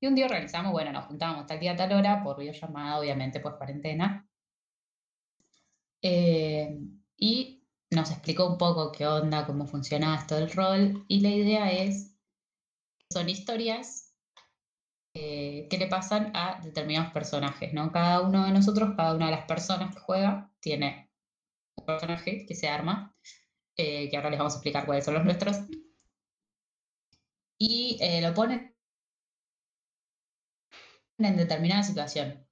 Y 0.00 0.06
un 0.08 0.14
día 0.14 0.26
organizamos, 0.26 0.72
bueno, 0.72 0.92
nos 0.92 1.06
juntábamos 1.06 1.46
tal 1.46 1.60
día, 1.60 1.76
tal 1.76 1.92
hora, 1.92 2.22
por 2.22 2.38
videollamada, 2.38 2.98
obviamente, 2.98 3.40
pues 3.40 3.54
cuarentena. 3.56 4.28
Eh, 6.02 6.76
y 7.16 7.64
nos 7.90 8.10
explicó 8.10 8.46
un 8.48 8.58
poco 8.58 8.90
qué 8.90 9.06
onda, 9.06 9.46
cómo 9.46 9.66
funcionaba 9.66 10.16
esto 10.16 10.34
del 10.34 10.50
rol, 10.50 11.04
y 11.08 11.20
la 11.20 11.28
idea 11.30 11.70
es, 11.70 12.16
son 13.10 13.28
historias 13.28 14.12
eh, 15.14 15.68
que 15.70 15.78
le 15.78 15.86
pasan 15.88 16.32
a 16.34 16.58
determinados 16.62 17.12
personajes, 17.12 17.72
¿no? 17.74 17.92
Cada 17.92 18.22
uno 18.22 18.44
de 18.46 18.52
nosotros, 18.52 18.94
cada 18.96 19.14
una 19.14 19.26
de 19.26 19.32
las 19.32 19.44
personas 19.46 19.94
que 19.94 20.00
juega, 20.00 20.50
tiene 20.60 21.11
personaje 21.86 22.46
que 22.46 22.54
se 22.54 22.68
arma, 22.68 23.14
eh, 23.76 24.08
que 24.10 24.16
ahora 24.16 24.30
les 24.30 24.38
vamos 24.38 24.54
a 24.54 24.56
explicar 24.56 24.86
cuáles 24.86 25.04
son 25.04 25.14
los 25.14 25.24
nuestros, 25.24 25.56
y 27.58 27.98
eh, 28.00 28.20
lo 28.20 28.34
ponen 28.34 28.74
en 31.18 31.36
determinada 31.36 31.82
situación. 31.82 32.46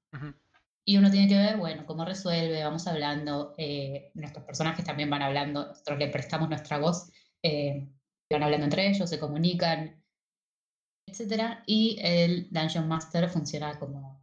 Y 0.85 0.97
uno 0.97 1.11
tiene 1.11 1.29
que 1.29 1.37
ver, 1.37 1.57
bueno, 1.57 1.85
cómo 1.87 2.05
resuelve, 2.05 2.65
vamos 2.65 2.87
hablando, 2.87 3.55
eh, 3.59 4.11
nuestros 4.15 4.45
personajes 4.45 4.85
también 4.85 5.11
van 5.11 5.23
hablando, 5.23 5.67
nosotros 5.67 5.99
le 5.99 6.09
prestamos 6.09 6.49
nuestra 6.49 6.79
voz, 6.79 7.11
van 7.43 8.43
hablando 8.43 8.65
entre 8.65 8.89
ellos, 8.89 9.11
se 9.11 9.19
comunican, 9.19 10.03
etcétera, 11.07 11.63
y 11.67 11.99
el 12.01 12.49
Dungeon 12.51 12.89
Master 12.89 13.29
funciona 13.29 13.79
como 13.79 14.20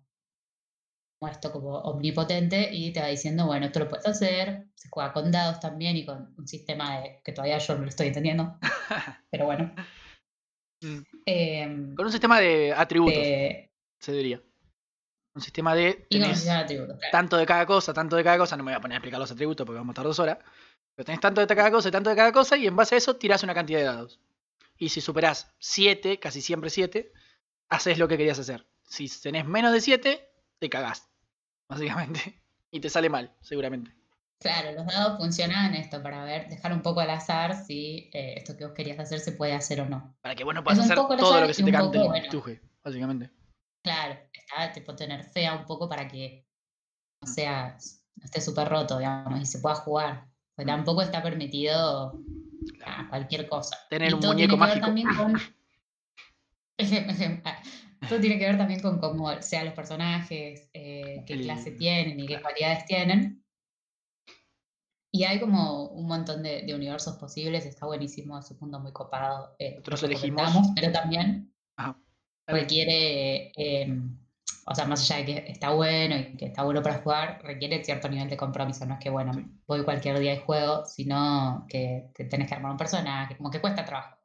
esto, 1.25 1.51
como 1.51 1.79
omnipotente, 1.79 2.69
y 2.71 2.93
te 2.93 2.99
va 2.99 3.07
diciendo, 3.07 3.47
bueno, 3.47 3.65
esto 3.65 3.79
lo 3.79 3.87
puedes 3.87 4.05
hacer, 4.05 4.67
se 4.75 4.89
juega 4.89 5.13
con 5.13 5.31
dados 5.31 5.59
también 5.59 5.97
y 5.97 6.05
con 6.05 6.35
un 6.37 6.47
sistema 6.47 6.99
de, 6.99 7.21
que 7.23 7.31
todavía 7.31 7.57
yo 7.57 7.75
no 7.75 7.81
lo 7.81 7.89
estoy 7.89 8.07
entendiendo, 8.07 8.59
pero 9.31 9.45
bueno. 9.45 9.73
Mm. 10.81 10.99
Em, 11.25 11.95
Con 11.95 12.05
un 12.05 12.11
sistema 12.11 12.39
de 12.39 12.73
atributos, 12.73 13.17
eh, 13.17 13.71
se 13.99 14.11
diría. 14.11 14.41
Un 15.33 15.41
sistema 15.41 15.73
de. 15.73 16.05
y 16.09 16.19
con 16.19 16.29
un 16.29 16.35
sistema 16.35 16.57
de 16.57 16.63
atributos, 16.63 16.97
claro. 16.97 17.11
tanto 17.11 17.37
de 17.37 17.45
cada 17.45 17.65
cosa, 17.65 17.93
tanto 17.93 18.15
de 18.15 18.23
cada 18.23 18.37
cosa. 18.37 18.57
No 18.57 18.63
me 18.63 18.71
voy 18.71 18.77
a 18.77 18.81
poner 18.81 18.95
a 18.95 18.97
explicar 18.97 19.19
los 19.19 19.31
atributos 19.31 19.65
porque 19.65 19.77
vamos 19.77 19.91
a 19.91 19.93
estar 19.93 20.05
dos 20.05 20.19
horas. 20.19 20.37
Pero 20.95 21.05
tenés 21.05 21.21
tanto 21.21 21.45
de 21.45 21.55
cada 21.55 21.71
cosa 21.71 21.91
tanto 21.91 22.09
de 22.09 22.15
cada 22.15 22.31
cosa, 22.31 22.57
y 22.57 22.67
en 22.67 22.75
base 22.75 22.95
a 22.95 22.97
eso 22.97 23.15
tirás 23.15 23.43
una 23.43 23.53
cantidad 23.53 23.79
de 23.79 23.85
dados. 23.85 24.19
Y 24.77 24.89
si 24.89 25.01
superás 25.01 25.51
7, 25.59 26.19
casi 26.19 26.41
siempre 26.41 26.69
7, 26.69 27.11
haces 27.69 27.97
lo 27.97 28.07
que 28.07 28.17
querías 28.17 28.39
hacer. 28.39 28.67
Si 28.83 29.07
tenés 29.21 29.45
menos 29.45 29.73
de 29.73 29.81
7, 29.81 30.29
te 30.59 30.69
cagás. 30.69 31.06
Básicamente. 31.69 32.41
Y 32.69 32.81
te 32.81 32.89
sale 32.89 33.09
mal, 33.09 33.33
seguramente. 33.39 33.91
Claro, 34.41 34.73
los 34.73 34.85
dados 34.85 35.17
funcionan 35.17 35.73
esto 35.73 36.03
para 36.03 36.25
ver, 36.25 36.49
dejar 36.49 36.73
un 36.73 36.81
poco 36.81 36.99
al 36.99 37.09
azar 37.09 37.55
si 37.65 38.09
eh, 38.13 38.33
esto 38.35 38.57
que 38.57 38.65
vos 38.65 38.73
querías 38.73 38.99
hacer 38.99 39.21
se 39.21 39.31
puede 39.31 39.53
hacer 39.53 39.79
o 39.79 39.85
no. 39.87 40.17
Para 40.21 40.35
que 40.35 40.43
vos 40.43 40.53
no 40.53 40.65
puedas 40.65 40.79
hacer 40.79 40.95
todo 40.97 41.39
lo 41.39 41.47
que 41.47 41.53
se 41.53 41.63
te 41.63 41.71
cante 41.71 41.97
poco, 41.97 42.09
bueno. 42.09 42.27
tuje, 42.29 42.61
básicamente. 42.83 43.31
Claro, 43.83 44.19
está 44.33 44.73
tipo 44.73 44.97
tener 44.97 45.23
fea 45.23 45.55
un 45.55 45.65
poco 45.65 45.87
para 45.87 46.09
que 46.09 46.45
no 47.21 47.31
Mm. 47.31 47.33
sea, 47.33 47.77
no 48.17 48.25
esté 48.25 48.41
súper 48.41 48.67
roto, 48.67 48.97
digamos, 48.99 49.39
y 49.41 49.45
se 49.45 49.59
pueda 49.59 49.75
jugar. 49.75 50.27
Pues 50.55 50.65
Mm. 50.65 50.69
tampoco 50.71 51.01
está 51.01 51.23
permitido 51.23 52.19
cualquier 53.09 53.47
cosa. 53.47 53.77
Tener 53.89 54.11
Y 54.11 54.13
un 54.13 54.19
muñeco 54.19 54.57
mágico. 54.57 54.87
también 54.87 55.07
con- 55.15 55.39
ah, 57.45 57.61
Todo 58.07 58.19
tiene 58.19 58.37
que 58.37 58.45
ver 58.45 58.57
también 58.57 58.79
con 58.79 58.99
cómo 58.99 59.29
sean 59.41 59.65
los 59.65 59.73
personajes, 59.73 60.69
eh, 60.73 61.23
qué 61.25 61.41
clase 61.41 61.71
tienen 61.71 62.19
y 62.19 62.25
qué 62.27 62.41
cualidades 62.41 62.85
tienen. 62.85 63.43
Y 65.11 65.23
hay 65.23 65.39
como 65.39 65.85
un 65.87 66.05
montón 66.07 66.43
de, 66.43 66.61
de 66.63 66.75
universos 66.75 67.15
posibles, 67.17 67.65
está 67.65 67.85
buenísimo, 67.85 68.37
es 68.37 68.51
un 68.51 68.57
mundo 68.59 68.79
muy 68.79 68.91
copado. 68.91 69.55
eh, 69.57 69.71
Nosotros 69.77 70.03
elegimos- 70.03 70.71
Pero 70.75 70.91
también 70.91 71.53
Ajá. 71.77 71.97
requiere, 72.45 73.51
eh, 73.57 73.99
o 74.65 74.75
sea, 74.75 74.85
más 74.85 75.09
allá 75.09 75.25
de 75.25 75.25
que 75.43 75.51
está 75.51 75.71
bueno 75.71 76.17
y 76.17 76.37
que 76.37 76.45
está 76.47 76.63
bueno 76.63 76.83
para 76.83 76.99
jugar, 76.99 77.39
requiere 77.41 77.83
cierto 77.83 78.09
nivel 78.09 78.29
de 78.29 78.37
compromiso. 78.37 78.85
No 78.85 78.95
es 78.95 78.99
que, 78.99 79.09
bueno, 79.09 79.31
voy 79.65 79.83
cualquier 79.83 80.19
día 80.19 80.33
y 80.35 80.39
juego, 80.39 80.85
sino 80.85 81.65
que 81.69 82.09
te 82.13 82.25
tenés 82.25 82.47
que 82.49 82.55
armar 82.55 82.71
un 82.71 82.77
personaje, 82.77 83.37
como 83.37 83.49
que 83.49 83.61
cuesta 83.61 83.85
trabajo. 83.85 84.17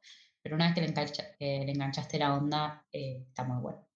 Pero 0.43 0.55
una 0.55 0.65
vez 0.65 0.75
que 0.75 0.81
le, 0.81 0.87
engancha- 0.93 1.35
eh, 1.39 1.63
le 1.65 1.71
enganchaste 1.71 2.19
la 2.19 2.33
onda, 2.35 2.85
eh, 2.91 3.23
está 3.29 3.43
muy 3.45 3.61
bueno. 3.61 3.87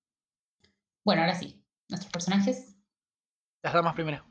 Bueno, 1.05 1.21
ahora 1.23 1.35
sí, 1.35 1.61
nuestros 1.89 2.11
personajes. 2.11 2.75
Las 3.63 3.73
damas 3.73 3.93
primero. 3.95 4.25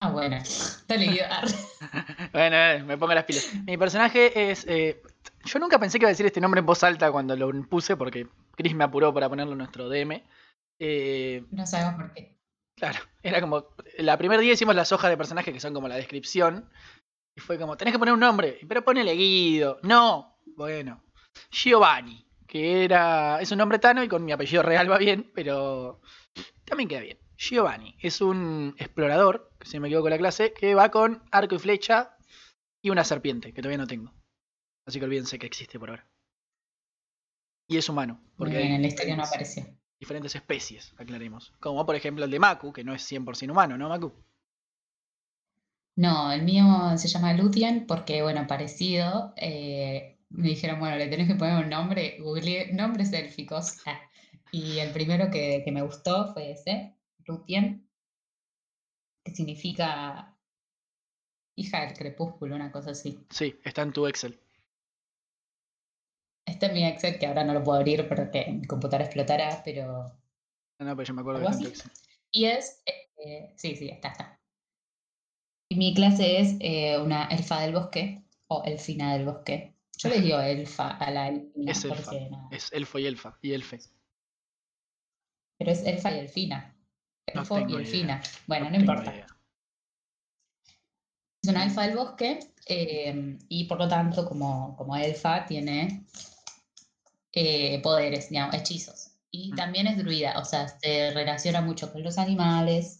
Ah, 0.00 0.10
bueno, 0.10 0.36
dale, 0.88 1.06
Guido. 1.06 1.24
Arre. 1.30 1.48
Bueno, 2.32 2.84
me 2.86 2.98
pongo 2.98 3.14
las 3.14 3.24
pilas. 3.24 3.48
Mi 3.66 3.76
personaje 3.76 4.50
es. 4.50 4.66
eh, 4.68 5.02
yo 5.44 5.58
nunca 5.58 5.78
pensé 5.78 5.98
que 5.98 6.04
iba 6.04 6.08
a 6.08 6.12
decir 6.12 6.26
este 6.26 6.40
nombre 6.40 6.60
en 6.60 6.66
voz 6.66 6.82
alta 6.84 7.10
cuando 7.10 7.34
lo 7.36 7.50
puse, 7.68 7.96
porque 7.96 8.28
Chris 8.56 8.74
me 8.74 8.84
apuró 8.84 9.12
para 9.14 9.28
ponerlo 9.28 9.52
en 9.52 9.58
nuestro 9.58 9.88
DM. 9.88 10.22
Eh, 10.80 11.44
No 11.50 11.66
sabemos 11.66 11.94
por 11.94 12.12
qué. 12.12 12.38
claro, 12.76 12.98
era 13.22 13.40
como. 13.40 13.66
La 13.98 14.16
primer 14.18 14.38
día 14.40 14.52
hicimos 14.52 14.74
las 14.76 14.92
hojas 14.92 15.10
de 15.10 15.16
personaje 15.16 15.52
que 15.52 15.60
son 15.60 15.74
como 15.74 15.88
la 15.88 15.96
descripción. 15.96 16.70
Y 17.38 17.40
fue 17.40 17.56
como, 17.56 17.76
tenés 17.76 17.94
que 17.94 18.00
poner 18.00 18.14
un 18.14 18.18
nombre, 18.18 18.58
pero 18.66 18.82
ponele 18.84 19.12
Guido. 19.14 19.78
No, 19.84 20.40
bueno. 20.56 21.04
Giovanni. 21.52 22.26
que 22.48 22.82
era. 22.84 23.40
Es 23.40 23.52
un 23.52 23.58
nombre 23.58 23.78
tano 23.78 24.02
y 24.02 24.08
con 24.08 24.24
mi 24.24 24.32
apellido 24.32 24.64
real 24.64 24.90
va 24.90 24.98
bien, 24.98 25.30
pero 25.36 26.00
también 26.64 26.88
queda 26.88 27.00
bien. 27.02 27.16
Giovanni 27.36 27.94
es 28.00 28.20
un 28.20 28.74
explorador, 28.76 29.52
que 29.60 29.68
si 29.68 29.76
no 29.76 29.82
me 29.82 29.86
equivoco 29.88 30.08
la 30.08 30.18
clase, 30.18 30.52
que 30.52 30.74
va 30.74 30.90
con 30.90 31.22
arco 31.30 31.54
y 31.54 31.58
flecha 31.60 32.16
y 32.82 32.90
una 32.90 33.04
serpiente, 33.04 33.52
que 33.52 33.62
todavía 33.62 33.78
no 33.78 33.86
tengo. 33.86 34.12
Así 34.84 34.98
que 34.98 35.04
olvídense 35.04 35.38
que 35.38 35.46
existe 35.46 35.78
por 35.78 35.90
ahora. 35.90 36.08
Y 37.68 37.76
es 37.76 37.88
humano, 37.88 38.20
porque 38.36 38.54
Muy 38.54 38.62
bien, 38.62 38.70
hay 38.72 38.76
en 38.76 38.82
la 38.82 38.88
historia 38.88 39.14
no 39.16 39.22
apareció. 39.22 39.64
diferentes 40.00 40.34
especies, 40.34 40.92
aclaremos. 40.98 41.52
Como 41.60 41.86
por 41.86 41.94
ejemplo 41.94 42.24
el 42.24 42.32
de 42.32 42.40
Maku, 42.40 42.72
que 42.72 42.82
no 42.82 42.92
es 42.94 43.08
100% 43.12 43.48
humano, 43.52 43.78
¿no, 43.78 43.88
Maku? 43.88 44.12
No, 45.98 46.30
el 46.30 46.42
mío 46.44 46.96
se 46.96 47.08
llama 47.08 47.32
Luthien 47.32 47.84
porque, 47.84 48.22
bueno, 48.22 48.46
parecido. 48.46 49.32
eh, 49.36 50.20
me 50.28 50.50
dijeron, 50.50 50.78
bueno, 50.78 50.96
le 50.96 51.08
tenés 51.08 51.26
que 51.26 51.34
poner 51.34 51.64
un 51.64 51.70
nombre. 51.70 52.18
Googleé 52.20 52.72
nombres 52.72 53.12
élficos. 53.12 53.78
ah, 53.84 54.00
y 54.52 54.78
el 54.78 54.92
primero 54.92 55.28
que, 55.28 55.62
que 55.64 55.72
me 55.72 55.82
gustó 55.82 56.32
fue 56.32 56.52
ese, 56.52 56.94
Luthien, 57.26 57.90
que 59.24 59.34
significa 59.34 60.38
hija 61.56 61.80
del 61.86 61.98
crepúsculo, 61.98 62.54
una 62.54 62.70
cosa 62.70 62.92
así. 62.92 63.18
Sí, 63.30 63.58
está 63.64 63.82
en 63.82 63.92
tu 63.92 64.06
Excel. 64.06 64.38
Este 66.46 66.66
es 66.66 66.72
mi 66.74 66.84
Excel, 66.86 67.18
que 67.18 67.26
ahora 67.26 67.42
no 67.42 67.54
lo 67.54 67.64
puedo 67.64 67.76
abrir 67.76 68.06
porque 68.08 68.46
mi 68.52 68.68
computadora 68.68 69.06
explotará, 69.06 69.62
pero... 69.64 70.04
No, 70.78 70.96
pero 70.96 71.02
yo 71.02 71.14
me 71.14 71.22
acuerdo 71.22 71.40
¿Algo 71.40 71.50
que 71.50 71.56
está 71.56 71.66
en 71.66 71.72
tu 71.72 71.80
así? 71.80 71.88
Excel. 71.88 71.92
Y 72.30 72.44
es... 72.44 72.82
eh, 72.86 73.52
sí, 73.56 73.74
sí, 73.74 73.88
está, 73.88 74.10
está. 74.10 74.37
Y 75.70 75.76
mi 75.76 75.94
clase 75.94 76.40
es 76.40 76.56
eh, 76.60 76.98
una 76.98 77.24
elfa 77.26 77.60
del 77.60 77.72
bosque 77.74 78.22
o 78.46 78.62
elfina 78.64 79.14
del 79.14 79.26
bosque. 79.26 79.74
Yo 79.98 80.08
le 80.08 80.20
digo 80.20 80.40
elfa 80.40 80.90
a 80.96 81.10
la 81.10 81.28
elfina 81.28 81.72
Es 81.72 81.84
elfa. 81.84 81.96
porque 81.96 82.30
nada, 82.30 82.48
Es 82.50 82.72
elfo 82.72 82.98
y 82.98 83.06
elfa. 83.06 83.38
Y 83.42 83.52
elfe. 83.52 83.78
pero 85.58 85.72
es 85.72 85.82
elfa 85.84 86.12
y 86.12 86.18
elfina. 86.20 86.74
No 87.34 87.42
Elfo 87.42 87.58
y 87.58 87.62
idea. 87.64 87.78
elfina. 87.78 88.22
Bueno, 88.46 88.66
no, 88.66 88.78
tengo 88.78 88.92
importa. 88.92 89.12
idea. 89.14 89.26
Es 91.42 91.50
una 91.50 91.64
elfa 91.64 91.82
del 91.86 91.96
bosque 91.96 92.38
eh, 92.66 93.38
y 93.48 93.64
por 93.64 93.78
lo 93.78 93.88
tanto, 93.88 94.26
como, 94.26 94.76
como 94.76 94.96
elfa, 94.96 95.44
tiene 95.46 96.04
eh, 97.32 97.80
poderes, 97.82 98.30
digamos, 98.30 98.54
hechizos. 98.54 99.10
Y 99.30 99.52
Mm. 99.52 99.56
también 99.56 99.86
es 99.86 99.98
druida, 99.98 100.38
o 100.38 100.44
sea, 100.44 100.68
se 100.68 101.10
relaciona 101.12 101.60
mucho 101.60 101.92
con 101.92 102.02
los 102.02 102.16
animales, 102.18 102.97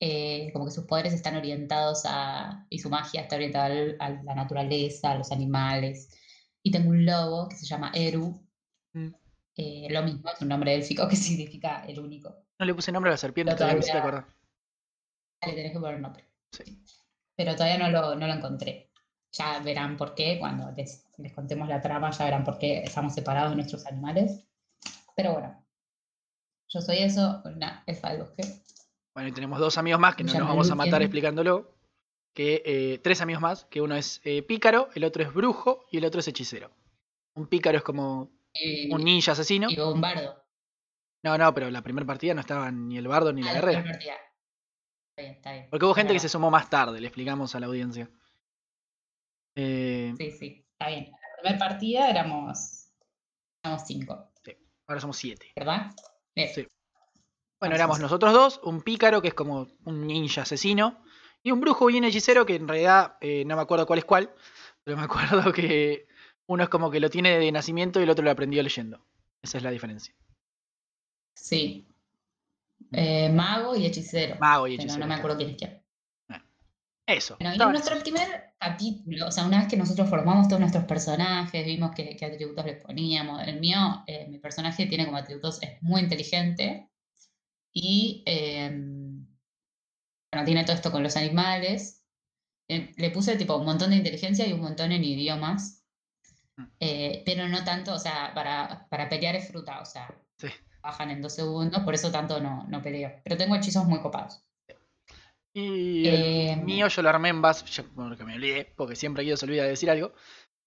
eh, 0.00 0.50
como 0.52 0.64
que 0.66 0.70
sus 0.70 0.84
poderes 0.84 1.12
están 1.12 1.36
orientados 1.36 2.02
a, 2.06 2.66
y 2.70 2.78
su 2.78 2.88
magia 2.90 3.22
está 3.22 3.36
orientada 3.36 3.66
al- 3.66 3.96
a 4.00 4.10
la 4.10 4.34
naturaleza, 4.34 5.10
a 5.12 5.18
los 5.18 5.32
animales. 5.32 6.08
Y 6.62 6.70
tengo 6.70 6.90
un 6.90 7.04
lobo 7.06 7.48
que 7.48 7.56
se 7.56 7.66
llama 7.66 7.90
Eru, 7.94 8.44
Mm. 8.94 9.08
eh, 9.56 9.86
lo 9.90 10.02
mismo, 10.02 10.30
es 10.30 10.40
un 10.40 10.48
nombre 10.48 10.74
élfico 10.74 11.06
que 11.08 11.16
significa 11.16 11.84
el 11.86 11.98
único. 12.00 12.44
No 12.58 12.66
le 12.66 12.74
puse 12.74 12.90
nombre 12.92 13.10
a 13.10 13.12
la 13.12 13.18
serpiente, 13.18 13.54
todavía 13.54 13.74
me 13.74 13.80
hiciste 13.80 13.98
todavía- 13.98 14.18
acordar. 14.20 14.36
Le 15.46 15.52
tenés 15.54 15.72
que 15.72 15.78
poner 15.80 16.00
nombre. 16.00 16.24
Sí. 16.52 16.82
Pero 17.36 17.52
todavía 17.54 17.78
no 17.78 17.90
lo, 17.90 18.14
no 18.16 18.26
lo 18.26 18.32
encontré. 18.32 18.90
Ya 19.32 19.60
verán 19.60 19.96
por 19.96 20.14
qué, 20.14 20.38
cuando 20.40 20.72
les, 20.72 21.04
les 21.18 21.32
contemos 21.32 21.68
la 21.68 21.80
trama, 21.80 22.10
ya 22.10 22.24
verán 22.24 22.44
por 22.44 22.58
qué 22.58 22.82
estamos 22.82 23.14
separados 23.14 23.50
de 23.50 23.56
nuestros 23.56 23.86
animales. 23.86 24.44
Pero 25.14 25.34
bueno, 25.34 25.64
yo 26.68 26.80
soy 26.80 26.98
eso, 26.98 27.42
una 27.44 27.84
elfa 27.86 28.10
del 28.10 28.22
bosque. 28.22 28.42
Bueno, 29.18 29.30
y 29.30 29.32
tenemos 29.32 29.58
dos 29.58 29.76
amigos 29.78 29.98
más 29.98 30.14
que 30.14 30.22
no 30.22 30.32
nos 30.32 30.46
vamos 30.46 30.70
a 30.70 30.76
matar 30.76 31.02
explicándolo. 31.02 31.74
Que 32.32 32.62
eh, 32.64 32.98
tres 33.02 33.20
amigos 33.20 33.42
más, 33.42 33.64
que 33.64 33.80
uno 33.80 33.96
es 33.96 34.20
eh, 34.22 34.44
pícaro, 34.44 34.90
el 34.94 35.02
otro 35.02 35.24
es 35.24 35.34
brujo 35.34 35.86
y 35.90 35.98
el 35.98 36.04
otro 36.04 36.20
es 36.20 36.28
hechicero. 36.28 36.70
Un 37.34 37.48
pícaro 37.48 37.78
es 37.78 37.82
como 37.82 38.30
Y, 38.52 38.94
un 38.94 39.02
ninja 39.02 39.32
asesino. 39.32 39.68
y 39.68 39.74
bombardo. 39.74 40.40
No, 41.24 41.36
no, 41.36 41.52
pero 41.52 41.68
la 41.68 41.82
primera 41.82 42.06
partida 42.06 42.32
no 42.34 42.40
estaban 42.40 42.86
ni 42.86 42.96
el 42.96 43.08
bardo 43.08 43.32
ni 43.32 43.42
la 43.42 43.50
Ah, 43.50 43.54
la 43.54 43.60
guerrera. 43.60 43.78
primera 43.80 43.98
partida. 43.98 44.14
Está 44.14 45.22
bien, 45.22 45.32
está 45.34 45.52
bien. 45.52 45.66
Porque 45.68 45.84
hubo 45.84 45.94
gente 45.94 46.12
que 46.12 46.20
se 46.20 46.28
sumó 46.28 46.48
más 46.48 46.70
tarde, 46.70 47.00
le 47.00 47.08
explicamos 47.08 47.56
a 47.56 47.58
la 47.58 47.66
audiencia. 47.66 48.08
Eh, 49.56 50.14
Sí, 50.16 50.30
sí, 50.30 50.64
está 50.70 50.90
bien. 50.90 51.06
En 51.06 51.10
la 51.10 51.42
primera 51.42 51.58
partida 51.58 52.08
éramos, 52.08 52.92
éramos 53.64 53.82
cinco, 53.84 54.30
Ahora 54.86 55.00
somos 55.00 55.16
siete. 55.16 55.50
¿verdad? 55.56 55.90
Bien. 56.36 56.50
Sí. 56.54 56.68
Bueno, 57.60 57.74
éramos 57.74 57.98
nosotros 57.98 58.32
dos, 58.32 58.60
un 58.62 58.82
pícaro 58.82 59.20
que 59.20 59.28
es 59.28 59.34
como 59.34 59.68
un 59.84 60.06
ninja 60.06 60.42
asesino, 60.42 61.02
y 61.42 61.50
un 61.50 61.60
brujo 61.60 61.90
y 61.90 61.98
un 61.98 62.04
hechicero 62.04 62.46
que 62.46 62.56
en 62.56 62.68
realidad 62.68 63.16
eh, 63.20 63.44
no 63.44 63.56
me 63.56 63.62
acuerdo 63.62 63.86
cuál 63.86 63.98
es 63.98 64.04
cuál, 64.04 64.34
pero 64.84 64.96
me 64.96 65.02
acuerdo 65.04 65.52
que 65.52 66.06
uno 66.46 66.62
es 66.62 66.68
como 66.68 66.90
que 66.90 67.00
lo 67.00 67.10
tiene 67.10 67.38
de 67.38 67.52
nacimiento 67.52 68.00
y 68.00 68.04
el 68.04 68.10
otro 68.10 68.24
lo 68.24 68.30
aprendió 68.30 68.62
leyendo. 68.62 69.04
Esa 69.42 69.58
es 69.58 69.64
la 69.64 69.70
diferencia. 69.70 70.14
Sí. 71.34 71.86
Eh, 72.92 73.28
mago 73.30 73.76
y 73.76 73.86
hechicero. 73.86 74.36
Mago 74.40 74.66
y 74.66 74.76
pero 74.76 74.82
hechicero. 74.82 75.04
no 75.04 75.08
me 75.08 75.14
acuerdo 75.14 75.36
quién 75.36 75.50
es 75.50 75.56
quién. 75.56 75.82
Eso. 77.06 77.36
Bueno, 77.40 77.54
y 77.56 77.62
en 77.62 77.70
nuestro 77.70 77.98
primer 78.00 78.52
capítulo, 78.58 79.28
o 79.28 79.30
sea, 79.30 79.46
una 79.46 79.60
vez 79.60 79.68
que 79.68 79.78
nosotros 79.78 80.10
formamos 80.10 80.46
todos 80.46 80.60
nuestros 80.60 80.84
personajes, 80.84 81.64
vimos 81.64 81.92
qué, 81.96 82.14
qué 82.16 82.26
atributos 82.26 82.66
les 82.66 82.84
poníamos. 82.84 83.46
El 83.48 83.60
mío, 83.60 83.78
eh, 84.06 84.26
mi 84.28 84.38
personaje 84.38 84.84
tiene 84.84 85.06
como 85.06 85.16
atributos, 85.16 85.62
es 85.62 85.82
muy 85.82 86.02
inteligente 86.02 86.90
y, 87.80 88.22
eh, 88.26 88.70
bueno, 90.32 90.44
tiene 90.44 90.64
todo 90.64 90.74
esto 90.76 90.90
con 90.92 91.02
los 91.02 91.16
animales. 91.16 92.04
Eh, 92.68 92.92
le 92.96 93.10
puse 93.10 93.36
tipo 93.36 93.56
un 93.56 93.64
montón 93.64 93.90
de 93.90 93.96
inteligencia 93.96 94.46
y 94.46 94.52
un 94.52 94.60
montón 94.60 94.92
en 94.92 95.04
idiomas, 95.04 95.84
Mm. 96.56 96.64
eh, 96.80 97.22
pero 97.24 97.48
no 97.48 97.62
tanto, 97.64 97.94
o 97.94 97.98
sea, 97.98 98.32
para, 98.34 98.86
para 98.90 99.08
pelear 99.08 99.36
es 99.36 99.48
fruta, 99.48 99.80
o 99.80 99.84
sea, 99.84 100.12
Sí. 100.38 100.48
bajan 100.82 101.10
en 101.10 101.22
dos 101.22 101.34
segundos, 101.34 101.82
por 101.84 101.94
eso 101.94 102.10
tanto 102.10 102.40
no, 102.40 102.64
no 102.68 102.82
peleo. 102.82 103.12
Pero 103.24 103.36
tengo 103.36 103.54
hechizos 103.54 103.84
muy 103.86 104.00
copados. 104.00 104.42
Y 105.54 106.06
el 106.08 106.14
Eh, 106.14 106.56
mío 106.56 106.88
yo 106.88 107.02
lo 107.02 107.08
armé 107.08 107.30
en 107.30 107.42
base, 107.42 107.64
yo, 107.66 107.84
bueno, 107.94 108.16
que 108.16 108.24
me 108.24 108.34
olvidé, 108.34 108.72
porque 108.76 108.96
siempre 108.96 109.22
aquí 109.22 109.36
se 109.36 109.44
olvida 109.46 109.62
de 109.64 109.70
decir 109.70 109.90
algo. 109.90 110.12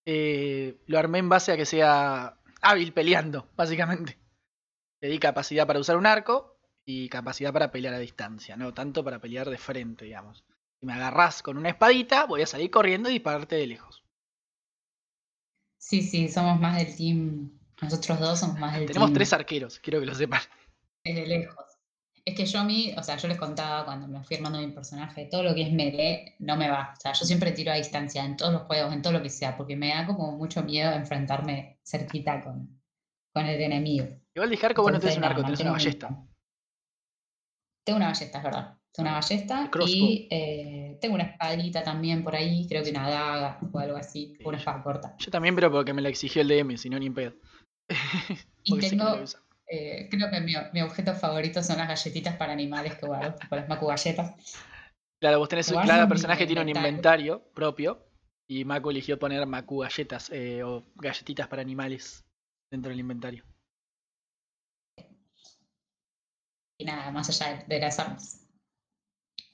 eh, 0.06 0.82
lo 0.88 0.98
armé 0.98 1.20
en 1.20 1.30
base 1.30 1.52
a 1.52 1.58
que 1.58 1.66
sea 1.66 2.38
hábil 2.62 2.92
peleando, 2.94 3.48
básicamente. 3.56 4.18
Le 5.02 5.10
di 5.10 5.20
capacidad 5.20 5.68
para 5.68 5.80
usar 5.80 5.98
un 5.98 6.08
arco 6.08 6.58
y 6.86 7.10
capacidad 7.10 7.54
para 7.54 7.72
pelear 7.72 7.94
a 7.94 8.00
distancia, 8.00 8.58
no 8.58 8.74
tanto 8.74 9.04
para 9.04 9.20
pelear 9.20 9.50
de 9.50 9.58
frente, 9.58 10.06
digamos. 10.06 10.44
Si 10.80 10.86
me 10.86 10.94
agarrás 10.94 11.42
con 11.44 11.58
una 11.58 11.70
espadita, 11.70 12.26
voy 12.26 12.42
a 12.42 12.48
salir 12.48 12.72
corriendo 12.72 13.10
y 13.10 13.14
dispararte 13.14 13.56
de 13.56 13.68
lejos. 13.68 14.04
Sí, 15.78 16.02
sí, 16.04 16.30
somos 16.30 16.60
más 16.60 16.78
del 16.78 16.96
team. 16.96 17.52
Nosotros 17.82 18.20
dos 18.20 18.40
somos 18.40 18.60
más 18.60 18.74
del 18.76 18.86
Tenemos 18.86 19.10
team 19.10 19.14
tres 19.14 19.34
arqueros, 19.34 19.80
quiero 19.80 20.00
que 20.00 20.06
lo 20.06 20.16
sepan. 20.16 20.42
desde 21.04 21.28
lejos. 21.28 21.66
Es 22.24 22.36
que 22.36 22.46
yo 22.46 22.60
a 22.60 22.64
mí, 22.64 22.94
o 22.98 23.02
sea, 23.04 23.18
yo 23.18 23.28
les 23.28 23.38
contaba 23.38 23.84
cuando 23.84 24.08
me 24.08 24.24
fui 24.24 24.36
armando 24.38 24.60
mi 24.60 24.72
personaje, 24.72 25.26
todo 25.26 25.42
lo 25.42 25.56
que 25.56 25.64
es 25.64 25.72
melee 25.74 26.36
no 26.40 26.56
me 26.56 26.70
va. 26.70 26.94
O 26.96 27.02
sea, 27.02 27.14
yo 27.14 27.26
siempre 27.26 27.52
tiro 27.52 27.72
a 27.72 27.76
distancia 27.76 28.24
en 28.24 28.38
todos 28.38 28.54
los 28.54 28.62
juegos, 28.64 28.94
en 28.94 29.02
todo 29.02 29.14
lo 29.14 29.24
que 29.24 29.30
sea, 29.32 29.58
porque 29.58 29.76
me 29.76 29.90
da 29.90 30.06
como 30.06 30.32
mucho 30.34 30.62
miedo 30.64 30.92
enfrentarme 30.92 31.80
cerquita 31.84 32.44
con, 32.44 32.80
con 33.34 33.46
el 33.48 33.60
enemigo. 33.60 34.08
Igual 34.36 34.52
dije 34.52 34.68
arco, 34.68 34.84
vos 34.84 34.92
no 34.92 35.00
tenés 35.00 35.18
un 35.18 35.24
arco, 35.24 35.44
tenés 35.44 35.62
una 35.62 35.72
ballesta. 35.72 36.28
Tengo 37.84 37.98
una 37.98 38.08
ballesta, 38.08 38.38
es 38.38 38.44
verdad. 38.44 38.78
Tengo 38.94 39.10
una 39.10 39.20
ballesta 39.20 39.70
Crossbow. 39.72 40.10
y 40.10 40.28
eh, 40.30 40.98
tengo 41.00 41.16
una 41.16 41.24
espadita 41.24 41.84
también 41.84 42.24
por 42.24 42.36
ahí, 42.36 42.68
creo 42.68 42.84
que 42.84 42.90
una 42.92 43.10
daga 43.10 43.60
o 43.72 43.80
algo 43.80 43.98
así, 43.98 44.38
una 44.44 44.58
espada 44.58 44.84
corta. 44.84 45.16
Yo 45.18 45.32
también, 45.32 45.56
pero 45.56 45.72
porque 45.72 45.94
me 45.94 46.02
la 46.02 46.10
exigió 46.10 46.42
el 46.42 46.50
DM, 46.50 46.78
si 46.78 46.90
no 46.90 47.00
ni 47.00 47.08
en 47.08 47.14
pedo. 47.14 47.34
Y 48.64 48.78
que 48.78 48.90
tengo, 48.90 49.24
eh, 49.68 50.08
creo 50.12 50.30
que 50.30 50.40
mi, 50.42 50.54
mi 50.72 50.82
objeto 50.84 51.16
favorito 51.16 51.64
son 51.64 51.78
las 51.78 51.88
galletitas 51.88 52.36
para 52.36 52.54
animales 52.54 52.96
que 52.96 53.08
guardo, 53.08 53.34
tipo 53.34 53.56
las 53.56 53.68
macu 53.68 53.88
galletas. 53.88 54.36
Claro, 55.20 55.40
vos 55.40 55.50
tenés, 55.50 55.72
cada 55.72 56.00
son 56.00 56.10
personaje 56.10 56.46
tiene 56.46 56.62
un 56.62 56.70
inventario. 56.70 57.44
propio 57.54 58.08
y 58.50 58.66
Mako 58.66 58.92
eligió 58.92 59.18
poner 59.18 59.46
Maku 59.46 59.80
galletas 59.80 60.30
eh, 60.32 60.64
o 60.64 60.84
galletitas 60.96 61.48
para 61.48 61.62
animales 61.62 62.26
dentro 62.72 62.90
del 62.90 63.00
inventario. 63.00 63.46
Y 66.82 66.86
nada, 66.86 67.12
más 67.12 67.30
allá 67.30 67.58
de, 67.58 67.66
de 67.66 67.80
las 67.80 68.00
armas. 68.00 68.38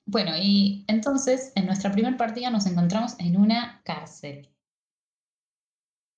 Bueno, 0.06 0.32
y 0.38 0.86
entonces 0.88 1.52
en 1.56 1.66
nuestra 1.66 1.92
primera 1.92 2.16
partida 2.16 2.50
nos 2.50 2.66
encontramos 2.66 3.20
en 3.20 3.36
una 3.38 3.82
cárcel, 3.84 4.50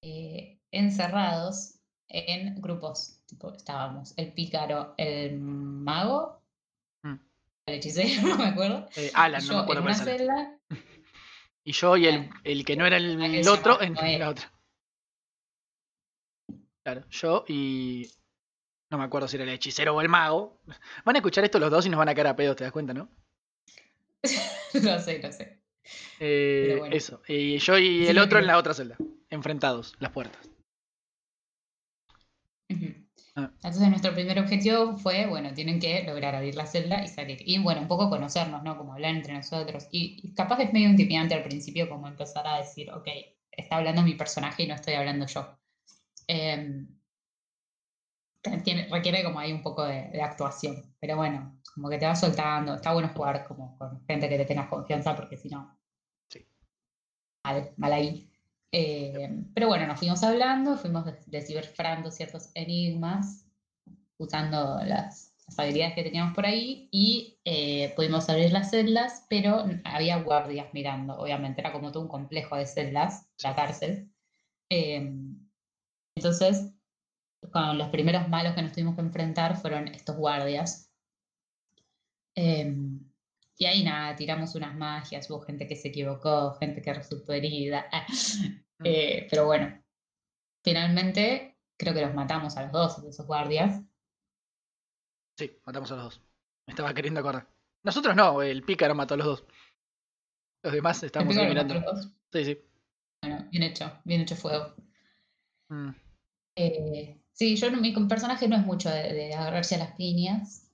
eh, 0.03 0.60
encerrados 0.72 1.80
en 2.07 2.62
grupos. 2.62 3.22
Tipo, 3.26 3.53
estábamos 3.53 4.14
el 4.18 4.34
pícaro, 4.34 4.93
el 4.97 5.39
mago, 5.39 6.38
Mm. 7.03 7.16
el 7.68 7.76
hechicero, 7.76 8.22
no 8.28 8.38
me 8.38 8.45
acuerdo. 8.45 8.88
Eh, 8.95 9.12
Alan, 9.14 9.41
no 9.41 9.47
yo 9.47 9.53
me 9.55 9.60
acuerdo 9.62 9.82
en 9.82 9.88
una 9.88 9.95
celda, 9.95 10.60
Y 11.66 11.72
yo 11.72 11.97
y 11.97 12.07
el, 12.07 12.30
el 12.45 12.66
que 12.66 12.76
no 12.76 12.86
era 12.86 12.97
el, 12.97 13.18
que 13.20 13.47
otro 13.49 13.82
en 13.82 13.93
la 14.20 14.30
otra. 14.30 14.51
Claro, 16.84 17.07
yo 17.10 17.45
y. 17.47 18.10
No 18.89 18.97
me 18.97 19.03
acuerdo 19.03 19.27
si 19.27 19.35
era 19.35 19.43
el 19.43 19.51
hechicero 19.51 19.95
o 19.95 20.01
el 20.01 20.09
mago. 20.09 20.61
Van 21.05 21.15
a 21.15 21.19
escuchar 21.19 21.43
esto 21.43 21.59
los 21.59 21.69
dos 21.69 21.85
y 21.85 21.89
nos 21.89 21.97
van 21.97 22.09
a 22.09 22.15
caer 22.15 22.27
a 22.27 22.35
pedos, 22.35 22.55
¿te 22.55 22.63
das 22.63 22.73
cuenta, 22.73 22.93
no? 22.93 23.09
no 24.81 24.99
sé, 24.99 25.19
no 25.19 25.31
sé. 25.31 25.61
Eh, 26.19 26.75
bueno. 26.79 26.95
Eso. 26.95 27.21
Y 27.27 27.57
yo 27.59 27.77
y 27.77 28.07
el 28.07 28.17
otro 28.17 28.39
en 28.39 28.47
la 28.47 28.57
otra 28.57 28.73
celda. 28.73 28.97
Enfrentados, 29.29 29.95
las 29.99 30.11
puertas. 30.11 30.49
Ah. 33.35 33.51
Entonces 33.55 33.89
nuestro 33.89 34.13
primer 34.13 34.39
objetivo 34.39 34.97
fue, 34.97 35.27
bueno, 35.27 35.53
tienen 35.53 35.79
que 35.79 36.03
lograr 36.03 36.35
abrir 36.35 36.55
la 36.55 36.65
celda 36.65 37.03
y 37.03 37.07
salir. 37.07 37.37
Y 37.45 37.59
bueno, 37.59 37.81
un 37.81 37.87
poco 37.87 38.09
conocernos, 38.09 38.63
¿no? 38.63 38.77
Como 38.77 38.93
hablar 38.93 39.15
entre 39.15 39.33
nosotros. 39.33 39.87
Y, 39.91 40.19
y 40.23 40.33
capaz 40.33 40.59
es 40.61 40.73
medio 40.73 40.89
intimidante 40.89 41.35
al 41.35 41.43
principio 41.43 41.87
como 41.87 42.07
empezar 42.07 42.45
a 42.47 42.57
decir, 42.57 42.91
ok, 42.91 43.07
está 43.51 43.77
hablando 43.77 44.01
mi 44.01 44.15
personaje 44.15 44.63
y 44.63 44.67
no 44.67 44.75
estoy 44.75 44.95
hablando 44.95 45.27
yo. 45.27 45.57
Em, 46.27 46.98
tiene- 48.63 48.87
requiere 48.89 49.23
como 49.23 49.39
ahí 49.39 49.51
un 49.53 49.61
poco 49.63 49.83
de, 49.85 50.09
de 50.11 50.21
actuación. 50.21 50.95
Pero 50.99 51.17
bueno, 51.17 51.61
como 51.73 51.89
que 51.89 51.97
te 51.97 52.05
vas 52.05 52.19
soltando. 52.19 52.75
Está 52.75 52.93
bueno 52.93 53.09
jugar 53.15 53.47
como 53.47 53.77
con 53.77 54.05
gente 54.07 54.29
que 54.29 54.37
te 54.37 54.45
tengas 54.45 54.69
confianza 54.69 55.15
porque 55.15 55.37
si 55.37 55.49
no... 55.49 55.77
Sí. 56.29 56.47
Mal, 57.45 57.73
mal 57.77 57.93
ahí. 57.93 58.31
Eh, 58.71 59.29
pero 59.53 59.67
bueno, 59.67 59.87
nos 59.87 59.99
fuimos 59.99 60.23
hablando, 60.23 60.77
fuimos 60.77 61.05
des- 61.05 61.29
descifrando 61.31 62.11
ciertos 62.11 62.51
enigmas 62.53 63.45
usando 64.17 64.79
las, 64.85 65.35
las 65.47 65.59
habilidades 65.59 65.95
que 65.95 66.03
teníamos 66.03 66.35
por 66.35 66.45
ahí 66.45 66.89
y 66.91 67.39
eh, 67.45 67.93
pudimos 67.95 68.29
abrir 68.29 68.51
las 68.53 68.71
celdas, 68.71 69.25
pero 69.29 69.65
había 69.85 70.21
guardias 70.23 70.67
mirando, 70.73 71.17
obviamente, 71.19 71.61
era 71.61 71.71
como 71.73 71.91
todo 71.91 72.03
un 72.03 72.09
complejo 72.09 72.55
de 72.57 72.65
celdas, 72.67 73.29
la 73.43 73.55
cárcel. 73.55 74.11
Eh, 74.69 75.13
entonces, 76.15 76.73
con 77.51 77.77
los 77.77 77.89
primeros 77.89 78.27
malos 78.29 78.53
que 78.53 78.61
nos 78.61 78.71
tuvimos 78.71 78.95
que 78.95 79.01
enfrentar 79.01 79.57
fueron 79.57 79.87
estos 79.89 80.15
guardias. 80.15 80.91
Eh, 82.35 82.73
y 83.57 83.65
ahí 83.65 83.83
nada, 83.83 84.15
tiramos 84.15 84.55
unas 84.55 84.75
magias, 84.75 85.29
hubo 85.29 85.41
gente 85.41 85.67
que 85.67 85.75
se 85.75 85.89
equivocó, 85.89 86.53
gente 86.55 86.81
que 86.81 86.93
resultó 86.93 87.33
herida. 87.33 87.85
Eh, 88.81 89.27
pero 89.29 89.45
bueno, 89.45 89.83
finalmente 90.63 91.57
creo 91.77 91.93
que 91.93 91.99
los 91.99 92.13
matamos 92.13 92.55
a 92.55 92.63
los 92.63 92.71
dos, 92.71 93.03
esos 93.03 93.27
guardias. 93.27 93.81
Sí, 95.37 95.51
matamos 95.65 95.91
a 95.91 95.95
los 95.95 96.03
dos. 96.05 96.21
Me 96.65 96.71
estaba 96.71 96.93
queriendo 96.93 97.19
acordar. 97.19 97.45
Nosotros 97.83 98.15
no, 98.15 98.41
el 98.41 98.63
pícaro 98.63 98.95
mató 98.95 99.15
a 99.15 99.17
los 99.17 99.25
dos. 99.27 99.45
Los 100.63 100.71
demás 100.71 101.03
¿El 101.03 101.07
estamos 101.07 101.35
ahí 101.35 101.47
mirando. 101.49 101.73
los 101.73 101.83
dos? 101.83 102.09
Sí, 102.31 102.45
sí. 102.45 102.57
Bueno, 103.21 103.47
bien 103.51 103.63
hecho, 103.63 103.91
bien 104.05 104.21
hecho 104.21 104.37
fuego. 104.37 104.75
Mm, 105.69 105.89
Eh, 106.55 107.18
sí, 107.39 107.55
yo 107.55 107.71
no- 107.71 107.79
mi 107.79 107.93
personaje 108.07 108.47
no 108.49 108.55
es 108.57 108.65
mucho 108.65 108.89
de, 108.89 109.13
de 109.13 109.33
agarrarse 109.33 109.75
a 109.75 109.79
las 109.79 109.91
piñas, 109.95 110.67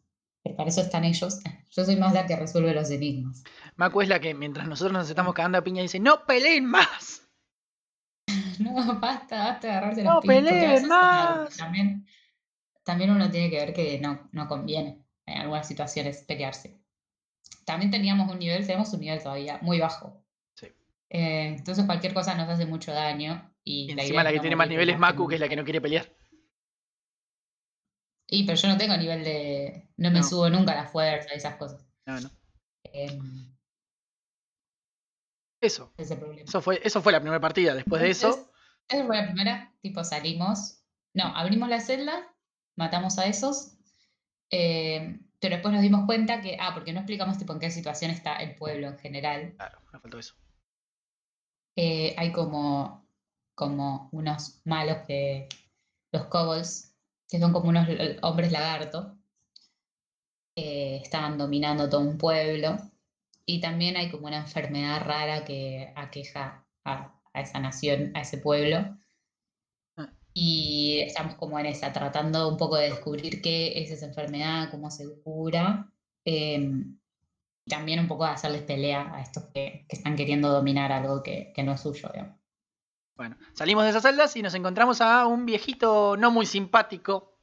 pero 0.43 0.55
para 0.55 0.70
eso 0.70 0.82
están 0.82 1.03
ellos. 1.05 1.39
Yo 1.76 1.84
soy 1.84 1.97
más 1.97 2.13
la 2.13 2.26
que 2.26 2.36
resuelve 2.38 2.74
los 2.74 2.89
enigmas. 2.89 3.43
Macu 3.76 4.01
es 4.01 4.07
la 4.07 4.20
que 4.22 4.34
mientras 4.34 4.66
nosotros 4.68 4.93
nos 4.93 5.09
estamos 5.09 5.34
cagando 5.34 5.57
a 5.57 5.63
piña 5.63 5.82
dice, 5.82 5.99
¡No 5.99 6.26
peleen 6.26 6.66
más! 6.66 7.22
No, 8.59 8.74
basta, 8.99 9.38
basta 9.38 9.68
de 9.68 9.74
agarrarse 9.74 10.03
No 10.03 10.13
las 10.16 10.22
piñas. 10.22 10.38
a 10.38 10.49
peleen 10.49 10.88
más. 10.88 11.57
También, 11.57 12.07
también 12.84 13.11
uno 13.11 13.30
tiene 13.30 13.49
que 13.49 13.57
ver 13.57 13.74
que 13.74 13.99
no, 13.99 14.30
no 14.32 14.47
conviene 14.47 15.03
en 15.26 15.38
algunas 15.41 15.68
situaciones 15.68 16.24
pelearse. 16.28 16.80
También 17.66 17.91
teníamos 17.91 18.32
un 18.32 18.39
nivel, 18.39 18.66
tenemos 18.66 18.93
un 18.93 18.99
nivel 19.01 19.22
todavía 19.22 19.59
muy 19.61 19.80
bajo. 19.80 20.24
Sí. 20.55 20.68
Eh, 21.09 21.55
entonces 21.57 21.86
cualquier 21.86 22.13
cosa 22.13 22.36
nos 22.36 22.47
hace 22.47 22.66
mucho 22.66 22.91
daño. 22.93 23.51
Y, 23.63 23.91
Y 23.91 23.95
la 23.95 24.03
encima 24.03 24.24
la 24.24 24.30
que 24.30 24.36
no 24.38 24.41
tiene 24.43 24.55
más 24.55 24.70
nivel 24.70 24.89
es 24.89 24.95
nunca. 24.95 25.07
que 25.28 25.36
es 25.36 25.41
la 25.41 25.49
que 25.49 25.55
no 25.57 25.63
quiere 25.63 25.82
pelear. 25.82 26.09
Y 28.28 28.45
pero 28.45 28.57
yo 28.57 28.67
no 28.67 28.78
tengo 28.78 28.97
nivel 28.97 29.23
de. 29.23 29.89
No 29.97 30.09
me 30.11 30.19
No. 30.19 30.23
subo 30.23 30.49
nunca 30.49 30.71
a 30.73 30.76
la 30.84 30.88
fuerza 30.88 31.30
y 31.34 31.38
esas 31.38 31.55
cosas. 31.57 31.86
No, 32.05 32.19
no. 32.19 32.30
Em, 32.84 33.53
Eso. 35.61 35.91
ese. 35.97 36.19
Eso 36.43 36.61
fue, 36.61 36.80
eso 36.84 37.01
fue 37.01 37.11
la 37.11 37.19
primera 37.19 37.39
partida. 37.39 37.73
Después 37.73 38.01
de 38.01 38.09
eso, 38.11 38.51
Esa 38.88 39.05
fue 39.05 39.15
la 39.17 39.26
primera. 39.26 39.73
Tipo, 39.82 40.03
salimos. 40.03 40.84
No, 41.13 41.26
abrimos 41.36 41.69
la 41.69 41.80
celda, 41.80 42.36
matamos 42.76 43.17
a 43.19 43.26
esos. 43.26 43.71
eh, 44.51 45.19
pero 45.39 45.55
después 45.55 45.73
nos 45.73 45.82
dimos 45.84 46.05
cuenta 46.05 46.41
que. 46.41 46.57
Ah, 46.59 46.71
porque 46.73 46.93
no 46.93 46.99
explicamos 47.01 47.38
tipo 47.38 47.53
en 47.53 47.59
qué 47.59 47.69
situación 47.71 48.09
está 48.11 48.38
el 48.38 48.55
pueblo 48.55 48.88
en 48.88 48.97
general. 48.97 49.53
claro, 49.55 49.80
me 49.93 49.99
faltó 49.99 50.19
eso. 50.19 50.36
eh, 51.76 52.15
hay 52.17 52.32
como, 52.32 53.07
como 53.55 54.09
unos 54.11 54.61
malos 54.65 54.99
que. 55.07 55.47
Los 56.11 56.26
kobolds, 56.28 56.95
que 57.30 57.39
son 57.39 57.53
como 57.53 57.69
unos 57.69 57.88
hombres 58.21 58.51
lagarto. 58.51 59.17
que 60.55 60.97
estaban 60.97 61.38
dominando 61.38 61.89
todo 61.89 62.01
un 62.01 62.17
pueblo. 62.17 62.78
Y 63.45 63.59
también 63.61 63.97
hay 63.97 64.09
como 64.11 64.28
una 64.28 64.38
enfermedad 64.38 65.01
rara 65.05 65.45
que 65.45 65.93
aqueja 65.95 66.65
a, 66.84 67.19
a 67.34 67.41
esa 67.41 67.59
nación, 67.59 68.11
a 68.15 68.21
ese 68.21 68.38
pueblo. 68.39 68.97
Ah. 69.97 70.11
Y 70.34 70.99
estamos 71.05 71.36
como 71.36 71.59
en 71.59 71.67
esa, 71.67 71.93
tratando 71.93 72.49
un 72.49 72.57
poco 72.57 72.78
de 72.78 72.89
descubrir 72.89 73.41
qué 73.41 73.82
es 73.82 73.91
esa 73.91 74.07
enfermedad, 74.07 74.69
cómo 74.71 74.89
se 74.91 75.05
cura. 75.21 75.91
y 76.26 77.69
también 77.69 77.99
un 77.99 78.07
poco 78.07 78.26
de 78.26 78.32
hacerles 78.32 78.61
pelea 78.63 79.13
a 79.15 79.21
estos 79.21 79.45
que, 79.53 79.86
que 79.89 79.95
están 79.95 80.15
queriendo 80.15 80.49
dominar 80.51 80.91
algo 80.91 81.23
que, 81.23 81.51
que 81.55 81.63
no 81.63 81.73
es 81.73 81.82
suyo. 81.82 82.09
digamos. 82.13 82.45
Bueno, 83.16 83.38
salimos 83.53 83.86
de 83.86 83.91
esas 83.91 84.03
celdas 84.03 84.36
y 84.36 84.41
nos 84.41 84.53
encontramos 84.55 84.99
a 84.99 85.26
un 85.26 85.45
viejito 85.45 86.18
no 86.18 86.32
muy 86.32 86.45
simpático. 86.45 87.39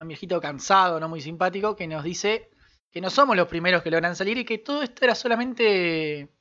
Un 0.00 0.08
viejito 0.08 0.40
cansado, 0.40 0.98
no 0.98 1.08
muy 1.08 1.20
simpático, 1.20 1.76
que 1.76 1.86
nos 1.86 2.02
dice 2.02 2.50
que 2.90 3.00
no 3.00 3.10
somos 3.10 3.36
los 3.36 3.46
primeros 3.46 3.82
que 3.82 3.90
logran 3.90 4.16
salir 4.16 4.38
y 4.38 4.44
que 4.44 4.58
todo 4.58 4.82
esto 4.82 5.04
era 5.04 5.14
solamente 5.14 6.34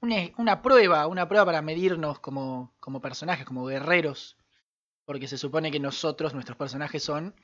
una, 0.00 0.16
una 0.38 0.62
prueba, 0.62 1.06
una 1.06 1.28
prueba 1.28 1.46
para 1.46 1.62
medirnos 1.62 2.18
como, 2.18 2.74
como 2.80 3.00
personajes, 3.00 3.46
como 3.46 3.66
guerreros. 3.66 4.36
Porque 5.04 5.28
se 5.28 5.38
supone 5.38 5.70
que 5.70 5.80
nosotros, 5.80 6.34
nuestros 6.34 6.56
personajes, 6.56 7.04
son 7.04 7.34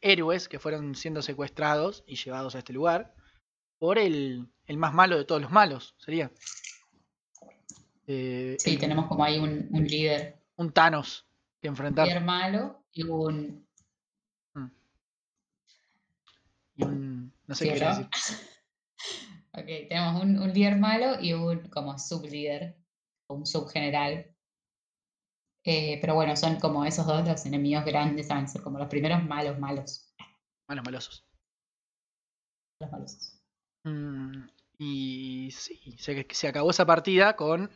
héroes 0.00 0.48
que 0.48 0.60
fueron 0.60 0.94
siendo 0.94 1.20
secuestrados 1.20 2.04
y 2.06 2.16
llevados 2.16 2.54
a 2.54 2.58
este 2.58 2.72
lugar 2.72 3.14
por 3.78 3.98
el, 3.98 4.52
el 4.66 4.76
más 4.76 4.94
malo 4.94 5.16
de 5.16 5.24
todos 5.24 5.42
los 5.42 5.50
malos, 5.50 5.96
sería. 5.98 6.30
Eh, 8.06 8.56
Sí, 8.58 8.72
el- 8.74 8.78
tenemos 8.78 9.06
como 9.06 9.24
ahí 9.24 9.38
un, 9.38 9.68
un 9.70 9.84
líder, 9.86 10.38
un 10.56 10.72
Thanos 10.72 11.26
que 11.60 11.68
enfrentar. 11.68 12.06
líder 12.06 12.22
malo 12.22 12.84
y 12.92 13.04
un... 13.04 13.64
Y 16.76 16.82
un. 16.84 17.32
No 17.46 17.54
sé 17.54 17.64
¿sí 17.66 17.70
qué 17.72 17.78
yo? 17.80 17.86
decir. 17.88 18.08
Ok, 19.56 19.66
tenemos 19.88 20.20
un, 20.20 20.36
un 20.40 20.52
líder 20.52 20.76
malo 20.76 21.20
y 21.20 21.32
un 21.32 21.68
como 21.68 21.96
sublíder, 21.96 22.76
un 23.28 23.46
subgeneral. 23.46 24.26
Eh, 25.62 25.98
pero 26.00 26.14
bueno, 26.16 26.34
son 26.36 26.56
como 26.58 26.84
esos 26.84 27.06
dos 27.06 27.24
los 27.24 27.46
enemigos 27.46 27.84
grandes, 27.84 28.26
van 28.26 28.46
a 28.46 28.48
ser 28.48 28.62
como 28.62 28.80
los 28.80 28.88
primeros 28.88 29.22
malos, 29.22 29.56
malos. 29.60 30.12
Malos 30.66 30.84
malosos. 30.84 31.24
Los 32.80 32.90
malosos. 32.90 33.40
Mm, 33.84 34.48
y 34.78 35.50
sí, 35.52 35.94
se, 36.00 36.26
se 36.28 36.48
acabó 36.48 36.70
esa 36.72 36.84
partida 36.84 37.36
con 37.36 37.70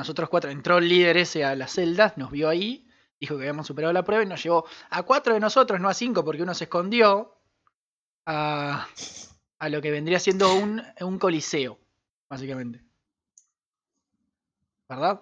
nosotros 0.00 0.28
cuatro. 0.28 0.50
Entró 0.50 0.78
el 0.78 0.88
líder 0.88 1.16
ese 1.16 1.44
a 1.44 1.54
las 1.54 1.72
celdas, 1.72 2.16
nos 2.18 2.30
vio 2.30 2.48
ahí, 2.48 2.88
dijo 3.20 3.36
que 3.36 3.42
habíamos 3.42 3.66
superado 3.66 3.92
la 3.92 4.04
prueba 4.04 4.22
y 4.24 4.26
nos 4.26 4.42
llevó 4.42 4.66
a 4.90 5.02
cuatro 5.02 5.34
de 5.34 5.40
nosotros, 5.40 5.80
no 5.80 5.88
a 5.88 5.94
cinco, 5.94 6.24
porque 6.24 6.42
uno 6.42 6.54
se 6.54 6.64
escondió, 6.64 7.36
a, 8.26 8.86
a 9.58 9.68
lo 9.68 9.80
que 9.82 9.90
vendría 9.90 10.18
siendo 10.18 10.54
un, 10.54 10.82
un 11.00 11.18
coliseo, 11.18 11.78
básicamente. 12.28 12.82
¿Verdad? 14.88 15.20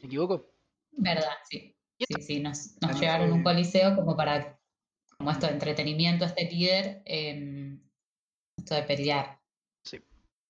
¿Me 0.00 0.06
equivoco? 0.06 0.52
¿Verdad? 0.92 1.32
Sí. 1.48 1.74
Sí, 1.98 2.22
sí, 2.22 2.40
nos, 2.40 2.76
llevaron 2.98 3.26
a 3.26 3.28
fue- 3.28 3.32
un 3.32 3.42
coliseo 3.42 3.94
como 3.94 4.16
para, 4.16 4.58
como 5.18 5.30
esto 5.30 5.46
de 5.46 5.52
entretenimiento 5.52 6.24
a 6.24 6.28
este 6.28 6.44
líder, 6.50 7.02
em, 7.04 7.80
esto 8.56 8.74
de 8.74 8.82
pelear. 8.84 9.39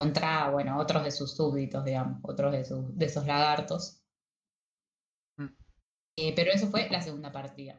Contra, 0.00 0.48
bueno, 0.48 0.78
otros 0.78 1.04
de 1.04 1.10
sus 1.10 1.36
súbditos, 1.36 1.84
digamos, 1.84 2.20
otros 2.22 2.52
de, 2.52 2.64
sus, 2.64 2.96
de 2.96 3.04
esos 3.04 3.26
lagartos. 3.26 4.02
Mm. 5.36 5.48
Eh, 6.16 6.32
pero 6.34 6.52
eso 6.52 6.68
fue 6.68 6.88
la 6.88 7.02
segunda 7.02 7.30
partida. 7.30 7.78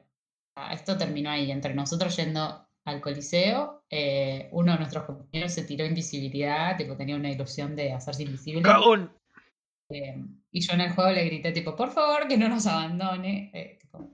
Ah, 0.56 0.73
Esto 0.73 0.98
terminó 0.98 1.31
ahí, 1.31 1.49
entre 1.49 1.73
nosotros 1.73 2.15
yendo 2.15 2.68
al 2.85 3.02
coliseo, 3.02 3.84
eh, 3.89 4.49
uno 4.52 4.73
de 4.73 4.77
nuestros 4.80 5.06
compañeros 5.06 5.52
se 5.52 5.64
tiró 5.64 5.85
invisibilidad, 5.85 6.77
tipo 6.77 6.95
tenía 6.95 7.15
una 7.15 7.31
ilusión 7.31 7.76
de 7.76 7.91
hacerse 7.91 8.23
invisible. 8.23 8.61
¡Cagón! 8.61 9.11
Eh, 9.89 10.23
y 10.52 10.61
yo 10.61 10.73
en 10.73 10.81
el 10.81 10.91
juego 10.93 11.10
le 11.11 11.26
grité, 11.26 11.52
tipo, 11.52 11.76
por 11.76 11.91
favor, 11.91 12.27
que 12.27 12.38
no 12.38 12.49
nos 12.49 12.68
abandone. 12.68 13.49
Eh, 13.53 13.77
tipo, 13.81 14.10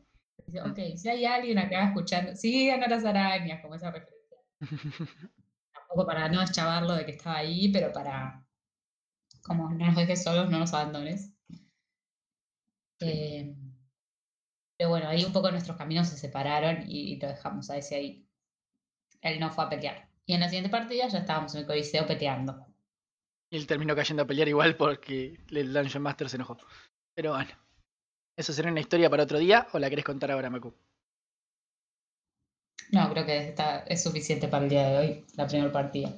dice, 0.46 0.62
Mm. 0.62 0.72
ok, 0.72 0.98
si 0.98 1.10
hay 1.10 1.26
alguien 1.26 1.60
acá 1.60 1.88
escuchando, 1.88 2.36
sigan 2.36 2.84
a 2.84 2.88
las 2.88 3.04
arañas, 3.04 3.62
como 3.62 3.76
esa 3.76 3.92
referencia. 3.92 4.38
Tampoco 5.88 6.06
para 6.06 6.30
no 6.30 6.42
deschavarlo 6.42 6.94
de 6.94 7.06
que 7.06 7.12
estaba 7.12 7.38
ahí, 7.38 7.72
pero 7.72 7.94
para, 7.94 8.46
como 9.42 9.70
no 9.70 9.88
nos 9.88 9.96
dejes 9.96 10.24
solos, 10.24 10.50
no 10.50 10.60
nos 10.60 10.74
abandones. 10.74 11.34
Eh, 13.00 13.56
pero 14.78 14.90
bueno, 14.90 15.08
ahí 15.08 15.24
un 15.24 15.34
poco 15.34 15.50
nuestros 15.52 15.78
caminos 15.78 16.08
se 16.10 16.18
separaron 16.18 16.84
y, 16.88 17.14
y 17.14 17.20
lo 17.20 17.28
dejamos 17.28 17.70
a 17.70 17.78
ese 17.78 17.96
ahí. 17.96 18.30
Él 19.22 19.40
no 19.40 19.52
fue 19.52 19.64
a 19.64 19.70
pelear. 19.70 20.10
Y 20.26 20.34
en 20.34 20.42
la 20.42 20.50
siguiente 20.50 20.70
partida 20.70 21.08
ya 21.08 21.20
estábamos 21.20 21.56
en 21.56 21.62
el 21.62 21.68
coliseo 21.68 22.06
peleando. 22.06 22.66
Y 23.50 23.58
él 23.58 23.66
terminó 23.66 23.96
cayendo 23.96 24.24
a 24.24 24.28
pelear 24.28 24.50
igual 24.50 24.76
porque 24.76 25.40
el 25.50 25.74
Dungeon 25.74 26.04
Master 26.04 26.30
se 26.30 26.36
enojó. 26.36 26.58
Pero 27.14 27.32
bueno. 27.32 27.52
¿Eso 28.36 28.54
será 28.54 28.70
una 28.70 28.82
historia 28.82 29.10
para 29.10 29.24
otro 29.24 29.40
día 29.40 29.68
o 29.74 29.80
la 29.80 29.90
querés 29.90 30.06
contar 30.06 30.30
ahora, 30.30 30.52
Macu? 30.52 30.72
No, 32.92 33.10
creo 33.12 33.26
que 33.26 33.50
está, 33.50 33.80
es 33.80 34.02
suficiente 34.02 34.48
para 34.48 34.64
el 34.64 34.70
día 34.70 34.88
de 34.88 34.98
hoy, 34.98 35.26
la 35.36 35.48
primera 35.48 35.72
partida. 35.72 36.14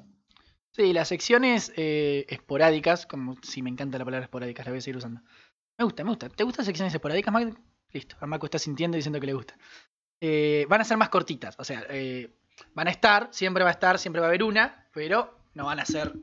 Sí, 0.72 0.94
las 0.94 1.08
secciones 1.08 1.74
eh, 1.76 2.26
esporádicas, 2.30 3.06
como 3.06 3.36
si 3.42 3.62
me 3.62 3.70
encanta 3.70 3.98
la 3.98 4.06
palabra 4.06 4.26
esporádicas, 4.26 4.66
la 4.66 4.72
voy 4.72 4.78
a 4.78 4.82
seguir 4.82 4.98
usando. 4.98 5.22
Me 5.78 5.86
gusta, 5.86 6.04
me 6.04 6.12
gusta. 6.12 6.30
¿Te 6.30 6.44
gustan 6.44 6.66
secciones 6.66 6.94
esporádicas, 6.94 7.34
Mac? 7.34 7.60
Listo, 7.92 8.16
a 8.20 8.28
Maco 8.28 8.46
está 8.46 8.60
sintiendo 8.60 8.96
y 8.96 9.00
diciendo 9.00 9.20
que 9.20 9.26
le 9.26 9.34
gusta. 9.34 9.58
Eh, 10.22 10.66
van 10.70 10.82
a 10.82 10.84
ser 10.84 10.98
más 10.98 11.10
cortitas, 11.10 11.56
o 11.58 11.64
sea, 11.64 11.86
eh, 11.90 12.36
van 12.74 12.88
a 12.88 12.92
estar, 12.92 13.30
siempre 13.32 13.64
va 13.64 13.70
a 13.70 13.74
estar, 13.74 13.98
siempre 13.98 14.20
va 14.20 14.28
a 14.28 14.30
haber 14.30 14.44
una, 14.44 14.88
pero 14.94 15.40
no 15.54 15.66
van 15.66 15.80
a 15.80 15.86
ser 15.86 16.14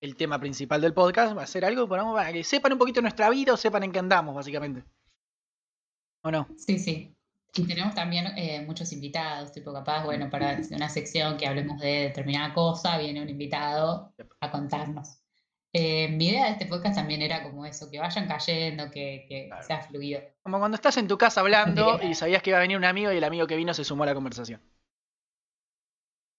el 0.00 0.16
tema 0.16 0.38
principal 0.38 0.80
del 0.80 0.94
podcast, 0.94 1.36
va 1.36 1.42
a 1.42 1.46
ser 1.46 1.64
algo 1.64 1.88
para 1.88 2.32
que 2.32 2.44
sepan 2.44 2.72
un 2.72 2.78
poquito 2.78 3.00
nuestra 3.00 3.28
vida 3.30 3.52
o 3.52 3.56
sepan 3.56 3.82
en 3.82 3.92
qué 3.92 3.98
andamos, 3.98 4.34
básicamente. 4.34 4.84
¿O 6.24 6.30
no? 6.30 6.48
Sí, 6.56 6.78
sí. 6.78 7.14
Y 7.54 7.66
tenemos 7.66 7.94
también 7.94 8.26
eh, 8.38 8.64
muchos 8.66 8.92
invitados, 8.92 9.52
tipo 9.52 9.72
capaz, 9.72 10.04
bueno, 10.04 10.30
para 10.30 10.58
una 10.70 10.88
sección 10.88 11.36
que 11.36 11.46
hablemos 11.46 11.78
de 11.78 12.04
determinada 12.04 12.54
cosa, 12.54 12.96
viene 12.98 13.20
un 13.20 13.28
invitado 13.28 14.14
a 14.40 14.50
contarnos. 14.50 15.18
Eh, 15.74 16.08
mi 16.08 16.28
idea 16.28 16.46
de 16.46 16.50
este 16.52 16.66
podcast 16.66 16.96
también 16.96 17.22
era 17.22 17.42
como 17.42 17.64
eso, 17.66 17.90
que 17.90 17.98
vayan 17.98 18.26
cayendo, 18.26 18.90
que, 18.90 19.24
que 19.28 19.46
Claro. 19.48 19.62
sea 19.66 19.80
fluido. 19.80 20.20
Como 20.42 20.58
cuando 20.58 20.74
estás 20.76 20.96
en 20.96 21.08
tu 21.08 21.16
casa 21.18 21.40
hablando 21.40 22.00
y 22.02 22.14
sabías 22.14 22.42
que 22.42 22.50
iba 22.50 22.58
a 22.58 22.62
venir 22.62 22.76
un 22.76 22.84
amigo 22.84 23.12
y 23.12 23.16
el 23.16 23.24
amigo 23.24 23.46
que 23.46 23.56
vino 23.56 23.72
se 23.74 23.84
sumó 23.84 24.02
a 24.04 24.06
la 24.06 24.14
conversación. 24.14 24.60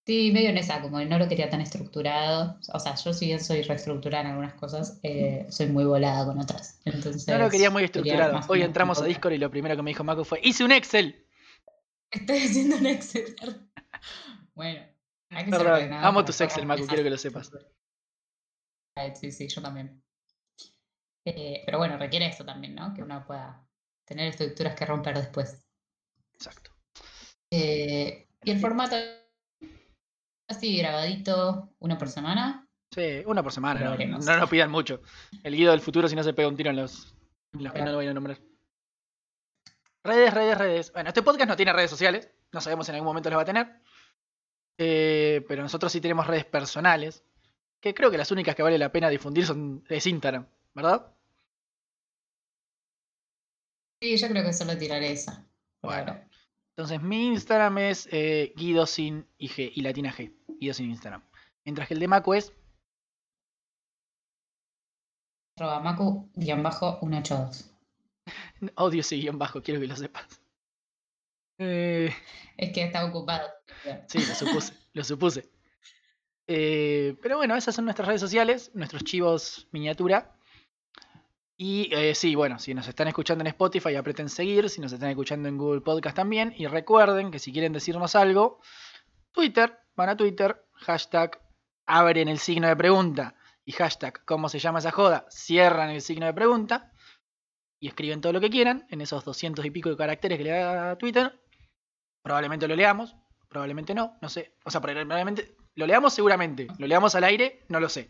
Sí, 0.06 0.32
medio 0.34 0.50
en 0.50 0.58
esa, 0.58 0.82
como 0.82 1.00
no 1.00 1.18
lo 1.18 1.30
quería 1.30 1.50
tan 1.50 1.62
estructurado. 1.62 2.60
O 2.74 2.80
sea, 2.80 2.96
yo 2.96 3.14
si 3.14 3.28
bien 3.28 3.42
soy 3.42 3.62
reestructurada 3.62 4.26
en 4.26 4.32
algunas 4.32 4.54
cosas, 4.56 5.00
eh, 5.02 5.46
soy 5.50 5.68
muy 5.68 5.86
volada 5.86 6.26
con 6.26 6.40
otras. 6.40 6.82
Entonces, 6.84 7.26
No 7.28 7.38
lo 7.38 7.50
quería 7.50 7.70
muy 7.70 7.86
estructurado. 7.86 8.42
Hoy 8.50 8.64
entramos 8.64 9.02
a. 9.02 9.06
Discord 9.06 9.34
y 9.34 9.38
lo 9.38 9.50
primero 9.50 9.78
que 9.78 9.82
me 9.82 9.92
dijo 9.92 10.04
Maco 10.04 10.26
fue, 10.26 10.42
hice 10.44 10.66
un 10.66 10.74
Excel. 10.74 11.26
Estoy 12.12 12.38
haciendo 12.38 12.78
un 12.78 12.86
Excel. 12.86 13.36
Bueno, 14.56 14.86
hay 15.32 15.46
que 15.46 15.50
ser 15.50 15.60
Perdón, 15.60 15.74
ordenado 15.74 16.08
amo 16.08 16.24
tus 16.24 16.40
Excel, 16.40 16.68
Macu, 16.68 16.86
quiero 16.86 17.02
que 17.02 17.10
lo 17.10 17.18
sepas. 17.18 17.52
Sí, 19.16 19.32
sí, 19.32 19.48
yo 19.48 19.64
también. 19.64 20.04
Eh, 21.26 21.64
pero 21.66 21.80
bueno, 21.80 21.98
requiere 21.98 22.28
esto 22.28 22.46
también, 22.46 22.76
¿no? 22.76 22.94
Que 22.94 23.02
uno 23.02 23.26
pueda 23.26 23.68
tener 24.06 24.28
estructuras 24.28 24.76
que 24.76 24.86
romper 24.86 25.18
después. 25.18 25.66
Exacto. 26.34 26.70
Eh, 27.50 28.28
y 28.44 28.52
el 28.52 28.60
formato 28.60 28.96
así 30.48 30.78
grabadito, 30.78 31.74
uno 31.80 31.98
por 31.98 32.10
semana. 32.10 32.68
Sí, 32.91 33.24
una 33.26 33.41
por 33.41 33.52
semana, 33.52 33.95
no, 33.95 34.20
nos 34.20 34.49
pidan 34.49 34.70
mucho. 34.70 35.02
El 35.44 35.56
guido 35.56 35.72
del 35.72 35.82
futuro 35.82 36.07
si 36.07 36.15
no 36.15 36.24
se 36.24 36.34
pega 36.34 36.48
un 36.48 36.56
tiro 36.56 36.70
en 36.70 36.76
los, 36.76 37.15
en 37.53 37.64
los 37.64 37.74
que 37.74 37.82
no 37.82 37.91
lo 37.91 37.98
voy 37.98 38.07
a 38.07 38.14
nombrar. 38.14 38.38
Redes, 40.03 40.34
redes, 40.34 40.57
redes. 40.57 40.94
Bueno, 40.94 41.10
este 41.10 41.24
podcast 41.24 41.49
no 41.49 41.56
tiene 41.56 41.74
redes 41.74 41.90
sociales. 41.90 42.30
No 42.52 42.61
sabemos 42.61 42.86
si 42.86 42.91
en 42.91 42.95
algún 42.95 43.07
momento 43.07 43.30
las 43.30 43.38
va 43.38 43.44
a 43.44 43.45
tener. 43.45 43.82
Eh, 44.78 45.45
pero 45.48 45.64
nosotros 45.64 45.91
sí 45.91 46.02
tenemos 46.02 46.28
redes 46.28 46.45
personales. 46.45 47.24
Que 47.80 47.94
creo 47.94 48.11
que 48.11 48.18
las 48.18 48.32
únicas 48.32 48.56
que 48.56 48.64
vale 48.64 48.78
la 48.78 48.91
pena 48.91 49.10
difundir 49.10 49.45
son 49.45 49.84
es 49.90 50.06
Instagram, 50.06 50.48
¿verdad? 50.74 51.14
Sí, 54.02 54.18
yo 54.18 54.28
creo 54.28 54.44
que 54.44 54.53
solo 54.53 54.78
tiraré 54.78 55.14
esa. 55.14 55.45
Bueno. 55.82 56.20
Entonces 56.76 57.02
mi 57.02 57.28
Instagram 57.28 57.78
es 57.78 58.10
eh, 58.12 58.54
Guido 58.56 58.86
sin 58.86 59.28
IG 59.38 59.74
y 59.76 59.82
latina 59.82 60.12
G. 60.12 60.34
Guido 60.60 60.74
sin 60.74 60.90
Instagram. 60.90 61.24
Mientras 61.66 61.88
que 61.88 61.94
el 61.94 62.00
de 62.00 62.08
Maco 62.08 62.34
es 62.34 62.54
Arroba 65.58 65.82
Macu-182. 65.82 67.70
odio 68.76 69.02
ese 69.02 69.18
guion 69.18 69.38
bajo, 69.38 69.62
quiero 69.62 69.80
que 69.80 69.88
lo 69.88 69.95
sepas. 69.95 70.41
Eh, 71.60 72.10
Es 72.58 72.74
que 72.74 72.84
está 72.84 73.06
ocupado. 73.06 73.48
Sí, 74.08 74.20
lo 74.20 74.34
supuse, 74.34 74.74
lo 74.94 75.04
supuse. 75.04 75.50
Eh, 76.48 77.16
pero 77.22 77.38
bueno, 77.38 77.56
esas 77.56 77.76
son 77.76 77.86
nuestras 77.86 78.08
redes 78.08 78.22
sociales, 78.22 78.72
nuestros 78.74 79.04
chivos 79.04 79.68
miniatura. 79.72 80.36
Y 81.56 81.94
eh, 81.94 82.16
sí, 82.16 82.36
bueno, 82.36 82.58
si 82.60 82.74
nos 82.74 82.88
están 82.88 83.08
escuchando 83.08 83.44
en 83.44 83.48
Spotify, 83.48 83.96
aprieten 83.96 84.30
seguir. 84.30 84.70
Si 84.70 84.82
nos 84.82 84.92
están 84.92 85.10
escuchando 85.10 85.48
en 85.48 85.58
Google 85.58 85.82
Podcast 85.82 86.16
también. 86.16 86.54
Y 86.58 86.68
recuerden 86.68 87.32
que 87.32 87.40
si 87.40 87.52
quieren 87.52 87.74
decirnos 87.74 88.16
algo, 88.16 88.60
Twitter, 89.32 89.80
van 89.96 90.10
a 90.10 90.18
Twitter, 90.18 90.66
hashtag 90.74 91.40
abren 91.86 92.28
el 92.28 92.40
signo 92.40 92.68
de 92.68 92.76
pregunta 92.76 93.36
y 93.66 93.72
hashtag 93.74 94.24
cómo 94.26 94.50
se 94.50 94.60
llama 94.60 94.80
esa 94.80 94.92
joda, 94.92 95.26
cierran 95.30 95.90
el 95.90 96.02
signo 96.02 96.26
de 96.26 96.34
pregunta 96.34 96.92
y 97.80 97.88
escriben 97.88 98.22
todo 98.22 98.34
lo 98.34 98.40
que 98.40 98.50
quieran 98.50 98.88
en 98.90 99.02
esos 99.02 99.26
200 99.26 99.66
y 99.66 99.72
pico 99.72 99.90
de 99.90 99.98
caracteres 99.98 100.38
que 100.38 100.44
le 100.46 100.52
da 100.52 100.98
Twitter. 100.98 101.40
Probablemente 102.22 102.68
lo 102.68 102.76
leamos, 102.76 103.16
probablemente 103.50 103.94
no, 103.94 104.18
no 104.22 104.30
sé. 104.30 104.56
O 104.64 104.72
sea, 104.72 104.82
probablemente 104.82 105.56
lo 105.76 105.86
leamos 105.86 106.14
seguramente. 106.14 106.68
Lo 106.78 106.88
leamos 106.88 107.16
al 107.16 107.26
aire, 107.26 107.66
no 107.68 107.80
lo 107.80 107.90
sé. 107.90 108.10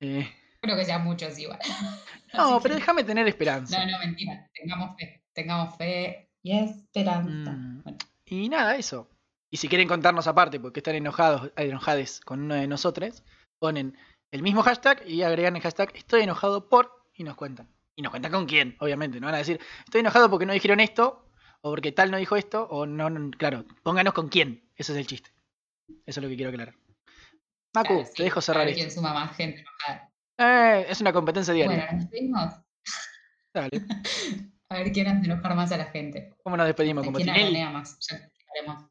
Eh, 0.00 0.30
Creo 0.60 0.76
que 0.76 0.84
sean 0.84 1.04
muchos 1.04 1.38
igual. 1.38 1.58
no, 2.34 2.56
Así 2.56 2.62
pero 2.62 2.74
que- 2.74 2.80
déjame 2.80 3.04
tener 3.04 3.26
esperanza. 3.28 3.78
No, 3.84 3.90
no, 3.92 3.98
mentira. 3.98 4.48
Tengamos 4.54 4.96
fe. 4.98 5.22
Tengamos 5.32 5.76
fe 5.76 6.30
y 6.42 6.58
esperanza. 6.58 7.50
Mm. 7.52 7.82
Bueno, 7.82 7.98
Y 8.26 8.48
nada, 8.48 8.76
eso. 8.76 9.08
Y 9.50 9.56
si 9.56 9.68
quieren 9.68 9.88
contarnos 9.88 10.26
aparte, 10.26 10.60
porque 10.60 10.80
están 10.80 10.94
enojados, 10.94 11.48
eh, 11.56 11.64
enojades 11.64 12.20
con 12.20 12.42
uno 12.42 12.54
de 12.54 12.68
nosotros, 12.68 13.22
ponen 13.58 13.96
el 14.30 14.42
mismo 14.42 14.62
hashtag 14.62 15.02
y 15.08 15.22
agregan 15.22 15.56
el 15.56 15.62
hashtag 15.62 15.90
estoy 15.96 16.22
enojado 16.22 16.68
por 16.68 17.04
y 17.14 17.24
nos 17.24 17.34
cuentan. 17.36 17.68
Y 17.96 18.02
nos 18.02 18.10
cuentan 18.10 18.30
con 18.32 18.46
quién, 18.46 18.76
obviamente. 18.80 19.18
No 19.20 19.26
van 19.26 19.34
a 19.34 19.38
decir 19.38 19.60
estoy 19.84 20.00
enojado 20.00 20.30
porque 20.30 20.46
no 20.46 20.52
dijeron 20.52 20.78
esto, 20.80 21.26
o 21.62 21.70
porque 21.70 21.90
tal 21.92 22.10
no 22.10 22.16
dijo 22.16 22.36
esto, 22.36 22.62
o 22.70 22.86
no, 22.86 23.10
no- 23.10 23.30
claro, 23.32 23.64
pónganos 23.82 24.14
con 24.14 24.28
quién. 24.28 24.68
Ese 24.76 24.92
es 24.92 24.98
el 24.98 25.06
chiste. 25.06 25.30
Eso 26.06 26.20
es 26.20 26.22
lo 26.22 26.28
que 26.28 26.36
quiero 26.36 26.50
aclarar. 26.50 26.74
Macu, 27.74 27.94
claro, 27.94 28.08
te 28.16 28.22
dejo 28.22 28.40
cerrar 28.40 28.66
quién 28.72 28.86
esto. 28.86 29.00
suma 29.00 29.12
más 29.14 29.36
gente 29.36 29.60
enojada. 29.60 30.09
Eh, 30.42 30.86
es 30.88 31.00
una 31.00 31.12
competencia 31.12 31.52
diaria. 31.52 31.76
Bueno, 31.76 31.92
nos 31.92 32.00
despedimos. 32.02 32.54
Dale. 33.52 33.70
A 34.70 34.74
ver 34.76 34.92
quién 34.92 35.08
hace 35.08 35.24
enojar 35.26 35.54
más 35.56 35.72
a 35.72 35.76
la 35.76 35.86
gente. 35.86 36.32
¿Cómo 36.44 36.56
nos 36.56 36.64
despedimos? 36.66 37.02
¿A 37.02 37.06
Como 37.06 37.16
quién 37.16 37.28
agonea 37.30 37.70
más? 37.70 37.98
Ya 38.08 38.30
haremos. 38.54 38.84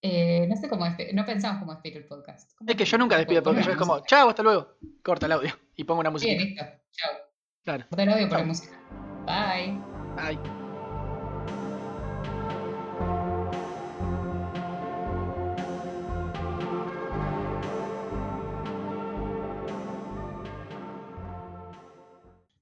Eh, 0.00 0.46
no 0.48 0.56
sé 0.56 0.68
cómo 0.68 0.86
no 1.12 1.26
pensamos 1.26 1.60
cómo 1.60 1.72
despedir 1.72 1.98
el 1.98 2.06
podcast. 2.06 2.52
¿Cómo- 2.56 2.70
Es 2.70 2.76
que 2.76 2.84
yo 2.86 2.96
nunca 2.96 3.18
despido 3.18 3.42
porque 3.42 3.60
cómo 3.60 3.66
yo 3.66 3.72
es 3.72 3.78
como, 3.78 3.92
música? 3.96 4.06
chao, 4.08 4.28
hasta 4.30 4.42
luego. 4.42 4.78
Corta 5.04 5.26
el 5.26 5.32
audio 5.32 5.52
y 5.74 5.84
pongo 5.84 6.00
una 6.00 6.08
Bien, 6.10 6.38
musiquita. 6.38 6.64
listo. 6.64 6.82
Chao. 6.92 7.10
Claro. 7.64 7.84
Corta 7.90 8.02
el 8.02 8.08
audio 8.08 8.28
por 8.28 8.38
Chau. 8.38 8.46
música. 8.46 8.80
Bye. 9.26 9.78
Ay. 10.16 10.65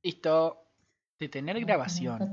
Listo. 0.05 0.61
Detener 1.19 1.59
grabación. 1.61 2.31